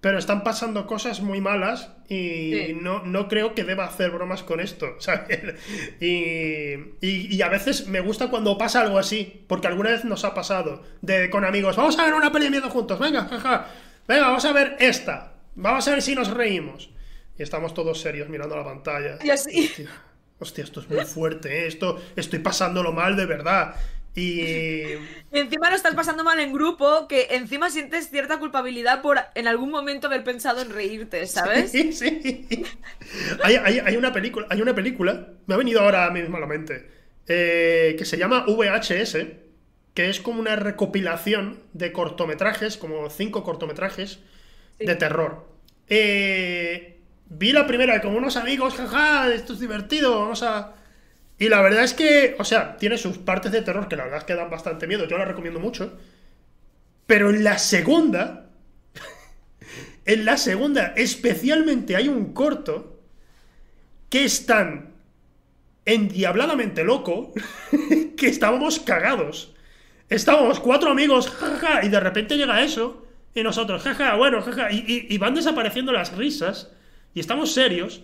pero 0.00 0.18
están 0.18 0.42
pasando 0.42 0.86
cosas 0.86 1.20
muy 1.20 1.40
malas 1.40 1.90
y 2.08 2.72
no, 2.80 3.02
no, 3.04 3.28
creo 3.28 3.54
que 3.54 3.64
deba 3.64 3.84
hacer 3.84 4.10
bromas 4.10 4.42
con 4.42 4.60
esto, 4.60 4.96
¿sabes? 4.98 5.54
Y, 6.00 6.96
y, 7.00 7.42
a 7.42 7.48
veces 7.48 7.86
me 7.86 8.00
gusta 8.00 8.30
cuando 8.30 8.56
pasa 8.56 8.80
algo 8.80 8.98
así, 8.98 9.44
porque 9.46 9.66
alguna 9.66 9.90
vez 9.90 10.04
nos 10.04 10.24
ha 10.24 10.34
pasado, 10.34 10.82
de 11.02 11.28
con 11.30 11.44
amigos, 11.44 11.76
vamos 11.76 11.98
a 11.98 12.04
ver 12.04 12.14
una 12.14 12.32
peli 12.32 12.46
de 12.46 12.50
miedo 12.50 12.70
juntos, 12.70 12.98
venga, 12.98 13.26
jaja, 13.26 13.66
venga, 14.08 14.28
vamos 14.28 14.44
a 14.44 14.52
ver 14.52 14.76
esta, 14.80 15.34
vamos 15.54 15.86
a 15.86 15.90
ver 15.90 16.02
si 16.02 16.14
nos 16.14 16.30
reímos. 16.30 16.90
Y 17.38 17.42
estamos 17.42 17.72
todos 17.72 17.98
serios 18.00 18.28
mirando 18.28 18.54
la 18.54 18.64
pantalla. 18.64 19.18
Y 19.24 19.30
así. 19.30 19.72
Hostia, 20.38 20.64
esto 20.64 20.80
es 20.80 20.90
muy 20.90 21.04
fuerte, 21.06 21.64
¿eh? 21.64 21.66
esto 21.66 21.98
estoy 22.16 22.38
pasándolo 22.38 22.92
mal 22.92 23.16
de 23.16 23.26
verdad. 23.26 23.74
Y... 24.14 24.82
encima 25.30 25.70
lo 25.70 25.76
estás 25.76 25.94
pasando 25.94 26.24
mal 26.24 26.40
en 26.40 26.52
grupo, 26.52 27.06
que 27.06 27.28
encima 27.30 27.70
sientes 27.70 28.10
cierta 28.10 28.38
culpabilidad 28.38 29.02
por 29.02 29.18
en 29.34 29.46
algún 29.46 29.70
momento 29.70 30.08
haber 30.08 30.24
pensado 30.24 30.60
en 30.62 30.70
reírte, 30.70 31.26
¿sabes? 31.26 31.70
Sí, 31.72 31.92
sí. 31.92 32.64
Hay, 33.42 33.96
una 33.96 34.12
película, 34.12 34.46
hay 34.50 34.60
una 34.60 34.74
película, 34.74 35.28
me 35.46 35.54
ha 35.54 35.58
venido 35.58 35.80
ahora 35.80 36.10
mismo 36.10 36.36
a 36.36 36.40
la 36.40 36.46
mente, 36.46 36.90
eh, 37.28 37.94
que 37.96 38.04
se 38.04 38.18
llama 38.18 38.44
VHS, 38.46 39.16
que 39.94 40.08
es 40.08 40.20
como 40.20 40.40
una 40.40 40.56
recopilación 40.56 41.60
de 41.72 41.92
cortometrajes, 41.92 42.76
como 42.76 43.10
cinco 43.10 43.44
cortometrajes 43.44 44.20
de 44.78 44.96
terror. 44.96 45.46
Eh, 45.88 46.98
vi 47.28 47.52
la 47.52 47.66
primera 47.66 48.00
con 48.00 48.16
unos 48.16 48.36
amigos, 48.36 48.74
jaja, 48.74 49.32
esto 49.32 49.52
es 49.52 49.60
divertido, 49.60 50.20
vamos 50.20 50.42
a 50.42 50.74
y 51.40 51.48
la 51.48 51.62
verdad 51.62 51.84
es 51.84 51.94
que, 51.94 52.36
o 52.38 52.44
sea, 52.44 52.76
tiene 52.76 52.98
sus 52.98 53.16
partes 53.16 53.50
de 53.50 53.62
terror 53.62 53.88
que 53.88 53.96
la 53.96 54.04
verdad 54.04 54.18
es 54.18 54.24
que 54.24 54.34
dan 54.34 54.50
bastante 54.50 54.86
miedo, 54.86 55.08
yo 55.08 55.16
la 55.16 55.24
recomiendo 55.24 55.58
mucho. 55.58 55.98
Pero 57.06 57.30
en 57.30 57.42
la 57.42 57.58
segunda, 57.58 58.50
en 60.04 60.26
la 60.26 60.36
segunda, 60.36 60.92
especialmente 60.98 61.96
hay 61.96 62.08
un 62.08 62.34
corto 62.34 63.00
que 64.10 64.26
es 64.26 64.44
tan 64.44 64.92
endiabladamente 65.86 66.84
loco 66.84 67.32
que 68.18 68.28
estábamos 68.28 68.78
cagados. 68.78 69.54
Estábamos 70.10 70.60
cuatro 70.60 70.90
amigos, 70.90 71.30
jaja, 71.30 71.82
y 71.82 71.88
de 71.88 72.00
repente 72.00 72.36
llega 72.36 72.62
eso, 72.62 73.06
y 73.34 73.42
nosotros, 73.42 73.82
jaja, 73.82 74.14
bueno, 74.16 74.42
jaja, 74.42 74.70
y, 74.70 75.06
y 75.08 75.16
van 75.16 75.34
desapareciendo 75.34 75.90
las 75.90 76.14
risas, 76.14 76.70
y 77.14 77.20
estamos 77.20 77.54
serios. 77.54 78.02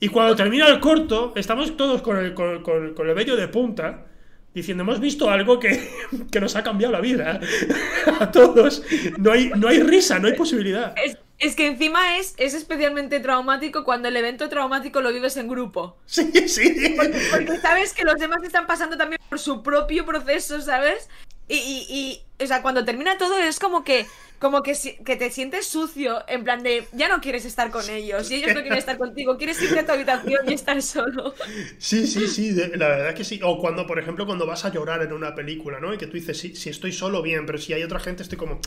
Y 0.00 0.08
cuando 0.08 0.36
termina 0.36 0.68
el 0.68 0.78
corto, 0.80 1.32
estamos 1.34 1.76
todos 1.76 2.02
con 2.02 2.18
el, 2.18 2.34
con, 2.34 2.62
con, 2.62 3.08
el 3.08 3.14
vello 3.14 3.36
de 3.36 3.48
punta, 3.48 4.06
diciendo, 4.54 4.84
hemos 4.84 5.00
visto 5.00 5.28
algo 5.28 5.58
que, 5.58 5.90
que 6.30 6.40
nos 6.40 6.54
ha 6.56 6.62
cambiado 6.62 6.92
la 6.92 7.00
vida. 7.00 7.40
A 8.20 8.30
todos. 8.30 8.82
No 9.18 9.32
hay, 9.32 9.50
no 9.56 9.68
hay 9.68 9.82
risa, 9.82 10.18
no 10.18 10.28
hay 10.28 10.34
posibilidad. 10.34 10.94
Es, 11.04 11.18
es, 11.38 11.56
que 11.56 11.66
encima 11.66 12.18
es, 12.18 12.34
es 12.36 12.54
especialmente 12.54 13.18
traumático 13.18 13.84
cuando 13.84 14.08
el 14.08 14.16
evento 14.16 14.48
traumático 14.48 15.00
lo 15.00 15.12
vives 15.12 15.36
en 15.36 15.48
grupo. 15.48 15.98
Sí, 16.06 16.30
sí. 16.48 16.94
Porque, 16.96 17.58
sabes 17.60 17.92
que 17.92 18.04
los 18.04 18.16
demás 18.16 18.42
están 18.44 18.68
pasando 18.68 18.96
también 18.96 19.20
por 19.28 19.40
su 19.40 19.62
propio 19.64 20.06
proceso, 20.06 20.60
¿sabes? 20.60 21.08
Y, 21.48 21.56
y, 21.56 21.86
y, 21.88 22.44
o 22.44 22.46
sea, 22.46 22.62
cuando 22.62 22.84
termina 22.84 23.18
todo 23.18 23.36
es 23.38 23.58
como 23.58 23.82
que 23.82 24.06
como 24.38 24.62
que, 24.62 24.76
que 25.04 25.16
te 25.16 25.30
sientes 25.30 25.66
sucio, 25.66 26.22
en 26.28 26.44
plan 26.44 26.62
de, 26.62 26.86
ya 26.92 27.08
no 27.08 27.20
quieres 27.20 27.44
estar 27.44 27.70
con 27.70 27.88
ellos, 27.90 28.30
y 28.30 28.36
ellos 28.36 28.54
no 28.54 28.60
quieren 28.60 28.78
estar 28.78 28.98
contigo, 28.98 29.36
quieres 29.36 29.60
irte 29.62 29.80
a 29.80 29.86
tu 29.86 29.92
habitación 29.92 30.48
y 30.48 30.54
estar 30.54 30.80
solo. 30.82 31.34
Sí, 31.78 32.06
sí, 32.06 32.28
sí, 32.28 32.52
la 32.76 32.88
verdad 32.88 33.14
que 33.14 33.24
sí. 33.24 33.40
O 33.42 33.58
cuando, 33.58 33.86
por 33.86 33.98
ejemplo, 33.98 34.26
cuando 34.26 34.46
vas 34.46 34.64
a 34.64 34.72
llorar 34.72 35.02
en 35.02 35.12
una 35.12 35.34
película, 35.34 35.80
¿no? 35.80 35.92
Y 35.92 35.98
que 35.98 36.06
tú 36.06 36.12
dices, 36.12 36.38
sí, 36.38 36.54
si 36.54 36.70
estoy 36.70 36.92
solo, 36.92 37.22
bien, 37.22 37.46
pero 37.46 37.58
si 37.58 37.72
hay 37.72 37.82
otra 37.82 38.00
gente, 38.00 38.22
estoy 38.22 38.38
como... 38.38 38.60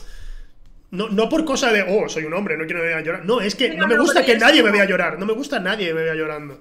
No, 0.92 1.08
no 1.08 1.30
por 1.30 1.46
cosa 1.46 1.72
de, 1.72 1.84
oh, 1.84 2.10
soy 2.10 2.26
un 2.26 2.34
hombre, 2.34 2.58
no 2.58 2.66
quiero 2.66 2.82
ver 2.82 2.96
a 2.96 3.02
llorar. 3.02 3.26
No, 3.26 3.40
es 3.40 3.56
que 3.56 3.70
no, 3.76 3.88
me 3.88 3.98
gusta 3.98 4.26
que 4.26 4.38
nadie 4.38 4.62
me 4.62 4.72
vea 4.72 4.86
llorar. 4.86 5.18
No 5.18 5.26
me 5.26 5.34
gusta 5.34 5.60
nadie 5.60 5.94
me 5.94 6.04
vea 6.04 6.16
llorando. 6.16 6.60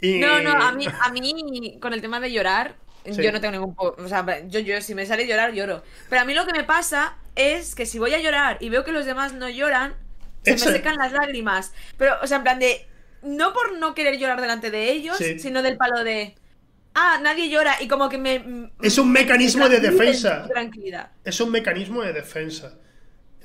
No, 0.00 0.40
no, 0.40 0.52
a 0.52 0.72
mí, 0.72 0.86
a 0.86 1.10
mí, 1.10 1.78
con 1.80 1.92
el 1.92 2.00
tema 2.00 2.20
de 2.20 2.32
llorar, 2.32 2.76
yo 3.12 3.32
no 3.32 3.40
tengo 3.40 3.52
ningún... 3.52 3.74
O 3.78 4.08
sea, 4.08 4.24
yo, 4.48 4.60
yo, 4.60 4.80
si 4.80 4.94
me 4.94 5.06
sale 5.06 5.26
llorar, 5.26 5.52
lloro. 5.52 5.82
Pero 6.08 6.22
a 6.22 6.24
mí 6.24 6.34
lo 6.34 6.46
que 6.46 6.52
me 6.52 6.64
pasa 6.64 7.16
es 7.34 7.74
que 7.74 7.86
si 7.86 7.98
voy 7.98 8.14
a 8.14 8.20
llorar 8.20 8.58
y 8.60 8.68
veo 8.68 8.84
que 8.84 8.92
los 8.92 9.06
demás 9.06 9.34
no 9.34 9.48
lloran, 9.48 9.94
se 10.42 10.52
me 10.52 10.58
secan 10.58 10.96
las 10.96 11.12
lágrimas. 11.12 11.72
Pero, 11.96 12.14
o 12.22 12.26
sea, 12.26 12.38
en 12.38 12.42
plan 12.42 12.58
de. 12.58 12.86
No 13.22 13.52
por 13.52 13.76
no 13.78 13.94
querer 13.94 14.18
llorar 14.18 14.40
delante 14.40 14.70
de 14.70 14.90
ellos, 14.92 15.16
sino 15.16 15.62
del 15.62 15.76
palo 15.76 16.04
de. 16.04 16.34
Ah, 16.94 17.18
nadie 17.22 17.50
llora 17.50 17.76
y 17.80 17.88
como 17.88 18.08
que 18.08 18.18
me. 18.18 18.70
Es 18.80 18.98
un 18.98 19.10
mecanismo 19.10 19.68
de 19.68 19.80
defensa. 19.80 20.46
Tranquilidad. 20.48 21.10
Es 21.24 21.40
un 21.40 21.50
mecanismo 21.50 22.02
de 22.02 22.12
defensa. 22.12 22.78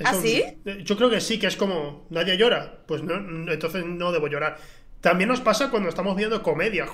¿Ah, 0.03 0.13
sí? 0.13 0.43
Yo 0.83 0.95
creo 0.97 1.09
que 1.09 1.19
sí, 1.19 1.39
que 1.39 1.47
es 1.47 1.55
como. 1.55 2.05
Nadie 2.09 2.37
llora. 2.37 2.83
Pues 2.85 3.03
no, 3.03 3.15
entonces 3.51 3.83
no 3.85 4.11
debo 4.11 4.27
llorar. 4.27 4.57
También 5.01 5.29
nos 5.29 5.41
pasa 5.41 5.71
cuando 5.71 5.89
estamos 5.89 6.15
viendo 6.15 6.43
comedia, 6.43 6.85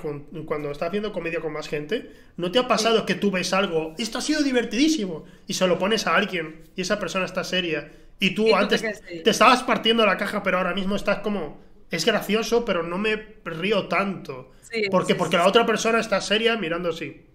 cuando 0.46 0.70
estás 0.70 0.90
viendo 0.90 1.12
comedia 1.12 1.40
con 1.40 1.52
más 1.52 1.68
gente. 1.68 2.10
¿No 2.38 2.50
te 2.50 2.58
ha 2.58 2.66
pasado 2.66 3.04
que 3.04 3.14
tú 3.14 3.30
ves 3.30 3.52
algo, 3.52 3.94
esto 3.98 4.18
ha 4.18 4.22
sido 4.22 4.42
divertidísimo, 4.42 5.26
y 5.46 5.54
se 5.54 5.66
lo 5.66 5.78
pones 5.78 6.06
a 6.06 6.16
alguien, 6.16 6.64
y 6.74 6.80
esa 6.80 6.98
persona 6.98 7.26
está 7.26 7.44
seria, 7.44 7.92
y 8.18 8.34
tú 8.34 8.56
antes 8.56 8.82
te, 8.82 9.30
estabas 9.30 9.62
partiendo 9.62 10.06
la 10.06 10.16
caja, 10.16 10.42
pero 10.42 10.56
ahora 10.56 10.74
mismo 10.74 10.96
estás 10.96 11.18
como, 11.18 11.60
es 11.90 12.04
gracioso, 12.06 12.64
pero 12.64 12.82
no 12.82 12.96
me 12.96 13.16
río 13.44 13.86
tanto. 13.88 14.52
porque, 14.90 15.14
porque 15.14 15.36
la 15.36 15.46
otra 15.46 15.66
persona 15.66 16.00
está 16.00 16.20
seria 16.22 16.56
mirando 16.56 16.88
así. 16.88 17.27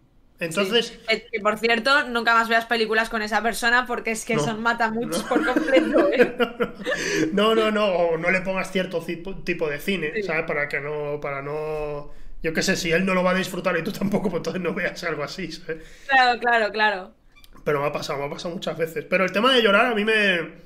Entonces. 0.43 0.99
Que 1.31 1.39
por 1.39 1.57
cierto, 1.57 2.07
nunca 2.09 2.33
más 2.33 2.49
veas 2.49 2.65
películas 2.65 3.09
con 3.09 3.21
esa 3.21 3.41
persona 3.41 3.85
porque 3.85 4.11
es 4.11 4.25
que 4.25 4.37
son 4.39 4.61
mata 4.61 4.91
muchos 4.91 5.23
por 5.23 5.45
completo. 5.45 6.09
¿eh? 6.11 6.35
No, 7.33 7.55
no, 7.55 7.71
no. 7.71 7.85
O 7.85 8.17
no 8.17 8.29
le 8.29 8.41
pongas 8.41 8.71
cierto 8.71 9.01
tipo 9.01 9.69
de 9.69 9.79
cine, 9.79 10.23
¿sabes? 10.23 10.45
Para 10.45 10.67
que 10.67 10.79
no. 10.79 11.19
Para 11.21 11.41
no. 11.41 12.11
Yo 12.41 12.53
qué 12.53 12.61
sé, 12.61 12.75
si 12.75 12.91
él 12.91 13.05
no 13.05 13.13
lo 13.13 13.23
va 13.23 13.31
a 13.31 13.35
disfrutar 13.35 13.77
y 13.77 13.83
tú 13.83 13.91
tampoco, 13.91 14.29
pues 14.29 14.39
entonces 14.41 14.61
no 14.61 14.73
veas 14.73 15.01
algo 15.05 15.23
así, 15.23 15.51
¿sabes? 15.51 15.83
Claro, 16.07 16.39
claro, 16.39 16.71
claro. 16.71 17.11
Pero 17.63 17.79
me 17.79 17.87
ha 17.87 17.91
pasado, 17.93 18.19
me 18.19 18.25
ha 18.25 18.29
pasado 18.29 18.53
muchas 18.53 18.77
veces. 18.77 19.05
Pero 19.09 19.23
el 19.23 19.31
tema 19.31 19.53
de 19.53 19.61
llorar 19.61 19.85
a 19.85 19.95
mí 19.95 20.03
me. 20.03 20.63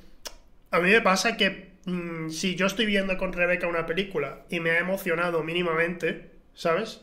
A 0.70 0.80
mí 0.80 0.90
me 0.90 1.00
pasa 1.00 1.36
que 1.36 1.72
mm, 1.86 2.30
si 2.30 2.56
yo 2.56 2.66
estoy 2.66 2.86
viendo 2.86 3.16
con 3.16 3.32
Rebeca 3.32 3.66
una 3.66 3.86
película 3.86 4.40
y 4.50 4.60
me 4.60 4.72
ha 4.72 4.78
emocionado 4.78 5.42
mínimamente, 5.42 6.30
¿sabes? 6.52 7.00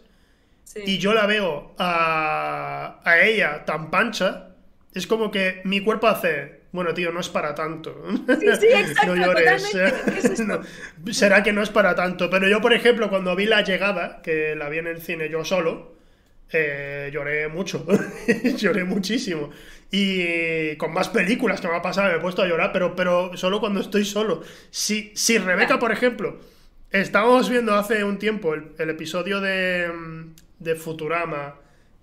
Y 0.86 0.97
yo 0.97 1.13
la 1.13 1.26
veo 1.26 1.74
a, 1.78 3.01
a 3.03 3.20
ella 3.22 3.63
tan 3.66 3.89
pancha, 3.91 4.55
es 4.95 5.07
como 5.07 5.30
que 5.30 5.61
mi 5.66 5.82
cuerpo 5.82 6.07
hace, 6.07 6.61
bueno, 6.72 6.93
tío, 6.93 7.11
no 7.11 7.20
es 7.20 7.28
para 7.30 7.53
tanto. 7.53 8.01
Sí, 8.39 8.47
sí, 8.59 8.68
exacto, 8.72 9.16
no 9.16 9.26
llores. 9.26 9.72
será 11.11 11.43
que 11.43 11.51
no 11.51 11.61
es 11.61 11.70
para 11.70 11.95
tanto. 11.95 12.30
Pero 12.30 12.47
yo, 12.47 12.61
por 12.61 12.74
ejemplo, 12.74 13.09
cuando 13.09 13.36
vi 13.36 13.45
La 13.45 13.61
Llegada, 13.61 14.22
que 14.24 14.55
la 14.55 14.70
vi 14.70 14.80
en 14.80 14.88
el 14.88 15.01
cine 15.01 15.30
yo 15.30 15.43
solo, 15.43 15.95
eh, 16.51 17.09
lloré 17.13 17.49
mucho. 17.49 17.86
lloré 18.57 18.86
muchísimo. 18.86 19.51
Y 19.91 20.78
con 20.78 20.93
más 20.93 21.09
películas 21.09 21.59
que 21.59 21.68
me 21.68 21.76
ha 21.76 21.82
pasado 21.82 22.09
me 22.09 22.16
he 22.16 22.20
puesto 22.20 22.41
a 22.41 22.47
llorar, 22.47 22.72
pero, 22.72 22.95
pero 22.95 23.36
solo 23.36 23.59
cuando 23.59 23.82
estoy 23.82 24.05
solo. 24.05 24.43
Si, 24.72 25.11
si 25.13 25.38
Rebeca, 25.38 25.78
por 25.78 25.91
ejemplo, 25.91 26.39
estábamos 26.89 27.49
viendo 27.49 27.76
hace 27.76 28.05
un 28.05 28.18
tiempo 28.18 28.53
el 28.53 28.89
episodio 28.89 29.41
de, 29.41 29.89
mm, 29.89 30.45
de 30.66 30.76
Futurama, 30.76 31.55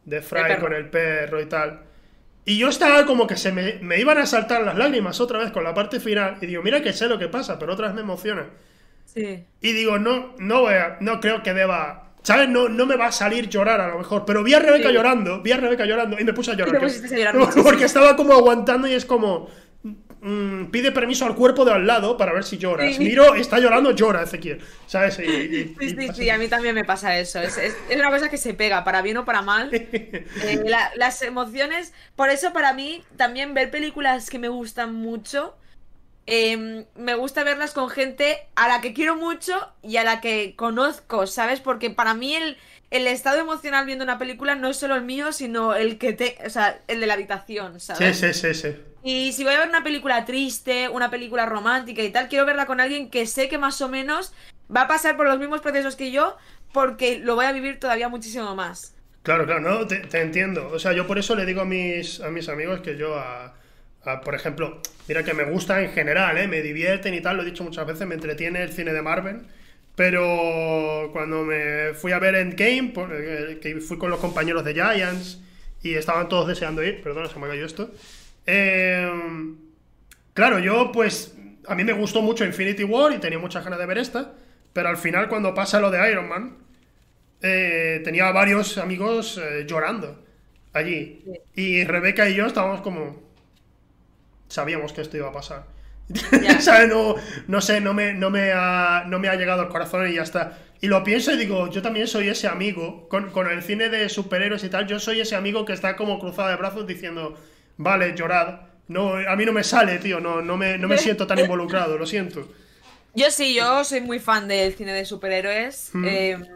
de 0.04 0.22
Fry 0.22 0.56
con 0.58 0.72
el 0.72 0.88
perro 0.88 1.42
y 1.42 1.46
tal. 1.46 1.82
Y 2.44 2.58
yo 2.58 2.68
estaba 2.68 3.04
como 3.04 3.26
que 3.26 3.36
se 3.36 3.52
me, 3.52 3.74
me, 3.82 4.00
iban 4.00 4.18
a 4.18 4.26
saltar 4.26 4.62
las 4.62 4.76
lágrimas 4.76 5.20
otra 5.20 5.38
vez 5.38 5.52
con 5.52 5.62
la 5.64 5.74
parte 5.74 6.00
final. 6.00 6.38
Y 6.40 6.46
digo, 6.46 6.62
mira 6.62 6.80
que 6.80 6.92
sé 6.92 7.08
lo 7.08 7.18
que 7.18 7.28
pasa, 7.28 7.58
pero 7.58 7.74
otra 7.74 7.88
vez 7.88 7.94
me 7.94 8.00
emociona. 8.00 8.46
Sí. 9.04 9.44
Y 9.60 9.72
digo, 9.72 9.98
no, 9.98 10.34
no 10.38 10.62
voy 10.62 10.74
no 11.00 11.20
creo 11.20 11.42
que 11.42 11.52
deba. 11.52 12.14
¿Sabes? 12.22 12.48
No, 12.48 12.68
no 12.68 12.86
me 12.86 12.96
va 12.96 13.06
a 13.06 13.12
salir 13.12 13.48
llorar 13.48 13.80
a 13.80 13.88
lo 13.88 13.98
mejor. 13.98 14.24
Pero 14.24 14.44
vi 14.44 14.54
a 14.54 14.60
Rebeca 14.60 14.90
llorando, 14.90 15.42
vi 15.42 15.52
a 15.52 15.56
Rebeca 15.56 15.84
llorando 15.84 16.18
y 16.18 16.24
me 16.24 16.32
puse 16.32 16.52
a 16.52 16.54
llorar. 16.54 16.80
porque 17.62 17.84
estaba 17.84 18.16
como 18.16 18.32
aguantando 18.32 18.86
y 18.86 18.92
es 18.92 19.04
como. 19.04 19.48
Mm, 20.24 20.66
pide 20.66 20.92
permiso 20.92 21.26
al 21.26 21.34
cuerpo 21.34 21.64
de 21.64 21.72
al 21.72 21.84
lado 21.84 22.16
para 22.16 22.32
ver 22.32 22.44
si 22.44 22.56
lloras. 22.56 22.96
Miro, 23.00 23.34
está 23.34 23.58
llorando, 23.58 23.90
llora 23.90 24.22
Ezequiel. 24.22 24.60
¿Sabes? 24.86 25.14
sí, 25.14 25.74
sí, 25.80 26.08
sí, 26.14 26.30
a 26.30 26.38
mí 26.38 26.46
también 26.46 26.76
me 26.76 26.84
pasa 26.84 27.18
eso. 27.18 27.40
Es, 27.40 27.76
una 27.92 28.08
cosa 28.08 28.30
que 28.30 28.36
se 28.36 28.54
pega, 28.54 28.84
para 28.84 29.02
bien 29.02 29.16
o 29.16 29.24
para 29.24 29.42
mal. 29.42 29.70
Eh, 30.42 30.64
las 30.96 31.22
emociones. 31.22 31.92
Por 32.14 32.30
eso, 32.30 32.52
para 32.52 32.72
mí, 32.72 33.02
también 33.16 33.52
ver 33.54 33.70
películas 33.70 34.30
que 34.30 34.38
me 34.38 34.48
gustan 34.48 34.94
mucho. 34.94 35.56
Em, 36.26 36.84
me 36.94 37.14
gusta 37.14 37.42
verlas 37.42 37.72
con 37.72 37.90
gente 37.90 38.38
a 38.54 38.68
la 38.68 38.80
que 38.80 38.92
quiero 38.92 39.16
mucho 39.16 39.72
y 39.82 39.96
a 39.96 40.04
la 40.04 40.20
que 40.20 40.54
conozco, 40.54 41.26
¿sabes? 41.26 41.60
Porque 41.60 41.90
para 41.90 42.14
mí 42.14 42.34
el, 42.34 42.56
el 42.90 43.08
estado 43.08 43.40
emocional 43.40 43.86
viendo 43.86 44.04
una 44.04 44.18
película 44.18 44.54
no 44.54 44.68
es 44.68 44.76
solo 44.76 44.94
el 44.94 45.02
mío, 45.02 45.32
sino 45.32 45.74
el 45.74 45.98
que 45.98 46.12
te. 46.12 46.38
O 46.46 46.50
sea, 46.50 46.80
el 46.86 47.00
de 47.00 47.06
la 47.08 47.14
habitación, 47.14 47.80
¿sabes? 47.80 48.18
Sí, 48.18 48.32
sí, 48.32 48.54
sí, 48.54 48.54
sí. 48.54 48.91
Y 49.02 49.32
si 49.32 49.44
voy 49.44 49.54
a 49.54 49.58
ver 49.60 49.68
una 49.68 49.82
película 49.82 50.24
triste, 50.24 50.88
una 50.88 51.10
película 51.10 51.46
romántica 51.46 52.02
y 52.02 52.10
tal, 52.10 52.28
quiero 52.28 52.46
verla 52.46 52.66
con 52.66 52.80
alguien 52.80 53.10
que 53.10 53.26
sé 53.26 53.48
que 53.48 53.58
más 53.58 53.80
o 53.80 53.88
menos 53.88 54.32
va 54.74 54.82
a 54.82 54.88
pasar 54.88 55.16
por 55.16 55.26
los 55.26 55.38
mismos 55.38 55.60
procesos 55.60 55.96
que 55.96 56.12
yo, 56.12 56.36
porque 56.72 57.18
lo 57.18 57.34
voy 57.34 57.46
a 57.46 57.52
vivir 57.52 57.80
todavía 57.80 58.08
muchísimo 58.08 58.54
más. 58.54 58.94
Claro, 59.22 59.44
claro, 59.44 59.60
no, 59.60 59.86
te, 59.86 60.20
entiendo. 60.20 60.68
O 60.72 60.78
sea, 60.78 60.92
yo 60.92 61.06
por 61.06 61.18
eso 61.18 61.34
le 61.36 61.46
digo 61.46 61.60
a 61.60 61.64
mis, 61.64 62.20
a 62.20 62.30
mis 62.30 62.48
amigos 62.48 62.80
que 62.80 62.96
yo 62.96 63.16
por 64.24 64.34
ejemplo, 64.34 64.80
mira 65.06 65.22
que 65.22 65.34
me 65.34 65.44
gusta 65.44 65.80
en 65.80 65.92
general, 65.92 66.36
¿eh? 66.38 66.48
me 66.48 66.60
divierten 66.60 67.14
y 67.14 67.20
tal, 67.20 67.36
lo 67.36 67.42
he 67.42 67.46
dicho 67.46 67.62
muchas 67.62 67.86
veces, 67.86 68.06
me 68.06 68.14
entretiene 68.14 68.62
el 68.62 68.72
cine 68.72 68.92
de 68.92 69.02
Marvel. 69.02 69.42
Pero 69.94 71.10
cuando 71.12 71.44
me 71.44 71.92
fui 71.94 72.12
a 72.12 72.18
ver 72.18 72.34
Endgame, 72.34 72.92
eh, 73.12 73.58
que 73.60 73.80
fui 73.80 73.98
con 73.98 74.10
los 74.10 74.20
compañeros 74.20 74.64
de 74.64 74.72
Giants 74.72 75.38
y 75.82 75.94
estaban 75.94 76.28
todos 76.28 76.48
deseando 76.48 76.82
ir, 76.82 77.02
perdona, 77.02 77.28
se 77.28 77.38
me 77.38 77.46
cayó 77.46 77.66
esto. 77.66 77.90
Eh, 78.46 79.10
claro, 80.34 80.58
yo 80.58 80.90
pues 80.92 81.36
a 81.66 81.74
mí 81.74 81.84
me 81.84 81.92
gustó 81.92 82.22
mucho 82.22 82.44
Infinity 82.44 82.84
War 82.84 83.12
y 83.12 83.18
tenía 83.18 83.38
muchas 83.38 83.64
ganas 83.64 83.78
de 83.78 83.86
ver 83.86 83.98
esta, 83.98 84.34
pero 84.72 84.88
al 84.88 84.96
final 84.96 85.28
cuando 85.28 85.54
pasa 85.54 85.80
lo 85.80 85.90
de 85.90 86.10
Iron 86.10 86.28
Man, 86.28 86.56
eh, 87.40 88.00
tenía 88.04 88.30
varios 88.32 88.78
amigos 88.78 89.40
llorando 89.66 90.22
allí. 90.72 91.24
Y 91.54 91.84
Rebeca 91.84 92.28
y 92.28 92.34
yo 92.34 92.46
estábamos 92.46 92.80
como... 92.80 93.22
Sabíamos 94.48 94.92
que 94.92 95.00
esto 95.00 95.16
iba 95.16 95.28
a 95.28 95.32
pasar. 95.32 95.64
No, 96.88 97.14
no 97.48 97.60
sé, 97.60 97.80
no 97.80 97.94
me, 97.94 98.12
no, 98.12 98.28
me 98.30 98.52
ha, 98.52 99.04
no 99.06 99.18
me 99.18 99.28
ha 99.28 99.36
llegado 99.36 99.62
al 99.62 99.68
corazón 99.68 100.08
y 100.10 100.14
ya 100.14 100.22
está. 100.22 100.58
Y 100.80 100.88
lo 100.88 101.04
pienso 101.04 101.32
y 101.32 101.36
digo, 101.36 101.70
yo 101.70 101.80
también 101.80 102.06
soy 102.06 102.28
ese 102.28 102.48
amigo, 102.48 103.08
con, 103.08 103.30
con, 103.30 103.48
el 103.48 103.62
cine 103.62 103.88
de 103.88 104.08
superhéroes 104.08 104.64
y 104.64 104.68
tal, 104.68 104.86
yo 104.86 104.98
soy 104.98 105.20
ese 105.20 105.36
amigo 105.36 105.64
que 105.64 105.72
está 105.72 105.96
como 105.96 106.18
cruzado 106.18 106.48
de 106.48 106.56
brazos 106.56 106.86
diciendo, 106.86 107.38
vale, 107.76 108.14
llorad. 108.14 108.60
No, 108.88 109.14
a 109.14 109.36
mí 109.36 109.44
no 109.44 109.52
me 109.52 109.64
sale, 109.64 109.98
tío, 109.98 110.20
no, 110.20 110.42
no, 110.42 110.56
me, 110.56 110.78
no 110.78 110.88
me 110.88 110.98
siento 110.98 111.26
tan 111.26 111.38
involucrado, 111.38 111.96
lo 111.96 112.06
siento. 112.06 112.46
Yo 113.14 113.30
sí, 113.30 113.54
yo 113.54 113.84
soy 113.84 114.00
muy 114.00 114.18
fan 114.18 114.48
del 114.48 114.74
cine 114.74 114.92
de 114.92 115.04
superhéroes. 115.04 115.90
Mm. 115.92 116.04
Em, 116.08 116.46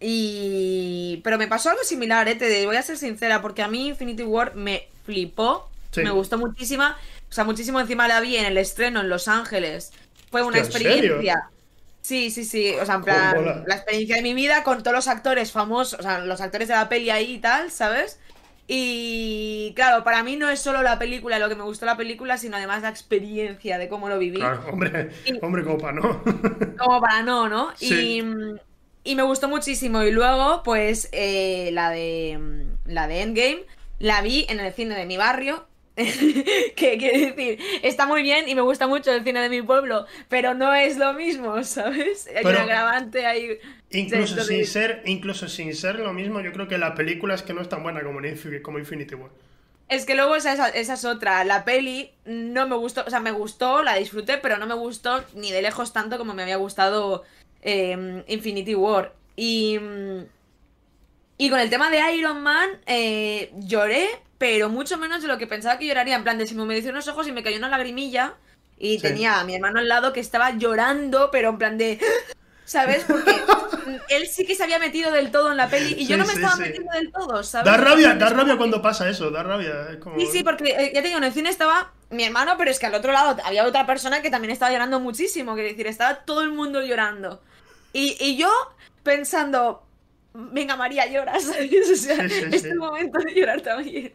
y... 0.00 1.20
Pero 1.24 1.38
me 1.38 1.48
pasó 1.48 1.70
algo 1.70 1.82
similar, 1.82 2.28
¿eh? 2.28 2.34
te 2.34 2.66
voy 2.66 2.76
a 2.76 2.82
ser 2.82 2.98
sincera, 2.98 3.40
porque 3.40 3.62
a 3.62 3.68
mí 3.68 3.88
Infinity 3.88 4.22
War 4.22 4.54
me 4.54 4.88
flipó, 5.04 5.70
me 5.96 6.10
gustó 6.10 6.38
muchísima. 6.38 6.98
O 7.30 7.32
sea, 7.32 7.44
muchísimo 7.44 7.80
encima 7.80 8.06
la 8.06 8.20
vi 8.20 8.36
en 8.36 8.44
el 8.44 8.58
estreno 8.58 9.00
en 9.00 9.08
Los 9.08 9.28
Ángeles. 9.28 9.92
Fue 10.30 10.42
una 10.42 10.58
experiencia. 10.58 11.48
Sí, 12.02 12.30
sí, 12.30 12.44
sí. 12.44 12.74
O 12.80 12.84
sea, 12.84 12.96
en 12.96 13.02
plan, 13.02 13.64
la 13.66 13.76
experiencia 13.76 14.16
de 14.16 14.22
mi 14.22 14.34
vida 14.34 14.62
con 14.62 14.82
todos 14.82 14.94
los 14.94 15.08
actores 15.08 15.52
famosos, 15.52 15.98
o 15.98 16.02
sea, 16.02 16.18
los 16.18 16.40
actores 16.40 16.68
de 16.68 16.74
la 16.74 16.88
peli 16.88 17.08
ahí 17.10 17.34
y 17.34 17.38
tal, 17.38 17.70
¿sabes? 17.70 18.18
Y 18.66 19.72
claro, 19.76 20.04
para 20.04 20.22
mí 20.22 20.36
no 20.36 20.48
es 20.48 20.60
solo 20.60 20.82
la 20.82 20.98
película 20.98 21.38
lo 21.38 21.48
que 21.48 21.54
me 21.54 21.64
gustó 21.64 21.84
la 21.84 21.96
película, 21.96 22.38
sino 22.38 22.56
además 22.56 22.82
la 22.82 22.88
experiencia 22.88 23.76
de 23.78 23.88
cómo 23.88 24.08
lo 24.08 24.18
viví. 24.18 24.38
Claro, 24.38 24.64
hombre, 24.70 25.10
hombre, 25.42 25.64
como 25.64 25.78
para 25.78 25.92
no. 25.92 26.22
como 26.78 27.00
para 27.00 27.22
no, 27.22 27.48
¿no? 27.48 27.72
Y, 27.80 28.22
y, 29.04 29.14
me 29.14 29.22
gustó 29.22 29.48
muchísimo. 29.48 30.02
Y 30.02 30.12
luego, 30.12 30.62
pues, 30.62 31.10
eh, 31.12 31.70
la 31.72 31.90
de 31.90 32.66
la 32.86 33.06
de 33.06 33.20
Endgame, 33.20 33.64
la 33.98 34.22
vi 34.22 34.46
en 34.48 34.60
el 34.60 34.72
cine 34.72 34.94
de 34.94 35.06
mi 35.06 35.16
barrio 35.16 35.66
que 35.94 36.98
quiere 36.98 37.30
decir, 37.30 37.58
está 37.82 38.06
muy 38.06 38.22
bien 38.22 38.48
y 38.48 38.54
me 38.56 38.62
gusta 38.62 38.88
mucho 38.88 39.12
el 39.12 39.22
cine 39.22 39.40
de 39.40 39.48
mi 39.48 39.62
pueblo, 39.62 40.06
pero 40.28 40.52
no 40.52 40.74
es 40.74 40.96
lo 40.96 41.12
mismo, 41.12 41.62
¿sabes? 41.64 42.28
Hay 42.34 42.44
un 42.44 42.56
agravante 42.56 43.26
ahí. 43.26 43.58
Incluso 43.94 44.42
sin, 44.42 44.66
ser, 44.66 45.02
incluso 45.06 45.48
sin 45.48 45.74
ser 45.74 45.98
lo 45.98 46.12
mismo, 46.12 46.40
yo 46.40 46.52
creo 46.52 46.68
que 46.68 46.78
la 46.78 46.94
película 46.94 47.34
es 47.34 47.42
que 47.42 47.54
no 47.54 47.60
es 47.60 47.68
tan 47.68 47.82
buena 47.82 48.02
como, 48.02 48.20
como 48.62 48.78
Infinity 48.78 49.14
War. 49.14 49.30
Es 49.88 50.06
que 50.06 50.14
luego 50.14 50.34
esa, 50.34 50.68
esa, 50.68 50.94
es 50.94 51.04
otra. 51.04 51.44
La 51.44 51.64
peli 51.64 52.10
no 52.24 52.66
me 52.66 52.76
gustó, 52.76 53.04
o 53.06 53.10
sea, 53.10 53.20
me 53.20 53.32
gustó, 53.32 53.82
la 53.82 53.94
disfruté, 53.94 54.38
pero 54.38 54.56
no 54.56 54.66
me 54.66 54.74
gustó 54.74 55.24
ni 55.34 55.52
de 55.52 55.62
lejos 55.62 55.92
tanto 55.92 56.16
como 56.16 56.34
me 56.34 56.42
había 56.42 56.56
gustado 56.56 57.24
em, 57.62 58.22
Infinity 58.26 58.74
War. 58.74 59.12
Y, 59.36 59.78
y 61.36 61.50
con 61.50 61.60
el 61.60 61.68
tema 61.68 61.90
de 61.90 62.14
Iron 62.16 62.42
Man, 62.42 62.70
eh, 62.86 63.52
lloré, 63.58 64.08
pero 64.38 64.68
mucho 64.70 64.96
menos 64.96 65.22
de 65.22 65.28
lo 65.28 65.36
que 65.36 65.46
pensaba 65.46 65.78
que 65.78 65.86
lloraría. 65.86 66.16
En 66.16 66.24
plan, 66.24 66.38
de 66.38 66.46
si 66.46 66.54
me 66.54 66.62
humedecieron 66.62 66.96
los 66.96 67.08
ojos 67.08 67.28
y 67.28 67.32
me 67.32 67.42
cayó 67.42 67.58
una 67.58 67.68
lagrimilla. 67.68 68.34
Y 68.78 68.98
tenía 68.98 69.38
a 69.38 69.44
mi 69.44 69.54
hermano 69.54 69.78
al 69.78 69.88
lado 69.88 70.12
que 70.12 70.20
estaba 70.20 70.50
llorando, 70.56 71.30
pero 71.30 71.50
en 71.50 71.58
plan 71.58 71.78
de. 71.78 72.00
¿Sabes? 72.64 73.04
Porque 73.04 73.30
él 74.08 74.26
sí 74.26 74.46
que 74.46 74.54
se 74.54 74.62
había 74.62 74.78
metido 74.78 75.12
del 75.12 75.30
todo 75.30 75.50
en 75.50 75.58
la 75.58 75.68
peli 75.68 75.94
y 75.98 76.06
yo 76.06 76.16
no 76.16 76.24
me 76.24 76.32
estaba 76.32 76.56
metiendo 76.56 76.92
del 76.92 77.12
todo, 77.12 77.42
¿sabes? 77.42 77.66
Da 77.66 77.76
rabia, 77.76 78.14
da 78.14 78.30
rabia 78.30 78.56
cuando 78.56 78.80
pasa 78.80 79.08
eso, 79.08 79.30
da 79.30 79.42
rabia. 79.42 79.98
Sí, 80.18 80.26
sí, 80.32 80.42
porque 80.42 80.70
eh, 80.70 80.92
ya 80.94 81.02
te 81.02 81.08
digo, 81.08 81.18
en 81.18 81.24
el 81.24 81.32
cine 81.32 81.50
estaba 81.50 81.92
mi 82.10 82.24
hermano, 82.24 82.54
pero 82.56 82.70
es 82.70 82.78
que 82.78 82.86
al 82.86 82.94
otro 82.94 83.12
lado 83.12 83.36
había 83.44 83.64
otra 83.64 83.86
persona 83.86 84.22
que 84.22 84.30
también 84.30 84.50
estaba 84.50 84.72
llorando 84.72 85.00
muchísimo, 85.00 85.54
quiero 85.54 85.68
decir, 85.68 85.86
estaba 85.86 86.24
todo 86.24 86.42
el 86.42 86.50
mundo 86.50 86.82
llorando. 86.82 87.42
Y, 87.92 88.16
y 88.18 88.36
yo 88.36 88.50
pensando, 89.02 89.83
venga 90.34 90.76
María, 90.76 91.06
lloras, 91.06 91.48
es 91.58 92.64
el 92.64 92.76
momento 92.76 93.18
de 93.20 93.34
llorar 93.34 93.60
también. 93.60 94.12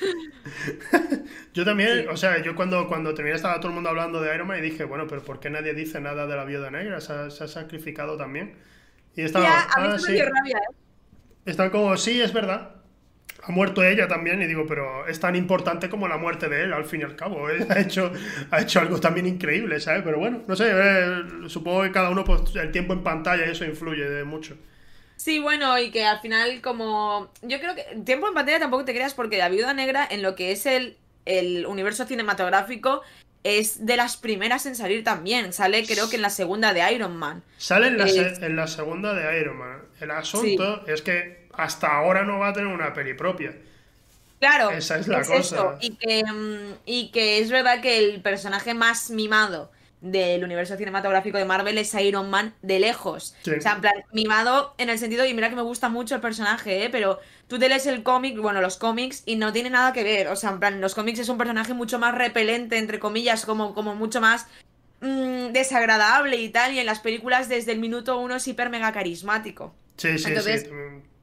yo 1.54 1.64
también, 1.64 2.08
o 2.08 2.16
sea, 2.16 2.42
yo 2.42 2.54
cuando, 2.54 2.86
cuando 2.86 3.12
terminé 3.14 3.36
estaba 3.36 3.56
todo 3.56 3.68
el 3.68 3.74
mundo 3.74 3.90
hablando 3.90 4.20
de 4.20 4.34
Iron 4.34 4.46
Man 4.46 4.58
y 4.58 4.62
dije, 4.62 4.84
bueno, 4.84 5.06
pero 5.08 5.22
¿por 5.22 5.40
qué 5.40 5.50
nadie 5.50 5.74
dice 5.74 6.00
nada 6.00 6.26
de 6.26 6.36
la 6.36 6.44
viuda 6.44 6.70
negra? 6.70 7.00
Se 7.00 7.12
ha, 7.12 7.30
sacrificado 7.30 8.16
también. 8.16 8.54
Y 9.16 9.22
estaba, 9.22 9.62
a 9.62 9.80
mí 9.80 9.88
ah, 9.92 9.98
sí. 9.98 10.16
rabia, 10.16 10.58
¿eh? 10.58 10.74
Están 11.44 11.70
como, 11.70 11.96
sí, 11.96 12.20
es 12.20 12.32
verdad. 12.32 12.74
Ha 13.42 13.50
muerto 13.50 13.82
ella 13.82 14.06
también, 14.06 14.42
y 14.42 14.46
digo, 14.46 14.66
pero 14.66 15.06
es 15.06 15.18
tan 15.18 15.34
importante 15.34 15.88
como 15.88 16.06
la 16.06 16.18
muerte 16.18 16.48
de 16.48 16.64
él, 16.64 16.72
al 16.72 16.84
fin 16.84 17.00
y 17.00 17.04
al 17.04 17.16
cabo. 17.16 17.48
Él 17.50 17.66
ha 17.70 17.80
hecho, 17.80 18.12
ha 18.50 18.60
hecho 18.60 18.80
algo 18.80 19.00
también 19.00 19.26
increíble, 19.26 19.80
¿sabes? 19.80 20.02
Pero 20.04 20.18
bueno, 20.18 20.42
no 20.46 20.54
sé, 20.54 20.70
eh, 20.70 21.22
supongo 21.46 21.82
que 21.82 21.90
cada 21.90 22.10
uno, 22.10 22.24
pues 22.24 22.54
el 22.54 22.70
tiempo 22.70 22.92
en 22.92 23.02
pantalla, 23.02 23.44
eso 23.46 23.64
influye 23.64 24.08
de 24.08 24.24
mucho. 24.24 24.56
Sí, 25.18 25.40
bueno, 25.40 25.76
y 25.78 25.90
que 25.90 26.06
al 26.06 26.20
final 26.20 26.60
como... 26.62 27.28
Yo 27.42 27.58
creo 27.58 27.74
que 27.74 27.82
tiempo 28.06 28.28
en 28.28 28.34
pantalla 28.34 28.60
tampoco 28.60 28.84
te 28.84 28.94
creas 28.94 29.14
porque 29.14 29.36
La 29.36 29.48
Viuda 29.48 29.74
Negra 29.74 30.06
en 30.08 30.22
lo 30.22 30.36
que 30.36 30.52
es 30.52 30.64
el, 30.64 30.96
el 31.26 31.66
universo 31.66 32.06
cinematográfico 32.06 33.02
es 33.42 33.84
de 33.84 33.96
las 33.96 34.16
primeras 34.16 34.64
en 34.66 34.76
salir 34.76 35.02
también. 35.02 35.52
Sale 35.52 35.84
creo 35.86 36.08
que 36.08 36.16
en 36.16 36.22
la 36.22 36.30
segunda 36.30 36.72
de 36.72 36.92
Iron 36.92 37.16
Man. 37.16 37.42
Sale 37.56 37.88
en 37.88 37.98
la, 37.98 38.06
en 38.06 38.56
la 38.56 38.68
segunda 38.68 39.12
de 39.12 39.40
Iron 39.40 39.56
Man. 39.56 39.82
El 40.00 40.12
asunto 40.12 40.86
es 40.86 41.02
que 41.02 41.48
hasta 41.52 41.88
ahora 41.96 42.24
no 42.24 42.38
va 42.38 42.48
a 42.50 42.52
tener 42.52 42.72
una 42.72 42.94
peli 42.94 43.14
propia. 43.14 43.56
Claro. 44.38 44.70
Esa 44.70 44.98
es 44.98 45.08
la 45.08 45.24
cosa. 45.24 45.78
Y, 45.80 45.96
que, 45.96 46.22
mm, 46.24 46.74
y 46.86 47.10
que 47.10 47.40
es 47.40 47.50
verdad 47.50 47.80
que 47.80 47.98
el 47.98 48.22
personaje 48.22 48.72
más 48.72 49.10
mimado 49.10 49.72
del 50.00 50.44
universo 50.44 50.76
cinematográfico 50.76 51.38
de 51.38 51.44
Marvel 51.44 51.78
es 51.78 51.92
Iron 51.94 52.30
Man 52.30 52.54
de 52.62 52.78
lejos. 52.78 53.34
O 53.40 53.60
sea, 53.60 53.72
en 53.74 53.80
plan, 53.80 53.94
mimado 54.12 54.74
en 54.78 54.90
el 54.90 54.98
sentido, 54.98 55.24
y 55.24 55.34
mira 55.34 55.50
que 55.50 55.56
me 55.56 55.62
gusta 55.62 55.88
mucho 55.88 56.14
el 56.14 56.20
personaje, 56.20 56.84
¿eh? 56.84 56.90
pero 56.90 57.18
tú 57.46 57.58
te 57.58 57.68
lees 57.68 57.86
el 57.86 58.02
cómic, 58.02 58.38
bueno, 58.38 58.60
los 58.60 58.76
cómics, 58.76 59.22
y 59.26 59.36
no 59.36 59.52
tiene 59.52 59.70
nada 59.70 59.92
que 59.92 60.04
ver. 60.04 60.28
O 60.28 60.36
sea, 60.36 60.50
en 60.50 60.60
plan, 60.60 60.80
los 60.80 60.94
cómics 60.94 61.18
es 61.18 61.28
un 61.28 61.38
personaje 61.38 61.74
mucho 61.74 61.98
más 61.98 62.14
repelente, 62.14 62.78
entre 62.78 62.98
comillas, 62.98 63.44
como, 63.44 63.74
como 63.74 63.94
mucho 63.94 64.20
más 64.20 64.46
mm, 65.00 65.48
desagradable 65.48 66.36
y 66.36 66.48
tal, 66.50 66.74
y 66.74 66.78
en 66.78 66.86
las 66.86 67.00
películas 67.00 67.48
desde 67.48 67.72
el 67.72 67.80
minuto 67.80 68.18
uno 68.18 68.36
es 68.36 68.46
hiper 68.46 68.70
mega 68.70 68.92
carismático. 68.92 69.74
Sí, 69.96 70.18
sí, 70.18 70.34
sí. 70.36 70.68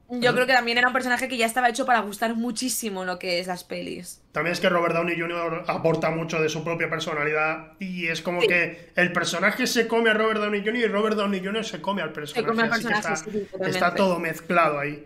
Yo 0.08 0.32
creo 0.34 0.46
que 0.46 0.52
también 0.52 0.78
era 0.78 0.86
un 0.86 0.92
personaje 0.92 1.26
que 1.26 1.36
ya 1.36 1.46
estaba 1.46 1.68
hecho 1.68 1.84
para 1.84 2.00
gustar 2.00 2.34
muchísimo 2.34 3.04
lo 3.04 3.18
que 3.18 3.40
es 3.40 3.48
las 3.48 3.64
pelis. 3.64 4.22
También 4.30 4.52
es 4.52 4.60
que 4.60 4.68
Robert 4.68 4.94
Downey 4.94 5.18
Jr. 5.18 5.64
aporta 5.66 6.10
mucho 6.10 6.40
de 6.40 6.48
su 6.48 6.62
propia 6.62 6.88
personalidad 6.88 7.72
y 7.80 8.06
es 8.06 8.22
como 8.22 8.40
que 8.40 8.90
el 8.94 9.12
personaje 9.12 9.66
se 9.66 9.88
come 9.88 10.10
a 10.10 10.14
Robert 10.14 10.40
Downey 10.40 10.60
Jr. 10.60 10.76
y 10.76 10.86
Robert 10.86 11.16
Downey 11.16 11.44
Jr. 11.44 11.64
se 11.64 11.80
come 11.80 12.02
al 12.02 12.12
personaje. 12.12 12.52
está, 13.60 13.94
todo 13.94 14.20
mezclado 14.20 14.78
ahí. 14.78 15.04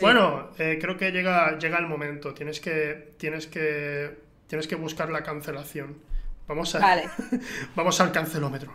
Bueno, 0.00 0.50
eh, 0.58 0.78
creo 0.80 0.96
que 0.96 1.12
llega, 1.12 1.58
llega 1.58 1.78
el 1.78 1.86
momento. 1.86 2.34
Tienes 2.34 2.58
que, 2.58 3.14
tienes 3.18 3.46
que, 3.46 4.18
tienes 4.48 4.66
que 4.66 4.74
buscar 4.74 5.10
la 5.10 5.22
cancelación. 5.22 5.98
Vamos, 6.48 6.74
a, 6.74 7.02
vamos 7.76 8.00
al 8.00 8.10
cancelómetro. 8.10 8.72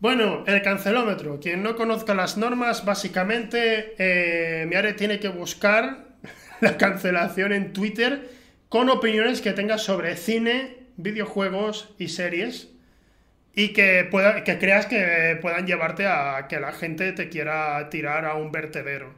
Bueno, 0.00 0.44
el 0.46 0.62
cancelómetro. 0.62 1.40
Quien 1.40 1.62
no 1.62 1.76
conozca 1.76 2.14
las 2.14 2.38
normas, 2.38 2.86
básicamente 2.86 3.94
eh, 3.98 4.64
Miare 4.66 4.94
tiene 4.94 5.20
que 5.20 5.28
buscar 5.28 6.06
la 6.60 6.78
cancelación 6.78 7.52
en 7.52 7.74
Twitter 7.74 8.30
con 8.70 8.88
opiniones 8.88 9.42
que 9.42 9.52
tengas 9.52 9.82
sobre 9.82 10.16
cine, 10.16 10.78
videojuegos 10.96 11.90
y 11.98 12.08
series 12.08 12.68
y 13.54 13.74
que, 13.74 14.08
que 14.46 14.58
creas 14.58 14.86
que 14.86 15.38
puedan 15.42 15.66
llevarte 15.66 16.06
a 16.06 16.46
que 16.48 16.60
la 16.60 16.72
gente 16.72 17.12
te 17.12 17.28
quiera 17.28 17.90
tirar 17.90 18.24
a 18.24 18.36
un 18.36 18.52
vertedero. 18.52 19.12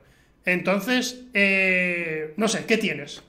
Entonces, 0.45 1.23
eh, 1.33 2.35
no 2.37 2.49
sé, 2.49 2.65
¿qué 2.67 2.77
tienes? 2.77 3.23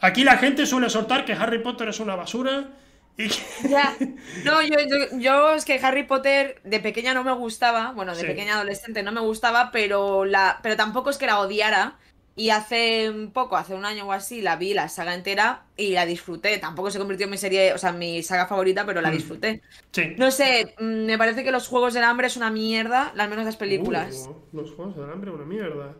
Aquí 0.00 0.24
la 0.24 0.36
gente 0.36 0.66
suele 0.66 0.90
soltar 0.90 1.24
que 1.24 1.34
Harry 1.34 1.60
Potter 1.60 1.88
es 1.88 2.00
una 2.00 2.16
basura 2.16 2.70
ya. 3.68 3.96
No, 4.44 4.62
yo, 4.62 4.76
yo, 5.18 5.54
es 5.54 5.64
que 5.64 5.80
Harry 5.82 6.04
Potter 6.04 6.60
de 6.64 6.78
pequeña 6.80 7.14
no 7.14 7.24
me 7.24 7.32
gustaba, 7.32 7.92
bueno, 7.92 8.14
de 8.14 8.24
pequeña 8.24 8.54
adolescente 8.54 9.02
no 9.02 9.12
me 9.12 9.20
gustaba, 9.20 9.70
pero, 9.72 10.24
la, 10.24 10.60
pero 10.62 10.76
tampoco 10.76 11.10
es 11.10 11.18
que 11.18 11.26
la 11.26 11.40
odiara. 11.40 11.96
Y 12.36 12.50
hace 12.50 13.10
un 13.10 13.32
poco, 13.32 13.56
hace 13.56 13.74
un 13.74 13.84
año 13.84 14.06
o 14.06 14.12
así, 14.12 14.40
la 14.40 14.54
vi 14.54 14.72
la 14.72 14.88
saga 14.88 15.12
entera 15.12 15.64
y 15.76 15.90
la 15.90 16.06
disfruté. 16.06 16.58
Tampoco 16.58 16.88
se 16.88 17.00
convirtió 17.00 17.24
en 17.24 17.32
mi 17.32 17.36
serie, 17.36 17.72
o 17.72 17.78
sea, 17.78 17.90
en 17.90 17.98
mi 17.98 18.22
saga 18.22 18.46
favorita, 18.46 18.86
pero 18.86 19.00
la 19.00 19.10
mm. 19.10 19.12
disfruté. 19.12 19.60
Sí. 19.90 20.14
No 20.16 20.30
sé, 20.30 20.72
mm, 20.78 21.06
me 21.06 21.18
parece 21.18 21.42
que 21.42 21.50
los 21.50 21.66
Juegos 21.66 21.94
del 21.94 22.04
Hambre 22.04 22.28
es 22.28 22.36
una 22.36 22.52
mierda, 22.52 23.12
al 23.18 23.28
menos 23.28 23.44
las 23.44 23.56
películas. 23.56 24.30
Uh, 24.30 24.56
los 24.56 24.70
Juegos 24.70 24.96
del 24.96 25.10
Hambre, 25.10 25.32
una 25.32 25.44
mierda. 25.44 25.96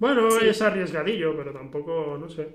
Bueno, 0.00 0.26
es 0.40 0.60
arriesgadillo, 0.60 1.36
pero 1.36 1.52
tampoco, 1.52 2.18
no 2.18 2.28
sé. 2.28 2.48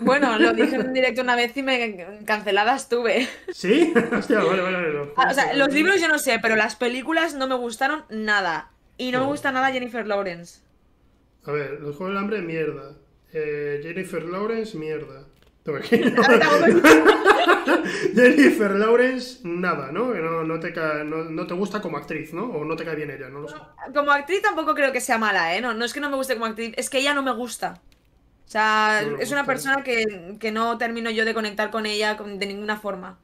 Bueno, 0.00 0.38
lo 0.38 0.52
dije 0.52 0.76
en 0.76 0.92
directo 0.92 1.22
una 1.22 1.36
vez 1.36 1.56
y 1.56 1.62
me 1.62 2.06
cancelada 2.24 2.76
estuve. 2.76 3.28
¿Sí? 3.52 3.92
Hostia, 4.12 4.42
vale, 4.42 4.62
vale, 4.62 4.76
vale. 4.76 5.12
Ah, 5.16 5.28
o 5.30 5.34
sea, 5.34 5.54
los 5.54 5.72
libros 5.72 6.00
yo 6.00 6.08
no 6.08 6.18
sé, 6.18 6.38
pero 6.40 6.56
las 6.56 6.76
películas 6.76 7.34
no 7.34 7.46
me 7.46 7.54
gustaron 7.54 8.04
nada. 8.08 8.70
Y 8.98 9.12
no 9.12 9.20
me 9.20 9.26
gusta 9.26 9.52
nada 9.52 9.72
Jennifer 9.72 10.06
Lawrence. 10.06 10.60
A 11.44 11.52
ver, 11.52 11.80
los 11.80 11.96
Juegos 11.96 12.14
del 12.14 12.18
Hambre, 12.18 12.40
mierda. 12.40 12.94
Eh, 13.32 13.80
Jennifer 13.82 14.24
Lawrence, 14.24 14.76
mierda. 14.76 15.26
Jennifer 18.14 18.70
Lawrence, 18.70 19.40
nada, 19.42 19.90
¿no? 19.90 20.14
No, 20.14 20.44
no, 20.44 20.60
te 20.60 20.72
no, 21.04 21.46
te 21.46 21.54
gusta 21.54 21.82
como 21.82 21.96
actriz, 21.96 22.32
¿no? 22.32 22.44
O 22.44 22.64
no 22.64 22.76
te 22.76 22.84
cae 22.84 22.94
bien 22.94 23.10
ella, 23.10 23.28
no 23.28 23.40
lo 23.40 23.48
sé. 23.48 23.56
Como 23.92 24.12
actriz 24.12 24.42
tampoco 24.42 24.76
creo 24.76 24.92
que 24.92 25.00
sea 25.00 25.18
mala, 25.18 25.56
¿eh? 25.56 25.60
No, 25.60 25.74
no 25.74 25.84
es 25.84 25.92
que 25.92 25.98
no 26.00 26.08
me 26.08 26.14
guste 26.16 26.34
como 26.34 26.46
actriz, 26.46 26.72
es 26.76 26.88
que 26.88 26.98
ella 26.98 27.14
no 27.14 27.24
me 27.24 27.32
gusta. 27.32 27.80
O 28.46 28.48
sea, 28.48 29.02
es 29.18 29.32
una 29.32 29.44
persona 29.44 29.82
que, 29.82 30.36
que, 30.38 30.52
no 30.52 30.78
termino 30.78 31.10
yo 31.10 31.24
de 31.24 31.34
conectar 31.34 31.70
con 31.70 31.84
ella 31.84 32.14
de 32.14 32.46
ninguna 32.46 32.76
forma. 32.76 33.18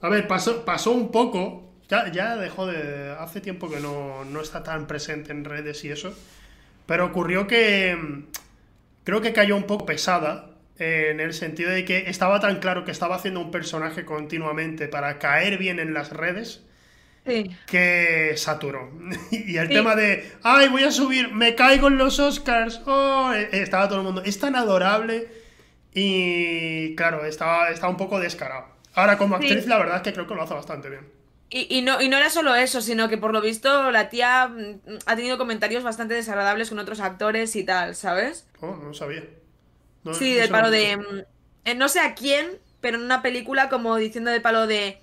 A 0.00 0.08
ver, 0.08 0.28
pasó, 0.28 0.64
pasó 0.64 0.92
un 0.92 1.10
poco. 1.10 1.72
Ya, 1.88 2.10
ya 2.12 2.36
dejó 2.36 2.66
de. 2.66 3.10
Hace 3.18 3.40
tiempo 3.40 3.68
que 3.68 3.80
no, 3.80 4.24
no 4.24 4.40
está 4.40 4.62
tan 4.62 4.86
presente 4.86 5.32
en 5.32 5.44
redes 5.44 5.84
y 5.84 5.90
eso. 5.90 6.14
Pero 6.86 7.06
ocurrió 7.06 7.48
que. 7.48 8.24
Creo 9.02 9.20
que 9.20 9.32
cayó 9.32 9.56
un 9.56 9.64
poco 9.64 9.86
pesada. 9.86 10.50
En 10.78 11.20
el 11.20 11.34
sentido 11.34 11.70
de 11.70 11.84
que 11.84 12.08
estaba 12.08 12.40
tan 12.40 12.58
claro 12.58 12.84
que 12.84 12.90
estaba 12.90 13.16
haciendo 13.16 13.40
un 13.40 13.50
personaje 13.50 14.04
continuamente 14.04 14.88
para 14.88 15.18
caer 15.18 15.58
bien 15.58 15.78
en 15.78 15.94
las 15.94 16.10
redes 16.10 16.64
que 17.66 18.34
saturó. 18.36 18.90
y 19.30 19.56
el 19.56 19.68
tema 19.68 19.96
de, 19.96 20.32
ay, 20.42 20.68
voy 20.68 20.84
a 20.84 20.90
subir, 20.90 21.32
me 21.32 21.54
caigo 21.54 21.88
en 21.88 21.98
los 21.98 22.18
Oscars, 22.18 22.80
oh, 22.86 23.32
eh, 23.34 23.48
estaba 23.52 23.88
todo 23.88 23.98
el 23.98 24.04
mundo, 24.04 24.22
es 24.24 24.38
tan 24.38 24.56
adorable 24.56 25.28
y 25.94 26.94
claro, 26.96 27.24
estaba, 27.24 27.70
estaba 27.70 27.90
un 27.90 27.96
poco 27.96 28.20
descarado. 28.20 28.66
Ahora 28.94 29.18
como 29.18 29.36
actriz 29.36 29.66
la 29.66 29.78
verdad 29.78 29.96
es 29.96 30.02
que 30.02 30.12
creo 30.12 30.26
que 30.26 30.34
lo 30.34 30.42
hace 30.42 30.54
bastante 30.54 30.90
bien. 30.90 31.14
Y, 31.50 31.82
no, 31.82 32.02
y 32.02 32.08
no 32.08 32.16
era 32.16 32.30
solo 32.30 32.56
eso, 32.56 32.80
sino 32.80 33.08
que 33.08 33.16
por 33.16 33.32
lo 33.32 33.40
visto 33.40 33.92
la 33.92 34.08
tía 34.08 34.48
mm, 34.48 34.98
ha 35.06 35.14
tenido 35.14 35.38
comentarios 35.38 35.84
bastante 35.84 36.14
desagradables 36.14 36.68
con 36.68 36.80
otros 36.80 36.98
actores 36.98 37.54
y 37.54 37.62
tal, 37.62 37.94
¿sabes? 37.94 38.48
Oh, 38.60 38.74
no 38.74 38.92
sabía. 38.92 39.22
sí, 40.12 40.34
del 40.34 40.48
palo 40.48 40.70
de... 40.70 40.96
Mm, 40.96 41.20
eh, 41.66 41.74
no 41.76 41.88
sé 41.88 42.00
a 42.00 42.14
quién, 42.14 42.58
pero 42.80 42.96
en 42.96 43.04
una 43.04 43.22
película 43.22 43.68
como 43.68 43.96
diciendo 43.96 44.32
del 44.32 44.42
palo 44.42 44.66
de 44.66 45.00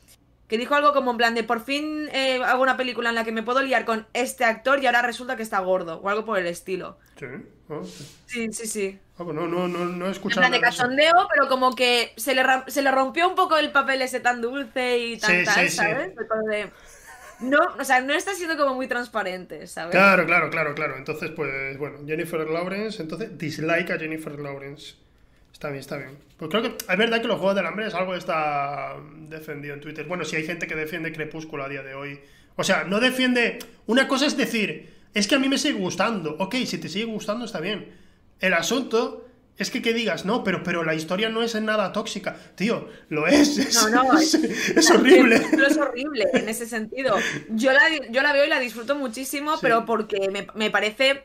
que 0.52 0.58
dijo 0.58 0.76
algo 0.76 0.92
como 0.92 1.12
en 1.12 1.18
plan 1.18 1.34
de 1.34 1.46
por 1.46 1.64
fin 1.64 2.10
eh, 2.12 2.44
hago 2.44 2.62
una 2.62 2.76
película 2.76 3.08
en 3.08 3.16
la 3.16 3.24
que 3.24 3.32
me 3.32 3.42
puedo 3.42 3.62
liar 3.62 3.86
con 3.86 4.06
este 4.12 4.44
actor 4.44 4.84
y 4.84 4.86
ahora 4.86 5.02
resulta 5.02 5.38
que 5.38 5.44
está 5.44 5.60
gordo 5.62 6.02
o 6.04 6.10
algo 6.10 6.26
por 6.26 6.38
el 6.38 6.46
estilo. 6.46 6.98
Sí, 7.18 7.26
sí, 8.26 8.52
sí, 8.52 8.68
sí. 8.68 9.00
Ah, 9.18 9.24
pues 9.24 9.34
no, 9.34 9.48
no, 9.48 9.70
no, 9.70 9.86
no 9.86 10.08
he 10.08 10.12
escuchado. 10.12 10.46
En 10.46 10.50
plan 10.50 10.62
de 10.62 10.68
cachondeo, 10.68 11.14
pero 11.34 11.48
como 11.48 11.74
que 11.74 12.12
se 12.18 12.36
le, 12.36 12.44
se 12.68 12.82
le 12.82 12.92
rompió 12.92 13.30
un 13.30 13.36
poco 13.36 13.56
el 13.56 13.72
papel 13.72 14.02
ese 14.02 14.20
tan 14.20 14.42
dulce 14.42 14.98
y 14.98 15.18
tan 15.20 15.46
tal, 15.46 15.70
¿sabes? 15.70 16.16
No, 17.40 17.60
o 17.80 17.84
sea, 17.86 18.02
no 18.02 18.14
está 18.14 18.36
siendo 18.36 18.58
como 18.58 18.76
muy 18.76 18.90
transparente, 18.90 19.68
¿sabes? 19.68 19.92
Claro, 19.92 20.26
claro, 20.26 20.50
claro, 20.50 20.76
claro. 20.76 20.98
Entonces, 20.98 21.32
pues, 21.32 21.78
bueno, 21.78 22.00
Jennifer 22.06 22.42
Lawrence, 22.42 23.02
entonces, 23.02 23.38
dislike 23.38 23.90
a 23.90 23.98
Jennifer 23.98 24.38
Lawrence. 24.38 24.96
Está 25.62 25.70
bien, 25.70 25.80
está 25.82 25.98
bien. 25.98 26.18
Pues 26.38 26.50
creo 26.50 26.64
que 26.64 26.92
es 26.92 26.98
verdad 26.98 27.22
que 27.22 27.28
los 27.28 27.38
Juegos 27.38 27.56
del 27.56 27.68
Hambre 27.68 27.86
es 27.86 27.94
algo 27.94 28.14
que 28.14 28.18
está 28.18 28.96
defendido 29.30 29.76
en 29.76 29.80
Twitter. 29.80 30.08
Bueno, 30.08 30.26
si 30.26 30.36
hay 30.36 30.44
gente 30.44 30.66
que 30.66 30.74
defiende 30.74 31.14
Crepúsculo 31.14 31.64
a 31.64 31.70
día 31.70 31.84
de 31.84 31.94
hoy. 31.94 32.20
O 32.56 32.64
sea, 32.64 32.84
no 32.86 33.00
defiende... 33.00 33.60
Una 33.86 34.08
cosa 34.08 34.26
es 34.26 34.36
decir, 34.36 34.92
es 35.14 35.28
que 35.28 35.36
a 35.36 35.40
mí 35.40 35.48
me 35.50 35.60
sigue 35.60 35.78
gustando. 35.78 36.36
Ok, 36.40 36.56
si 36.66 36.80
te 36.80 36.90
sigue 36.90 37.06
gustando 37.06 37.46
está 37.46 37.60
bien. 37.60 37.94
El 38.40 38.56
asunto 38.56 39.28
es 39.56 39.70
que 39.70 39.84
que 39.84 39.94
digas, 39.94 40.26
no, 40.26 40.44
pero, 40.44 40.64
pero 40.64 40.84
la 40.84 40.96
historia 40.96 41.30
no 41.30 41.44
es 41.44 41.54
en 41.54 41.66
nada 41.66 41.94
tóxica. 41.94 42.36
Tío, 42.56 42.90
lo 43.10 43.28
es. 43.28 43.60
es 43.60 43.76
no, 43.92 44.04
no, 44.04 44.20
es, 44.20 44.34
horrible. 44.90 45.36
Es, 45.68 45.78
horrible 45.78 46.28
en 46.34 46.50
ese 46.50 46.66
sentido. 46.66 47.16
Yo 47.50 47.72
la, 47.72 47.82
yo 48.10 48.24
la 48.24 48.34
veo 48.34 48.46
y 48.46 48.50
la 48.50 48.60
disfruto 48.60 48.96
muchísimo, 48.96 49.60
pero 49.62 49.86
porque 49.86 50.28
me, 50.32 50.48
me 50.56 50.72
parece 50.72 51.22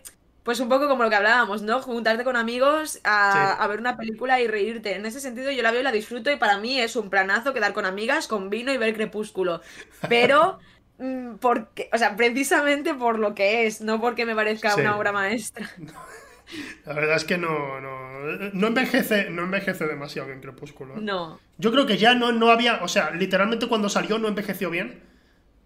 pues 0.47 0.61
un 0.61 0.68
poco 0.68 0.86
como 0.86 1.03
lo 1.03 1.11
que 1.11 1.16
hablábamos, 1.16 1.62
¿no? 1.62 1.82
Juntarte 1.82 2.22
con 2.22 2.36
amigos 2.36 3.01
a, 3.03 3.66
ver 3.68 3.80
una 3.80 3.97
película 3.97 4.40
y 4.40 4.47
reírte. 4.47 4.94
En 4.94 5.05
ese 5.05 5.18
sentido 5.18 5.51
yo 5.51 5.61
la 5.61 5.72
veo 5.72 5.80
y 5.80 5.82
la 5.82 5.90
disfruto 5.90 6.30
y 6.30 6.36
para 6.36 6.59
mí 6.59 6.78
es 6.78 6.94
un 6.94 7.11
planazo 7.11 7.53
quedar 7.53 7.72
con 7.72 7.84
amigas, 7.84 8.28
con 8.28 8.49
vino 8.49 8.72
y 8.72 8.76
ver 8.76 8.94
Crepúsculo. 8.94 9.61
Pero, 10.09 10.61
mm, 10.99 11.38
porque, 11.40 11.90
o 11.92 11.99
sea, 11.99 12.14
precisamente 12.14 12.94
por 12.94 13.18
lo 13.18 13.34
que 13.34 13.66
es, 13.66 13.80
no 13.80 14.01
porque 14.01 14.24
me 14.24 14.36
parezca 14.36 14.76
una 14.76 14.97
obra 14.97 15.11
maestra. 15.11 15.68
La 16.86 16.92
verdad 16.92 17.16
es 17.16 17.24
que 17.24 17.38
no, 17.38 17.80
no, 17.80 18.20
no 18.53 18.66
envejece, 18.68 19.30
no 19.30 19.42
envejece 19.42 19.84
demasiado 19.88 20.28
bien 20.28 20.40
Crepúsculo. 20.40 20.94
¿eh? 20.94 21.01
No. 21.01 21.40
Yo 21.59 21.72
creo 21.72 21.86
que 21.86 21.99
ya 21.99 22.14
no, 22.14 22.30
no 22.30 22.51
había, 22.51 22.84
o 22.84 22.88
sea, 22.88 23.11
literalmente 23.11 23.66
cuando 23.66 23.88
salió 23.88 24.20
no 24.20 24.28
envejeció 24.28 24.70
bien. 24.70 25.03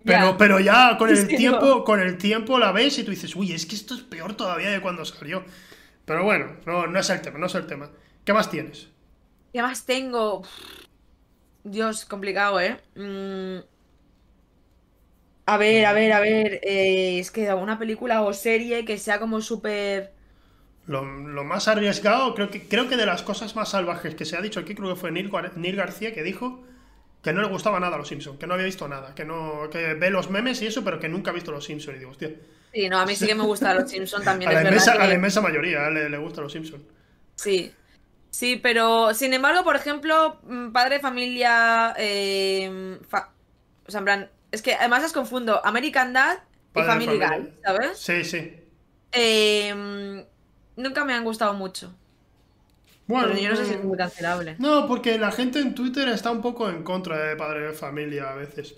Pero, 0.04 0.36
pero 0.38 0.60
ya 0.60 0.96
con 0.98 1.10
el 1.16 1.28
tiempo, 1.28 1.84
con 1.84 2.00
el 2.00 2.18
tiempo 2.18 2.58
la 2.58 2.72
ves 2.72 2.98
y 2.98 3.04
tú 3.04 3.10
dices, 3.10 3.34
uy, 3.36 3.52
es 3.52 3.66
que 3.66 3.76
esto 3.76 3.94
es 3.94 4.00
peor 4.00 4.34
todavía 4.34 4.70
de 4.70 4.80
cuando 4.80 5.04
salió. 5.04 5.44
Pero 6.04 6.24
bueno, 6.24 6.56
no, 6.66 6.86
no 6.86 6.98
es 6.98 7.10
el 7.10 7.20
tema, 7.20 7.38
no 7.38 7.46
es 7.46 7.54
el 7.54 7.66
tema. 7.66 7.90
¿Qué 8.24 8.32
más 8.32 8.50
tienes? 8.50 8.88
¿Qué 9.52 9.62
más 9.62 9.84
tengo? 9.84 10.42
Dios, 11.64 12.04
complicado, 12.04 12.60
¿eh? 12.60 12.80
Mm. 12.94 13.58
A 15.46 15.56
ver, 15.56 15.84
a 15.86 15.92
ver, 15.92 16.12
a 16.12 16.20
ver. 16.20 16.60
Eh, 16.62 17.18
es 17.18 17.30
que 17.30 17.48
alguna 17.48 17.78
película 17.78 18.22
o 18.22 18.32
serie 18.32 18.84
que 18.84 18.98
sea 18.98 19.18
como 19.18 19.40
súper. 19.40 20.12
Lo, 20.86 21.04
más 21.04 21.68
arriesgado, 21.68 22.34
creo 22.34 22.50
que, 22.50 22.66
creo 22.66 22.88
que 22.88 22.96
de 22.96 23.06
las 23.06 23.22
cosas 23.22 23.54
más 23.54 23.70
salvajes 23.70 24.14
que 24.14 24.24
se 24.24 24.36
ha 24.36 24.40
dicho 24.40 24.60
aquí, 24.60 24.74
creo 24.74 24.94
que 24.94 25.00
fue 25.00 25.12
Neil, 25.12 25.30
Neil 25.54 25.76
García 25.76 26.12
que 26.12 26.22
dijo 26.22 26.64
que 27.22 27.32
no 27.32 27.42
le 27.42 27.48
gustaba 27.48 27.78
nada 27.80 27.96
a 27.96 27.98
los 27.98 28.08
Simpsons, 28.08 28.38
que 28.38 28.46
no 28.46 28.54
había 28.54 28.66
visto 28.66 28.88
nada, 28.88 29.14
que 29.14 29.24
no 29.24 29.68
que 29.70 29.94
ve 29.94 30.10
los 30.10 30.30
memes 30.30 30.62
y 30.62 30.66
eso, 30.66 30.82
pero 30.82 30.98
que 30.98 31.08
nunca 31.08 31.30
ha 31.30 31.34
visto 31.34 31.52
los 31.52 31.64
Simpsons. 31.64 31.96
Y 31.96 31.98
digo, 32.00 32.10
hostia. 32.10 32.30
Sí, 32.72 32.88
no, 32.88 32.98
a 32.98 33.06
mí 33.06 33.14
sí 33.14 33.26
que 33.26 33.34
me 33.34 33.44
gusta 33.44 33.74
los 33.74 33.90
Simpsons 33.90 34.24
también. 34.24 34.50
a, 34.50 34.54
la 34.54 34.62
inmensa, 34.62 34.92
a 34.92 35.06
la 35.06 35.14
inmensa 35.14 35.40
mayoría 35.40 35.88
¿eh? 35.88 35.90
le, 35.90 36.08
le 36.08 36.18
gustan 36.18 36.44
los 36.44 36.52
Simpsons. 36.52 36.82
Sí. 37.34 37.72
Sí, 38.30 38.56
pero 38.62 39.12
sin 39.12 39.34
embargo, 39.34 39.64
por 39.64 39.76
ejemplo, 39.76 40.38
mm, 40.44 40.70
padre 40.70 40.96
de 40.96 41.00
familia. 41.00 41.94
Eh, 41.98 42.98
o 43.86 43.90
sea, 43.90 43.98
en 43.98 44.04
plan. 44.04 44.30
Es 44.52 44.62
que 44.62 44.74
además 44.74 45.02
las 45.02 45.12
confundo 45.12 45.64
American 45.64 46.12
Dad 46.12 46.38
y 46.74 46.82
Family 46.82 47.18
Guy, 47.18 47.52
¿sabes? 47.62 47.98
Sí, 47.98 48.24
sí. 48.24 48.52
Eh, 49.12 50.24
nunca 50.76 51.04
me 51.04 51.14
han 51.14 51.24
gustado 51.24 51.54
mucho. 51.54 51.94
Bueno, 53.10 53.36
yo 53.36 53.50
no 53.50 53.56
sé 53.56 53.66
si 53.66 53.74
es 53.74 53.84
muy 53.84 53.98
cancelable. 53.98 54.54
No, 54.58 54.86
porque 54.86 55.18
la 55.18 55.32
gente 55.32 55.58
en 55.58 55.74
Twitter 55.74 56.06
está 56.08 56.30
un 56.30 56.40
poco 56.40 56.70
en 56.70 56.84
contra 56.84 57.18
de 57.18 57.34
padre 57.34 57.62
de 57.62 57.72
familia 57.72 58.30
a 58.30 58.36
veces. 58.36 58.76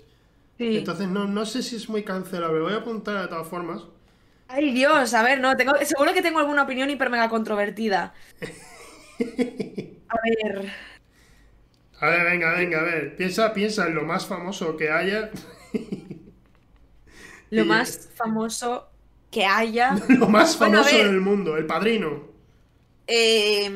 Sí. 0.57 0.77
Entonces 0.77 1.07
no, 1.07 1.25
no 1.25 1.45
sé 1.45 1.61
si 1.61 1.75
es 1.75 1.87
muy 1.87 2.03
cancelable. 2.03 2.59
Voy 2.59 2.73
a 2.73 2.77
apuntar 2.77 3.21
de 3.21 3.27
todas 3.27 3.47
formas. 3.47 3.83
Ay 4.47 4.71
Dios, 4.71 5.13
a 5.13 5.23
ver, 5.23 5.39
no, 5.39 5.55
tengo, 5.55 5.73
seguro 5.83 6.13
que 6.13 6.21
tengo 6.21 6.39
alguna 6.39 6.63
opinión 6.63 6.89
hiper 6.89 7.09
mega 7.09 7.29
controvertida. 7.29 8.13
A 10.09 10.15
ver. 10.23 10.71
A 11.99 12.07
ver, 12.07 12.23
venga, 12.25 12.53
venga, 12.53 12.81
a 12.81 12.83
ver. 12.83 13.15
Piensa, 13.15 13.53
piensa 13.53 13.87
en 13.87 13.95
lo 13.95 14.03
más 14.03 14.25
famoso 14.27 14.75
que 14.75 14.91
haya. 14.91 15.31
Lo 17.49 17.65
más 17.65 18.09
famoso 18.13 18.89
que 19.31 19.45
haya. 19.45 19.95
lo 20.09 20.27
más 20.27 20.57
famoso 20.57 20.95
del 20.95 21.21
mundo, 21.21 21.55
el 21.55 21.65
padrino. 21.65 22.27
Eh, 23.07 23.69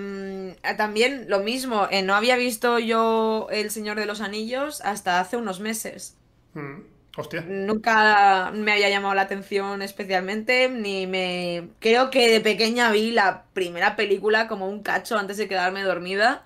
también 0.76 1.26
lo 1.30 1.40
mismo, 1.40 1.88
eh, 1.92 2.02
no 2.02 2.16
había 2.16 2.36
visto 2.36 2.80
yo 2.80 3.48
El 3.52 3.70
Señor 3.70 3.98
de 3.98 4.06
los 4.06 4.22
Anillos 4.22 4.82
hasta 4.82 5.20
hace 5.20 5.38
unos 5.38 5.60
meses. 5.60 6.18
Mm, 6.54 6.82
hostia. 7.16 7.42
Nunca 7.48 8.52
me 8.54 8.74
había 8.74 8.90
llamado 8.90 9.14
la 9.14 9.22
atención 9.22 9.82
especialmente, 9.82 10.68
ni 10.70 11.08
me... 11.08 11.70
Creo 11.80 12.10
que 12.10 12.30
de 12.30 12.42
pequeña 12.42 12.92
vi 12.92 13.12
la 13.12 13.44
primera 13.54 13.96
película 13.96 14.48
como 14.48 14.68
un 14.68 14.84
cacho 14.84 15.18
antes 15.18 15.38
de 15.38 15.48
quedarme 15.48 15.84
dormida. 15.84 16.44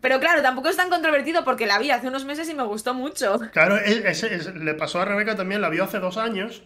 Pero 0.00 0.18
claro, 0.20 0.40
tampoco 0.40 0.68
es 0.68 0.76
tan 0.76 0.88
controvertido 0.88 1.44
porque 1.44 1.66
la 1.66 1.78
vi 1.78 1.90
hace 1.90 2.08
unos 2.08 2.24
meses 2.24 2.48
y 2.48 2.54
me 2.54 2.62
gustó 2.62 2.94
mucho. 2.94 3.38
Claro, 3.52 3.76
le 3.76 4.74
pasó 4.74 5.00
a 5.00 5.04
Rebeca 5.04 5.36
también, 5.36 5.60
la 5.60 5.68
vio 5.68 5.84
hace 5.84 5.98
dos 5.98 6.16
años. 6.16 6.62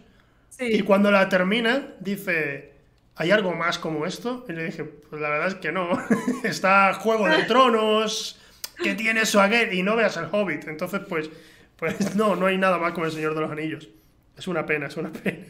Y 0.59 0.83
cuando 0.83 1.11
la 1.11 1.27
termina, 1.27 1.87
dice 1.99 2.74
¿hay 3.15 3.31
algo 3.31 3.53
más 3.53 3.79
como 3.79 4.05
esto? 4.05 4.45
Y 4.47 4.53
le 4.53 4.65
dije, 4.65 4.83
pues 4.83 5.21
la 5.21 5.29
verdad 5.29 5.47
es 5.47 5.55
que 5.55 5.71
no. 5.71 5.89
Está 6.43 6.93
Juego 6.95 7.27
de 7.27 7.43
Tronos, 7.43 8.39
que 8.81 8.93
tiene 8.95 9.25
su 9.25 9.39
aquel, 9.39 9.73
y 9.73 9.83
no 9.83 9.95
veas 9.95 10.17
el 10.17 10.27
Hobbit. 10.31 10.67
Entonces, 10.67 11.01
pues, 11.07 11.29
pues 11.77 12.15
no, 12.15 12.35
no 12.35 12.45
hay 12.45 12.57
nada 12.57 12.77
más 12.77 12.93
como 12.93 13.05
el 13.05 13.11
Señor 13.11 13.35
de 13.35 13.41
los 13.41 13.51
Anillos. 13.51 13.89
Es 14.37 14.47
una 14.47 14.65
pena, 14.65 14.87
es 14.87 14.97
una 14.97 15.11
pena. 15.11 15.45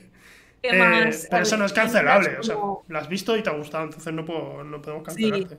Eh, 0.61 1.11
pero 1.29 1.43
eso 1.43 1.57
no 1.57 1.65
es 1.65 1.73
cancelable. 1.73 2.37
O 2.39 2.43
sea, 2.43 2.55
lo 2.55 2.99
has 2.99 3.09
visto 3.09 3.37
y 3.37 3.43
te 3.43 3.49
ha 3.49 3.53
gustado, 3.53 3.83
entonces 3.83 4.13
no, 4.13 4.23
no 4.63 4.81
podemos 4.81 5.03
cancelarte. 5.03 5.57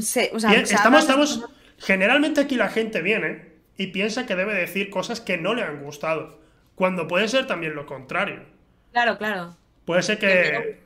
Sí. 0.00 0.28
o 0.32 0.40
sea, 0.40 0.52
estamos, 0.52 1.00
estamos. 1.00 1.44
Generalmente 1.78 2.42
aquí 2.42 2.56
la 2.56 2.68
gente 2.68 3.00
viene 3.00 3.52
y 3.76 3.86
piensa 3.86 4.26
que 4.26 4.36
debe 4.36 4.54
decir 4.54 4.90
cosas 4.90 5.20
que 5.20 5.38
no 5.38 5.54
le 5.54 5.62
han 5.62 5.82
gustado. 5.82 6.40
Cuando 6.74 7.08
puede 7.08 7.28
ser 7.28 7.46
también 7.46 7.74
lo 7.74 7.86
contrario. 7.86 8.42
Claro, 8.92 9.16
claro. 9.16 9.56
Puede 9.88 10.02
ser 10.02 10.18
que, 10.18 10.80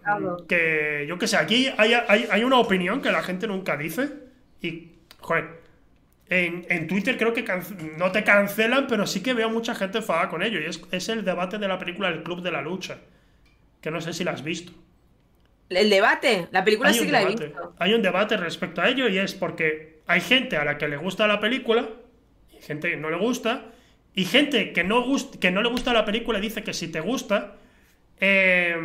que 0.47 1.07
yo 1.09 1.19
que 1.19 1.27
sé, 1.27 1.37
aquí 1.37 1.69
hay, 1.77 1.93
hay, 1.93 2.45
una 2.45 2.61
opinión 2.61 3.03
que 3.03 3.11
la 3.11 3.21
gente 3.25 3.49
nunca 3.49 3.77
dice 3.77 4.11
y, 4.61 4.93
joder, 5.19 5.61
en, 6.29 6.65
en 6.69 6.87
Twitter 6.87 7.19
creo 7.19 7.33
que 7.33 7.45
no 7.99 8.13
te 8.13 8.23
cancelan, 8.23 8.87
pero 8.87 9.05
sí 9.09 9.21
que 9.21 9.35
veo 9.35 9.51
mucha 9.51 9.75
gente 9.75 9.99
enfadada 9.99 10.29
con 10.29 10.45
ello 10.45 10.61
y 10.61 10.67
es, 10.67 10.81
es 10.93 11.09
el 11.09 11.25
debate 11.25 11.59
de 11.59 11.67
la 11.67 11.81
película 11.81 12.11
El 12.11 12.23
Club 12.23 12.43
de 12.43 12.53
la 12.53 12.63
Lucha 12.63 12.99
que 13.81 13.91
no 13.91 14.01
sé 14.01 14.13
si 14.13 14.23
la 14.23 14.31
has 14.31 14.45
visto. 14.45 14.71
El 15.69 15.91
debate, 15.91 16.47
la 16.53 16.63
película 16.63 16.93
sí 16.93 17.05
que 17.05 17.11
la 17.11 17.23
he 17.23 17.27
visto. 17.27 17.75
Hay 17.81 17.95
un 17.95 18.03
debate 18.03 18.37
respecto 18.37 18.83
a 18.83 18.89
ello 18.89 19.09
y 19.09 19.19
es 19.19 19.35
porque 19.35 19.99
hay 20.07 20.21
gente 20.21 20.57
a 20.57 20.65
la 20.65 20.79
que 20.79 20.87
le 20.87 20.97
gusta 20.97 21.27
la 21.27 21.41
película 21.41 21.89
y 22.57 22.63
gente 22.63 22.89
que 22.89 22.97
no 22.99 23.11
le 23.11 23.17
gusta 23.17 23.65
y 24.15 24.27
gente 24.27 24.73
que 24.73 24.85
no, 24.85 25.05
que 25.41 25.51
no 25.51 25.61
le 25.61 25.71
gusta 25.71 25.93
la 25.93 26.05
película 26.05 26.39
y 26.39 26.43
dice 26.43 26.63
que 26.63 26.73
si 26.73 26.87
te 26.87 27.01
gusta, 27.01 27.57
eh, 28.25 28.77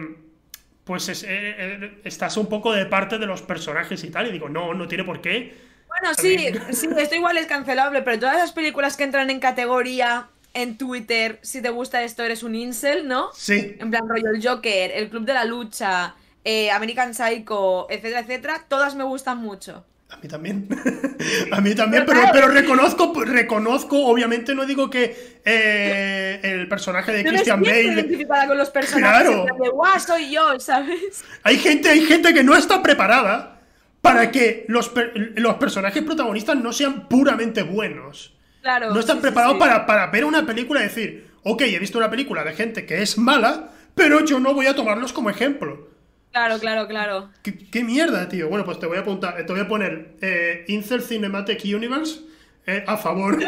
pues 0.84 1.08
eh, 1.10 1.16
eh, 1.28 2.02
estás 2.06 2.38
un 2.38 2.48
poco 2.48 2.72
de 2.74 2.88
parte 2.88 3.20
de 3.20 3.28
los 3.28 3.44
personajes 3.44 4.04
y 4.04 4.10
tal. 4.10 4.28
Y 4.28 4.32
digo, 4.32 4.50
no, 4.50 4.74
no 4.74 4.88
tiene 4.88 5.04
por 5.04 5.22
qué. 5.22 5.56
Bueno, 5.88 6.16
sí, 6.16 6.38
sí, 6.72 6.90
esto 6.98 7.16
igual 7.16 7.38
es 7.38 7.46
cancelable, 7.46 8.02
pero 8.02 8.20
todas 8.20 8.38
las 8.38 8.52
películas 8.52 8.98
que 8.98 9.04
entran 9.04 9.30
en 9.30 9.40
categoría 9.40 10.30
en 10.56 10.78
Twitter, 10.78 11.38
si 11.44 11.62
te 11.62 11.70
gusta 11.70 12.02
esto, 12.04 12.24
eres 12.24 12.42
un 12.42 12.56
incel, 12.56 13.08
¿no? 13.08 13.30
Sí. 13.36 13.76
En 13.80 13.92
plan, 13.92 14.10
rollo 14.10 14.30
el 14.34 14.46
Joker, 14.46 14.92
el 14.92 15.10
Club 15.10 15.26
de 15.26 15.34
la 15.34 15.46
Lucha, 15.46 16.16
eh, 16.44 16.72
American 16.72 17.14
Psycho, 17.14 17.86
etcétera, 17.92 18.22
etcétera, 18.22 18.66
todas 18.68 18.96
me 18.96 19.04
gustan 19.04 19.38
mucho. 19.38 19.86
A 20.10 20.18
mí 20.18 20.28
también. 20.28 20.68
a 21.52 21.62
mí 21.62 21.76
también, 21.76 22.06
pero, 22.06 22.22
pero, 22.32 22.48
reconozco, 22.48 23.14
reconozco, 23.26 24.06
obviamente 24.06 24.56
no 24.56 24.66
digo 24.66 24.90
que 24.90 25.40
eh, 25.44 26.40
el 26.44 26.68
personaje 26.70 27.12
de 27.12 27.26
Christian 27.26 27.62
Bale. 27.62 27.84
identificada 27.84 28.48
con 28.48 28.58
los 28.58 28.70
personajes 28.70 29.30
claro. 29.30 29.46
de 29.46 30.00
soy 30.00 30.32
yo, 30.32 30.60
¿sabes? 30.60 31.26
Hay 31.44 31.58
gente, 31.58 31.90
hay 31.90 32.02
gente 32.02 32.34
que 32.34 32.44
no 32.44 32.56
está 32.56 32.82
preparada 32.82 33.62
para 34.02 34.32
que 34.32 34.66
los, 34.70 34.92
los 35.36 35.56
personajes 35.56 36.04
protagonistas 36.04 36.56
no 36.56 36.72
sean 36.72 37.10
puramente 37.10 37.64
buenos 37.64 38.38
no 38.80 39.00
están 39.00 39.22
preparados 39.22 39.58
Para, 39.58 40.08
ver 40.08 40.26
una 40.26 40.46
película 40.46 40.82
y 40.82 40.84
decir, 40.84 41.28
ok, 41.44 41.62
he 41.62 41.80
visto 41.80 41.98
una 41.98 42.10
película 42.10 42.44
de 42.44 42.54
gente 42.54 42.86
que 42.86 43.02
es 43.02 43.18
mala, 43.18 43.72
pero 43.96 44.24
yo 44.26 44.40
no 44.40 44.54
voy 44.54 44.68
a 44.68 44.76
tomarlos 44.76 45.14
como 45.14 45.30
ejemplo. 45.30 45.87
Claro, 46.32 46.60
claro, 46.60 46.88
claro. 46.88 47.30
¿Qué, 47.44 47.84
mierda, 47.84 48.30
tío? 48.30 48.48
Bueno, 48.50 48.64
pues 48.64 48.80
te 48.80 48.86
voy 48.86 48.98
a 48.98 49.02
apuntar, 49.02 49.44
te 49.46 49.52
voy 49.52 49.62
a 49.62 49.68
poner 49.68 50.16
eh, 50.22 50.66
Incel 50.68 51.02
Cinematic 51.02 51.64
Universe 51.66 52.22
eh, 52.66 52.84
a 52.86 52.98
favor. 52.98 53.38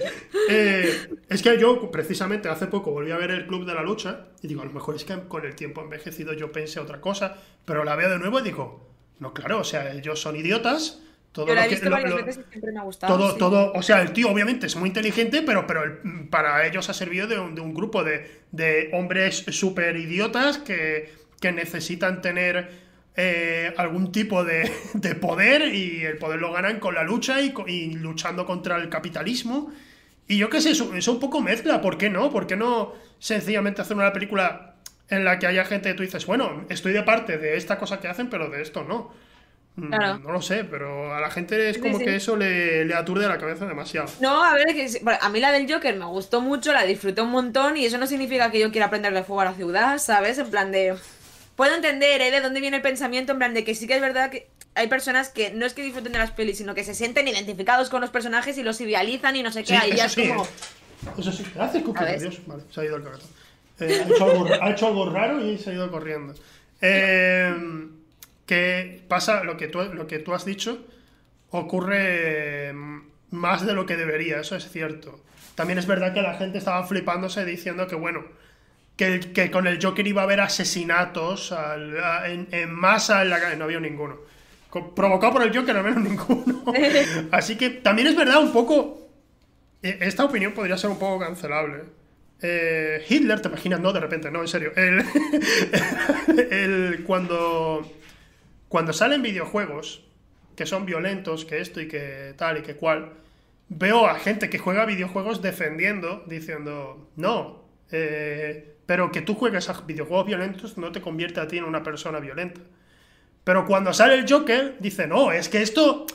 Eh, 0.52 1.08
es 1.28 1.42
que 1.42 1.58
yo, 1.58 1.90
precisamente, 1.90 2.48
hace 2.48 2.66
poco 2.66 2.90
volví 2.90 3.12
a 3.12 3.16
ver 3.16 3.30
el 3.30 3.46
Club 3.46 3.64
de 3.66 3.74
la 3.74 3.82
Lucha 3.82 4.26
y 4.42 4.48
digo, 4.48 4.62
a 4.62 4.64
lo 4.64 4.72
mejor 4.72 4.96
es 4.96 5.04
que 5.04 5.14
con 5.28 5.44
el 5.44 5.54
tiempo 5.54 5.80
envejecido 5.80 6.32
yo 6.32 6.50
pensé 6.50 6.80
otra 6.80 7.00
cosa, 7.00 7.36
pero 7.64 7.84
la 7.84 7.94
veo 7.94 8.10
de 8.10 8.18
nuevo 8.18 8.40
y 8.40 8.42
digo, 8.42 8.88
no, 9.20 9.32
claro, 9.32 9.60
o 9.60 9.64
sea, 9.64 9.92
ellos 9.92 10.20
son 10.20 10.36
idiotas, 10.36 11.02
todo 11.32 11.46
he 11.48 11.68
visto 11.68 11.88
varias 11.90 12.14
veces 12.14 12.44
y 12.48 12.50
siempre 12.50 12.72
me 12.72 12.80
ha 12.80 12.82
gustado. 12.82 13.16
Todo, 13.16 13.36
todo, 13.36 13.72
o 13.72 13.82
sea, 13.82 14.02
el 14.02 14.12
tío 14.12 14.30
obviamente 14.30 14.66
es 14.66 14.74
muy 14.74 14.88
inteligente, 14.88 15.42
pero, 15.42 15.66
pero 15.66 15.82
para 16.28 16.66
ellos 16.66 16.88
ha 16.88 16.94
servido 16.94 17.28
de 17.28 17.38
un, 17.38 17.72
grupo 17.72 18.02
de, 18.02 18.90
hombres 18.92 19.44
súper 19.50 19.96
idiotas 19.96 20.58
que, 20.58 21.18
necesitan 21.54 22.20
tener 22.20 22.70
eh, 23.16 23.72
algún 23.76 24.10
tipo 24.12 24.44
de, 24.44 24.70
poder 25.20 25.72
y 25.72 26.02
el 26.04 26.18
poder 26.18 26.40
lo 26.40 26.52
ganan 26.52 26.80
con 26.80 26.94
la 26.94 27.04
lucha 27.04 27.40
y, 27.40 27.92
luchando 27.92 28.44
contra 28.44 28.76
el 28.76 28.88
capitalismo. 28.88 29.72
Y 30.26 30.36
yo 30.36 30.50
qué 30.50 30.60
sé, 30.60 30.70
eso, 30.70 30.94
es 30.94 31.06
un 31.06 31.20
poco 31.20 31.40
mezcla, 31.40 31.80
¿por 31.80 31.96
qué 31.96 32.10
no? 32.10 32.30
¿Por 32.30 32.46
qué 32.46 32.56
no 32.56 32.94
sencillamente 33.20 33.82
hacer 33.82 33.96
una 33.96 34.12
película 34.12 34.74
en 35.08 35.24
la 35.24 35.38
que 35.38 35.46
haya 35.46 35.64
gente 35.64 35.90
que 35.90 35.94
tú 35.94 36.02
dices, 36.02 36.26
bueno, 36.26 36.66
estoy 36.68 36.92
de 36.92 37.02
parte 37.02 37.38
de 37.38 37.56
esta 37.56 37.78
cosa 37.78 38.00
que 38.00 38.08
hacen, 38.08 38.30
pero 38.30 38.48
de 38.48 38.62
esto 38.62 38.84
no? 38.84 39.12
Mm, 39.80 40.22
no 40.22 40.32
lo 40.32 40.42
sé, 40.42 40.64
pero 40.64 41.14
a 41.14 41.20
la 41.20 41.30
gente 41.30 41.70
es 41.70 41.78
como 41.78 41.98
que 41.98 42.16
eso 42.16 42.36
le, 42.36 42.92
aturde 42.94 43.26
la 43.26 43.38
cabeza 43.38 43.64
demasiado. 43.66 44.08
No, 44.20 44.44
a 44.44 44.52
ver, 44.54 44.66
que 44.66 45.00
a 45.20 45.28
mí 45.30 45.40
la 45.40 45.52
del 45.52 45.72
Joker 45.72 45.96
me 45.96 46.04
gustó 46.04 46.42
mucho, 46.42 46.72
la 46.72 46.84
disfruté 46.84 47.22
un 47.22 47.30
montón 47.30 47.78
y 47.78 47.86
eso 47.86 47.96
no 47.96 48.06
significa 48.06 48.50
que 48.50 48.60
yo 48.60 48.70
quiera 48.70 48.86
aprender 48.86 49.14
de 49.14 49.24
fuego 49.24 49.40
a 49.40 49.46
la 49.46 49.54
ciudad, 49.54 49.98
¿sabes? 49.98 50.38
En 50.38 50.50
plan 50.50 50.70
de... 50.70 50.94
Puedo 51.56 51.74
entender, 51.74 52.20
¿eh? 52.20 52.30
De 52.30 52.40
dónde 52.42 52.60
viene 52.60 52.76
el 52.76 52.82
pensamiento, 52.82 53.32
en 53.32 53.38
plan 53.38 53.54
de 53.54 53.64
que 53.64 53.74
sí 53.74 53.86
que 53.86 53.94
es 53.94 54.00
verdad 54.02 54.30
que 54.30 54.48
hay 54.74 54.88
personas 54.88 55.30
que 55.30 55.50
no 55.50 55.64
es 55.64 55.72
que 55.72 55.82
disfruten 55.82 56.12
de 56.12 56.18
las 56.18 56.30
pelis, 56.30 56.58
sino 56.58 56.74
que 56.74 56.84
se 56.84 56.94
sienten 56.94 57.26
identificados 57.28 57.88
con 57.88 58.02
los 58.02 58.10
personajes 58.10 58.58
y 58.58 58.62
los 58.62 58.80
idealizan 58.80 59.36
y 59.36 59.42
no 59.42 59.50
sé 59.50 59.64
qué. 59.64 59.78
Sí, 59.80 59.96
ya 59.96 60.04
es 60.06 60.14
como... 60.14 60.46
Eso 61.18 61.32
sí, 61.32 61.44
gracias, 61.54 61.82
Cookie. 61.82 62.04
Dios. 62.18 62.40
Vale, 62.46 62.62
se 62.70 62.80
ha 62.82 62.84
ido 62.84 62.96
el. 62.96 63.04
Eh, 63.80 64.04
ha, 64.04 64.08
hecho 64.10 64.24
algo, 64.24 64.48
ha 64.60 64.70
hecho 64.70 64.86
algo 64.88 65.10
raro 65.10 65.42
y 65.42 65.56
se 65.56 65.70
ha 65.70 65.72
ido 65.72 65.90
corriendo. 65.90 66.34
Eh 66.82 67.52
que 68.50 69.04
pasa 69.06 69.44
lo 69.44 69.56
que 69.56 69.68
tú, 69.68 69.78
lo 69.94 70.08
que 70.08 70.18
tú 70.18 70.34
has 70.34 70.44
dicho, 70.44 70.84
ocurre 71.50 72.74
más 73.30 73.64
de 73.64 73.74
lo 73.74 73.86
que 73.86 73.96
debería, 73.96 74.40
eso 74.40 74.56
es 74.56 74.68
cierto. 74.68 75.22
También 75.54 75.78
es 75.78 75.86
verdad 75.86 76.12
que 76.12 76.20
la 76.20 76.34
gente 76.34 76.58
estaba 76.58 76.84
flipándose 76.84 77.44
diciendo 77.44 77.86
que, 77.86 77.94
bueno, 77.94 78.24
que, 78.96 79.20
que 79.20 79.52
con 79.52 79.68
el 79.68 79.80
Joker 79.80 80.04
iba 80.04 80.22
a 80.22 80.24
haber 80.24 80.40
asesinatos 80.40 81.54
en, 82.26 82.72
masa 82.72 83.22
en 83.22 83.30
la 83.30 83.38
calle. 83.38 83.54
No 83.54 83.66
había 83.66 83.78
ninguno. 83.78 84.16
Provocado 84.96 85.34
por 85.34 85.42
el 85.44 85.56
Joker, 85.56 85.76
al 85.76 85.84
menos 85.84 86.02
ninguno. 86.10 86.64
Así 87.30 87.56
que 87.56 87.70
también 87.70 88.08
es 88.08 88.16
verdad 88.16 88.42
un 88.42 88.52
poco. 88.52 89.12
E, 89.80 89.96
esta 90.00 90.24
opinión 90.24 90.54
podría 90.54 90.76
ser 90.76 90.90
un 90.90 90.98
poco 90.98 91.20
cancelable. 91.20 91.84
Eh, 92.42 93.06
Hitler, 93.08 93.40
¿te 93.40 93.46
imaginas? 93.46 93.78
No, 93.78 93.92
de 93.92 94.00
repente, 94.00 94.28
no, 94.28 94.40
en 94.40 94.48
serio. 94.48 94.72
El, 94.74 95.04
el, 96.50 97.04
cuando 97.04 97.99
cuando 98.70 98.92
salen 98.92 99.20
videojuegos 99.20 100.04
que 100.54 100.64
son 100.64 100.86
violentos, 100.86 101.44
que 101.44 101.58
esto 101.58 101.80
y 101.80 101.88
que 101.88 102.34
tal 102.36 102.58
y 102.58 102.62
que 102.62 102.76
cual, 102.76 103.14
veo 103.68 104.06
a 104.06 104.14
gente 104.14 104.48
que 104.48 104.58
juega 104.58 104.86
videojuegos 104.86 105.42
defendiendo, 105.42 106.22
diciendo, 106.28 107.10
no, 107.16 107.64
eh, 107.90 108.76
pero 108.86 109.10
que 109.10 109.22
tú 109.22 109.34
juegues 109.34 109.68
a 109.68 109.80
videojuegos 109.80 110.26
violentos 110.26 110.78
no 110.78 110.92
te 110.92 111.00
convierte 111.00 111.40
a 111.40 111.48
ti 111.48 111.58
en 111.58 111.64
una 111.64 111.82
persona 111.82 112.20
violenta. 112.20 112.60
Pero 113.42 113.66
cuando 113.66 113.92
sale 113.92 114.14
el 114.14 114.30
Joker, 114.30 114.76
dice, 114.78 115.08
no, 115.08 115.32
es 115.32 115.48
que 115.48 115.62
esto, 115.62 116.06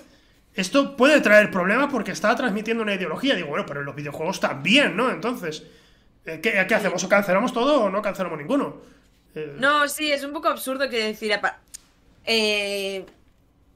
esto 0.54 0.96
puede 0.96 1.20
traer 1.20 1.52
problemas 1.52 1.92
porque 1.92 2.12
está 2.12 2.34
transmitiendo 2.38 2.84
una 2.84 2.96
ideología. 2.96 3.36
Digo, 3.36 3.50
bueno, 3.50 3.66
pero 3.66 3.82
en 3.82 3.86
los 3.86 3.96
videojuegos 3.96 4.40
también, 4.40 4.96
¿no? 4.96 5.12
Entonces, 5.12 5.64
eh, 6.26 6.40
¿qué, 6.42 6.74
hacemos? 6.74 7.04
¿O 7.04 7.10
cancelamos 7.10 7.52
todo 7.52 7.84
o 7.84 7.90
no 7.90 8.02
cancelamos 8.02 8.40
ninguno? 8.40 8.82
Eh, 9.34 9.56
no, 9.58 9.90
sí, 9.90 10.10
es 10.10 10.24
un 10.24 10.32
poco 10.32 10.48
absurdo 10.48 10.88
que 10.88 11.08
decir, 11.08 11.34
eh, 12.26 13.06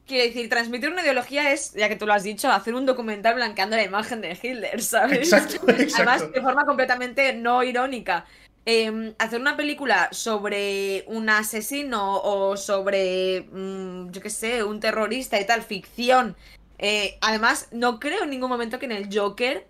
quiero 0.06 0.24
decir, 0.24 0.48
transmitir 0.48 0.90
una 0.90 1.02
ideología 1.02 1.52
es, 1.52 1.72
ya 1.72 1.88
que 1.88 1.96
tú 1.96 2.06
lo 2.06 2.12
has 2.12 2.24
dicho, 2.24 2.50
hacer 2.50 2.74
un 2.74 2.84
documental 2.84 3.36
blanqueando 3.36 3.76
la 3.76 3.84
imagen 3.84 4.20
de 4.20 4.36
Hitler, 4.40 4.82
¿sabes? 4.82 5.32
Exacto, 5.32 5.60
Además, 5.66 6.32
de 6.32 6.40
forma 6.40 6.64
completamente 6.66 7.32
no 7.32 7.62
irónica. 7.62 8.26
Em, 8.66 9.14
hacer 9.18 9.40
una 9.40 9.56
película 9.56 10.08
sobre 10.12 11.04
un 11.06 11.30
asesino 11.30 12.20
o 12.20 12.56
sobre, 12.56 13.46
mm, 13.50 14.10
yo 14.10 14.20
qué 14.20 14.30
sé, 14.30 14.62
un 14.62 14.80
terrorista 14.80 15.40
y 15.40 15.46
tal, 15.46 15.62
ficción. 15.62 16.36
Eh, 16.78 17.16
además, 17.20 17.68
no 17.72 17.98
creo 17.98 18.24
en 18.24 18.30
ningún 18.30 18.50
momento 18.50 18.78
que 18.78 18.86
en 18.86 18.92
el 18.92 19.08
Joker 19.12 19.66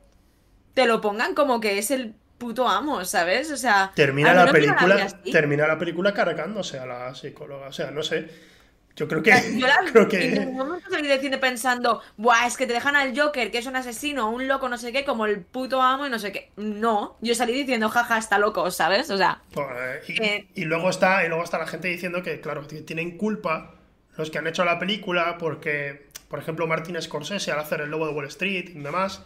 te 0.74 0.86
lo 0.86 1.00
pongan 1.00 1.34
como 1.34 1.60
que 1.60 1.78
es 1.78 1.90
el 1.90 2.14
puto 2.38 2.66
amo, 2.66 3.04
¿sabes? 3.04 3.50
O 3.50 3.56
sea, 3.56 3.92
termina 3.94 4.32
la 4.32 4.50
película, 4.50 5.06
termina 5.30 5.68
la 5.68 5.78
película 5.78 6.14
cargándose 6.14 6.78
a 6.78 6.86
la 6.86 7.14
psicóloga, 7.14 7.68
o 7.68 7.72
sea, 7.72 7.90
no 7.90 8.02
sé. 8.02 8.28
Yo 8.96 9.08
creo 9.08 9.22
que. 9.22 9.32
Yo 9.56 9.66
creo 9.92 10.08
que... 10.08 10.24
En 10.24 10.34
ningún 10.46 10.58
momento 10.58 10.90
salí 10.90 11.08
del 11.08 11.20
cine 11.20 11.38
pensando, 11.38 12.02
Buah, 12.16 12.46
es 12.46 12.56
que 12.56 12.66
te 12.66 12.72
dejan 12.72 12.96
al 12.96 13.18
Joker, 13.18 13.50
que 13.50 13.58
es 13.58 13.66
un 13.66 13.76
asesino, 13.76 14.30
un 14.30 14.46
loco, 14.46 14.68
no 14.68 14.76
sé 14.76 14.92
qué, 14.92 15.04
como 15.04 15.26
el 15.26 15.40
puto 15.40 15.80
amo 15.80 16.06
y 16.06 16.10
no 16.10 16.18
sé 16.18 16.32
qué. 16.32 16.50
No, 16.56 17.16
yo 17.20 17.34
salí 17.34 17.52
diciendo, 17.52 17.88
jaja, 17.88 18.18
está 18.18 18.38
loco, 18.38 18.70
¿sabes? 18.70 19.10
O 19.10 19.16
sea. 19.16 19.42
Pues, 19.52 19.66
eh, 20.08 20.46
y, 20.54 20.64
luego 20.64 20.90
está, 20.90 21.24
y 21.24 21.28
luego 21.28 21.44
está 21.44 21.58
la 21.58 21.66
gente 21.66 21.88
diciendo 21.88 22.22
que, 22.22 22.40
claro, 22.40 22.66
tienen 22.66 23.16
culpa 23.16 23.74
los 24.16 24.30
que 24.30 24.38
han 24.38 24.46
hecho 24.46 24.64
la 24.64 24.78
película 24.78 25.38
porque, 25.38 26.08
por 26.28 26.38
ejemplo, 26.38 26.66
Martin 26.66 27.00
Scorsese 27.00 27.52
al 27.52 27.60
hacer 27.60 27.80
El 27.80 27.90
Lobo 27.90 28.06
de 28.06 28.12
Wall 28.12 28.26
Street 28.26 28.70
y 28.74 28.80
demás. 28.80 29.22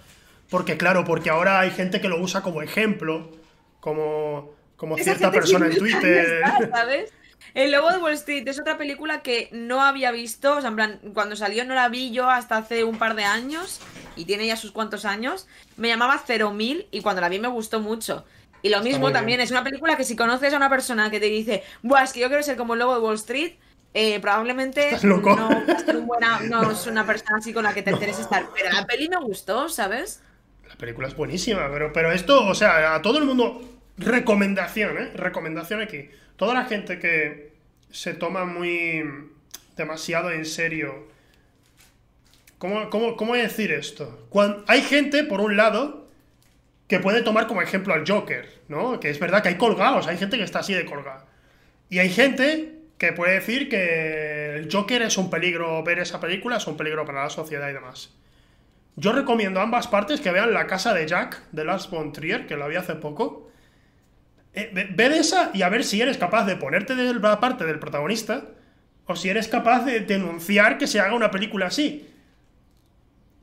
Porque, 0.51 0.77
claro, 0.77 1.05
porque 1.05 1.31
ahora 1.31 1.59
hay 1.59 1.70
gente 1.70 2.01
que 2.01 2.09
lo 2.09 2.20
usa 2.20 2.43
como 2.43 2.62
ejemplo, 2.62 3.32
como, 3.81 4.55
como 4.77 4.97
cierta 4.99 5.31
persona 5.32 5.66
en 5.66 5.78
Twitter. 5.78 6.43
¿sabes? 6.70 7.12
El 7.55 7.70
Lobo 7.70 7.90
de 7.90 7.98
Wall 7.98 8.14
Street 8.14 8.47
es 8.48 8.59
otra 8.59 8.76
película 8.76 9.22
que 9.22 9.48
no 9.52 9.81
había 9.81 10.10
visto, 10.10 10.56
o 10.56 10.60
sea, 10.60 10.70
en 10.70 10.76
plan, 10.76 11.01
cuando 11.14 11.36
salió 11.36 11.64
no 11.64 11.74
la 11.74 11.89
vi 11.89 12.10
yo 12.10 12.28
hasta 12.28 12.56
hace 12.56 12.82
un 12.82 12.98
par 12.98 13.14
de 13.14 13.24
años, 13.24 13.81
y 14.16 14.24
tiene 14.24 14.47
ya 14.47 14.56
sus 14.56 14.72
cuantos 14.72 15.05
años. 15.05 15.47
Me 15.76 15.89
llamaba 15.89 16.20
0.000 16.26 16.86
y 16.90 17.01
cuando 17.01 17.20
la 17.20 17.28
vi 17.28 17.39
me 17.39 17.48
gustó 17.48 17.81
mucho. 17.81 18.24
Y 18.62 18.70
lo 18.70 18.81
mismo 18.81 19.12
también, 19.12 19.40
es 19.40 19.51
una 19.51 19.62
película 19.62 19.97
que 19.97 20.05
si 20.05 20.16
conoces 20.16 20.52
a 20.55 20.56
una 20.56 20.70
persona 20.70 21.10
que 21.10 21.20
te 21.20 21.26
dice, 21.26 21.62
Buah, 21.82 22.05
es 22.05 22.12
que 22.12 22.20
yo 22.20 22.28
quiero 22.28 22.43
ser 22.43 22.56
como 22.56 22.72
el 22.72 22.81
lobo 22.81 22.94
de 22.94 23.01
Wall 23.01 23.16
Street, 23.16 23.55
eh, 23.93 24.18
probablemente 24.20 24.97
no, 25.02 25.20
no 25.20 26.70
es 26.70 26.86
una 26.86 27.06
persona 27.06 27.39
así 27.39 27.52
con 27.52 27.62
la 27.62 27.74
que 27.74 27.82
te 27.82 27.90
interesa 27.90 28.22
estar. 28.22 28.47
Pero 28.55 28.72
la 28.72 28.86
peli 28.86 29.09
me 29.09 29.18
gustó, 29.18 29.68
¿sabes? 29.68 30.22
La 30.66 30.76
película 30.76 31.09
es 31.09 31.14
buenísima, 31.14 31.70
pero, 31.70 31.93
pero 31.93 32.10
esto, 32.10 32.47
o 32.47 32.55
sea, 32.55 32.94
a 32.94 33.02
todo 33.02 33.18
el 33.18 33.26
mundo, 33.26 33.60
recomendación, 33.97 34.99
¿eh? 34.99 35.11
Recomendación 35.15 35.81
aquí. 35.81 36.09
Toda 36.37 36.55
la 36.55 36.65
gente 36.65 36.99
que 36.99 37.53
se 37.91 38.15
toma 38.15 38.45
muy 38.45 39.05
demasiado 39.77 40.31
en 40.31 40.45
serio. 40.45 41.09
¿Cómo, 42.59 42.91
cómo, 42.91 43.16
cómo 43.16 43.35
decir 43.35 43.73
esto? 43.73 44.29
Hay 44.66 44.83
gente, 44.83 45.25
por 45.25 45.41
un 45.41 45.57
lado, 45.57 46.09
que 46.89 47.01
puede 47.01 47.23
tomar 47.23 47.47
como 47.47 47.62
ejemplo 47.62 47.95
al 47.95 48.05
Joker, 48.07 48.49
¿no? 48.69 49.01
Que 49.01 49.11
es 49.11 49.19
verdad 49.19 49.43
que 49.43 49.51
hay 49.51 49.57
colgados, 49.57 50.07
hay 50.07 50.16
gente 50.16 50.37
que 50.37 50.45
está 50.45 50.61
así 50.61 50.75
de 50.75 50.85
colgada. 50.85 51.27
Y 51.89 51.99
hay 51.99 52.11
gente 52.11 52.75
que 52.99 53.12
puede 53.12 53.35
decir 53.35 53.69
que 53.69 54.57
el 54.57 54.69
Joker 54.71 55.03
es 55.03 55.19
un 55.19 55.31
peligro, 55.31 55.83
ver 55.83 55.99
esa 55.99 56.21
película 56.21 56.57
es 56.57 56.66
un 56.66 56.77
peligro 56.77 57.05
para 57.05 57.25
la 57.25 57.31
sociedad 57.31 57.69
y 57.69 57.73
demás. 57.73 58.11
Yo 58.97 59.12
recomiendo 59.12 59.61
a 59.61 59.65
ambas 59.65 59.89
partes 59.89 60.21
que 60.21 60.31
vean 60.31 60.53
La 60.53 60.66
casa 60.66 60.95
de 60.95 61.07
Jack, 61.07 61.43
de 61.51 61.65
Lars 61.65 61.91
von 61.91 62.12
Trier, 62.12 62.47
que 62.47 62.57
la 62.57 62.69
vi 62.69 62.77
hace 62.77 62.95
poco. 62.95 63.51
Eh, 64.55 64.89
ve, 64.94 65.06
esa 65.18 65.51
y 65.52 65.62
a 65.62 65.68
ver 65.68 65.82
si 65.82 66.01
eres 66.01 66.16
capaz 66.16 66.44
de 66.44 66.56
ponerte 66.56 66.94
de 66.94 67.12
la 67.12 67.40
parte 67.40 67.64
del 67.64 67.81
protagonista 67.81 68.44
o 69.06 69.16
si 69.16 69.28
eres 69.28 69.48
capaz 69.48 69.85
de 69.85 70.01
denunciar 70.01 70.78
que 70.78 70.86
se 70.86 71.01
haga 71.01 71.14
una 71.14 71.31
película 71.31 71.66
así. 71.66 72.09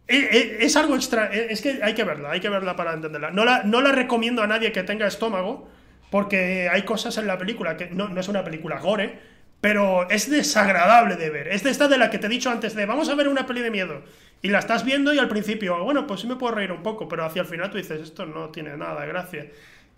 Eh, 0.07 0.29
eh, 0.31 0.57
es, 0.61 0.75
algo 0.75 0.95
extra, 0.95 1.27
es 1.27 1.61
que 1.61 1.79
hay 1.83 1.93
que 1.93 2.03
verla, 2.03 2.31
hay 2.31 2.39
que 2.39 2.49
verla 2.49 2.75
para 2.75 2.93
entenderla. 2.93 3.31
No 3.31 3.45
la, 3.45 3.63
no 3.63 3.81
la 3.81 3.91
recomiendo 3.91 4.41
a 4.41 4.47
nadie 4.47 4.71
que 4.71 4.83
tenga 4.83 5.05
estómago, 5.05 5.69
porque 6.09 6.69
hay 6.71 6.83
cosas 6.83 7.17
en 7.17 7.27
la 7.27 7.37
película 7.37 7.77
que 7.77 7.89
no, 7.89 8.09
no 8.09 8.19
es 8.19 8.27
una 8.27 8.43
película 8.43 8.79
gore, 8.79 9.19
pero 9.59 10.09
es 10.09 10.29
desagradable 10.29 11.17
de 11.17 11.29
ver. 11.29 11.47
Es 11.49 11.63
de 11.63 11.69
esta 11.69 11.87
de 11.87 11.97
la 11.97 12.09
que 12.09 12.19
te 12.19 12.27
he 12.27 12.29
dicho 12.29 12.49
antes 12.49 12.73
de 12.73 12.85
vamos 12.85 13.09
a 13.09 13.15
ver 13.15 13.27
una 13.27 13.45
peli 13.45 13.61
de 13.61 13.69
miedo. 13.69 14.03
Y 14.41 14.49
la 14.49 14.59
estás 14.59 14.83
viendo 14.83 15.13
y 15.13 15.19
al 15.19 15.29
principio, 15.29 15.83
bueno, 15.83 16.07
pues 16.07 16.21
sí 16.21 16.27
me 16.27 16.35
puedo 16.35 16.55
reír 16.55 16.71
un 16.71 16.81
poco, 16.81 17.07
pero 17.07 17.23
hacia 17.23 17.43
el 17.43 17.47
final 17.47 17.69
tú 17.69 17.77
dices, 17.77 18.01
esto 18.01 18.25
no 18.25 18.49
tiene 18.49 18.75
nada 18.75 19.01
de 19.01 19.07
gracia. 19.07 19.45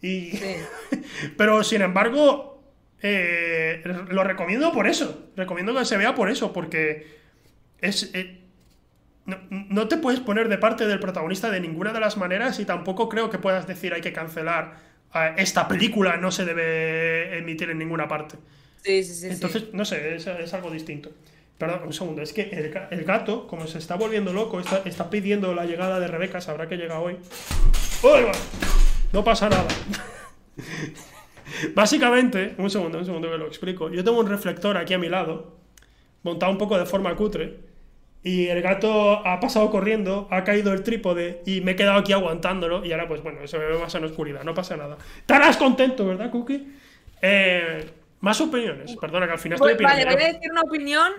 Y... 0.03 0.33
pero 1.37 1.63
sin 1.63 1.81
embargo, 1.81 2.61
eh, 3.01 3.81
lo 4.09 4.23
recomiendo 4.23 4.71
por 4.71 4.85
eso. 4.85 5.31
Recomiendo 5.35 5.73
que 5.73 5.85
se 5.85 5.97
vea 5.97 6.13
por 6.13 6.29
eso, 6.29 6.53
porque 6.53 7.07
es... 7.79 8.11
Eh, 8.13 8.41
no, 9.25 9.87
te 9.87 9.97
puedes 9.97 10.19
poner 10.19 10.49
de 10.49 10.57
parte 10.57 10.85
del 10.85 10.99
protagonista 10.99 11.49
de 11.49 11.61
ninguna 11.61 11.93
de 11.93 12.01
las 12.01 12.17
maneras 12.17 12.59
y 12.59 12.65
tampoco 12.65 13.07
creo 13.07 13.29
que 13.29 13.37
puedas 13.37 13.65
decir 13.65 13.93
hay 13.93 14.01
que 14.01 14.11
cancelar 14.11 14.75
esta 15.37 15.69
película, 15.69 16.17
no 16.17 16.29
se 16.29 16.43
debe 16.43 17.37
emitir 17.37 17.69
en 17.69 17.77
ninguna 17.77 18.09
parte. 18.09 18.35
Sí, 18.83 19.01
sí, 19.05 19.13
sí. 19.13 19.27
Entonces, 19.27 19.65
no 19.71 19.85
sé, 19.85 20.15
es, 20.15 20.53
algo 20.53 20.69
distinto. 20.71 21.09
Perdón, 21.57 21.83
un 21.85 21.93
segundo, 21.93 22.21
es 22.21 22.33
que 22.33 22.49
el, 22.91 23.05
gato, 23.05 23.47
como 23.47 23.65
se 23.67 23.77
está 23.77 23.95
volviendo 23.95 24.33
loco, 24.33 24.59
está, 24.59 25.09
pidiendo 25.09 25.53
la 25.53 25.65
llegada 25.65 26.01
de 26.01 26.07
Rebeca, 26.07 26.41
sabrá 26.41 26.67
que 26.67 26.75
llega 26.75 26.99
hoy. 26.99 27.15
¡Uy, 28.01 28.25
No 29.13 29.23
pasa 29.23 29.47
nada. 29.47 29.67
Básicamente, 31.75 32.55
un 32.57 32.69
segundo, 32.69 32.97
un 32.97 33.05
segundo 33.05 33.29
que 33.29 33.37
lo 33.37 33.45
explico. 33.45 33.89
Yo 33.89 34.03
tengo 34.03 34.19
un 34.19 34.27
reflector 34.27 34.75
aquí 34.75 34.95
a 34.95 34.97
mi 34.97 35.07
lado, 35.07 35.55
montado 36.23 36.51
un 36.51 36.57
poco 36.57 36.77
de 36.79 36.85
forma 36.85 37.15
cutre, 37.15 37.59
y 38.23 38.47
el 38.47 38.61
gato 38.63 39.25
ha 39.25 39.39
pasado 39.39 39.69
corriendo, 39.69 40.27
ha 40.31 40.43
caído 40.43 40.73
el 40.73 40.81
trípode 40.81 41.43
y 41.45 41.61
me 41.61 41.71
he 41.71 41.75
quedado 41.75 41.99
aquí 41.99 42.11
aguantándolo. 42.11 42.83
Y 42.83 42.91
ahora, 42.91 43.07
pues 43.07 43.21
bueno, 43.21 43.45
se 43.45 43.59
me 43.59 43.65
ve 43.65 43.77
más 43.77 43.93
en 43.93 44.03
oscuridad, 44.05 44.43
no 44.43 44.55
pasa 44.55 44.75
nada. 44.77 44.97
Estarás 45.19 45.57
contento, 45.57 46.07
¿verdad, 46.07 46.31
Cookie? 46.31 46.73
Eh, 47.21 47.85
más 48.21 48.41
opiniones, 48.41 48.95
perdona 48.99 49.27
que 49.27 49.33
al 49.33 49.39
final 49.39 49.57
estoy 49.57 49.83
Vale, 49.83 50.05
voy 50.05 50.23
a 50.23 50.27
decir 50.27 50.51
una 50.51 50.61
opinión 50.61 51.11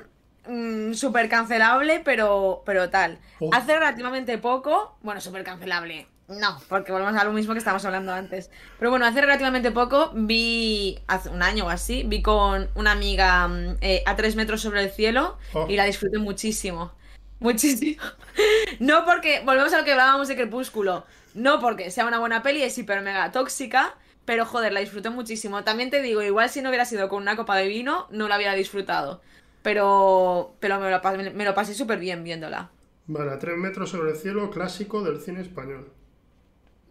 mm, 0.48 0.94
súper 0.94 1.28
cancelable, 1.28 2.00
pero, 2.04 2.62
pero 2.66 2.90
tal. 2.90 3.18
Oh. 3.38 3.50
Hace 3.52 3.74
relativamente 3.74 4.36
poco, 4.38 4.96
bueno, 5.02 5.20
súper 5.20 5.44
cancelable, 5.44 6.06
no, 6.26 6.58
porque 6.68 6.90
volvemos 6.90 7.20
a 7.20 7.24
lo 7.24 7.32
mismo 7.32 7.52
que 7.52 7.58
estábamos 7.58 7.84
hablando 7.84 8.12
antes. 8.12 8.50
Pero 8.78 8.90
bueno, 8.90 9.04
hace 9.04 9.20
relativamente 9.20 9.70
poco 9.70 10.10
vi, 10.14 10.98
hace 11.06 11.28
un 11.28 11.42
año 11.42 11.66
o 11.66 11.68
así, 11.68 12.02
vi 12.06 12.22
con 12.22 12.70
una 12.74 12.92
amiga 12.92 13.46
mm, 13.46 13.76
eh, 13.82 14.02
a 14.06 14.16
tres 14.16 14.34
metros 14.34 14.62
sobre 14.62 14.82
el 14.82 14.90
cielo 14.90 15.36
oh. 15.52 15.66
y 15.68 15.76
la 15.76 15.84
disfruté 15.84 16.18
muchísimo. 16.18 16.92
Muchísimo. 17.40 18.02
no 18.80 19.04
porque, 19.04 19.42
volvemos 19.44 19.74
a 19.74 19.78
lo 19.78 19.84
que 19.84 19.92
hablábamos 19.92 20.28
de 20.28 20.36
Crepúsculo, 20.36 21.04
no 21.34 21.60
porque 21.60 21.90
sea 21.90 22.06
una 22.06 22.18
buena 22.18 22.42
peli, 22.42 22.62
es 22.62 22.78
hiper 22.78 23.02
mega 23.02 23.30
tóxica, 23.30 23.94
pero 24.24 24.46
joder, 24.46 24.72
la 24.72 24.80
disfruté 24.80 25.10
muchísimo. 25.10 25.62
También 25.62 25.90
te 25.90 26.00
digo, 26.00 26.22
igual 26.22 26.48
si 26.48 26.62
no 26.62 26.70
hubiera 26.70 26.86
sido 26.86 27.10
con 27.10 27.20
una 27.20 27.36
copa 27.36 27.56
de 27.56 27.68
vino, 27.68 28.06
no 28.10 28.28
la 28.28 28.36
hubiera 28.36 28.54
disfrutado. 28.54 29.20
Pero, 29.62 30.54
pero 30.58 30.80
me, 30.80 30.90
lo, 30.90 31.00
me 31.34 31.44
lo 31.44 31.54
pasé 31.54 31.74
súper 31.74 31.98
bien 31.98 32.24
viéndola. 32.24 32.70
Vale, 33.06 33.32
a 33.32 33.38
tres 33.38 33.58
metros 33.58 33.90
sobre 33.90 34.12
el 34.12 34.16
cielo, 34.16 34.50
clásico 34.50 35.02
del 35.02 35.20
cine 35.20 35.42
español. 35.42 35.92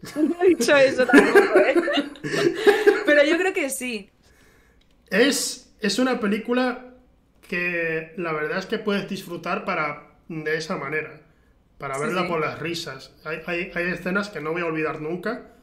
No 0.16 0.42
he 0.42 0.48
dicho 0.48 0.76
eso 0.76 1.06
tampoco, 1.06 1.58
¿eh? 1.58 1.74
Pero 3.06 3.24
yo 3.24 3.38
creo 3.38 3.52
que 3.52 3.70
sí. 3.70 4.10
Es, 5.10 5.74
es 5.80 5.98
una 5.98 6.20
película 6.20 6.94
que 7.48 8.12
la 8.16 8.32
verdad 8.32 8.58
es 8.58 8.66
que 8.66 8.78
puedes 8.78 9.08
disfrutar 9.08 9.64
para 9.64 10.08
de 10.28 10.56
esa 10.56 10.76
manera. 10.76 11.20
Para 11.78 11.98
verla 11.98 12.26
por 12.26 12.40
las 12.40 12.58
risas. 12.58 13.12
Hay, 13.24 13.40
hay, 13.46 13.72
hay 13.74 13.92
escenas 13.92 14.30
que 14.30 14.40
no 14.40 14.52
voy 14.52 14.62
a 14.62 14.66
olvidar 14.66 15.00
nunca 15.00 15.54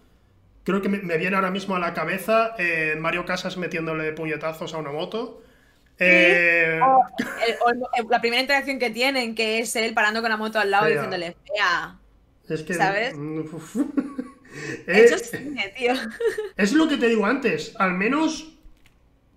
Creo 0.63 0.81
que 0.81 0.89
me, 0.89 1.17
viene 1.17 1.35
ahora 1.35 1.49
mismo 1.49 1.75
a 1.75 1.79
la 1.79 1.93
cabeza 1.93 2.53
eh, 2.57 2.95
Mario 2.99 3.25
Casas 3.25 3.57
metiéndole 3.57 4.13
puñetazos 4.13 4.73
a 4.73 4.77
una 4.77 4.91
moto. 4.91 5.41
Eh, 5.97 6.79
o, 6.81 7.03
la 8.09 8.21
primera 8.21 8.41
interacción 8.41 8.77
que 8.77 8.91
tienen, 8.91 9.33
que 9.33 9.59
es 9.59 9.75
él 9.75 9.93
parando 9.93 10.21
con 10.21 10.29
la 10.29 10.37
moto 10.37 10.59
al 10.59 10.69
lado 10.69 10.87
y 10.87 10.93
diciéndole 10.93 11.35
fea. 11.47 11.97
Es 12.47 12.61
que. 12.61 12.75
¿Sabes? 12.75 13.15
Eso 14.87 15.15
es 15.15 15.29
cine, 15.31 15.73
tío. 15.77 15.93
Es 16.57 16.73
lo 16.73 16.87
que 16.87 16.97
te 16.97 17.07
digo 17.07 17.25
antes. 17.25 17.73
Al 17.77 17.93
menos. 17.93 18.53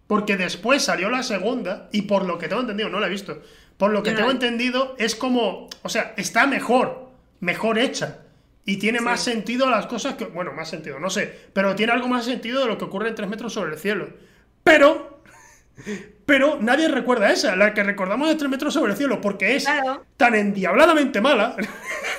Porque 0.06 0.36
después 0.36 0.82
salió 0.82 1.10
la 1.10 1.22
segunda. 1.22 1.88
Y 1.92 2.02
por 2.02 2.24
lo 2.24 2.38
que 2.38 2.48
tengo 2.48 2.62
entendido, 2.62 2.88
no 2.88 3.00
la 3.00 3.06
he 3.06 3.10
visto. 3.10 3.42
Por 3.76 3.90
lo 3.90 4.02
que 4.02 4.12
tengo 4.12 4.30
entendido, 4.30 4.94
es 4.98 5.14
como. 5.14 5.68
O 5.82 5.88
sea, 5.88 6.14
está 6.16 6.46
mejor. 6.46 7.10
Mejor 7.40 7.78
hecha. 7.78 8.20
Y 8.66 8.78
tiene 8.78 9.00
más 9.00 9.22
sentido 9.22 9.68
las 9.70 9.86
cosas 9.86 10.14
que. 10.14 10.26
Bueno, 10.26 10.52
más 10.52 10.68
sentido, 10.68 10.98
no 10.98 11.10
sé. 11.10 11.48
Pero 11.52 11.74
tiene 11.74 11.92
algo 11.92 12.08
más 12.08 12.24
sentido 12.24 12.60
de 12.60 12.66
lo 12.66 12.78
que 12.78 12.84
ocurre 12.84 13.08
en 13.08 13.14
tres 13.14 13.28
metros 13.28 13.52
sobre 13.52 13.72
el 13.74 13.78
cielo. 13.78 14.08
Pero. 14.62 15.22
Pero 16.26 16.58
nadie 16.60 16.88
recuerda 16.88 17.30
esa, 17.30 17.54
la 17.54 17.74
que 17.74 17.82
recordamos 17.82 18.28
de 18.28 18.36
tres 18.36 18.50
metros 18.50 18.72
sobre 18.72 18.92
el 18.92 18.96
cielo, 18.96 19.20
porque 19.20 19.56
es 19.56 19.66
tan 20.16 20.34
endiabladamente 20.34 21.20
mala 21.20 21.54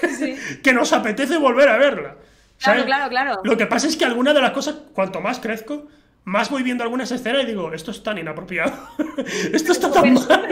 que 0.63 0.73
nos 0.73 0.93
apetece 0.93 1.37
volver 1.37 1.69
a 1.69 1.77
verla. 1.77 2.15
Claro, 2.59 2.85
claro, 2.85 3.09
claro. 3.09 3.41
Lo 3.43 3.57
que 3.57 3.65
pasa 3.65 3.87
es 3.87 3.97
que 3.97 4.05
alguna 4.05 4.33
de 4.33 4.41
las 4.41 4.51
cosas, 4.51 4.75
cuanto 4.93 5.21
más 5.21 5.39
crezco, 5.39 5.87
más 6.23 6.49
voy 6.49 6.63
viendo 6.63 6.83
algunas 6.83 7.11
escenas 7.11 7.43
y 7.43 7.45
digo, 7.45 7.73
esto 7.73 7.91
es 7.91 8.01
tan 8.01 8.17
inapropiado. 8.17 8.73
esto 9.53 9.71
está 9.71 9.91
tan 9.91 10.13
mal. 10.13 10.49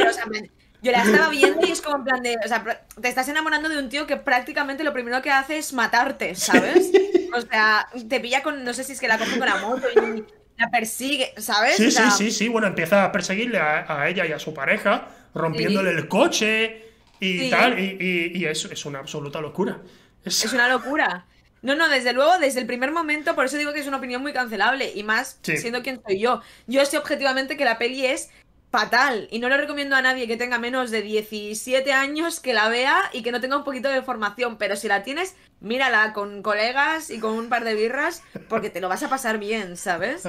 Yo 0.84 0.91
la 0.91 1.01
estaba 1.01 1.30
viendo 1.31 1.65
y 1.65 1.71
es 1.71 1.81
como 1.81 1.97
en 1.97 2.03
plan 2.03 2.21
de. 2.21 2.35
O 2.43 2.47
sea, 2.47 2.85
te 3.01 3.07
estás 3.07 3.27
enamorando 3.30 3.69
de 3.69 3.80
un 3.80 3.89
tío 3.89 4.05
que 4.05 4.17
prácticamente 4.17 4.84
lo 4.84 4.93
primero 4.93 5.21
que 5.21 5.31
hace 5.31 5.57
es 5.57 5.73
matarte, 5.73 6.35
¿sabes? 6.35 6.91
O 7.35 7.41
sea, 7.41 7.88
te 8.07 8.19
pilla 8.19 8.43
con. 8.43 8.63
No 8.63 8.75
sé 8.75 8.84
si 8.84 8.91
es 8.91 8.99
que 8.99 9.07
la 9.07 9.17
coge 9.17 9.39
con 9.39 9.47
la 9.47 9.55
moto 9.55 9.88
y 9.89 10.23
la 10.55 10.69
persigue, 10.69 11.34
¿sabes? 11.38 11.77
Sí, 11.77 11.89
sí, 11.89 12.03
sí, 12.15 12.30
sí. 12.30 12.47
Bueno, 12.47 12.67
empieza 12.67 13.05
a 13.05 13.11
perseguirle 13.11 13.57
a, 13.57 14.07
ella 14.07 14.23
y 14.27 14.34
a 14.34 14.38
su 14.38 14.53
pareja, 14.53 15.07
rompiéndole 15.34 15.89
el 15.89 16.07
coche 16.07 16.91
y 17.19 17.49
tal. 17.49 17.80
Y, 17.80 18.34
y, 18.35 18.45
es, 18.45 18.65
es, 18.65 18.85
una 18.85 18.99
absoluta 18.99 19.41
locura. 19.41 19.80
Es... 20.23 20.53
una 20.53 20.67
locura. 20.67 21.25
No, 21.64 21.76
no, 21.76 21.88
desde 21.88 22.11
luego, 22.11 22.38
desde 22.40 22.60
el 22.60 22.68
primer 22.68 22.91
momento, 22.91 23.35
por 23.35 23.45
eso 23.45 23.57
digo 23.57 23.72
que 23.72 23.80
es 23.80 23.88
una 23.88 23.98
opinión 23.98 24.22
muy 24.22 24.34
cancelable. 24.34 24.91
Y 24.94 25.03
más 25.03 25.40
siendo 25.41 25.81
quien 25.81 26.02
soy 26.06 26.19
yo. 26.19 26.41
Yo 26.68 26.85
sé 26.85 26.98
objetivamente 26.98 27.56
que 27.56 27.64
la 27.64 27.80
peli 27.80 28.06
es 28.06 28.30
fatal. 28.69 29.30
Y 29.31 29.40
no 29.40 29.48
le 29.48 29.56
recomiendo 29.56 29.95
a 29.95 30.02
nadie 30.02 30.27
que 30.27 30.35
tenga 30.35 30.60
menos 30.60 30.91
de 30.91 31.02
17 31.02 31.94
años 31.94 32.41
que 32.41 32.53
la 32.53 32.68
vea 32.68 32.98
y 33.14 33.23
que 33.23 33.31
no 33.31 33.40
tenga 33.40 33.56
un 33.56 33.64
poquito 33.64 33.88
de 33.88 34.02
formación. 34.02 34.57
Pero 34.57 34.76
si 34.76 34.90
la 34.90 35.03
tienes, 35.03 35.35
mírala 35.61 36.11
con 36.11 36.44
colegas 36.44 37.10
y 37.10 37.19
con 37.19 37.31
un 37.31 37.48
par 37.48 37.64
de 37.64 37.76
birras, 37.76 38.23
porque 38.49 38.69
te 38.69 38.81
lo 38.81 38.90
vas 38.90 39.03
a 39.03 39.10
pasar 39.10 39.38
bien, 39.38 39.77
¿sabes? 39.77 40.23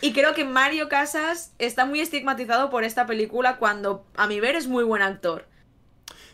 Y 0.00 0.14
creo 0.14 0.32
que 0.32 0.46
Mario 0.46 0.88
Casas 0.88 1.52
está 1.58 1.84
muy 1.84 2.00
estigmatizado 2.00 2.70
por 2.70 2.82
esta 2.82 3.04
película 3.04 3.58
cuando, 3.58 4.06
a 4.16 4.26
mi 4.26 4.40
ver, 4.40 4.56
es 4.56 4.68
muy 4.68 4.84
buen 4.84 5.02
actor. 5.02 5.46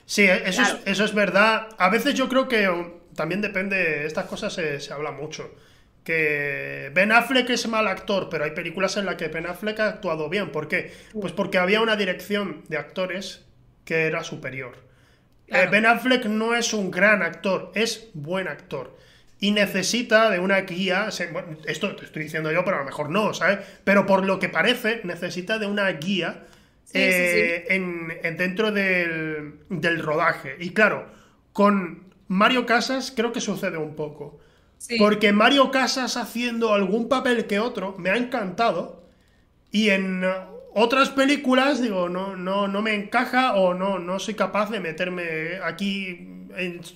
Sí, 0.06 0.26
eso, 0.26 0.62
es, 0.62 0.76
eso 0.84 1.04
es 1.04 1.12
verdad. 1.12 1.70
A 1.78 1.88
veces 1.88 2.14
yo 2.14 2.28
creo 2.28 2.46
que 2.46 2.68
también 3.14 3.40
depende, 3.40 4.06
estas 4.06 4.26
cosas 4.26 4.52
se, 4.52 4.80
se 4.80 4.92
habla 4.92 5.10
mucho 5.10 5.50
que 6.04 6.90
Ben 6.94 7.10
Affleck 7.10 7.48
es 7.50 7.66
mal 7.66 7.88
actor, 7.88 8.28
pero 8.30 8.44
hay 8.44 8.50
películas 8.50 8.96
en 8.98 9.06
las 9.06 9.16
que 9.16 9.28
Ben 9.28 9.46
Affleck 9.46 9.80
ha 9.80 9.88
actuado 9.88 10.28
bien. 10.28 10.52
¿Por 10.52 10.68
qué? 10.68 10.92
Pues 11.18 11.32
porque 11.32 11.58
había 11.58 11.80
una 11.80 11.96
dirección 11.96 12.62
de 12.68 12.76
actores 12.76 13.46
que 13.84 14.04
era 14.06 14.22
superior. 14.22 14.76
Eh, 15.48 15.66
ben 15.70 15.86
Affleck 15.86 16.26
no 16.26 16.54
es 16.54 16.72
un 16.72 16.90
gran 16.90 17.22
actor, 17.22 17.72
es 17.74 18.10
buen 18.14 18.48
actor. 18.48 18.96
y 19.40 19.50
necesita 19.50 20.30
de 20.30 20.38
una 20.38 20.60
guía. 20.60 21.08
esto 21.66 21.96
te 21.96 22.04
estoy 22.04 22.22
diciendo 22.22 22.50
yo, 22.52 22.64
pero 22.64 22.76
a 22.76 22.80
lo 22.80 22.86
mejor 22.86 23.10
no, 23.10 23.34
¿sabes? 23.34 23.58
Pero 23.84 24.06
por 24.06 24.24
lo 24.24 24.38
que 24.38 24.48
parece, 24.48 25.00
necesita 25.04 25.58
de 25.58 25.66
una 25.66 25.90
guía 25.90 26.44
eh, 26.94 27.66
En, 27.68 28.08
dentro 28.36 28.72
del, 28.72 29.54
del, 29.68 29.98
rodaje. 29.98 30.56
Y 30.60 30.70
claro, 30.70 31.10
con 31.52 32.03
Mario 32.28 32.66
Casas 32.66 33.12
creo 33.14 33.32
que 33.32 33.40
sucede 33.40 33.76
un 33.76 33.94
poco. 33.94 34.38
Porque 34.98 35.32
Mario 35.32 35.70
Casas 35.70 36.16
haciendo 36.16 36.74
algún 36.74 37.08
papel 37.08 37.46
que 37.46 37.58
otro 37.58 37.94
me 37.98 38.10
ha 38.10 38.16
encantado. 38.16 39.02
Y 39.70 39.90
en 39.90 40.24
otras 40.74 41.10
películas, 41.10 41.80
digo, 41.80 42.08
no, 42.08 42.36
no, 42.36 42.68
no 42.68 42.82
me 42.82 42.94
encaja 42.94 43.54
o 43.54 43.74
no, 43.74 43.98
no 43.98 44.18
soy 44.18 44.34
capaz 44.34 44.70
de 44.70 44.80
meterme 44.80 45.58
aquí 45.62 46.46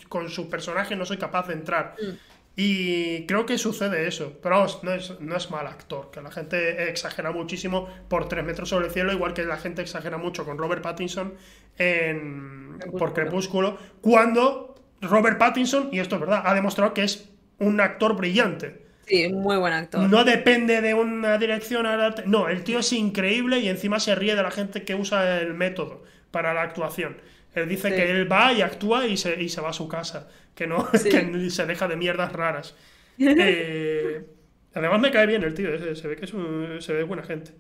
con 0.09 0.29
su 0.29 0.49
personaje, 0.49 0.97
no 0.97 1.07
soy 1.07 1.17
capaz 1.17 1.49
de 1.49 1.55
entrar. 1.55 1.95
Mm. 2.01 2.29
Y 2.61 3.25
creo 3.27 3.47
que 3.47 3.57
sucede 3.57 4.09
eso. 4.09 4.37
Pero 4.43 4.57
vamos, 4.57 4.83
no 4.83 4.93
es, 4.93 5.21
no 5.21 5.37
es 5.37 5.49
mal 5.49 5.69
actor, 5.69 6.11
que 6.11 6.21
la 6.21 6.33
gente 6.33 6.91
exagera 6.91 7.31
muchísimo 7.31 7.89
por 8.09 8.29
tres 8.29 8.45
metros 8.45 8.69
sobre 8.69 8.87
el 8.87 8.93
cielo, 8.93 9.13
igual 9.13 9.33
que 9.33 9.45
la 9.45 9.59
gente 9.59 9.81
exagera 9.81 10.19
mucho 10.19 10.45
con 10.45 10.59
Robert 10.59 10.83
Pattinson 10.83 11.35
en, 11.79 12.81
por 12.99 13.15
Crepúsculo, 13.15 13.79
cuando 14.01 14.68
Robert 15.01 15.39
Pattinson, 15.39 15.89
y 15.93 16.01
esto 16.01 16.17
es 16.17 16.21
verdad, 16.21 16.43
ha 16.45 16.55
demostrado 16.55 16.95
que 16.95 17.05
es 17.05 17.29
un 17.59 17.81
actor 17.81 18.17
brillante. 18.17 18.87
Sí, 19.07 19.29
muy 19.33 19.57
buen 19.57 19.73
actor. 19.73 20.09
No 20.09 20.25
depende 20.25 20.81
de 20.81 20.95
una 20.95 21.39
dirección. 21.39 21.87
No, 22.27 22.49
el 22.49 22.63
tío 22.63 22.81
es 22.81 22.93
increíble 22.93 23.59
y 23.59 23.69
encima 23.69 24.01
se 24.01 24.15
ríe 24.15 24.35
de 24.35 24.43
la 24.43 24.51
gente 24.51 24.85
que 24.85 24.95
usa 24.95 25.41
el 25.41 25.55
método 25.55 26.05
para 26.31 26.53
la 26.53 26.63
actuación. 26.63 27.17
Él 27.55 27.69
dice 27.69 27.95
que 27.95 28.11
él 28.11 28.31
va 28.31 28.53
y 28.53 28.61
actúa 28.61 29.07
y 29.07 29.17
se, 29.17 29.41
y 29.43 29.49
se 29.49 29.61
va 29.61 29.71
a 29.71 29.73
su 29.73 29.89
casa, 29.89 30.29
que 30.55 30.67
no 30.67 30.91
que 30.93 31.51
se 31.51 31.67
deja 31.67 31.89
de 31.89 31.97
mierdas 31.97 32.33
raras. 32.33 32.75
Eh, 33.19 34.25
además 34.75 35.01
me 35.01 35.11
cae 35.11 35.27
bien 35.27 35.43
el 35.43 35.55
tío, 35.55 35.71
se 35.95 36.07
ve 36.07 36.17
que 36.17 36.27
es 36.27 36.85
se 36.85 36.93
ve 36.93 37.03
buena 37.03 37.23
gente. 37.23 37.53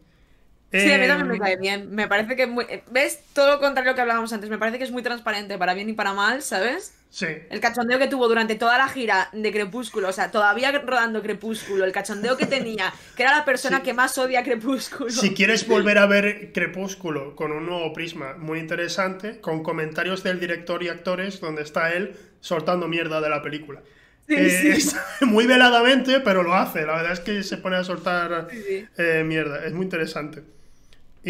Sí, 0.70 0.92
a 0.92 0.98
mí 0.98 1.06
también 1.06 1.28
me 1.28 1.34
em, 1.36 1.40
cae 1.40 1.56
bien. 1.56 1.90
Me 1.94 2.08
parece 2.08 2.36
que 2.36 2.46
muy... 2.46 2.66
¿Ves? 2.90 3.24
Todo 3.32 3.52
lo 3.52 3.58
contrario 3.58 3.94
que 3.94 4.02
hablábamos 4.02 4.30
antes. 4.34 4.50
Me 4.50 4.58
parece 4.58 4.76
que 4.76 4.84
es 4.84 4.90
muy 4.90 5.02
transparente 5.02 5.56
para 5.56 5.72
bien 5.72 5.88
y 5.88 5.94
para 5.94 6.12
mal, 6.12 6.42
¿sabes? 6.42 6.97
Sí. 7.10 7.26
El 7.48 7.60
cachondeo 7.60 7.98
que 7.98 8.06
tuvo 8.06 8.28
durante 8.28 8.54
toda 8.54 8.76
la 8.76 8.88
gira 8.88 9.30
de 9.32 9.50
Crepúsculo, 9.50 10.08
o 10.08 10.12
sea, 10.12 10.30
todavía 10.30 10.70
rodando 10.72 11.22
Crepúsculo, 11.22 11.84
el 11.84 11.92
cachondeo 11.92 12.36
que 12.36 12.46
tenía, 12.46 12.92
que 13.16 13.22
era 13.22 13.36
la 13.36 13.44
persona 13.44 13.82
que 13.82 13.94
más 13.94 14.18
odia 14.18 14.42
Crepúsculo. 14.42 15.10
Si 15.10 15.32
quieres 15.34 15.66
volver 15.66 15.98
a 15.98 16.06
ver 16.06 16.52
Crepúsculo 16.54 17.34
con 17.34 17.52
un 17.52 17.66
nuevo 17.66 17.92
prisma 17.92 18.34
muy 18.36 18.58
interesante, 18.58 19.40
con 19.40 19.62
comentarios 19.62 20.22
del 20.22 20.38
director 20.38 20.82
y 20.82 20.88
actores, 20.88 21.40
donde 21.40 21.62
está 21.62 21.92
él 21.92 22.14
soltando 22.40 22.88
mierda 22.88 23.20
de 23.20 23.30
la 23.30 23.42
película. 23.42 23.82
Sí, 24.26 24.34
eh, 24.36 24.78
sí. 24.78 24.96
muy 25.24 25.46
veladamente, 25.46 26.20
pero 26.20 26.42
lo 26.42 26.54
hace. 26.54 26.84
La 26.84 26.96
verdad 26.96 27.12
es 27.12 27.20
que 27.20 27.42
se 27.42 27.56
pone 27.56 27.76
a 27.76 27.84
soltar 27.84 28.48
eh, 28.52 29.24
mierda. 29.24 29.64
Es 29.64 29.72
muy 29.72 29.84
interesante. 29.84 30.42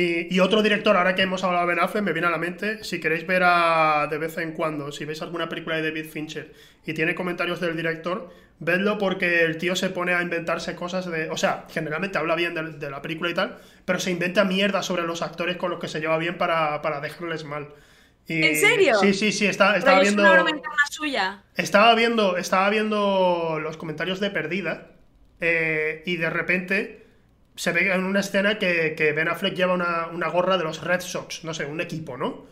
Y, 0.00 0.38
otro 0.38 0.62
director, 0.62 0.96
ahora 0.96 1.16
que 1.16 1.22
hemos 1.22 1.42
hablado 1.42 1.66
de 1.66 1.74
Ben 1.74 1.82
Affleck, 1.82 2.04
me 2.04 2.12
viene 2.12 2.28
a 2.28 2.30
la 2.30 2.38
mente, 2.38 2.84
si 2.84 3.00
queréis 3.00 3.26
ver 3.26 3.42
a, 3.44 4.06
de 4.08 4.16
vez 4.18 4.38
en 4.38 4.52
cuando, 4.52 4.92
si 4.92 5.04
veis 5.04 5.22
alguna 5.22 5.48
película 5.48 5.74
de 5.74 5.82
David 5.82 6.08
Fincher 6.08 6.52
y 6.86 6.94
tiene 6.94 7.16
comentarios 7.16 7.60
del 7.60 7.74
director, 7.74 8.32
vedlo 8.60 8.96
porque 8.96 9.42
el 9.42 9.58
tío 9.58 9.74
se 9.74 9.90
pone 9.90 10.14
a 10.14 10.22
inventarse 10.22 10.76
cosas 10.76 11.10
de... 11.10 11.28
O 11.30 11.36
sea, 11.36 11.66
generalmente 11.68 12.16
habla 12.16 12.36
bien 12.36 12.54
de, 12.54 12.90
la 12.90 13.02
película 13.02 13.28
y 13.28 13.34
tal, 13.34 13.58
pero 13.84 13.98
se 13.98 14.12
inventa 14.12 14.44
mierda 14.44 14.84
sobre 14.84 15.02
los 15.02 15.20
actores 15.20 15.56
con 15.56 15.72
los 15.72 15.80
que 15.80 15.88
se 15.88 15.98
lleva 15.98 16.16
bien 16.16 16.38
para, 16.38 17.00
dejarles 17.02 17.42
mal. 17.42 17.66
¿En 18.28 18.54
serio? 18.54 19.00
Sí, 19.00 19.12
sí, 19.14 19.32
sí, 19.32 19.46
estaba 19.46 19.80
viendo... 20.00 20.22
suya. 20.90 21.42
Estaba 21.56 21.96
viendo, 21.96 22.36
estaba 22.36 22.70
viendo 22.70 23.58
los 23.60 23.76
comentarios 23.76 24.20
de 24.20 24.30
Perdida 24.30 24.92
eh, 25.40 26.04
y 26.06 26.18
de 26.18 26.30
repente 26.30 27.07
se 27.58 27.72
ve 27.72 27.92
en 27.92 28.04
una 28.04 28.20
escena 28.20 28.56
que, 28.56 29.12
Ben 29.16 29.26
Affleck 29.26 29.56
lleva 29.56 29.74
una, 29.74 30.28
gorra 30.28 30.56
de 30.58 30.62
los 30.62 30.80
Red 30.80 31.00
Sox, 31.00 31.42
no 31.42 31.52
sé, 31.52 31.66
un 31.66 31.80
equipo, 31.80 32.16
¿no? 32.16 32.46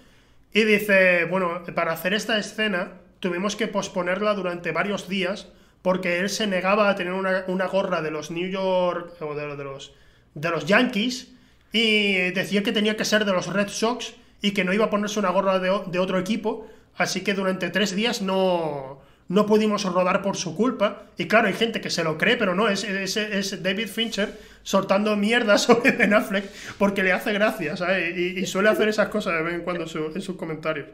Y 0.52 0.64
dice, 0.64 1.26
bueno, 1.26 1.62
para 1.76 1.92
hacer 1.92 2.12
esta 2.12 2.36
escena 2.38 2.94
tuvimos 3.20 3.54
que 3.54 3.68
posponerla 3.68 4.34
durante 4.34 4.72
varios 4.72 5.08
días 5.08 5.46
porque 5.82 6.18
él 6.18 6.28
se 6.28 6.48
negaba 6.48 6.90
a 6.90 6.96
tener 6.96 7.12
una, 7.12 7.66
gorra 7.66 8.02
de 8.02 8.10
los 8.10 8.32
New 8.32 8.48
York 8.48 9.14
o 9.22 9.36
de, 9.36 9.46
los, 9.62 9.92
de 10.34 10.50
los 10.50 10.66
Yankees 10.66 11.28
y 11.72 12.32
decía 12.32 12.64
que 12.64 12.72
tenía 12.72 12.96
que 12.96 13.04
ser 13.04 13.24
de 13.24 13.32
los 13.32 13.46
Red 13.46 13.68
Sox 13.68 14.14
y 14.42 14.54
que 14.54 14.64
no 14.64 14.72
iba 14.72 14.86
a 14.86 14.90
ponerse 14.90 15.20
una 15.20 15.30
gorra 15.30 15.60
de, 15.60 15.70
de 15.86 15.98
otro 16.00 16.18
equipo, 16.18 16.66
así 16.96 17.20
que 17.20 17.34
durante 17.34 17.70
tres 17.70 17.94
días 17.94 18.22
no, 18.22 19.02
no 19.28 19.46
pudimos 19.46 19.84
rodar 19.84 20.22
por 20.22 20.36
su 20.36 20.56
culpa. 20.56 21.04
Y 21.16 21.26
claro, 21.26 21.48
hay 21.48 21.54
gente 21.54 21.80
que 21.80 21.90
se 21.90 22.04
lo 22.04 22.18
cree, 22.18 22.36
pero 22.36 22.54
no, 22.54 22.68
es, 22.68 22.84
es, 22.84 23.62
David 23.62 23.88
Fincher 23.88 24.38
soltando 24.62 25.16
mierda 25.16 25.58
sobre 25.58 25.92
Ben 25.92 26.14
Affleck 26.14 26.50
porque 26.78 27.02
le 27.02 27.12
hace 27.12 27.32
gracia, 27.32 27.76
¿sabes? 27.76 28.16
Y, 28.16 28.46
suele 28.46 28.68
hacer 28.68 28.88
esas 28.88 29.08
cosas 29.08 29.34
de 29.34 29.42
vez 29.42 29.54
en 29.54 29.62
cuando 29.62 29.84
en 29.84 30.22
sus 30.22 30.36
comentarios. 30.36 30.88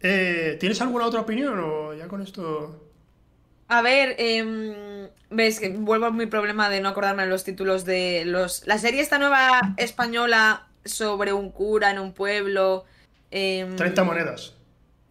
Eh, 0.00 0.56
¿Tienes 0.60 0.80
alguna 0.80 1.06
otra 1.06 1.20
opinión 1.20 1.58
o 1.58 1.94
ya 1.94 2.08
con 2.08 2.22
esto...? 2.22 2.82
A 3.68 3.82
ver, 3.82 4.14
em, 4.18 5.08
ves 5.30 5.58
que 5.58 5.70
vuelvo 5.70 6.06
a 6.06 6.12
mi 6.12 6.26
problema 6.26 6.70
de 6.70 6.80
no 6.80 6.88
acordarme 6.88 7.24
de 7.24 7.28
los 7.28 7.42
títulos 7.42 7.84
de 7.84 8.24
los... 8.24 8.64
La 8.66 8.78
serie 8.78 9.00
esta 9.00 9.18
nueva 9.18 9.74
española 9.76 10.68
sobre 10.84 11.32
un 11.32 11.50
cura 11.50 11.90
en 11.90 11.98
un 11.98 12.12
pueblo... 12.12 12.84
30 13.30 14.00
em, 14.00 14.06
monedas. 14.06 14.54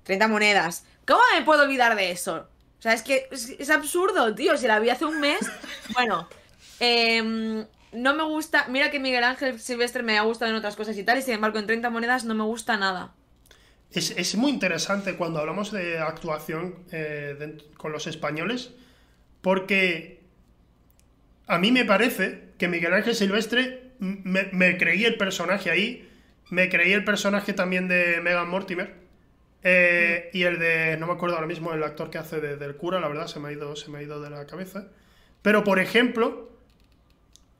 30 0.03 0.27
monedas. 0.29 0.85
¿Cómo 1.05 1.21
me 1.35 1.43
puedo 1.43 1.63
olvidar 1.63 1.95
de 1.95 2.11
eso? 2.11 2.47
O 2.79 2.81
sea, 2.81 2.93
es 2.93 3.03
que 3.03 3.27
es, 3.31 3.69
absurdo, 3.69 4.33
tío. 4.35 4.57
Si 4.57 4.67
la 4.67 4.79
vi 4.79 4.89
hace 4.89 5.05
un 5.05 5.19
mes. 5.19 5.39
Bueno, 5.93 6.27
em, 6.79 7.65
no 7.93 8.15
me 8.15 8.23
gusta. 8.23 8.67
Mira 8.67 8.91
que 8.91 8.99
Miguel 8.99 9.23
Ángel 9.23 9.59
Silvestre 9.59 10.03
me 10.03 10.17
ha 10.17 10.23
gustado 10.23 10.51
en 10.51 10.57
otras 10.57 10.75
cosas 10.75 10.97
y 10.97 11.03
tal, 11.03 11.19
y 11.19 11.21
sin 11.21 11.35
embargo 11.35 11.59
en 11.59 11.67
30 11.67 11.89
monedas 11.89 12.25
no 12.25 12.35
me 12.35 12.43
gusta 12.43 12.77
nada. 12.77 13.13
Es, 13.91 14.35
muy 14.35 14.51
interesante 14.51 15.15
cuando 15.15 15.39
hablamos 15.39 15.71
de 15.71 15.99
actuación 15.99 16.75
eh, 16.91 17.57
con 17.77 17.93
los 17.93 18.07
españoles, 18.07 18.71
porque 19.41 20.21
a 21.47 21.57
mí 21.59 21.71
me 21.71 21.85
parece 21.85 22.49
que 22.57 22.67
Miguel 22.67 22.93
Ángel 22.93 23.15
Silvestre 23.15 23.91
me, 23.99 24.49
me 24.51 24.77
creí 24.77 25.05
el 25.05 25.15
personaje 25.15 25.71
ahí, 25.71 26.09
me 26.49 26.67
creí 26.69 26.91
el 26.91 27.05
personaje 27.05 27.53
también 27.53 27.87
de 27.87 28.19
Megan 28.21 28.49
Mortimer. 28.49 29.04
Eh, 29.67 30.29
y 30.31 30.43
el 30.43 30.59
de, 30.59 30.95
no 30.97 31.07
me 31.07 31.13
acuerdo 31.13 31.35
ahora 31.35 31.47
mismo 31.47 31.73
el 31.73 31.81
actor 31.81 32.11
que 32.11 32.19
hace 32.19 32.39
del 32.39 32.75
cura, 32.75 32.99
la 32.99 33.07
verdad, 33.07 33.25
se 33.25 33.39
me, 33.39 33.49
ha 33.49 33.51
ido, 33.51 33.75
se 33.75 33.89
me 33.89 33.97
ha 33.97 34.03
ido 34.03 34.21
de 34.21 34.29
la 34.29 34.45
cabeza. 34.45 34.85
Pero, 35.41 35.63
por 35.63 35.79
ejemplo, 35.79 36.51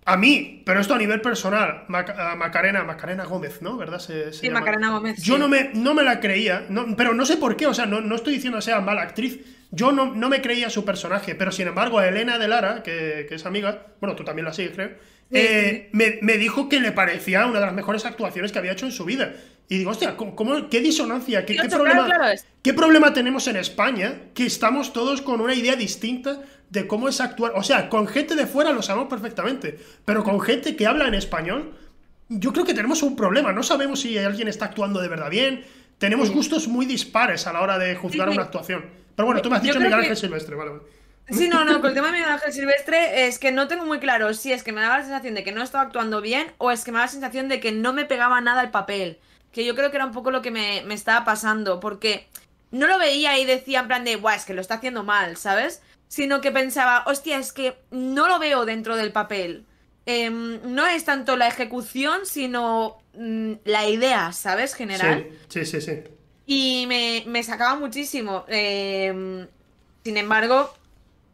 a 0.06 0.16
mí, 0.16 0.62
pero 0.68 0.80
esto 0.80 0.94
a 0.94 1.00
nivel 1.00 1.20
personal, 1.22 1.86
Macarena, 1.88 2.84
Macarena 2.84 3.26
Gómez, 3.26 3.64
¿no? 3.64 3.76
¿Verdad? 3.76 4.00
sí, 4.00 4.52
Macarena 4.52 4.92
Gómez. 4.92 5.20
Yo 5.24 5.40
no, 5.40 5.48
me, 5.48 5.72
no 5.74 5.96
me 5.96 6.04
la 6.04 6.20
creía, 6.20 6.68
pero 6.96 7.16
no 7.16 7.26
sé 7.26 7.38
por 7.38 7.58
qué, 7.58 7.66
o 7.66 7.74
sea, 7.74 7.88
no, 7.88 8.02
no 8.02 8.14
estoy 8.14 8.36
diciendo 8.36 8.60
que 8.60 8.66
sea 8.66 8.82
mala 8.82 9.02
actriz. 9.02 9.40
Yo 9.72 9.92
no, 9.92 10.14
no, 10.14 10.30
me 10.30 10.44
creía 10.44 10.70
su 10.70 10.86
personaje, 10.86 11.34
pero 11.34 11.52
sin 11.52 11.68
embargo, 11.68 11.98
a 11.98 12.08
Elena 12.08 12.38
de 12.38 12.48
Lara, 12.48 12.84
que, 12.84 13.26
que 13.28 13.34
es 13.34 13.48
amiga, 13.48 13.88
bueno, 14.00 14.16
tú 14.16 14.24
también 14.24 14.46
la 14.46 14.54
sigues, 14.54 14.74
creo, 14.74 14.92
eh, 15.32 15.90
me, 15.92 16.20
me, 16.22 16.38
dijo 16.38 16.70
que 16.70 16.80
le 16.80 16.92
parecía 16.92 17.48
una 17.48 17.60
de 17.60 17.66
las 17.66 17.74
mejores 17.74 18.06
actuaciones 18.06 18.52
que 18.52 18.60
había 18.60 18.74
hecho 18.74 18.86
en 18.86 18.92
su 18.92 19.06
vida. 19.06 19.34
Y 19.68 19.80
digo, 19.80 19.92
hostia, 19.92 20.16
¿cómo, 20.16 20.70
qué 20.70 20.80
disonancia? 20.80 21.46
¿Qué, 21.46 21.56
problema, 21.70 22.08
¿Qué 22.62 22.74
problema 22.74 23.14
tenemos 23.14 23.48
en 23.48 23.56
España? 23.56 24.22
Que 24.36 24.46
estamos 24.46 24.94
todos 24.94 25.22
con 25.22 25.42
una 25.42 25.56
idea 25.56 25.76
distinta 25.76 26.42
de 26.70 26.86
cómo 26.86 27.10
es 27.10 27.20
actuar. 27.20 27.54
O 27.56 27.64
sea, 27.64 27.90
con 27.90 28.08
gente 28.08 28.36
de 28.36 28.46
fuera 28.46 28.72
lo 28.72 28.84
sabemos 28.84 29.10
perfectamente, 29.10 29.80
pero 30.06 30.24
con 30.24 30.40
gente 30.40 30.76
que 30.76 30.86
habla 30.86 31.08
en 31.08 31.16
español, 31.16 31.74
yo 32.30 32.54
creo 32.54 32.64
que 32.64 32.76
tenemos 32.76 33.02
un 33.02 33.16
problema. 33.16 33.54
No 33.54 33.64
sabemos 33.64 34.02
si 34.02 34.18
alguien 34.20 34.48
está 34.48 34.66
actuando 34.66 35.02
de 35.02 35.08
verdad 35.08 35.32
bien. 35.32 35.66
Tenemos 35.98 36.30
gustos 36.30 36.68
muy 36.68 36.86
dispares 36.86 37.48
a 37.48 37.54
la 37.54 37.62
hora 37.62 37.80
de 37.80 37.96
juzgar 37.96 38.30
una 38.30 38.44
actuación. 38.44 38.86
Pero 39.16 39.26
bueno, 39.26 39.42
tú 39.42 39.50
me 39.50 39.56
has 39.56 39.64
dicho 39.64 39.80
Miguel 39.80 39.94
Ángel 39.94 40.18
Silvestre, 40.18 40.56
vale. 40.56 40.74
Sí, 41.30 41.48
no, 41.48 41.66
no, 41.66 41.82
con 41.82 41.90
el 41.90 41.96
tema 41.96 42.08
de 42.08 42.14
Miguel 42.14 42.30
Ángel 42.30 42.54
Silvestre 42.54 43.26
es 43.26 43.40
que 43.40 43.52
no 43.52 43.68
tengo 43.68 43.84
muy 43.86 43.98
claro 43.98 44.36
si 44.36 44.52
es 44.52 44.62
que 44.62 44.72
me 44.72 44.82
daba 44.82 45.00
la 45.00 45.04
sensación 45.06 45.34
de 45.34 45.44
que 45.44 45.52
no 45.52 45.64
estaba 45.64 45.84
actuando 45.84 46.22
bien 46.22 46.52
o 46.60 46.70
es 46.70 46.84
que 46.84 46.92
me 46.92 46.98
daba 46.98 47.08
la 47.08 47.12
sensación 47.12 47.50
de 47.50 47.60
que 47.60 47.72
no 47.72 47.94
me 47.94 48.06
pegaba 48.06 48.42
nada 48.42 48.62
el 48.62 48.70
papel 48.70 49.18
que 49.56 49.64
yo 49.64 49.74
creo 49.74 49.90
que 49.90 49.96
era 49.96 50.06
un 50.06 50.12
poco 50.12 50.32
lo 50.32 50.42
que 50.42 50.52
me, 50.52 50.80
estaba 50.94 51.24
pasando, 51.24 51.80
porque 51.80 52.28
no 52.72 52.88
lo 52.88 53.00
veía 53.00 53.40
y 53.40 53.46
decía 53.46 53.80
en 53.80 53.88
plan 53.88 54.04
de, 54.04 54.18
Buah, 54.18 54.36
es 54.36 54.44
que 54.44 54.54
lo 54.54 54.60
está 54.60 54.76
haciendo 54.76 55.06
mal, 55.06 55.38
¿sabes? 55.38 55.82
Sino 56.10 56.42
que 56.42 56.52
pensaba, 56.52 57.06
hostia, 57.08 57.40
es 57.40 57.54
que 57.54 57.78
no 57.90 58.28
lo 58.28 58.38
veo 58.38 58.66
dentro 58.66 58.98
del 58.98 59.14
papel. 59.14 59.66
Em, 60.06 60.60
no 60.66 60.86
es 60.86 61.06
tanto 61.06 61.38
la 61.38 61.48
ejecución, 61.48 62.26
sino 62.26 62.98
mm, 63.14 63.54
la 63.64 63.88
idea, 63.88 64.34
¿sabes? 64.34 64.74
General. 64.74 65.26
Sí, 65.48 65.66
sí, 65.66 65.80
sí. 65.80 66.04
Y 66.46 66.86
me, 67.26 67.42
sacaba 67.42 67.80
muchísimo. 67.80 68.44
Em, 68.50 69.48
sin 70.04 70.18
embargo, 70.18 70.76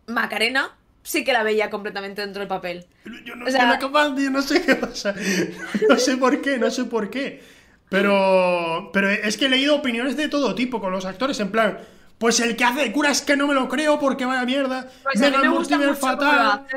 Macarena 0.05 0.77
sí 1.01 1.23
que 1.23 1.33
la 1.33 1.41
veía 1.41 1.71
completamente 1.71 2.21
dentro 2.21 2.41
del 2.41 2.47
papel. 2.47 2.85
yo 3.25 3.35
no, 3.35 3.45
no 3.45 4.41
sé 4.43 4.61
qué 4.61 4.75
pasa. 4.75 5.15
No 5.89 5.97
sé 5.97 6.17
por 6.17 6.39
qué, 6.39 6.59
no 6.59 6.69
sé 6.69 6.85
por 6.85 7.09
qué. 7.09 7.59
Pero, 7.91 8.89
pero 8.93 9.09
es 9.09 9.35
que 9.35 9.47
he 9.47 9.49
leído 9.49 9.75
opiniones 9.75 10.15
de 10.15 10.29
todo 10.29 10.55
tipo 10.55 10.79
con 10.79 10.93
los 10.93 11.03
actores, 11.03 11.37
en 11.41 11.51
plan, 11.51 11.77
Pues 12.17 12.39
el 12.39 12.55
que 12.55 12.63
hace 12.63 12.89
curas 12.93 13.21
que 13.21 13.35
no 13.35 13.47
me 13.47 13.53
lo 13.53 13.67
creo 13.67 13.99
porque 13.99 14.23
vaya 14.23 14.45
mierda. 14.45 14.89
Pues 15.03 15.19
me 15.19 15.49
gusta 15.49 15.77
fatal. 15.95 16.67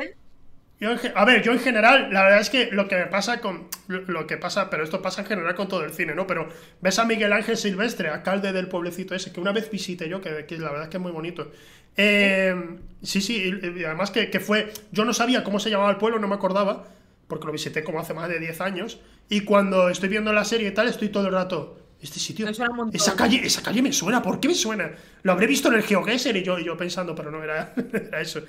a 1.15 1.25
ver, 1.25 1.41
yo 1.41 1.53
en 1.53 1.59
general, 1.61 2.09
la 2.11 2.23
verdad 2.23 2.41
es 2.41 2.49
que 2.49 2.69
lo 2.69 2.89
que 2.89 2.97
me 2.97 3.05
pasa 3.05 3.39
con. 3.39 3.69
Lo 3.87 4.27
que 4.27 4.35
pasa, 4.35 4.69
pero 4.69 4.83
esto 4.83 5.01
pasa 5.01 5.21
en 5.21 5.27
general 5.27 5.55
con 5.55 5.69
todo 5.69 5.85
el 5.85 5.93
cine, 5.93 6.15
¿no? 6.15 6.27
Pero 6.27 6.49
ves 6.81 6.99
a 6.99 7.05
Miguel 7.05 7.31
Ángel 7.31 7.55
Silvestre, 7.55 8.09
alcalde 8.09 8.51
del 8.51 8.67
pueblecito 8.67 9.15
ese, 9.15 9.31
que 9.31 9.39
una 9.39 9.53
vez 9.53 9.71
visité 9.71 10.09
yo, 10.09 10.19
que, 10.19 10.45
la 10.57 10.69
verdad 10.69 10.83
es 10.83 10.89
que 10.89 10.97
es 10.97 11.03
muy 11.03 11.13
bonito. 11.13 11.49
Eh, 11.95 12.77
sí, 13.03 13.21
sí, 13.21 13.57
y, 13.63 13.85
además 13.85 14.11
que, 14.11 14.29
que, 14.29 14.41
fue. 14.41 14.73
Yo 14.91 15.05
no 15.05 15.13
sabía 15.13 15.45
cómo 15.45 15.61
se 15.61 15.69
llamaba 15.69 15.91
el 15.91 15.97
pueblo, 15.97 16.19
no 16.19 16.27
me 16.27 16.35
acordaba, 16.35 16.87
porque 17.27 17.45
lo 17.45 17.51
visité 17.51 17.83
como 17.83 17.99
hace 17.99 18.13
más 18.13 18.29
de 18.29 18.39
10 18.39 18.61
años. 18.61 18.99
Y 19.29 19.41
cuando 19.41 19.89
estoy 19.89 20.09
viendo 20.09 20.31
la 20.33 20.45
serie 20.45 20.69
y 20.69 20.73
tal, 20.73 20.87
estoy 20.87 21.09
todo 21.09 21.27
el 21.27 21.33
rato. 21.33 21.79
Este 22.01 22.19
sitio. 22.19 22.47
Esa 22.47 23.15
calle, 23.15 23.45
esa 23.45 23.63
calle 23.63 23.81
me 23.81 23.91
suena. 23.91 24.21
¿Por 24.21 24.39
qué 24.39 24.47
me 24.47 24.53
suena? 24.53 24.91
Lo 25.23 25.31
habré 25.31 25.47
visto 25.47 25.69
en 25.69 25.75
el 25.75 25.83
GeoGuessr 25.83 26.35
y 26.35 26.43
yo, 26.43 26.59
yo 26.59 26.77
pensando, 26.77 27.15
pero 27.15 27.31
no 27.31 27.43
era, 27.43 27.73
eso. 28.19 28.41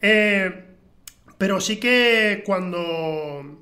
Eh, 0.00 0.64
pero 1.36 1.60
sí 1.60 1.78
que 1.78 2.42
cuando. 2.46 3.58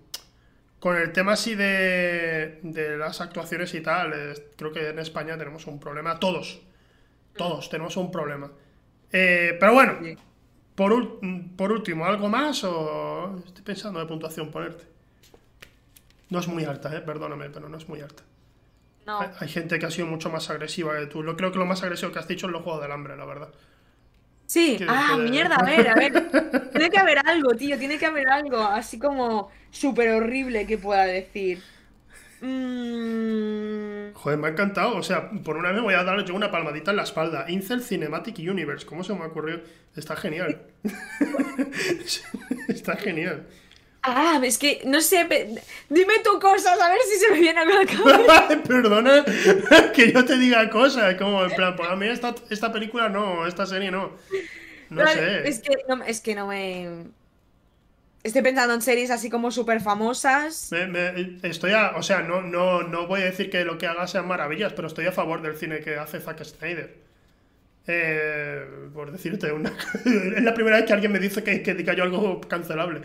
Con 0.78 0.97
el 0.97 1.12
tema 1.12 1.32
así 1.32 1.55
de, 1.55 2.60
de 2.62 2.97
las 2.97 3.20
actuaciones 3.20 3.74
y 3.74 3.82
tal, 3.82 4.14
creo 4.56 4.72
que 4.72 4.88
en 4.88 4.98
España 4.98 5.36
tenemos 5.36 5.66
un 5.66 5.78
problema. 5.78 6.18
Todos. 6.18 6.60
Todos 7.36 7.68
tenemos 7.68 7.97
un 7.98 8.10
problema. 8.10 8.51
Eh, 9.12 9.56
pero 9.59 9.74
bueno, 9.74 9.98
por, 10.81 11.20
por 11.59 11.73
último, 11.73 12.07
¿algo 12.07 12.31
más 12.31 12.65
o 12.65 13.36
estoy 13.44 13.62
pensando 13.62 14.01
de 14.01 14.07
puntuación 14.07 14.51
ponerte? 14.51 14.85
No 16.31 16.39
es 16.39 16.48
muy 16.48 16.65
alta, 16.65 16.97
eh, 16.97 17.02
perdóname, 17.02 17.51
pero 17.51 17.69
no 17.69 17.77
es 17.77 17.86
muy 17.86 18.01
alta. 18.01 18.23
Hay, 19.40 19.48
gente 19.48 19.78
que 19.78 19.85
ha 19.85 19.90
sido 19.90 20.07
mucho 20.07 20.31
más 20.31 20.48
agresiva 20.48 20.98
que 20.98 21.05
tú. 21.05 21.23
Creo 21.36 21.52
que 21.52 21.59
lo 21.59 21.66
más 21.66 21.82
agresivo 21.82 22.12
que 22.12 22.20
has 22.20 22.28
dicho 22.28 22.47
es 22.47 22.52
los 22.52 22.62
juegos 22.62 22.81
del 22.81 22.93
hambre, 22.93 23.15
la 23.15 23.27
verdad. 23.27 23.51
Sí, 24.47 24.78
ah, 24.89 25.19
mierda, 25.19 25.57
a 25.57 25.65
ver, 25.65 25.86
a 25.86 25.94
ver. 25.97 26.70
tiene 26.73 26.89
que 26.89 26.98
haber 26.98 27.19
algo, 27.28 27.55
tío, 27.57 27.78
tiene 27.78 27.98
que 27.98 28.07
haber 28.07 28.31
algo 28.31 28.62
así 28.62 28.98
como 28.98 29.51
súper 29.70 30.09
horrible 30.12 30.66
que 30.66 30.78
pueda 30.78 31.05
decir. 31.05 31.62
Mm. 32.40 34.12
Joder, 34.14 34.38
me 34.38 34.48
ha 34.48 34.50
encantado. 34.50 34.96
O 34.96 35.02
sea, 35.02 35.30
por 35.30 35.56
una 35.56 35.72
vez 35.72 35.82
voy 35.82 35.94
a 35.94 36.04
darle 36.04 36.24
yo 36.24 36.34
una 36.34 36.50
palmadita 36.50 36.90
en 36.90 36.98
la 36.98 37.04
espalda. 37.04 37.46
Incel 37.48 37.82
Cinematic 37.82 38.38
Universe, 38.38 38.86
¿cómo 38.86 39.04
se 39.04 39.14
me 39.14 39.24
ocurrió? 39.24 39.60
Está 39.96 40.16
genial. 40.16 40.60
Está 42.68 42.96
genial. 42.96 43.46
Ah, 44.02 44.40
es 44.42 44.56
que 44.56 44.82
no 44.86 45.00
sé. 45.00 45.26
Dime 45.88 46.14
tu 46.24 46.38
cosas, 46.40 46.80
a 46.80 46.88
ver 46.88 46.98
si 47.06 47.18
se 47.18 47.30
me 47.30 47.40
viene 47.40 47.60
algo 47.60 47.74
a 47.74 47.84
la 47.84 47.86
cabeza. 47.86 48.62
Perdona 48.66 49.24
que 49.94 50.12
yo 50.12 50.24
te 50.24 50.38
diga 50.38 50.70
cosas. 50.70 51.16
Como 51.16 51.44
en 51.44 51.50
plan, 51.50 51.76
pues 51.76 51.88
a 51.88 51.96
mí 51.96 52.06
esta, 52.06 52.34
esta 52.48 52.72
película 52.72 53.08
no, 53.08 53.46
esta 53.46 53.66
serie 53.66 53.90
no. 53.90 54.12
No 54.88 55.06
sé. 55.06 55.46
Es 55.48 55.60
que 55.60 55.76
no, 55.88 56.02
es 56.02 56.20
que 56.20 56.34
no 56.34 56.46
me. 56.46 56.88
Estoy 58.22 58.42
pensando 58.42 58.74
en 58.74 58.82
series 58.82 59.10
así 59.10 59.30
como 59.30 59.51
súper 59.51 59.80
famosas. 59.80 60.70
estoy 61.42 61.72
a, 61.72 61.92
o 61.97 62.02
sea, 62.02 62.20
no, 62.20 62.42
no, 62.42 62.82
no 62.82 63.06
voy 63.06 63.22
a 63.22 63.24
decir 63.24 63.48
que 63.48 63.64
lo 63.64 63.78
que 63.78 63.86
haga 63.86 64.06
sean 64.06 64.28
maravillas, 64.28 64.74
pero 64.74 64.88
estoy 64.88 65.06
a 65.06 65.12
favor 65.12 65.40
del 65.40 65.56
cine 65.56 65.80
que 65.80 65.97
hace 65.97 66.20
Zack 66.20 66.44
Snyder. 66.44 67.10
Eh, 67.86 68.62
por 68.92 69.10
decirte 69.10 69.51
una. 69.51 69.72
es 70.05 70.42
la 70.42 70.52
primera 70.52 70.76
vez 70.76 70.86
que 70.86 70.92
alguien 70.92 71.12
me 71.12 71.18
dice 71.18 71.42
que, 71.42 71.62
que 71.62 71.74
diga 71.74 71.94
yo 71.94 72.05
algo 72.05 72.40
cancelable. 72.42 73.01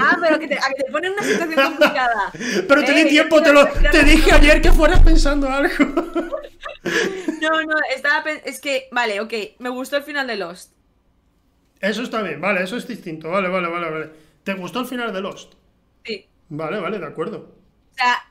Ah, 0.00 0.16
pero 0.20 0.38
que 0.38 0.46
te, 0.46 0.54
que 0.54 0.84
te 0.84 0.92
pone 0.92 1.08
en 1.08 1.12
una 1.14 1.22
situación 1.22 1.64
complicada. 1.76 2.32
pero 2.68 2.84
te 2.84 2.92
di 2.92 3.08
tiempo, 3.08 3.42
te, 3.42 3.52
lo, 3.52 3.66
te 3.66 4.04
dije 4.04 4.32
ayer 4.32 4.62
que 4.62 4.70
fueras 4.70 5.00
pensando 5.00 5.50
algo. 5.50 5.74
no, 7.42 7.62
no, 7.64 7.76
estaba 7.94 8.30
es 8.44 8.60
que, 8.60 8.88
vale, 8.92 9.20
ok, 9.20 9.34
me 9.58 9.70
gustó 9.70 9.96
el 9.96 10.04
final 10.04 10.28
de 10.28 10.36
Lost. 10.36 10.72
Eso 11.80 12.02
está 12.02 12.22
bien, 12.22 12.40
vale, 12.40 12.62
eso 12.62 12.76
es 12.76 12.86
distinto, 12.86 13.28
vale, 13.28 13.48
vale, 13.48 13.68
vale, 13.68 13.90
vale. 13.90 14.10
¿Te 14.44 14.54
gustó 14.54 14.80
el 14.80 14.86
final 14.86 15.12
de 15.12 15.20
Lost? 15.20 15.54
Sí. 16.04 16.26
Vale, 16.48 16.80
vale, 16.80 16.98
de 16.98 17.06
acuerdo. 17.06 17.54
O 17.92 17.94
sea, 17.94 18.22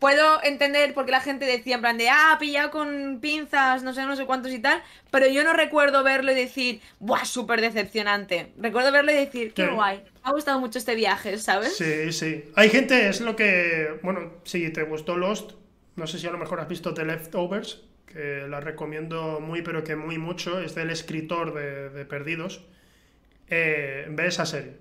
puedo 0.00 0.42
entender 0.42 0.94
por 0.94 1.04
qué 1.04 1.12
la 1.12 1.20
gente 1.20 1.44
decía 1.44 1.76
en 1.76 1.82
plan 1.82 1.98
de, 1.98 2.08
ah, 2.08 2.36
pillado 2.40 2.70
con 2.70 3.20
pinzas, 3.20 3.82
no 3.82 3.92
sé, 3.92 4.04
no 4.06 4.16
sé 4.16 4.24
cuántos 4.24 4.50
y 4.50 4.58
tal, 4.58 4.82
pero 5.10 5.28
yo 5.28 5.44
no 5.44 5.52
recuerdo 5.52 6.02
verlo 6.02 6.32
y 6.32 6.34
decir, 6.34 6.80
buah, 6.98 7.24
súper 7.24 7.60
decepcionante. 7.60 8.52
Recuerdo 8.58 8.90
verlo 8.90 9.12
y 9.12 9.16
decir, 9.16 9.52
qué 9.52 9.66
guay, 9.66 9.98
me 9.98 10.30
ha 10.30 10.32
gustado 10.32 10.58
mucho 10.58 10.78
este 10.78 10.94
viaje, 10.94 11.38
¿sabes? 11.38 11.76
Sí, 11.76 12.12
sí. 12.12 12.44
Hay 12.56 12.70
gente, 12.70 13.08
es 13.08 13.20
lo 13.20 13.36
que, 13.36 14.00
bueno, 14.02 14.32
si 14.44 14.70
te 14.70 14.82
gustó 14.82 15.16
Lost, 15.16 15.52
no 15.96 16.06
sé 16.06 16.18
si 16.18 16.26
a 16.26 16.32
lo 16.32 16.38
mejor 16.38 16.60
has 16.60 16.68
visto 16.68 16.94
The 16.94 17.04
Leftovers, 17.04 17.82
que 18.06 18.46
la 18.48 18.60
recomiendo 18.60 19.38
muy, 19.40 19.62
pero 19.62 19.84
que 19.84 19.96
muy 19.96 20.18
mucho, 20.18 20.60
es 20.60 20.74
del 20.74 20.90
escritor 20.90 21.54
de, 21.54 22.04
Perdidos. 22.06 22.64
Eh, 23.48 24.06
ve 24.08 24.26
esa 24.26 24.46
serie. 24.46 24.78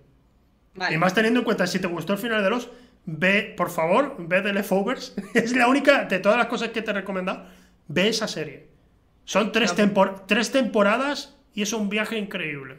Y 0.90 0.98
más 0.98 1.14
teniendo 1.14 1.40
en 1.40 1.44
cuenta, 1.44 1.68
si 1.68 1.80
te 1.80 1.88
gustó 1.88 2.14
el 2.14 2.20
final 2.20 2.44
de 2.44 2.50
Lost, 2.50 2.70
ve, 3.06 3.54
por 3.58 3.70
favor, 3.70 4.16
ve 4.20 4.42
The 4.42 4.54
Leftovers. 4.54 5.16
es 5.34 5.56
la 5.56 5.68
única 5.68 6.06
de 6.06 6.20
todas 6.20 6.38
las 6.38 6.48
cosas 6.48 6.70
que 6.70 6.82
te 6.82 6.92
he 6.92 6.94
recomendado. 6.94 7.46
Ve 7.88 8.10
esa 8.10 8.28
serie. 8.28 8.68
Son 9.26 9.52
tres, 9.52 9.76
tres 10.28 10.52
temporadas 10.52 11.38
y 11.54 11.62
es 11.62 11.74
un 11.74 11.90
viaje 11.90 12.18
increíble. 12.18 12.78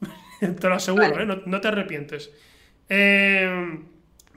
te 0.40 0.68
lo 0.68 0.74
aseguro, 0.74 1.20
¿eh? 1.20 1.42
no, 1.44 1.60
te 1.60 1.68
arrepientes. 1.68 2.30
Eh, 2.88 3.78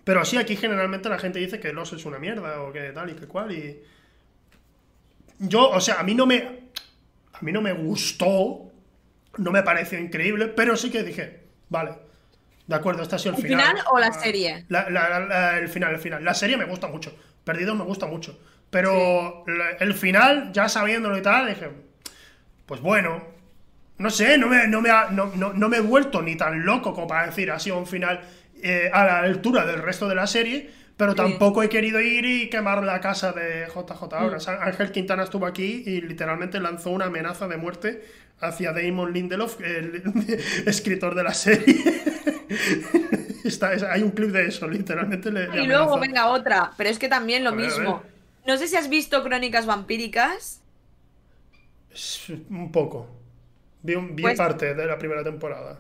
pero 0.03 0.23
sí, 0.25 0.37
aquí 0.37 0.55
generalmente 0.55 1.09
la 1.09 1.19
gente 1.19 1.39
dice 1.39 1.59
que 1.59 1.73
Los 1.73 1.93
es 1.93 2.05
una 2.05 2.19
mierda 2.19 2.61
o 2.61 2.71
que 2.71 2.91
tal 2.91 3.09
y 3.09 3.13
que 3.13 3.27
cual. 3.27 3.51
Y. 3.51 3.79
Yo, 5.39 5.69
o 5.69 5.81
sea, 5.81 5.99
a 5.99 6.03
mí 6.03 6.15
no 6.15 6.25
me. 6.25 6.61
A 7.33 7.41
mí 7.41 7.51
no 7.51 7.61
me 7.61 7.73
gustó. 7.73 8.71
No 9.37 9.51
me 9.51 9.63
pareció 9.63 9.97
increíble, 9.97 10.47
pero 10.47 10.75
sí 10.75 10.89
que 10.89 11.03
dije, 11.03 11.39
vale 11.69 12.10
de 12.71 12.77
acuerdo, 12.77 13.03
este 13.03 13.15
ha 13.15 13.19
sido 13.19 13.35
el, 13.35 13.41
¿El 13.41 13.49
final. 13.49 13.77
o 13.91 13.99
la 13.99 14.13
serie? 14.13 14.65
el 14.69 15.67
final, 15.67 15.93
el 15.93 15.99
final. 15.99 16.23
La 16.23 16.33
serie 16.33 16.55
me 16.55 16.63
gusta 16.63 16.87
mucho. 16.87 17.13
Perdido 17.43 17.75
me 17.75 17.83
gusta 17.83 18.05
mucho. 18.05 18.39
Pero 18.69 19.43
el 19.79 19.93
final, 19.93 20.51
ya 20.53 20.69
sabiéndolo 20.69 21.17
y 21.17 21.21
tal, 21.21 21.49
dije, 21.49 21.69
pues 22.65 22.79
bueno, 22.79 23.21
no 23.97 24.09
sé, 24.09 24.37
no 24.37 24.47
me, 24.47 24.67
no 24.69 24.81
me, 24.81 24.89
no, 25.11 25.69
me 25.69 25.77
he 25.77 25.81
vuelto 25.81 26.21
ni 26.21 26.37
tan 26.37 26.65
loco 26.65 26.93
como 26.93 27.07
para 27.07 27.25
decir, 27.25 27.51
ha 27.51 27.59
sido 27.59 27.77
un 27.77 27.85
final 27.85 28.21
eh, 28.63 28.89
a 28.93 29.03
la 29.03 29.19
altura 29.19 29.65
del 29.65 29.81
resto 29.81 30.07
de 30.07 30.15
la 30.15 30.25
serie, 30.25 30.71
pero 30.95 31.13
tampoco 31.13 31.61
he 31.63 31.67
querido 31.67 31.99
ir 31.99 32.25
y 32.25 32.49
quemar 32.49 32.83
la 32.83 33.01
casa 33.01 33.33
de 33.33 33.67
JJ 33.67 34.13
ahora. 34.13 34.37
Mm. 34.37 34.63
Ángel 34.63 34.91
Quintana 34.93 35.23
estuvo 35.23 35.45
aquí 35.45 35.83
y 35.85 35.99
literalmente 35.99 36.61
lanzó 36.61 36.91
una 36.91 37.07
amenaza 37.07 37.49
de 37.49 37.57
muerte 37.57 38.01
hacia 38.39 38.71
Damon 38.71 39.11
Lindelof, 39.11 39.59
el 39.59 40.01
escritor 40.65 41.15
de 41.15 41.23
la 41.23 41.33
serie. 41.33 41.75
hay 43.89 44.03
un 44.03 44.11
clip 44.11 44.31
de 44.31 44.47
eso, 44.47 44.67
literalmente. 44.67 45.29
y 45.29 45.65
luego 45.65 45.99
venga 45.99 46.27
otra, 46.27 46.71
pero 46.77 46.89
es 46.89 46.99
que 46.99 47.07
también 47.07 47.43
lo 47.43 47.51
mismo. 47.51 48.03
No 48.45 48.57
sé 48.57 48.67
si 48.67 48.75
has 48.75 48.89
visto 48.89 49.23
Crónicas 49.23 49.65
Vampíricas. 49.65 50.61
Un 52.49 52.71
poco. 52.71 53.07
Vi, 53.83 53.95
pues 54.21 54.37
parte 54.37 54.73
de 54.73 54.85
la 54.85 54.97
primera 54.97 55.23
temporada. 55.23 55.79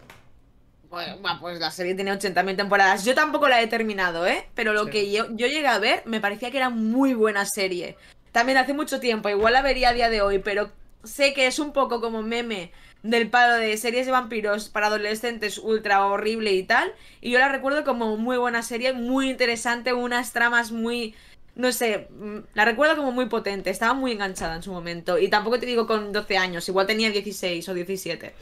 Bueno, 0.89 1.17
pues 1.39 1.59
la 1.59 1.71
serie 1.71 1.95
tiene 1.95 2.11
80.000 2.11 2.57
temporadas. 2.57 3.05
Yo 3.05 3.15
tampoco 3.15 3.47
la 3.47 3.61
he 3.61 3.67
terminado, 3.67 4.27
¿eh? 4.27 4.45
Pero 4.55 4.73
lo 4.73 4.87
que 4.87 5.09
yo, 5.09 5.27
yo 5.31 5.47
llegué 5.47 5.67
a 5.67 5.79
ver 5.79 6.03
me 6.05 6.19
parecía 6.19 6.51
que 6.51 6.57
era 6.57 6.69
muy 6.69 7.13
buena 7.13 7.45
serie. 7.45 7.95
También 8.31 8.57
hace 8.57 8.73
mucho 8.73 8.99
tiempo, 8.99 9.29
igual 9.29 9.53
la 9.53 9.61
vería 9.61 9.89
a 9.89 9.93
día 9.93 10.09
de 10.09 10.21
hoy, 10.21 10.39
pero 10.39 10.71
sé 11.03 11.33
que 11.33 11.47
es 11.47 11.59
un 11.59 11.73
poco 11.73 12.01
como 12.01 12.21
meme 12.21 12.71
del 13.03 13.29
palo 13.29 13.55
de 13.55 13.75
series 13.77 14.05
de 14.05 14.11
vampiros 14.11 14.69
para 14.69 14.87
adolescentes 14.87 15.57
ultra 15.57 16.05
horrible 16.05 16.53
y 16.53 16.63
tal. 16.63 16.93
Y 17.19 17.31
yo 17.31 17.39
la 17.39 17.49
recuerdo 17.49 17.83
como 17.83 18.17
muy 18.17 18.37
buena 18.37 18.61
serie, 18.61 18.93
muy 18.93 19.29
interesante, 19.29 19.93
unas 19.93 20.33
tramas 20.33 20.71
muy... 20.71 21.15
No 21.55 21.71
sé, 21.73 22.07
mm, 22.11 22.37
la 22.53 22.63
recuerdo 22.63 22.95
como 22.95 23.11
muy 23.11 23.25
potente, 23.25 23.69
estaba 23.69 23.93
muy 23.93 24.13
enganchada 24.13 24.55
en 24.55 24.63
su 24.63 24.71
momento. 24.71 25.17
Y 25.17 25.29
tampoco 25.29 25.59
te 25.59 25.65
digo 25.65 25.85
con 25.85 26.11
12 26.13 26.37
años, 26.37 26.67
igual 26.69 26.87
tenía 26.87 27.09
16 27.09 27.67
o 27.67 27.73
17. 27.73 28.33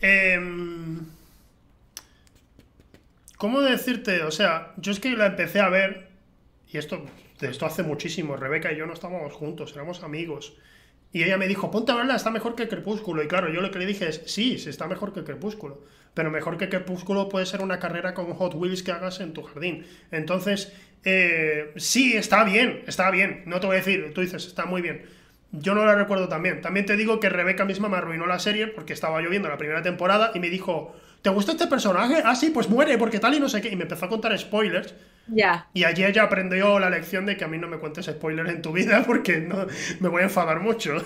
Em, 0.00 1.00
¿Cómo 3.36 3.60
decirte? 3.60 4.22
O 4.22 4.30
sea, 4.30 4.72
yo 4.76 4.92
es 4.92 5.00
que 5.00 5.10
la 5.10 5.26
empecé 5.26 5.60
a 5.60 5.68
ver, 5.68 6.08
y 6.72 6.78
esto, 6.78 7.04
esto 7.40 7.66
hace 7.66 7.82
muchísimo, 7.82 8.36
Rebeca 8.36 8.72
y 8.72 8.76
yo 8.76 8.86
no 8.86 8.94
estábamos 8.94 9.32
juntos, 9.32 9.72
éramos 9.74 10.02
amigos. 10.02 10.54
Y 11.12 11.22
ella 11.22 11.38
me 11.38 11.48
dijo, 11.48 11.70
ponte 11.70 11.92
a 11.92 11.94
verla, 11.94 12.16
está 12.16 12.30
mejor 12.30 12.54
que 12.54 12.68
Crepúsculo. 12.68 13.22
Y 13.22 13.28
claro, 13.28 13.50
yo 13.50 13.60
lo 13.60 13.70
que 13.70 13.78
le 13.78 13.86
dije 13.86 14.08
es, 14.08 14.22
sí, 14.26 14.58
sí 14.58 14.68
está 14.68 14.86
mejor 14.86 15.12
que 15.12 15.24
Crepúsculo. 15.24 15.82
Pero 16.14 16.30
mejor 16.30 16.58
que 16.58 16.68
Crepúsculo 16.68 17.28
puede 17.28 17.46
ser 17.46 17.62
una 17.62 17.78
carrera 17.78 18.12
con 18.12 18.32
Hot 18.34 18.54
Wheels 18.54 18.82
que 18.82 18.92
hagas 18.92 19.20
en 19.20 19.32
tu 19.32 19.42
jardín. 19.42 19.86
Entonces, 20.10 20.72
eh, 21.04 21.72
sí, 21.76 22.16
está 22.16 22.44
bien, 22.44 22.82
está 22.86 23.10
bien. 23.10 23.42
No 23.46 23.60
te 23.60 23.66
voy 23.66 23.76
a 23.76 23.78
decir, 23.78 24.12
tú 24.14 24.20
dices, 24.20 24.46
está 24.46 24.66
muy 24.66 24.82
bien. 24.82 25.06
Yo 25.52 25.74
no 25.74 25.86
la 25.86 25.94
recuerdo 25.94 26.28
tan. 26.28 26.60
También 26.60 26.84
te 26.84 26.96
digo 26.96 27.20
que 27.20 27.30
Rebeca 27.30 27.64
misma 27.64 27.88
me 27.88 27.96
arruinó 27.96 28.26
la 28.26 28.38
serie 28.38 28.66
porque 28.66 28.92
estaba 28.92 29.22
yo 29.22 29.30
viendo 29.30 29.48
la 29.48 29.56
primera 29.56 29.80
temporada 29.80 30.32
y 30.34 30.40
me 30.40 30.50
dijo, 30.50 30.94
¿te 31.22 31.30
gusta 31.30 31.52
este 31.52 31.68
personaje? 31.68 32.22
Ah, 32.22 32.34
sí, 32.34 32.50
pues 32.50 32.68
muere, 32.68 32.98
porque 32.98 33.18
tal 33.18 33.34
y 33.34 33.40
no 33.40 33.48
sé 33.48 33.62
qué. 33.62 33.68
Y 33.70 33.76
me 33.76 33.84
empezó 33.84 34.04
a 34.04 34.08
contar 34.10 34.38
spoilers 34.38 34.94
Ya. 35.28 35.68
Y 35.74 35.84
allí 35.84 36.04
ella 36.04 36.24
aprendió 36.24 36.78
la 36.78 36.90
lección 36.90 37.26
de 37.26 37.36
que 37.36 37.44
a 37.44 37.48
mí 37.48 37.58
no 37.58 37.68
me 37.68 37.78
cuentes 37.78 38.06
spoilers 38.06 38.50
en 38.50 38.62
tu 38.62 38.72
vida 38.72 39.02
porque 39.06 39.38
no, 39.38 39.66
me 40.00 40.08
voy 40.08 40.22
a 40.22 40.24
enfadar 40.24 40.60
mucho. 40.60 40.96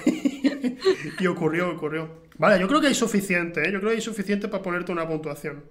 y 1.19 1.27
ocurrió, 1.27 1.71
ocurrió. 1.71 2.23
Vale, 2.39 2.61
yo 2.61 2.69
creo 2.69 2.81
que 2.81 2.89
hay 2.89 2.95
suficiente, 2.95 3.69
¿eh? 3.69 3.73
Yo 3.73 3.79
creo 3.79 3.91
que 3.91 3.97
hay 3.97 4.03
suficiente 4.03 4.49
para 4.49 4.63
ponerte 4.63 4.93
una 4.93 5.07
puntuación. 5.07 5.65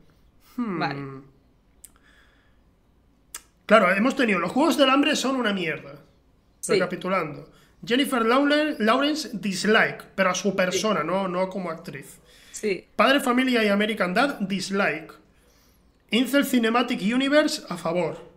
Hmm. 0.57 0.79
Vale. 0.79 1.01
Claro, 3.65 3.91
hemos 3.93 4.15
tenido 4.15 4.39
los 4.39 4.51
Juegos 4.51 4.77
del 4.77 4.89
Hambre 4.89 5.15
son 5.15 5.37
una 5.37 5.53
mierda. 5.53 5.93
Recapitulando. 6.67 7.49
Jennifer 7.85 8.23
Lawrence, 8.23 9.29
dislike, 9.33 10.03
pero 10.13 10.29
a 10.29 10.35
su 10.35 10.55
persona, 10.55 11.03
no, 11.03 11.27
no 11.27 11.49
como 11.49 11.71
actriz. 11.71 12.19
Sí. 12.51 12.85
Padre 12.95 13.19
Familia 13.19 13.63
y 13.63 13.69
American 13.69 14.13
Dad, 14.13 14.39
dislike. 14.41 15.13
Incel 16.11 16.45
Cinematic 16.45 17.01
Universe, 17.01 17.63
a 17.69 17.77
favor. 17.77 18.30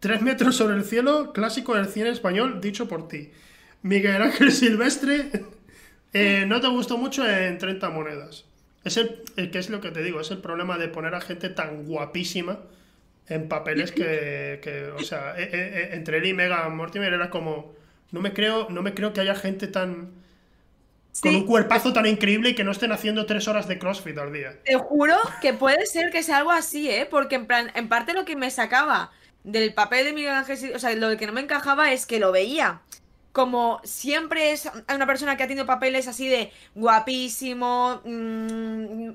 Tres 0.00 0.22
metros 0.22 0.56
sobre 0.56 0.76
el 0.76 0.84
cielo, 0.84 1.32
clásico 1.32 1.74
del 1.74 1.86
cine 1.86 2.10
español, 2.10 2.60
dicho 2.60 2.86
por 2.86 3.08
ti. 3.08 3.30
Miguel 3.82 4.20
Ángel 4.22 4.52
Silvestre, 4.52 5.30
eh, 6.12 6.44
no 6.46 6.60
te 6.60 6.68
gustó 6.68 6.98
mucho 6.98 7.28
en 7.28 7.58
30 7.58 7.90
monedas. 7.90 8.44
Es 8.84 8.96
el, 8.96 9.24
que 9.50 9.58
es 9.58 9.70
lo 9.70 9.80
que 9.80 9.90
te 9.90 10.02
digo, 10.02 10.20
es 10.20 10.30
el 10.30 10.38
problema 10.38 10.78
de 10.78 10.88
poner 10.88 11.14
a 11.14 11.20
gente 11.20 11.48
tan 11.48 11.84
guapísima 11.86 12.60
en 13.28 13.48
papeles 13.48 13.90
que, 13.90 14.92
o 14.96 15.02
sea, 15.02 15.34
eh, 15.36 15.50
eh, 15.52 15.88
entre 15.92 16.18
él 16.18 16.26
y 16.26 16.32
Megan 16.34 16.76
Mortimer 16.76 17.12
era 17.12 17.30
como, 17.30 17.74
no 18.12 18.20
me 18.20 18.32
creo, 18.32 18.68
no 18.70 18.82
me 18.82 18.94
creo 18.94 19.12
que 19.12 19.20
haya 19.20 19.34
gente 19.34 19.66
tan 19.66 20.12
con 21.20 21.34
un 21.34 21.46
cuerpazo 21.46 21.92
tan 21.92 22.06
increíble 22.06 22.50
y 22.50 22.54
que 22.54 22.64
no 22.64 22.72
estén 22.72 22.92
haciendo 22.92 23.26
tres 23.26 23.48
horas 23.48 23.66
de 23.68 23.78
CrossFit 23.78 24.18
al 24.18 24.32
día. 24.32 24.52
Te 24.64 24.74
juro 24.76 25.16
que 25.40 25.54
puede 25.54 25.86
ser 25.86 26.10
que 26.10 26.22
sea 26.22 26.38
algo 26.38 26.52
así, 26.52 26.90
¿eh? 26.90 27.06
Porque 27.10 27.36
en 27.36 27.46
plan, 27.46 27.70
en 27.74 27.88
parte 27.88 28.12
lo 28.12 28.24
que 28.24 28.36
me 28.36 28.50
sacaba 28.50 29.10
del 29.46 29.72
papel 29.72 30.04
de 30.04 30.12
Miguel 30.12 30.34
Ángel, 30.34 30.74
o 30.74 30.78
sea, 30.78 30.94
lo 30.94 31.16
que 31.16 31.26
no 31.26 31.32
me 31.32 31.40
encajaba 31.40 31.92
es 31.92 32.04
que 32.04 32.18
lo 32.18 32.32
veía 32.32 32.82
como 33.36 33.82
siempre 33.84 34.52
es 34.52 34.66
una 34.94 35.06
persona 35.06 35.36
que 35.36 35.42
ha 35.42 35.46
tenido 35.46 35.66
papeles 35.66 36.08
así 36.08 36.26
de 36.26 36.50
guapísimo, 36.74 38.00
mmm, 38.02 39.10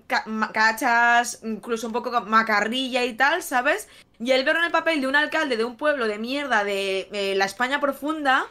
cachas, 0.54 1.40
incluso 1.42 1.88
un 1.88 1.94
poco 1.94 2.12
macarrilla 2.22 3.04
y 3.04 3.16
tal, 3.16 3.42
¿sabes? 3.42 3.90
Y 4.20 4.30
el 4.30 4.44
verlo 4.44 4.60
en 4.60 4.68
el 4.68 4.72
papel 4.72 5.02
de 5.02 5.08
un 5.08 5.16
alcalde 5.16 5.58
de 5.58 5.64
un 5.64 5.76
pueblo 5.76 6.08
de 6.08 6.20
mierda 6.20 6.64
de 6.64 7.34
la 7.36 7.46
España 7.46 7.82
profunda 7.82 8.46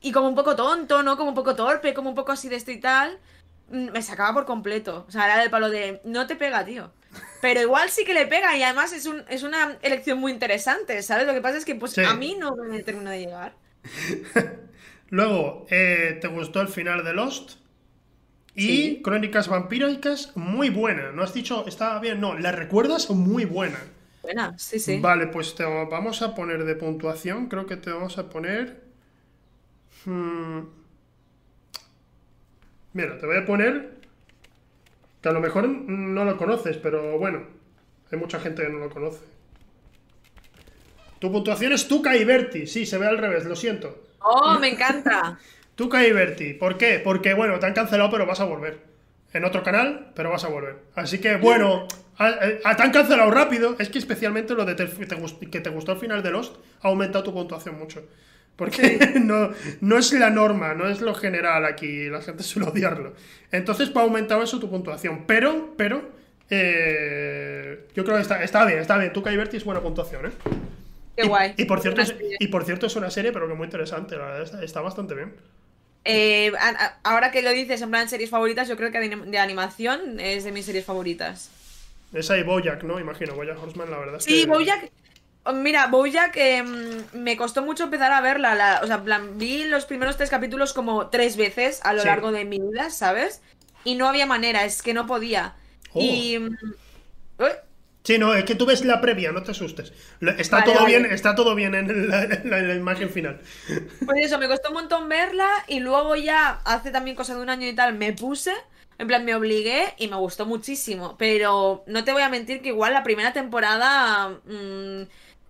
y 0.00 0.12
como 0.12 0.28
un 0.28 0.36
poco 0.36 0.54
tonto, 0.54 1.02
¿no? 1.02 1.16
Como 1.16 1.30
un 1.30 1.34
poco 1.34 1.56
torpe, 1.56 1.92
como 1.92 2.10
un 2.10 2.14
poco 2.14 2.30
así 2.30 2.48
de 2.48 2.54
esto 2.54 2.70
y 2.70 2.78
tal, 2.78 3.18
mm, 3.70 3.90
me 3.90 4.02
sacaba 4.02 4.34
por 4.34 4.44
completo. 4.44 5.04
O 5.08 5.10
sea, 5.10 5.24
era 5.24 5.38
del 5.38 5.50
palo 5.50 5.68
de, 5.68 6.00
no 6.04 6.28
te 6.28 6.36
pega, 6.36 6.64
tío. 6.64 6.92
Pero 7.40 7.60
igual 7.60 7.90
sí 7.90 8.04
que 8.04 8.14
le 8.14 8.26
pega 8.26 8.56
y 8.56 8.62
además 8.62 8.92
es, 8.92 9.06
un, 9.06 9.24
es 9.28 9.42
una 9.42 9.78
elección 9.82 10.18
muy 10.18 10.32
interesante, 10.32 11.02
¿sabes? 11.02 11.26
Lo 11.26 11.34
que 11.34 11.40
pasa 11.40 11.58
es 11.58 11.64
que 11.64 11.74
pues 11.74 11.96
a 11.98 12.14
mí 12.14 12.36
no 12.38 12.56
me 12.56 12.82
termina 12.82 13.10
de 13.10 13.20
llegar. 13.20 13.54
Luego, 15.10 15.66
eh, 15.70 16.18
¿te 16.20 16.28
gustó 16.28 16.60
el 16.60 16.68
final 16.68 17.04
de 17.04 17.12
Lost? 17.12 17.58
Y 18.54 19.02
Crónicas 19.02 19.48
Vampíricas, 19.48 20.32
muy 20.34 20.70
buena. 20.70 21.12
¿No 21.12 21.22
has 21.22 21.34
dicho, 21.34 21.66
estaba 21.66 22.00
bien? 22.00 22.20
No, 22.20 22.38
¿la 22.38 22.52
recuerdas? 22.52 23.10
Muy 23.10 23.44
buena. 23.44 23.78
Buena, 24.22 24.58
sí, 24.58 24.78
sí. 24.78 24.98
Vale, 24.98 25.26
pues 25.26 25.54
te 25.54 25.62
vamos 25.62 26.22
a 26.22 26.34
poner 26.34 26.64
de 26.64 26.74
puntuación. 26.74 27.48
Creo 27.48 27.66
que 27.66 27.76
te 27.76 27.90
vamos 27.90 28.16
a 28.16 28.30
poner. 28.30 28.82
Hmm, 30.06 30.60
mira, 32.94 33.18
te 33.18 33.26
voy 33.26 33.36
a 33.36 33.44
poner. 33.44 33.95
Que 35.26 35.30
a 35.30 35.32
lo 35.32 35.40
mejor 35.40 35.66
no 35.66 36.24
lo 36.24 36.36
conoces, 36.36 36.76
pero 36.76 37.18
bueno. 37.18 37.42
Hay 38.12 38.16
mucha 38.16 38.38
gente 38.38 38.62
que 38.62 38.68
no 38.68 38.78
lo 38.78 38.90
conoce. 38.90 39.24
Tu 41.18 41.32
puntuación 41.32 41.72
es 41.72 41.88
Tuca 41.88 42.16
y 42.16 42.24
Berti. 42.24 42.68
Sí, 42.68 42.86
se 42.86 42.96
ve 42.96 43.08
al 43.08 43.18
revés, 43.18 43.44
lo 43.44 43.56
siento. 43.56 44.04
¡Oh, 44.20 44.56
me 44.60 44.68
encanta! 44.68 45.36
Tuca 45.74 46.06
y 46.06 46.12
Berti. 46.12 46.54
¿Por 46.54 46.78
qué? 46.78 47.00
Porque, 47.02 47.34
bueno, 47.34 47.58
te 47.58 47.66
han 47.66 47.74
cancelado, 47.74 48.08
pero 48.08 48.24
vas 48.24 48.38
a 48.38 48.44
volver. 48.44 48.78
En 49.32 49.44
otro 49.44 49.64
canal, 49.64 50.12
pero 50.14 50.30
vas 50.30 50.44
a 50.44 50.48
volver. 50.48 50.76
Así 50.94 51.18
que, 51.18 51.34
bueno, 51.38 51.88
te 52.16 52.62
han 52.64 52.92
cancelado 52.92 53.32
rápido. 53.32 53.74
Es 53.80 53.88
que 53.88 53.98
especialmente 53.98 54.54
lo 54.54 54.64
de 54.64 54.76
que 54.76 55.60
te 55.60 55.70
gustó 55.70 55.90
al 55.90 55.98
final 55.98 56.22
de 56.22 56.30
Lost 56.30 56.54
ha 56.82 56.86
aumentado 56.86 57.24
tu 57.24 57.34
puntuación 57.34 57.76
mucho. 57.80 58.04
Porque 58.56 59.14
no, 59.22 59.50
no 59.80 59.98
es 59.98 60.12
la 60.12 60.30
norma, 60.30 60.74
no 60.74 60.88
es 60.88 61.00
lo 61.00 61.14
general 61.14 61.64
aquí. 61.64 62.08
La 62.08 62.22
gente 62.22 62.42
suele 62.42 62.68
odiarlo. 62.68 63.14
Entonces, 63.52 63.90
pues 63.90 64.02
ha 64.02 64.06
aumentado 64.06 64.42
eso 64.42 64.58
tu 64.58 64.70
puntuación. 64.70 65.24
Pero, 65.26 65.74
pero, 65.76 66.10
eh, 66.50 67.86
yo 67.94 68.04
creo 68.04 68.16
que 68.16 68.22
está, 68.22 68.42
está 68.42 68.64
bien, 68.64 68.78
está 68.78 68.98
bien. 68.98 69.12
Tuca 69.12 69.32
y 69.32 69.36
Berti 69.36 69.58
es 69.58 69.64
buena 69.64 69.80
puntuación, 69.80 70.26
¿eh? 70.26 70.30
Qué 71.16 71.26
guay. 71.26 71.54
Y, 71.56 71.64
por 71.64 71.80
cierto, 71.80 72.02
es, 72.02 72.14
y 72.38 72.48
por 72.48 72.64
cierto, 72.64 72.86
es 72.86 72.96
una 72.96 73.10
serie, 73.10 73.32
pero 73.32 73.48
que 73.48 73.54
muy 73.54 73.64
interesante, 73.64 74.16
la 74.16 74.26
verdad, 74.26 74.62
está, 74.62 74.80
bastante 74.80 75.14
bien. 75.14 75.34
Eh, 76.04 76.52
ahora 77.02 77.30
que 77.32 77.42
lo 77.42 77.50
dices 77.50 77.82
en 77.82 77.90
plan 77.90 78.08
series 78.08 78.30
favoritas, 78.30 78.68
yo 78.68 78.76
creo 78.76 78.92
que 78.92 79.00
de, 79.00 79.38
animación 79.38 80.20
es 80.20 80.44
de 80.44 80.52
mis 80.52 80.66
series 80.66 80.84
favoritas. 80.84 81.50
Esa 82.12 82.38
y 82.38 82.44
Bojack, 82.44 82.84
¿no? 82.84 83.00
Imagino, 83.00 83.34
Bojack 83.34 83.60
Horseman, 83.60 83.90
la 83.90 83.98
verdad. 83.98 84.20
Sí, 84.20 84.46
Bojack. 84.46 84.90
Mira, 85.54 85.86
Bojack 85.86 86.36
em, 86.36 87.02
me 87.12 87.36
costó 87.36 87.62
mucho 87.62 87.84
empezar 87.84 88.12
a 88.12 88.20
verla. 88.20 88.80
o 88.82 88.86
sea, 88.86 89.02
plan, 89.02 89.38
vi 89.38 89.64
los 89.64 89.84
primeros 89.86 90.16
tres 90.16 90.30
capítulos 90.30 90.72
como 90.72 91.08
tres 91.08 91.36
veces 91.36 91.80
a 91.84 91.92
lo 91.92 92.04
largo 92.04 92.32
de 92.32 92.44
mi 92.44 92.58
vida, 92.58 92.90
¿sabes? 92.90 93.42
Y 93.84 93.94
no 93.94 94.08
había 94.08 94.26
manera, 94.26 94.64
es 94.64 94.82
que 94.82 94.94
no 94.94 95.06
podía. 95.06 95.54
Oh. 95.92 96.00
Y. 96.00 96.38
Mm, 96.38 96.56
Sí, 98.06 98.18
no, 98.18 98.32
es 98.34 98.44
que 98.44 98.54
tú 98.54 98.66
ves 98.66 98.84
la 98.84 99.00
previa, 99.00 99.32
no 99.32 99.42
te 99.42 99.50
asustes. 99.50 99.92
Está 100.38 100.62
todo 100.62 100.86
bien, 100.86 101.06
está 101.06 101.34
todo 101.34 101.56
bien 101.56 101.74
en 101.74 102.08
la, 102.08 102.74
imagen 102.76 103.10
final. 103.10 103.40
Pues 104.04 104.26
eso, 104.26 104.38
me 104.38 104.46
costó 104.46 104.68
un 104.68 104.74
montón 104.74 105.08
verla 105.08 105.48
y 105.66 105.80
luego 105.80 106.14
ya 106.14 106.60
hace 106.64 106.92
también 106.92 107.16
cosa 107.16 107.34
de 107.34 107.40
un 107.40 107.50
año 107.50 107.66
y 107.66 107.74
tal 107.74 107.94
me 107.94 108.12
puse, 108.12 108.52
en 108.98 109.08
plan 109.08 109.24
me 109.24 109.34
obligué 109.34 109.92
y 109.98 110.06
me 110.06 110.14
gustó 110.14 110.46
muchísimo. 110.46 111.16
Pero 111.18 111.82
no 111.88 112.04
te 112.04 112.12
voy 112.12 112.22
a 112.22 112.28
mentir 112.28 112.62
que 112.62 112.68
igual 112.68 112.92
la 112.92 113.02
primera 113.02 113.32
temporada 113.32 114.28
mm, 114.44 115.02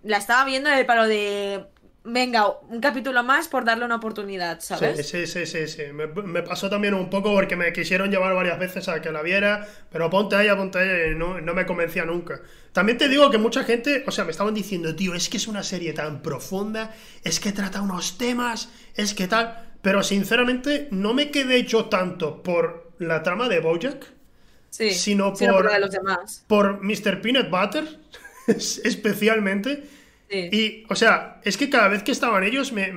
la 0.03 0.17
estaba 0.17 0.45
viendo 0.45 0.69
en 0.69 0.77
el 0.77 0.85
palo 0.85 1.07
de 1.07 1.65
venga, 2.07 2.49
un 2.69 2.79
capítulo 2.79 3.21
más 3.23 3.47
por 3.47 3.65
darle 3.65 3.85
una 3.85 3.95
oportunidad, 3.95 4.61
¿sabes? 4.61 5.07
Sí, 5.07 5.27
sí, 5.27 5.45
sí, 5.45 5.67
sí. 5.67 5.83
Me, 5.93 6.41
pasó 6.41 6.69
también 6.69 6.93
un 6.93 7.09
poco 7.09 7.33
porque 7.33 7.55
me 7.55 7.71
quisieron 7.73 8.09
llevar 8.09 8.33
varias 8.33 8.57
veces 8.57 8.87
a 8.87 9.01
que 9.01 9.11
la 9.11 9.21
viera, 9.21 9.67
pero 9.91 10.09
ponte 10.09 10.35
ahí, 10.35 10.47
ponte 10.55 10.79
ahí, 10.79 11.11
y 11.11 11.15
no, 11.15 11.41
no 11.41 11.53
me 11.53 11.65
convencía 11.65 12.05
nunca. 12.05 12.41
También 12.71 12.97
te 12.97 13.09
digo 13.09 13.29
que 13.29 13.37
mucha 13.37 13.63
gente, 13.63 14.03
o 14.07 14.11
sea, 14.11 14.23
me 14.23 14.31
estaban 14.31 14.53
diciendo, 14.53 14.95
tío, 14.95 15.13
es 15.13 15.29
que 15.29 15.37
es 15.37 15.47
una 15.47 15.63
serie 15.63 15.93
tan 15.93 16.21
profunda, 16.21 16.95
es 17.23 17.39
que 17.39 17.51
trata 17.51 17.81
unos 17.81 18.17
temas, 18.17 18.69
es 18.95 19.13
que 19.13 19.27
tal, 19.27 19.75
pero 19.81 20.01
sinceramente 20.03 20.87
no 20.91 21.13
me 21.13 21.29
quedé 21.29 21.63
yo 21.63 21.85
tanto 21.85 22.41
por 22.41 22.91
la 22.99 23.21
trama 23.21 23.49
de 23.49 23.59
Bojack, 23.59 24.13
sino, 24.69 25.33
por, 25.33 25.71
de 25.71 25.79
los 25.79 25.91
demás. 25.91 26.45
por 26.47 26.83
Mr. 26.83 27.21
Peanut 27.21 27.49
Butter, 27.49 27.99
especialmente 28.47 29.83
y, 30.29 30.85
o 30.89 30.95
sea, 30.95 31.39
es 31.43 31.57
que 31.57 31.69
cada 31.69 31.87
vez 31.87 32.03
que 32.03 32.11
estaban 32.11 32.43
ellos 32.43 32.73
me, 32.73 32.91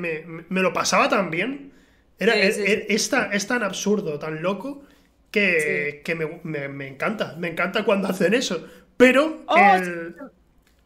lo 0.48 0.72
pasaba 0.72 1.08
tan 1.08 1.30
bien. 1.30 1.72
Era, 2.18 2.34
es, 2.34 3.08
tan, 3.08 3.62
absurdo, 3.62 4.18
tan 4.18 4.42
loco, 4.42 4.82
que, 5.30 6.02
me, 6.44 6.86
encanta. 6.88 7.36
Me 7.38 7.48
encanta 7.48 7.84
cuando 7.84 8.08
hacen 8.08 8.34
eso. 8.34 8.66
Pero. 8.96 9.44
Oh, 9.46 9.56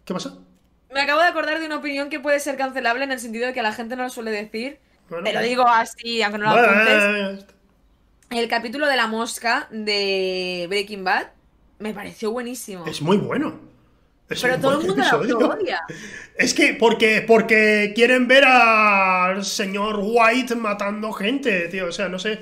¿Qué 0.05 0.12
pasa? 0.12 0.39
Me 0.93 1.01
acabo 1.01 1.20
de 1.23 1.28
acordar 1.28 1.59
de 1.59 1.66
una 1.66 1.77
opinión 1.77 2.09
que 2.09 2.20
puede 2.20 2.39
ser 2.39 2.57
cancelable 2.57 3.05
en 3.05 3.11
el 3.11 3.19
sentido 3.19 3.47
de 3.47 3.53
que 3.53 3.62
la 3.62 3.73
gente 3.73 3.97
no 3.97 4.05
lo 4.05 4.11
suele 4.11 4.31
decir. 4.31 4.78
Te 5.24 5.32
lo 5.32 5.41
digo 5.41 5.66
así, 5.66 6.23
aunque 6.23 6.39
no 6.39 6.45
lo 6.45 6.61
apuntes. 6.61 7.47
El 8.31 8.49
capítulo 8.49 8.86
de 8.86 8.97
la 8.97 9.07
mosca 9.07 9.69
de 9.70 10.66
Breaking 10.69 11.05
Bad 11.05 11.28
me 11.78 11.93
pareció 11.93 12.31
buenísimo. 12.31 12.86
Es 12.86 13.03
muy 13.03 13.16
bueno. 13.16 13.74
Pero 14.40 14.61
todo 14.61 14.81
el 14.81 14.86
mundo 14.86 15.05
lo 15.24 15.48
odia. 15.51 15.82
Es 16.36 16.55
que 16.55 16.74
porque, 16.74 17.24
porque 17.27 17.93
quieren 17.94 18.27
ver 18.27 18.44
al 18.44 19.44
señor 19.44 20.01
White 20.02 20.55
matando 20.56 21.12
gente, 21.12 21.69
tío. 21.69 21.86
O 21.86 21.93
sea, 21.93 22.09
no 22.09 22.19
sé. 22.19 22.40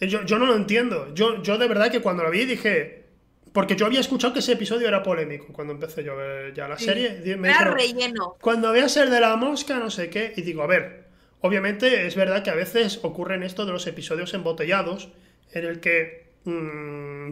Yo, 0.00 0.22
no 0.38 0.46
lo 0.46 0.56
entiendo. 0.56 1.12
Yo, 1.14 1.42
yo 1.42 1.58
de 1.58 1.68
verdad 1.68 1.90
que 1.90 2.00
cuando 2.00 2.22
lo 2.22 2.30
vi 2.30 2.44
dije. 2.44 3.04
Porque 3.52 3.76
yo 3.76 3.86
había 3.86 4.00
escuchado 4.00 4.32
que 4.32 4.40
ese 4.40 4.52
episodio 4.52 4.88
era 4.88 5.00
polémico 5.04 5.46
cuando 5.52 5.74
empecé 5.74 6.02
yo 6.02 6.14
a 6.14 6.16
ver 6.16 6.54
ya 6.54 6.66
la 6.66 6.76
serie. 6.76 7.22
era 7.24 7.70
relleno. 7.70 8.36
Cuando 8.40 8.70
a 8.70 8.88
ser 8.88 9.10
de 9.10 9.20
la 9.20 9.36
mosca, 9.36 9.78
no 9.78 9.90
sé 9.90 10.10
qué. 10.10 10.32
Y 10.36 10.42
digo, 10.42 10.62
a 10.62 10.66
ver. 10.66 11.04
Obviamente 11.40 12.06
es 12.06 12.16
verdad 12.16 12.42
que 12.42 12.48
a 12.48 12.54
veces 12.54 13.00
ocurren 13.02 13.42
esto 13.42 13.66
de 13.66 13.72
los 13.72 13.86
episodios 13.86 14.32
embotellados. 14.34 15.10
En 15.52 15.66
el 15.66 15.78
que 15.80 16.23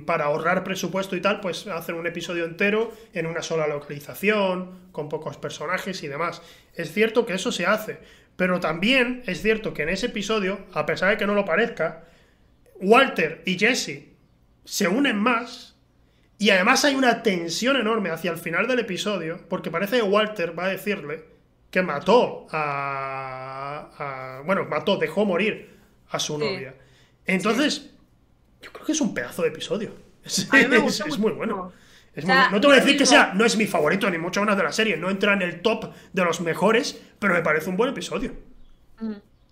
para 0.06 0.24
ahorrar 0.24 0.64
presupuesto 0.64 1.16
y 1.16 1.20
tal, 1.20 1.40
pues 1.40 1.66
hacen 1.66 1.96
un 1.96 2.06
episodio 2.06 2.46
entero 2.46 2.92
en 3.12 3.26
una 3.26 3.42
sola 3.42 3.66
localización, 3.66 4.88
con 4.90 5.08
pocos 5.08 5.36
personajes 5.36 6.02
y 6.02 6.08
demás. 6.08 6.40
Es 6.74 6.92
cierto 6.92 7.26
que 7.26 7.34
eso 7.34 7.52
se 7.52 7.66
hace, 7.66 7.98
pero 8.36 8.58
también 8.58 9.22
es 9.26 9.42
cierto 9.42 9.74
que 9.74 9.82
en 9.82 9.90
ese 9.90 10.06
episodio, 10.06 10.60
a 10.72 10.86
pesar 10.86 11.10
de 11.10 11.16
que 11.18 11.26
no 11.26 11.34
lo 11.34 11.44
parezca, 11.44 12.04
Walter 12.80 13.42
y 13.44 13.58
Jesse 13.58 14.08
se 14.64 14.88
unen 14.88 15.18
más 15.18 15.76
Y 16.38 16.50
además 16.50 16.84
hay 16.84 16.96
una 16.96 17.22
tensión 17.22 17.76
enorme 17.76 18.10
hacia 18.10 18.32
el 18.32 18.38
final 18.38 18.66
del 18.66 18.80
episodio, 18.80 19.40
porque 19.48 19.70
parece 19.70 19.98
que 19.98 20.02
Walter 20.02 20.58
va 20.58 20.64
a 20.64 20.68
decirle 20.70 21.24
que 21.70 21.82
mató 21.82 22.48
a. 22.50 24.42
bueno, 24.44 24.64
mató, 24.64 24.96
dejó 24.96 25.24
morir 25.24 25.78
a 26.10 26.18
su 26.18 26.38
novia. 26.38 26.74
Entonces, 27.26 27.91
yo 28.62 28.72
creo 28.72 28.86
que 28.86 28.92
es 28.92 29.00
un 29.00 29.12
pedazo 29.12 29.42
de 29.42 29.48
episodio. 29.48 29.94
Es, 30.24 31.18
muy 31.18 31.32
bueno. 31.32 31.72
no 32.14 32.60
te 32.60 32.66
voy 32.66 32.76
a 32.76 32.80
decir 32.80 32.96
que 32.96 33.06
sea, 33.06 33.32
no 33.34 33.44
es 33.44 33.56
mi 33.56 33.66
favorito 33.66 34.08
ni 34.10 34.18
mucho 34.18 34.40
menos 34.40 34.56
de 34.56 34.62
la 34.62 34.72
serie, 34.72 34.96
no 34.96 35.10
entra 35.10 35.32
en 35.32 35.42
el 35.42 35.62
top 35.62 35.92
de 36.12 36.24
los 36.24 36.40
mejores, 36.40 37.00
pero 37.18 37.34
me 37.34 37.42
parece 37.42 37.70
un 37.70 37.76
buen 37.76 37.90
episodio. 37.90 38.32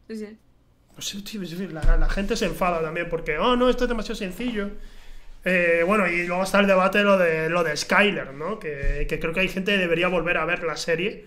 Sí, 0.06 0.16
sí. 0.16 1.68
la, 1.72 2.08
gente 2.08 2.36
se 2.36 2.46
enfada 2.46 2.82
también 2.82 3.08
porque, 3.08 3.38
oh, 3.38 3.56
no, 3.56 3.68
esto 3.68 3.84
es 3.84 3.88
demasiado 3.88 4.16
sencillo. 4.16 4.70
Eh, 5.44 5.82
bueno, 5.86 6.06
y 6.06 6.26
luego 6.26 6.42
está 6.42 6.60
el 6.60 6.66
debate 6.66 7.02
lo 7.02 7.16
de, 7.16 7.48
lo 7.48 7.64
de 7.64 7.76
Skyler, 7.76 8.34
¿no? 8.34 8.58
Que, 8.58 9.06
creo 9.08 9.32
que 9.32 9.40
hay 9.40 9.48
gente 9.48 9.72
que 9.72 9.78
debería 9.78 10.08
volver 10.08 10.36
a 10.36 10.44
ver 10.44 10.62
la 10.64 10.76
serie 10.76 11.24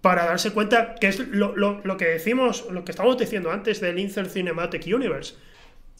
para 0.00 0.24
darse 0.24 0.52
cuenta 0.52 0.94
que 0.94 1.08
es 1.08 1.28
lo, 1.28 1.96
que 1.96 2.06
decimos, 2.06 2.66
lo 2.70 2.84
que 2.84 2.92
estábamos 2.92 3.18
diciendo 3.18 3.50
antes 3.50 3.80
del 3.80 3.98
Insert 3.98 4.30
Cinematic 4.30 4.86
Universe. 4.86 5.34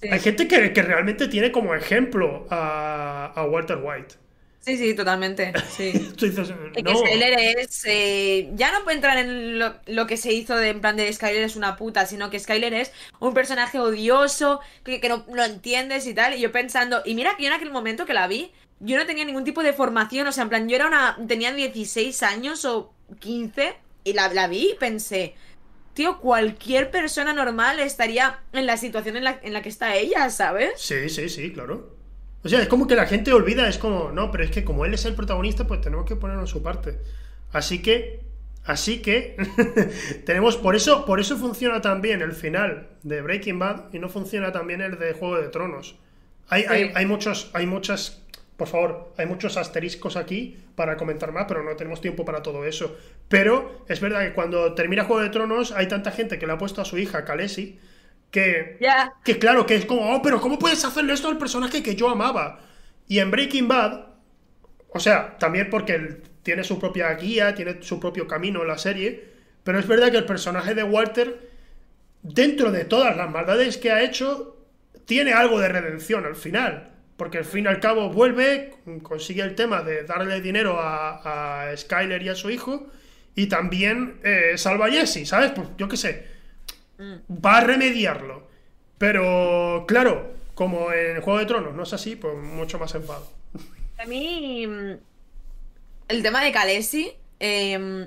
Hay 0.02 0.20
gente 0.20 0.48
que, 0.48 0.82
realmente 0.82 1.28
tiene 1.28 1.52
como 1.52 1.74
ejemplo 1.74 2.46
a 2.50 3.46
Walter 3.50 3.78
White. 3.82 4.14
Sí, 4.60 4.76
sí, 4.76 4.94
totalmente. 4.94 5.52
Sí. 5.70 5.92
que 6.18 6.30
Skyler 6.30 7.58
es. 7.58 7.82
Eh, 7.86 8.50
ya 8.54 8.70
no 8.72 8.84
puede 8.84 8.96
entrar 8.96 9.16
en 9.16 9.58
lo, 9.58 10.06
que 10.06 10.16
se 10.18 10.32
hizo 10.32 10.54
de 10.54 10.68
en 10.68 10.80
plan 10.82 10.96
de 10.96 11.10
Skyler 11.10 11.42
es 11.42 11.56
una 11.56 11.76
puta, 11.76 12.04
sino 12.04 12.28
que 12.28 12.38
Skyler 12.38 12.74
es 12.74 12.92
un 13.20 13.32
personaje 13.32 13.80
odioso, 13.80 14.60
que, 14.84 15.00
no 15.08 15.24
lo 15.32 15.44
entiendes 15.44 16.06
y 16.06 16.12
tal. 16.12 16.34
Y 16.34 16.40
yo 16.40 16.52
pensando, 16.52 17.00
y 17.06 17.14
mira 17.14 17.36
que 17.36 17.44
yo 17.44 17.48
en 17.48 17.54
aquel 17.54 17.70
momento 17.70 18.04
que 18.04 18.12
la 18.12 18.26
vi, 18.26 18.52
yo 18.80 18.98
no 18.98 19.06
tenía 19.06 19.24
ningún 19.24 19.44
tipo 19.44 19.62
de 19.62 19.72
formación, 19.72 20.26
o 20.26 20.32
sea, 20.32 20.42
en 20.42 20.50
plan, 20.50 20.68
yo 20.68 20.76
era 20.76 20.86
una. 20.86 21.16
tenía 21.26 21.52
16 21.52 22.22
años 22.22 22.66
o 22.66 22.92
15, 23.18 23.74
y 24.04 24.12
la, 24.12 24.28
la 24.32 24.46
vi 24.46 24.72
y 24.72 24.74
pensé. 24.74 25.34
Tío, 26.00 26.16
cualquier 26.18 26.90
persona 26.90 27.34
normal 27.34 27.78
estaría 27.78 28.38
en 28.54 28.64
la 28.64 28.78
situación 28.78 29.18
en 29.18 29.24
la, 29.24 29.38
en 29.42 29.52
la 29.52 29.60
que 29.60 29.68
está 29.68 29.96
ella, 29.96 30.30
¿sabes? 30.30 30.70
Sí, 30.78 31.10
sí, 31.10 31.28
sí, 31.28 31.52
claro. 31.52 31.94
O 32.42 32.48
sea, 32.48 32.62
es 32.62 32.68
como 32.68 32.86
que 32.86 32.96
la 32.96 33.04
gente 33.04 33.34
olvida, 33.34 33.68
es 33.68 33.76
como, 33.76 34.10
no, 34.10 34.30
pero 34.30 34.44
es 34.44 34.50
que 34.50 34.64
como 34.64 34.86
él 34.86 34.94
es 34.94 35.04
el 35.04 35.14
protagonista, 35.14 35.66
pues 35.66 35.82
tenemos 35.82 36.06
que 36.06 36.16
ponerlo 36.16 36.40
en 36.40 36.46
su 36.46 36.62
parte. 36.62 36.98
Así 37.52 37.82
que, 37.82 38.20
así 38.64 39.02
que, 39.02 39.36
tenemos, 40.24 40.56
por 40.56 40.74
eso, 40.74 41.04
por 41.04 41.20
eso 41.20 41.36
funciona 41.36 41.82
también 41.82 42.22
el 42.22 42.32
final 42.32 42.88
de 43.02 43.20
Breaking 43.20 43.58
Bad 43.58 43.92
y 43.92 43.98
no 43.98 44.08
funciona 44.08 44.52
también 44.52 44.80
el 44.80 44.98
de 44.98 45.12
Juego 45.12 45.36
de 45.36 45.48
Tronos. 45.48 45.96
Hay, 46.48 46.64
hay, 46.66 46.92
hay 46.94 47.04
muchos, 47.04 47.50
hay 47.52 47.66
muchas, 47.66 48.22
por 48.60 48.68
favor, 48.68 49.14
hay 49.16 49.24
muchos 49.24 49.56
asteriscos 49.56 50.16
aquí 50.16 50.54
para 50.74 50.98
comentar 50.98 51.32
más, 51.32 51.46
pero 51.48 51.62
no 51.62 51.74
tenemos 51.76 52.02
tiempo 52.02 52.26
para 52.26 52.42
todo 52.42 52.66
eso. 52.66 52.94
Pero 53.26 53.86
es 53.88 54.02
verdad 54.02 54.20
que 54.20 54.34
cuando 54.34 54.74
termina 54.74 55.04
Juego 55.04 55.22
de 55.22 55.30
Tronos 55.30 55.72
hay 55.72 55.88
tanta 55.88 56.10
gente 56.10 56.38
que 56.38 56.46
le 56.46 56.52
ha 56.52 56.58
puesto 56.58 56.82
a 56.82 56.84
su 56.84 56.98
hija, 56.98 57.24
Khaleesi, 57.24 57.78
que, 58.30 58.78
que 59.24 59.38
claro, 59.38 59.64
que 59.64 59.76
es 59.76 59.86
como, 59.86 60.14
oh, 60.14 60.20
pero 60.20 60.42
¿cómo 60.42 60.58
puedes 60.58 60.84
hacerle 60.84 61.14
esto 61.14 61.28
al 61.28 61.38
personaje 61.38 61.82
que 61.82 61.96
yo 61.96 62.10
amaba? 62.10 62.60
Y 63.08 63.20
en 63.20 63.30
Breaking 63.30 63.66
Bad, 63.66 64.08
o 64.90 65.00
sea, 65.00 65.38
también 65.38 65.70
porque 65.70 65.94
él 65.94 66.22
tiene 66.42 66.62
su 66.62 66.78
propia 66.78 67.14
guía, 67.14 67.54
tiene 67.54 67.82
su 67.82 67.98
propio 67.98 68.28
camino 68.28 68.60
en 68.60 68.68
la 68.68 68.76
serie, 68.76 69.24
pero 69.64 69.78
es 69.78 69.86
verdad 69.86 70.10
que 70.10 70.18
el 70.18 70.26
personaje 70.26 70.74
de 70.74 70.84
Walter, 70.84 71.48
dentro 72.20 72.70
de 72.70 72.84
todas 72.84 73.16
las 73.16 73.30
maldades 73.30 73.78
que 73.78 73.90
ha 73.90 74.02
hecho, 74.02 74.58
tiene 75.06 75.32
algo 75.32 75.58
de 75.58 75.68
redención 75.68 76.26
al 76.26 76.36
final. 76.36 76.90
Porque 77.20 77.36
al 77.36 77.44
fin 77.44 77.66
y 77.66 77.68
al 77.68 77.80
cabo 77.80 78.08
vuelve, 78.08 78.72
consigue 79.02 79.42
el 79.42 79.54
tema 79.54 79.82
de 79.82 80.04
darle 80.04 80.40
dinero 80.40 80.80
a, 80.80 81.68
a 81.68 81.76
Skyler 81.76 82.22
y 82.22 82.30
a 82.30 82.34
su 82.34 82.48
hijo, 82.48 82.86
y 83.34 83.46
también 83.46 84.18
eh, 84.24 84.54
salva 84.56 84.86
a 84.86 84.90
Jesse, 84.90 85.28
¿sabes? 85.28 85.50
Pues 85.52 85.68
yo 85.76 85.86
qué 85.86 85.98
sé 85.98 86.40
va 87.00 87.58
a 87.58 87.60
remediarlo. 87.60 88.48
Pero, 88.98 89.84
claro, 89.88 90.34
como 90.54 90.92
en 90.92 91.20
Juego 91.22 91.38
de 91.38 91.46
Tronos 91.46 91.74
no 91.74 91.82
es 91.84 91.92
así, 91.92 92.16
pues 92.16 92.36
mucho 92.36 92.78
más 92.78 92.94
enfado. 92.94 93.30
A 93.98 94.04
mí, 94.06 94.64
el 96.08 96.22
tema 96.22 96.42
de 96.44 96.52
Kalesi, 96.52 97.12
em, 97.38 98.06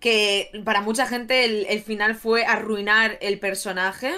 que 0.00 0.50
para 0.64 0.80
mucha 0.80 1.06
gente 1.06 1.44
el, 1.44 1.82
final 1.82 2.16
fue 2.16 2.44
arruinar 2.44 3.18
el 3.20 3.38
personaje. 3.38 4.12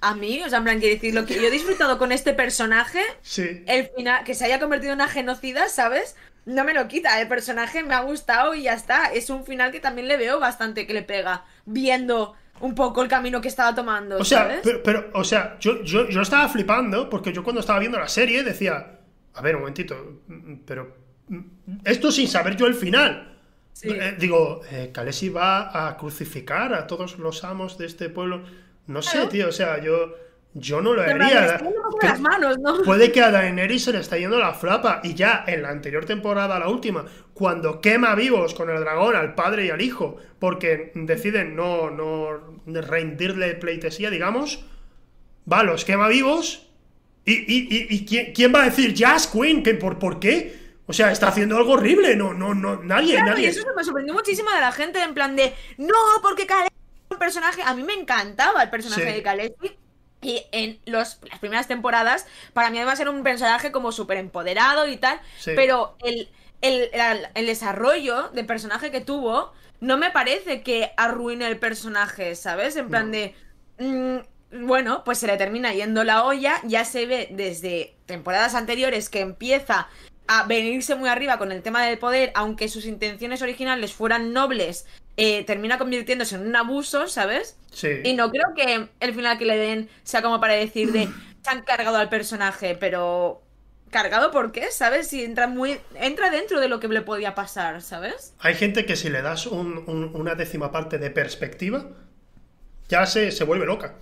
A 0.00 0.14
mí, 0.14 0.42
o 0.44 0.48
sea, 0.48 0.58
en 0.58 0.64
plan, 0.64 0.78
quiero 0.78 0.94
decir, 0.94 1.14
lo 1.14 1.26
que 1.26 1.34
yo 1.34 1.48
he 1.48 1.50
disfrutado 1.50 1.98
con 1.98 2.12
este 2.12 2.32
personaje, 2.32 3.00
sí. 3.22 3.64
el 3.66 3.88
final, 3.96 4.24
que 4.24 4.34
se 4.34 4.44
haya 4.44 4.60
convertido 4.60 4.92
en 4.92 4.98
una 4.98 5.08
genocida, 5.08 5.68
¿sabes? 5.68 6.14
No 6.46 6.64
me 6.64 6.72
lo 6.72 6.86
quita, 6.86 7.20
el 7.20 7.28
personaje 7.28 7.82
me 7.82 7.94
ha 7.94 8.00
gustado 8.00 8.54
y 8.54 8.62
ya 8.62 8.74
está. 8.74 9.06
Es 9.12 9.28
un 9.28 9.44
final 9.44 9.72
que 9.72 9.80
también 9.80 10.06
le 10.06 10.16
veo 10.16 10.38
bastante 10.38 10.86
que 10.86 10.94
le 10.94 11.02
pega, 11.02 11.44
viendo 11.66 12.34
un 12.60 12.74
poco 12.74 13.02
el 13.02 13.08
camino 13.08 13.40
que 13.40 13.48
estaba 13.48 13.74
tomando. 13.74 14.18
O 14.18 14.24
sea, 14.24 14.60
Pero, 14.84 15.10
o 15.14 15.24
sea, 15.24 15.58
yo, 15.60 15.82
yo, 15.82 16.22
estaba 16.22 16.48
flipando 16.48 17.08
porque 17.10 17.32
yo 17.32 17.42
cuando 17.44 17.60
estaba 17.60 17.78
viendo 17.78 17.98
la 17.98 18.08
serie 18.08 18.42
decía, 18.44 18.98
a 19.34 19.42
ver, 19.42 19.56
un 19.56 19.62
momentito, 19.62 20.22
pero 20.64 20.96
esto 21.84 22.10
sin 22.10 22.28
saber 22.28 22.56
yo 22.56 22.66
el 22.66 22.74
final. 22.74 23.36
Eh, 23.82 24.16
digo, 24.18 24.62
eh, 24.70 24.90
Kalesi 24.92 25.28
va 25.28 25.86
a 25.86 25.96
crucificar 25.96 26.74
a 26.74 26.86
todos 26.86 27.18
los 27.18 27.44
amos 27.44 27.78
de 27.78 27.86
este 27.86 28.08
pueblo. 28.08 28.44
No 28.88 29.00
sé, 29.02 29.26
tío, 29.28 29.48
o 29.48 29.52
sea, 29.52 29.80
yo 29.80 30.14
yo 30.54 30.80
no 30.80 30.94
lo 30.94 31.02
haría. 31.02 31.60
Puede 32.84 33.12
que 33.12 33.22
a 33.22 33.30
Daenerys 33.30 33.84
se 33.84 33.92
le 33.92 34.00
está 34.00 34.16
yendo 34.16 34.38
la 34.38 34.54
flapa. 34.54 35.00
Y 35.04 35.14
ya 35.14 35.44
en 35.46 35.62
la 35.62 35.70
anterior 35.70 36.04
temporada, 36.04 36.58
la 36.58 36.68
última, 36.68 37.04
cuando 37.34 37.80
quema 37.80 38.14
vivos 38.14 38.54
con 38.54 38.70
el 38.70 38.80
dragón 38.80 39.14
al 39.16 39.34
padre 39.34 39.66
y 39.66 39.70
al 39.70 39.80
hijo, 39.80 40.16
porque 40.38 40.92
deciden 40.94 41.54
no, 41.54 41.90
no 41.90 42.58
rendirle 42.66 43.54
pleitesía, 43.54 44.10
digamos, 44.10 44.64
va, 45.50 45.62
los 45.62 45.84
quema 45.84 46.08
vivos. 46.08 46.64
¿Y, 47.24 48.06
¿quién, 48.06 48.54
va 48.54 48.62
a 48.62 48.64
decir 48.66 48.94
Jazz 48.94 49.26
Queen? 49.26 49.62
¿Que 49.62 49.74
por, 49.74 49.98
¿Por 49.98 50.18
qué? 50.18 50.56
O 50.86 50.94
sea, 50.94 51.12
está 51.12 51.28
haciendo 51.28 51.58
algo 51.58 51.72
horrible. 51.72 52.16
No, 52.16 52.32
no, 52.32 52.54
no, 52.54 52.82
nadie, 52.82 53.22
nadie. 53.22 53.44
Y 53.44 53.48
eso 53.48 53.66
me 53.76 53.84
sorprendió 53.84 54.14
muchísimo 54.14 54.50
de 54.50 54.60
la 54.60 54.72
gente, 54.72 55.02
en 55.02 55.12
plan 55.12 55.36
de, 55.36 55.52
no, 55.76 55.94
porque 56.22 56.46
Khaleesi 56.46 56.77
un 57.10 57.18
personaje. 57.18 57.62
A 57.64 57.74
mí 57.74 57.82
me 57.82 57.94
encantaba 57.94 58.62
el 58.62 58.70
personaje 58.70 59.12
de 59.12 59.22
Khaleesi 59.22 59.76
y 60.20 60.42
en 60.50 60.80
los, 60.86 61.20
las 61.30 61.38
primeras 61.38 61.68
temporadas, 61.68 62.26
para 62.52 62.70
mí 62.70 62.78
además 62.78 62.98
era 62.98 63.10
un 63.10 63.22
personaje 63.22 63.70
como 63.70 63.92
súper 63.92 64.18
empoderado 64.18 64.88
y 64.88 64.96
tal, 64.96 65.20
pero 65.44 65.96
el, 66.04 66.28
el, 66.60 67.46
desarrollo 67.46 68.28
de 68.30 68.42
personaje 68.44 68.90
que 68.90 69.00
tuvo 69.00 69.52
no 69.80 69.96
me 69.96 70.10
parece 70.10 70.62
que 70.62 70.92
arruine 70.96 71.46
el 71.46 71.58
personaje, 71.58 72.34
¿sabes? 72.34 72.76
En 72.76 72.88
plan 72.88 73.12
de... 73.12 73.34
Mm, 73.78 74.18
bueno, 74.50 75.04
pues 75.04 75.18
se 75.18 75.26
le 75.26 75.36
termina 75.36 75.74
yendo 75.74 76.04
la 76.04 76.24
olla, 76.24 76.60
ya 76.64 76.84
se 76.84 77.04
ve 77.06 77.28
desde 77.30 77.94
temporadas 78.06 78.54
anteriores 78.54 79.10
que 79.10 79.20
empieza 79.20 79.88
a 80.28 80.46
venirse 80.46 80.94
muy 80.94 81.08
arriba 81.08 81.38
con 81.38 81.50
el 81.50 81.62
tema 81.62 81.84
del 81.84 81.98
poder, 81.98 82.30
aunque 82.34 82.68
sus 82.68 82.86
intenciones 82.86 83.42
originales 83.42 83.92
fueran 83.92 84.32
nobles 84.32 84.86
eh, 85.20 85.42
termina 85.42 85.78
convirtiéndose 85.78 86.36
en 86.36 86.46
un 86.46 86.54
abuso, 86.54 87.08
¿sabes? 87.08 87.56
Sí. 87.72 87.88
Y 88.04 88.14
no 88.14 88.30
creo 88.30 88.54
que 88.54 88.88
el 89.00 89.14
final 89.14 89.36
que 89.36 89.46
le 89.46 89.56
den 89.56 89.88
sea 90.04 90.22
como 90.22 90.40
para 90.40 90.54
decir 90.54 90.92
de 90.92 91.08
se 91.42 91.50
han 91.50 91.62
cargado 91.62 91.96
al 91.96 92.08
personaje, 92.08 92.76
pero 92.78 93.42
cargado 93.90 94.30
por 94.30 94.52
qué, 94.52 94.70
¿sabes? 94.70 95.08
Si 95.08 95.24
entra 95.24 95.48
muy 95.48 95.80
entra 95.96 96.30
dentro 96.30 96.60
de 96.60 96.68
lo 96.68 96.78
que 96.78 96.86
le 96.86 97.02
podía 97.02 97.34
pasar, 97.34 97.82
¿sabes? 97.82 98.32
Hay 98.38 98.54
gente 98.54 98.86
que 98.86 98.94
si 98.94 99.10
le 99.10 99.20
das 99.22 99.46
una 99.46 100.36
décima 100.36 100.70
parte 100.70 100.98
de 100.98 101.10
perspectiva, 101.10 101.86
ya 102.88 103.04
se, 103.06 103.32
se 103.32 103.42
vuelve 103.42 103.66
loca. 103.66 103.94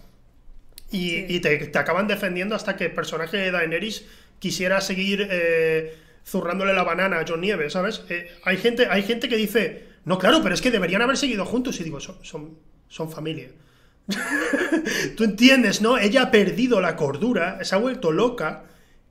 Y, 0.90 1.40
te, 1.40 1.72
acaban 1.78 2.08
defendiendo 2.08 2.54
hasta 2.54 2.76
que 2.76 2.84
el 2.84 2.92
personaje 2.92 3.38
de 3.38 3.50
Daenerys 3.50 4.04
quisiera 4.38 4.80
seguir 4.80 5.26
eh, 5.30 5.96
zurrándole 6.26 6.74
la 6.74 6.82
banana 6.82 7.20
a 7.20 7.24
John 7.26 7.40
Nieves, 7.40 7.72
¿sabes? 7.72 8.02
Eh, 8.08 8.28
hay, 8.44 8.56
gente, 8.56 8.88
hay 8.90 9.02
gente 9.02 9.28
que 9.28 9.36
dice, 9.36 9.86
no, 10.04 10.18
claro, 10.18 10.40
pero 10.42 10.54
es 10.54 10.60
que 10.60 10.70
deberían 10.70 11.02
haber 11.02 11.16
seguido 11.16 11.44
juntos. 11.44 11.80
Y 11.80 11.84
digo, 11.84 12.00
son, 12.00 12.16
son, 12.22 12.58
son 12.88 13.10
familia. 13.10 13.50
Tú 15.16 15.24
entiendes, 15.24 15.80
¿no? 15.80 15.98
Ella 15.98 16.22
ha 16.22 16.30
perdido 16.30 16.80
la 16.80 16.96
cordura, 16.96 17.64
se 17.64 17.74
ha 17.74 17.78
vuelto 17.78 18.12
loca 18.12 18.64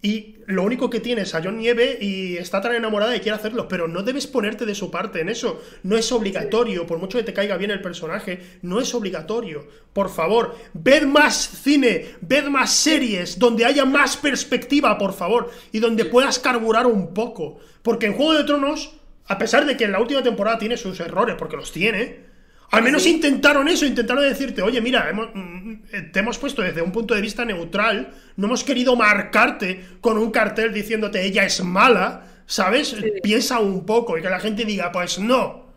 y 0.05 0.35
lo 0.45 0.61
único 0.61 0.91
que 0.91 0.99
tiene 0.99 1.23
es 1.23 1.33
a 1.33 1.41
John 1.43 1.57
Nieve 1.57 1.97
y 1.99 2.37
está 2.37 2.61
tan 2.61 2.75
enamorada 2.75 3.15
y 3.15 3.21
quiere 3.21 3.37
hacerlo, 3.37 3.67
pero 3.67 3.87
no 3.87 4.03
debes 4.03 4.27
ponerte 4.27 4.67
de 4.67 4.75
su 4.75 4.91
parte 4.91 5.19
en 5.19 5.29
eso. 5.29 5.63
No 5.81 5.97
es 5.97 6.11
obligatorio, 6.11 6.85
por 6.85 6.99
mucho 6.99 7.17
que 7.17 7.23
te 7.23 7.33
caiga 7.33 7.57
bien 7.57 7.71
el 7.71 7.81
personaje, 7.81 8.59
no 8.61 8.79
es 8.79 8.93
obligatorio. 8.93 9.67
Por 9.93 10.11
favor, 10.11 10.55
ved 10.75 11.07
más 11.07 11.35
cine, 11.35 12.05
ved 12.21 12.45
más 12.49 12.71
series 12.71 13.39
donde 13.39 13.65
haya 13.65 13.83
más 13.83 14.15
perspectiva, 14.15 14.95
por 14.99 15.11
favor, 15.11 15.49
y 15.71 15.79
donde 15.79 16.05
puedas 16.05 16.37
carburar 16.37 16.85
un 16.85 17.15
poco. 17.15 17.57
Porque 17.81 18.05
en 18.05 18.13
Juego 18.13 18.35
de 18.35 18.43
Tronos 18.43 18.93
a 19.27 19.37
pesar 19.39 19.65
de 19.65 19.75
que 19.75 19.85
en 19.85 19.91
la 19.91 19.99
última 19.99 20.21
temporada 20.21 20.59
tiene 20.59 20.77
sus 20.77 20.99
errores, 20.99 21.35
porque 21.37 21.57
los 21.57 21.71
tiene, 21.71 22.24
Al 22.71 22.83
menos 22.83 23.05
intentaron 23.05 23.67
eso, 23.67 23.85
intentaron 23.85 24.23
decirte, 24.23 24.61
oye, 24.61 24.81
mira, 24.81 25.11
mm, 25.13 26.11
te 26.11 26.19
hemos 26.19 26.37
puesto 26.37 26.61
desde 26.61 26.81
un 26.81 26.91
punto 26.91 27.13
de 27.13 27.21
vista 27.21 27.45
neutral, 27.45 28.13
no 28.35 28.47
hemos 28.47 28.63
querido 28.63 28.95
marcarte 28.95 29.85
con 30.01 30.17
un 30.17 30.31
cartel 30.31 30.73
diciéndote 30.73 31.23
ella 31.23 31.45
es 31.45 31.63
mala, 31.63 32.27
¿sabes? 32.45 32.95
Piensa 33.23 33.59
un 33.59 33.85
poco 33.85 34.17
y 34.17 34.21
que 34.21 34.29
la 34.29 34.39
gente 34.39 34.65
diga, 34.65 34.91
pues 34.91 35.19
no, 35.19 35.67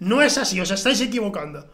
no 0.00 0.22
es 0.22 0.38
así, 0.38 0.60
os 0.60 0.70
estáis 0.70 1.00
equivocando. 1.00 1.66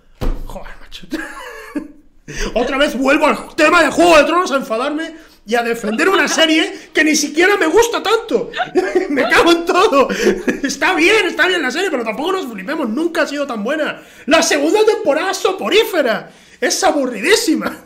Joder, 0.46 0.74
macho. 0.80 1.06
Otra 2.54 2.76
vez 2.76 2.96
vuelvo 2.96 3.26
al 3.26 3.54
tema 3.54 3.82
de 3.82 3.90
Juego 3.90 4.16
de 4.18 4.24
Tronos 4.24 4.50
a 4.50 4.56
enfadarme 4.56 5.14
y 5.46 5.54
a 5.54 5.62
defender 5.62 6.08
una 6.08 6.26
serie 6.26 6.90
que 6.92 7.04
ni 7.04 7.14
siquiera 7.14 7.56
me 7.56 7.66
gusta 7.66 8.02
tanto. 8.02 8.50
me 9.10 9.22
cago 9.22 9.52
en 9.52 9.64
todo. 9.64 10.08
Está 10.62 10.94
bien, 10.94 11.26
está 11.26 11.46
bien 11.46 11.62
la 11.62 11.70
serie, 11.70 11.90
pero 11.90 12.02
tampoco 12.02 12.32
nos 12.32 12.50
flipemos. 12.50 12.88
Nunca 12.88 13.22
ha 13.22 13.26
sido 13.26 13.46
tan 13.46 13.62
buena. 13.62 14.02
La 14.26 14.42
segunda 14.42 14.84
temporada 14.84 15.30
es 15.30 15.36
soporífera. 15.36 16.30
Es 16.60 16.82
aburridísima. 16.82 17.76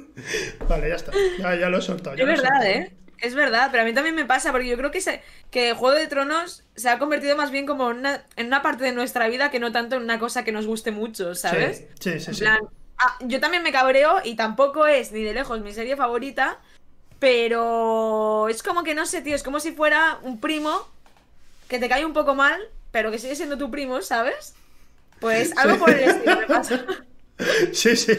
vale, 0.68 0.88
ya 0.88 0.94
está. 0.94 1.12
Ya, 1.38 1.68
lo 1.68 1.78
he 1.78 1.82
soltado. 1.82 2.16
es 2.16 2.24
verdad, 2.24 2.66
¿eh? 2.66 2.92
Es 3.18 3.34
verdad, 3.34 3.68
pero 3.70 3.82
a 3.82 3.86
mí 3.86 3.92
también 3.92 4.14
me 4.14 4.24
pasa, 4.24 4.50
porque 4.50 4.68
yo 4.68 4.78
creo 4.78 4.90
que, 4.90 5.20
que 5.50 5.74
Juego 5.74 5.94
de 5.94 6.06
Tronos 6.06 6.64
se 6.74 6.88
ha 6.88 6.98
convertido 6.98 7.36
más 7.36 7.50
bien 7.50 7.66
como 7.66 7.88
una, 7.88 8.24
en 8.36 8.46
una 8.46 8.62
parte 8.62 8.84
de 8.84 8.92
nuestra 8.92 9.28
vida 9.28 9.50
que 9.50 9.58
no 9.58 9.72
tanto 9.72 9.96
en 9.96 10.04
una 10.04 10.18
cosa 10.18 10.42
que 10.42 10.52
nos 10.52 10.66
guste 10.66 10.90
mucho, 10.90 11.34
¿sabes? 11.34 11.84
Sí, 11.98 12.18
sí, 12.18 12.32
sí. 12.32 12.44
Ah, 13.02 13.16
yo 13.20 13.40
también 13.40 13.62
me 13.62 13.72
cabreo 13.72 14.20
y 14.24 14.36
tampoco 14.36 14.86
es 14.86 15.12
ni 15.12 15.22
de 15.22 15.32
lejos 15.32 15.60
mi 15.60 15.72
serie 15.72 15.96
favorita, 15.96 16.60
pero 17.20 18.48
es 18.48 18.62
como 18.64 18.82
que 18.82 18.94
no 18.94 19.06
sé, 19.06 19.22
tío, 19.22 19.36
es 19.36 19.44
como 19.44 19.60
si 19.60 19.70
fuera 19.70 20.18
un 20.22 20.40
primo 20.40 20.88
que 21.68 21.78
te 21.78 21.88
cae 21.88 22.04
un 22.04 22.14
poco 22.14 22.34
mal, 22.34 22.60
pero 22.90 23.12
que 23.12 23.20
sigue 23.20 23.36
siendo 23.36 23.56
tu 23.56 23.70
primo, 23.70 24.02
¿sabes? 24.02 24.54
Pues 25.20 25.56
algo 25.56 25.78
por 25.78 25.90
el 25.90 26.00
estilo 26.00 26.36
me 26.36 26.46
pasa. 26.46 26.84
Sí, 27.72 27.96
sí. 27.96 28.12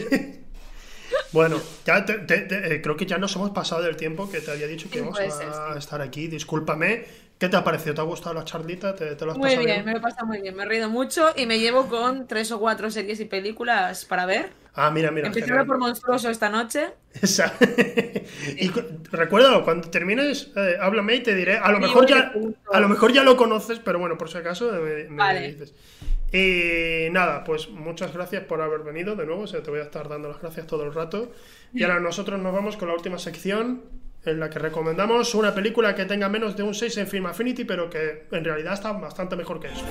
Bueno, 1.32 1.60
ya 1.84 2.04
eh, 2.08 2.80
creo 2.82 2.96
que 2.96 3.06
ya 3.06 3.18
nos 3.18 3.34
hemos 3.36 3.50
pasado 3.50 3.82
del 3.82 3.96
tiempo 3.96 4.30
que 4.30 4.40
te 4.40 4.50
había 4.50 4.66
dicho 4.66 4.90
que 4.90 4.98
íbamos 4.98 5.18
a 5.18 5.76
estar 5.78 6.00
aquí. 6.02 6.28
Discúlpame. 6.28 7.04
¿Qué 7.42 7.48
te 7.48 7.56
ha 7.56 7.64
parecido? 7.64 7.94
¿Te 7.94 8.00
ha 8.00 8.04
gustado 8.04 8.36
la 8.36 8.44
charlita? 8.44 8.94
¿Te, 8.94 9.16
lo 9.24 9.32
has 9.32 9.36
muy 9.36 9.56
bien, 9.56 9.84
me 9.84 9.90
lo 9.90 9.98
he 9.98 10.00
pasado 10.00 10.26
muy 10.26 10.40
bien. 10.40 10.54
Me 10.54 10.62
he 10.62 10.66
reído 10.66 10.88
mucho 10.88 11.32
y 11.34 11.44
me 11.44 11.58
llevo 11.58 11.88
con 11.88 12.28
tres 12.28 12.52
o 12.52 12.60
cuatro 12.60 12.88
series 12.88 13.18
y 13.18 13.24
películas 13.24 14.04
para 14.04 14.26
ver. 14.26 14.50
Ah, 14.74 14.92
mira, 14.92 15.10
mira. 15.10 15.26
Empecé 15.26 15.52
por 15.64 15.76
Monstruoso 15.76 16.30
esta 16.30 16.48
noche. 16.48 16.90
Esa. 17.12 17.52
y 18.56 18.70
recuerda, 19.10 19.60
cuando 19.64 19.90
termines, 19.90 20.52
eh, 20.54 20.76
háblame 20.80 21.16
y 21.16 21.20
te 21.24 21.34
diré. 21.34 21.58
A 21.58 21.72
lo, 21.72 21.80
mejor 21.80 22.06
ya, 22.06 22.32
a 22.72 22.78
lo 22.78 22.88
mejor 22.88 23.12
ya 23.12 23.24
lo 23.24 23.36
conoces, 23.36 23.80
pero 23.80 23.98
bueno, 23.98 24.16
por 24.16 24.30
si 24.30 24.38
acaso 24.38 24.70
me, 24.70 25.08
me 25.08 25.48
dices. 25.48 25.74
Y 26.32 27.10
nada, 27.10 27.44
pues 27.44 27.68
muchas 27.68 28.14
gracias 28.14 28.44
por 28.44 28.62
haber 28.62 28.80
venido 28.80 29.14
de 29.14 29.26
nuevo. 29.26 29.42
O 29.42 29.46
sea, 29.46 29.62
te 29.62 29.70
voy 29.70 29.80
a 29.80 29.84
estar 29.84 30.08
dando 30.08 30.28
las 30.28 30.40
gracias 30.40 30.66
todo 30.66 30.84
el 30.84 30.94
rato. 30.94 31.30
Y 31.74 31.82
ahora 31.82 32.00
nosotros 32.00 32.40
nos 32.40 32.54
vamos 32.54 32.76
con 32.76 32.88
la 32.88 32.94
última 32.94 33.18
sección 33.18 33.82
en 34.24 34.40
la 34.40 34.48
que 34.48 34.58
recomendamos 34.58 35.34
una 35.34 35.54
película 35.54 35.94
que 35.94 36.04
tenga 36.04 36.28
menos 36.28 36.56
de 36.56 36.62
un 36.62 36.74
6 36.74 36.96
en 36.98 37.06
Film 37.06 37.26
Affinity, 37.26 37.64
pero 37.64 37.90
que 37.90 38.26
en 38.30 38.44
realidad 38.44 38.74
está 38.74 38.92
bastante 38.92 39.36
mejor 39.36 39.60
que 39.60 39.68
eso. 39.68 39.84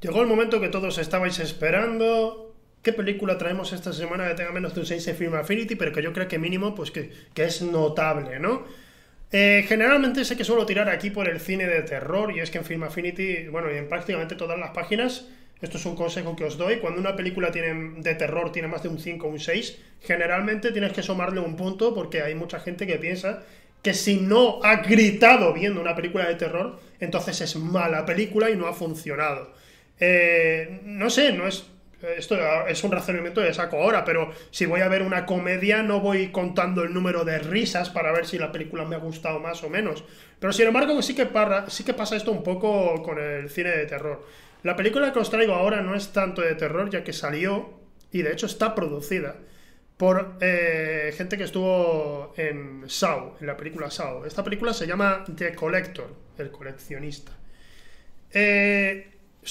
Llegó 0.00 0.20
el 0.20 0.26
momento 0.26 0.60
que 0.60 0.68
todos 0.68 0.98
estabais 0.98 1.38
esperando 1.38 2.51
qué 2.82 2.92
película 2.92 3.38
traemos 3.38 3.72
esta 3.72 3.92
semana 3.92 4.28
que 4.28 4.34
tenga 4.34 4.50
menos 4.52 4.74
de 4.74 4.80
un 4.80 4.86
6 4.86 5.06
en 5.08 5.16
Film 5.16 5.34
Affinity, 5.34 5.76
pero 5.76 5.92
que 5.92 6.02
yo 6.02 6.12
creo 6.12 6.28
que 6.28 6.38
mínimo, 6.38 6.74
pues 6.74 6.90
que, 6.90 7.10
es 7.36 7.62
notable, 7.62 8.38
¿no? 8.38 8.64
Eh, 9.30 9.64
generalmente 9.66 10.24
sé 10.24 10.36
que 10.36 10.44
suelo 10.44 10.66
tirar 10.66 10.88
aquí 10.88 11.10
por 11.10 11.28
el 11.28 11.40
cine 11.40 11.66
de 11.66 11.82
terror, 11.82 12.36
y 12.36 12.40
es 12.40 12.50
que 12.50 12.58
en 12.58 12.64
Film 12.64 12.82
Affinity, 12.82 13.48
bueno, 13.48 13.72
y 13.72 13.78
en 13.78 13.88
prácticamente 13.88 14.34
todas 14.34 14.58
las 14.58 14.70
páginas, 14.70 15.28
esto 15.62 15.78
es 15.78 15.86
un 15.86 15.94
consejo 15.94 16.34
que 16.34 16.44
os 16.44 16.58
doy, 16.58 16.78
cuando 16.78 17.00
una 17.00 17.14
película 17.14 17.52
tiene, 17.52 18.02
de 18.02 18.14
terror 18.16 18.50
tiene 18.50 18.68
más 18.68 18.82
de 18.82 18.88
un 18.88 18.98
5 18.98 19.26
o 19.26 19.30
un 19.30 19.38
6, 19.38 19.78
generalmente 20.02 20.72
tienes 20.72 20.92
que 20.92 21.02
sumarle 21.02 21.40
un 21.40 21.56
punto 21.56 21.94
porque 21.94 22.20
hay 22.20 22.34
mucha 22.34 22.58
gente 22.58 22.86
que 22.86 22.96
piensa 22.96 23.44
que 23.80 23.94
si 23.94 24.16
no 24.16 24.60
ha 24.62 24.76
gritado 24.76 25.52
viendo 25.52 25.80
una 25.80 25.94
película 25.94 26.28
de 26.28 26.34
terror, 26.34 26.80
entonces 27.00 27.40
es 27.40 27.56
mala 27.56 28.04
película 28.04 28.50
y 28.50 28.56
no 28.56 28.66
ha 28.66 28.72
funcionado. 28.72 29.52
Eh, 29.98 30.80
no 30.84 31.10
sé, 31.10 31.32
no 31.32 31.46
es 31.46 31.64
esto 32.16 32.36
es 32.66 32.82
un 32.84 32.92
razonamiento 32.92 33.40
de 33.40 33.54
saco 33.54 33.76
ahora, 33.76 34.04
pero 34.04 34.32
si 34.50 34.66
voy 34.66 34.80
a 34.80 34.88
ver 34.88 35.02
una 35.02 35.26
comedia 35.26 35.82
no 35.82 36.00
voy 36.00 36.28
contando 36.28 36.82
el 36.82 36.92
número 36.92 37.24
de 37.24 37.38
risas 37.38 37.90
para 37.90 38.12
ver 38.12 38.26
si 38.26 38.38
la 38.38 38.52
película 38.52 38.84
me 38.84 38.96
ha 38.96 38.98
gustado 38.98 39.40
más 39.40 39.62
o 39.62 39.70
menos. 39.70 40.04
Pero 40.38 40.52
sin 40.52 40.66
embargo 40.66 41.00
sí 41.02 41.14
que, 41.14 41.28
sí 41.68 41.84
que 41.84 41.94
pasa 41.94 42.16
esto 42.16 42.32
un 42.32 42.42
poco 42.42 43.02
con 43.02 43.18
el 43.18 43.48
cine 43.50 43.70
de 43.70 43.86
terror. 43.86 44.26
La 44.62 44.76
película 44.76 45.12
que 45.12 45.18
os 45.18 45.30
traigo 45.30 45.54
ahora 45.54 45.80
no 45.82 45.94
es 45.94 46.12
tanto 46.12 46.42
de 46.42 46.54
terror, 46.54 46.88
ya 46.90 47.02
que 47.02 47.12
salió 47.12 47.80
y 48.12 48.22
de 48.22 48.32
hecho 48.32 48.46
está 48.46 48.74
producida 48.74 49.36
por 49.96 50.36
eh, 50.40 51.12
gente 51.16 51.36
que 51.36 51.44
estuvo 51.44 52.32
en 52.36 52.84
Saw, 52.88 53.36
en 53.40 53.46
la 53.46 53.56
película 53.56 53.90
Saw. 53.90 54.24
Esta 54.24 54.42
película 54.42 54.72
se 54.72 54.86
llama 54.86 55.24
The 55.36 55.54
Collector, 55.54 56.14
el 56.38 56.50
coleccionista. 56.50 57.32
Eh, 58.34 58.71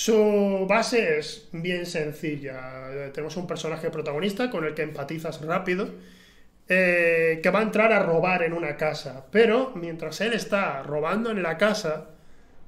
su 0.01 0.65
base 0.67 1.19
es 1.19 1.47
bien 1.51 1.85
sencilla. 1.85 3.11
Tenemos 3.13 3.37
un 3.37 3.45
personaje 3.45 3.91
protagonista 3.91 4.49
con 4.49 4.65
el 4.65 4.73
que 4.73 4.81
empatizas 4.81 5.45
rápido, 5.45 5.93
eh, 6.67 7.39
que 7.43 7.49
va 7.51 7.59
a 7.59 7.61
entrar 7.61 7.91
a 7.91 8.01
robar 8.01 8.41
en 8.41 8.53
una 8.53 8.77
casa. 8.77 9.27
Pero 9.31 9.73
mientras 9.75 10.19
él 10.21 10.33
está 10.33 10.81
robando 10.81 11.29
en 11.29 11.43
la 11.43 11.59
casa, 11.59 12.09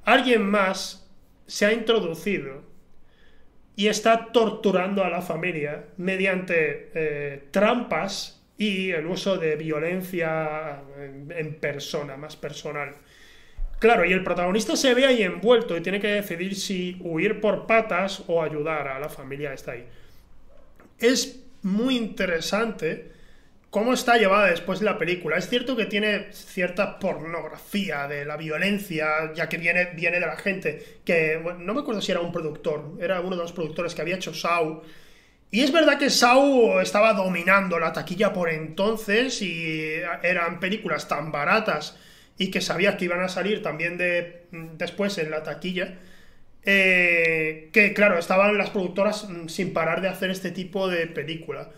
alguien 0.06 0.44
más 0.44 1.10
se 1.48 1.66
ha 1.66 1.74
introducido 1.74 2.62
y 3.76 3.88
está 3.88 4.32
torturando 4.32 5.04
a 5.04 5.10
la 5.10 5.24
familia 5.24 5.86
mediante 5.98 6.92
eh, 6.94 7.48
trampas 7.50 8.44
y 8.60 8.92
el 8.92 9.08
uso 9.08 9.40
de 9.40 9.56
violencia 9.56 10.84
en 11.00 11.56
persona, 11.56 12.16
más 12.16 12.36
personal. 12.36 12.94
Claro, 13.84 14.06
y 14.06 14.14
el 14.14 14.24
protagonista 14.24 14.78
se 14.78 14.94
ve 14.94 15.06
ahí 15.06 15.24
envuelto 15.24 15.76
y 15.76 15.82
tiene 15.82 16.00
que 16.00 16.08
decidir 16.08 16.56
si 16.56 16.96
huir 17.02 17.42
por 17.42 17.68
patas 17.68 18.24
o 18.28 18.42
ayudar 18.42 18.88
a 18.88 18.98
la 18.98 19.10
familia 19.10 19.52
está 19.52 19.74
ahí. 19.74 19.86
Es 21.00 21.42
muy 21.64 21.98
interesante 21.98 23.12
cómo 23.72 23.92
está 23.92 24.16
llevada 24.16 24.48
después 24.48 24.82
la 24.82 24.98
película. 24.98 25.36
Es 25.36 25.50
cierto 25.50 25.76
que 25.76 25.84
tiene 25.84 26.32
cierta 26.32 26.98
pornografía 26.98 28.08
de 28.08 28.24
la 28.24 28.38
violencia, 28.38 29.34
ya 29.34 29.50
que 29.50 29.58
viene, 29.58 29.90
viene 29.96 30.22
de 30.22 30.28
la 30.28 30.38
gente, 30.38 31.02
que 31.04 31.42
no 31.60 31.74
me 31.74 31.82
acuerdo 31.82 32.02
si 32.02 32.14
era 32.14 32.22
un 32.22 32.32
productor, 32.32 32.94
era 33.02 33.20
uno 33.20 33.36
de 33.36 33.42
los 33.42 33.52
productores 33.52 33.94
que 33.94 34.02
había 34.02 34.16
hecho 34.16 34.34
Saw. 34.34 34.82
Y 35.52 35.60
es 35.60 35.74
verdad 35.74 36.00
que 36.00 36.10
Saw 36.10 36.80
estaba 36.80 37.12
dominando 37.12 37.78
la 37.80 37.92
taquilla 37.92 38.32
por 38.32 38.48
entonces 38.50 39.42
y 39.42 39.96
eran 40.22 40.62
películas 40.62 41.06
tan 41.10 41.34
baratas 41.34 41.98
y 42.38 42.52
que 42.52 42.62
sabías 42.62 42.96
que 42.96 43.06
iban 43.06 43.22
a 43.22 43.30
salir 43.30 43.62
también 43.62 43.98
de, 43.98 44.48
mm, 44.52 44.78
después 44.78 45.18
en 45.18 45.32
la 45.32 45.44
taquilla, 45.44 46.00
eh, 46.64 47.70
que 47.74 47.94
claro, 47.94 48.18
estaban 48.18 48.58
las 48.58 48.70
productoras 48.70 49.30
mm, 49.30 49.48
sin 49.50 49.74
parar 49.74 50.02
de 50.02 50.10
hacer 50.10 50.30
este 50.30 50.52
tipo 50.52 50.88
de 50.88 51.08
película. 51.08 51.72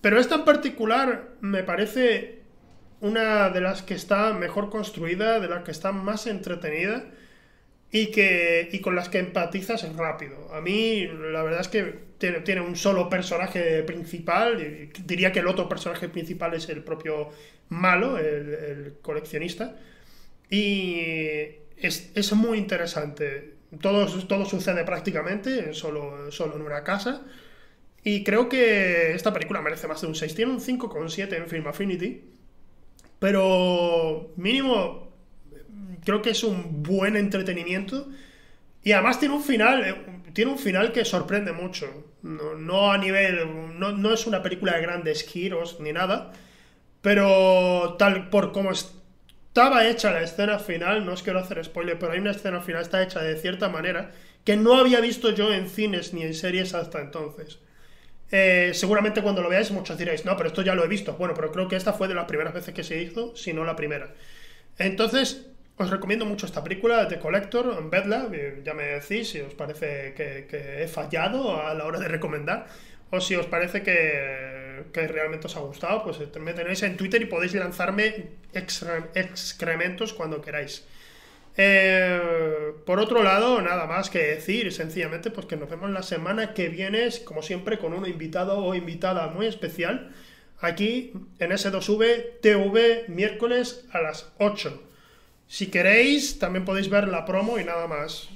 Pero 0.00 0.20
esta 0.20 0.36
en 0.36 0.44
particular 0.44 1.30
me 1.40 1.62
parece 1.64 2.42
una 3.00 3.50
de 3.50 3.60
las 3.60 3.82
que 3.82 3.94
está 3.94 4.32
mejor 4.32 4.70
construida, 4.70 5.40
de 5.40 5.48
las 5.48 5.64
que 5.64 5.70
está 5.72 5.92
más 5.92 6.26
entretenida 6.26 7.04
y, 7.90 8.10
que, 8.10 8.68
y 8.72 8.80
con 8.80 8.94
las 8.96 9.08
que 9.08 9.18
empatizas 9.18 9.82
rápido. 9.96 10.52
A 10.54 10.60
mí 10.60 11.06
la 11.06 11.42
verdad 11.42 11.60
es 11.60 11.68
que 11.68 12.06
tiene, 12.18 12.60
un 12.60 12.76
solo 12.76 13.08
personaje 13.08 13.82
principal, 13.82 14.90
diría 15.04 15.32
que 15.32 15.40
el 15.40 15.48
otro 15.48 15.68
personaje 15.68 16.08
principal 16.08 16.54
es 16.54 16.68
el 16.68 16.82
propio 16.82 17.30
malo, 17.68 18.18
el, 18.18 18.96
coleccionista, 19.02 19.76
y 20.50 21.00
es, 21.76 22.32
muy 22.32 22.58
interesante. 22.58 23.54
Todo, 23.80 24.06
todo 24.24 24.44
sucede 24.44 24.84
prácticamente 24.84 25.74
solo, 25.74 26.30
solo 26.30 26.56
en 26.56 26.62
una 26.62 26.84
casa. 26.84 27.22
Y 28.04 28.22
creo 28.22 28.48
que 28.48 29.14
esta 29.14 29.32
película 29.32 29.60
merece 29.60 29.88
más 29.88 30.00
de 30.00 30.06
un 30.06 30.14
6. 30.14 30.34
Tiene 30.34 30.52
un 30.52 30.60
5,7 30.60 31.36
en 31.36 31.48
Film 31.48 31.66
Affinity. 31.66 32.22
Pero 33.18 34.32
mínimo 34.36 35.06
creo 36.04 36.22
que 36.22 36.30
es 36.30 36.44
un 36.44 36.84
buen 36.84 37.16
entretenimiento. 37.16 38.08
Y 38.82 38.92
además 38.92 39.18
tiene 39.18 39.34
un 39.34 39.42
final, 39.42 39.84
eh, 39.84 39.96
tiene 40.32 40.52
un 40.52 40.58
final 40.58 40.92
que 40.92 41.04
sorprende 41.04 41.52
mucho. 41.52 42.12
No, 42.22 42.92
a 42.92 42.98
nivel. 42.98 43.78
No, 43.78 43.92
no, 43.92 44.14
es 44.14 44.26
una 44.26 44.42
película 44.42 44.76
de 44.76 44.82
grandes 44.82 45.24
giros 45.24 45.80
ni 45.80 45.92
nada. 45.92 46.32
Pero 47.06 47.94
tal 48.00 48.30
por 48.30 48.50
como 48.50 48.72
estaba 48.72 49.86
hecha 49.86 50.10
la 50.10 50.22
escena 50.22 50.58
final, 50.58 51.06
no 51.06 51.12
os 51.12 51.22
quiero 51.22 51.38
hacer 51.38 51.64
spoiler, 51.64 52.00
pero 52.00 52.10
hay 52.10 52.18
una 52.18 52.32
escena 52.32 52.60
final, 52.60 52.82
está 52.82 53.00
hecha 53.00 53.22
de 53.22 53.36
cierta 53.36 53.68
manera, 53.68 54.10
que 54.42 54.56
no 54.56 54.74
había 54.74 55.00
visto 55.00 55.30
yo 55.30 55.54
en 55.54 55.68
cines 55.68 56.12
ni 56.14 56.24
en 56.24 56.34
series 56.34 56.74
hasta 56.74 57.00
entonces. 57.00 57.60
Eh, 58.32 58.72
seguramente 58.74 59.22
cuando 59.22 59.40
lo 59.40 59.48
veáis 59.48 59.70
muchos 59.70 59.96
diréis, 59.96 60.24
no, 60.24 60.36
pero 60.36 60.48
esto 60.48 60.62
ya 60.62 60.74
lo 60.74 60.82
he 60.84 60.88
visto. 60.88 61.12
Bueno, 61.12 61.32
pero 61.34 61.52
creo 61.52 61.68
que 61.68 61.76
esta 61.76 61.92
fue 61.92 62.08
de 62.08 62.14
las 62.16 62.24
primeras 62.24 62.52
veces 62.52 62.74
que 62.74 62.82
se 62.82 63.00
hizo, 63.00 63.36
si 63.36 63.52
no 63.52 63.64
la 63.64 63.76
primera. 63.76 64.12
Entonces, 64.76 65.46
os 65.76 65.90
recomiendo 65.90 66.24
mucho 66.24 66.44
esta 66.44 66.64
película, 66.64 67.06
The 67.06 67.20
Collector, 67.20 67.88
vedla, 67.88 68.28
ya 68.64 68.74
me 68.74 68.82
decís 68.82 69.30
si 69.30 69.40
os 69.42 69.54
parece 69.54 70.12
que, 70.14 70.82
he 70.82 70.88
fallado 70.88 71.64
a 71.64 71.72
la 71.72 71.84
hora 71.84 72.00
de 72.00 72.08
recomendar, 72.08 72.66
o 73.10 73.20
si 73.20 73.36
os 73.36 73.46
parece 73.46 73.84
que, 73.84 74.55
realmente 74.94 75.46
os 75.46 75.56
ha 75.56 75.60
gustado, 75.60 76.04
pues 76.04 76.18
me 76.38 76.52
tenéis 76.52 76.82
en 76.82 76.96
Twitter 76.96 77.22
y 77.22 77.26
podéis 77.26 77.54
lanzarme 77.54 78.30
excrementos 78.52 80.12
cuando 80.12 80.40
queráis. 80.40 80.84
Eh, 81.58 82.72
por 82.84 83.00
otro 83.00 83.22
lado, 83.22 83.62
nada 83.62 83.86
más 83.86 84.10
que 84.10 84.18
decir, 84.18 84.72
sencillamente, 84.72 85.30
pues 85.30 85.46
que 85.46 85.56
nos 85.56 85.70
vemos 85.70 85.90
la 85.90 86.02
semana 86.02 86.52
que 86.52 86.68
viene, 86.68 87.08
como 87.24 87.42
siempre, 87.42 87.78
con 87.78 87.94
un 87.94 88.06
invitado 88.06 88.58
o 88.58 88.74
invitada 88.74 89.28
muy 89.28 89.46
especial, 89.46 90.12
aquí 90.60 91.12
en 91.38 91.50
S2V 91.50 92.40
TV, 92.42 93.04
miércoles 93.08 93.86
a 93.92 94.00
las 94.00 94.32
8. 94.38 94.82
Si 95.48 95.68
queréis, 95.68 96.38
también 96.38 96.64
podéis 96.64 96.90
ver 96.90 97.08
la 97.08 97.24
promo 97.24 97.58
y 97.58 97.64
nada 97.64 97.86
más. 97.86 98.28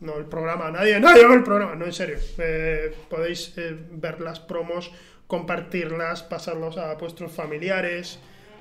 No, 0.00 0.16
el 0.16 0.24
programa, 0.24 0.70
nadie, 0.70 0.98
nadie 1.00 1.26
ve 1.26 1.34
el 1.34 1.44
programa, 1.44 1.76
no, 1.76 1.84
en 1.84 1.92
serio. 1.92 2.16
Eh, 2.38 2.94
podéis 3.08 3.52
eh, 3.58 3.76
ver 3.92 4.20
las 4.20 4.40
promos, 4.40 4.90
compartirlas, 5.30 6.22
pasarlos 6.22 6.76
a 6.76 6.92
vuestros 6.96 7.32
familiares 7.32 8.20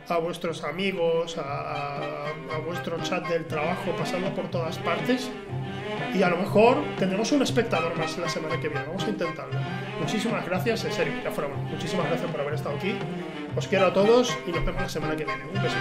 a 0.09 0.17
vuestros 0.17 0.63
amigos, 0.63 1.37
a, 1.37 2.31
vuestro 2.65 3.01
chat 3.03 3.27
del 3.27 3.45
trabajo, 3.45 3.95
pasando 3.97 4.33
por 4.33 4.49
todas 4.49 4.77
partes. 4.79 5.29
Y 6.13 6.23
a 6.23 6.29
lo 6.29 6.37
mejor 6.37 6.77
tendremos 6.97 7.31
un 7.31 7.41
espectador 7.41 7.95
más 7.95 8.17
la 8.17 8.27
semana 8.27 8.59
que 8.59 8.69
viene. 8.69 8.85
Vamos 8.87 9.03
a 9.03 9.09
intentarlo. 9.09 9.59
Muchísimas 9.99 10.45
gracias, 10.45 10.83
en 10.85 10.93
serio, 10.93 11.13
ya 11.23 11.31
fuera 11.31 11.49
Muchísimas 11.49 12.07
gracias 12.07 12.31
por 12.31 12.41
haber 12.41 12.55
estado 12.55 12.75
aquí. 12.75 12.95
Os 13.55 13.67
quiero 13.67 13.87
a 13.87 13.93
todos 13.93 14.35
y 14.47 14.51
nos 14.51 14.65
vemos 14.65 14.81
la 14.81 14.89
semana 14.89 15.15
que 15.15 15.25
viene. 15.25 15.43
Un 15.45 15.61
beso. 15.61 15.75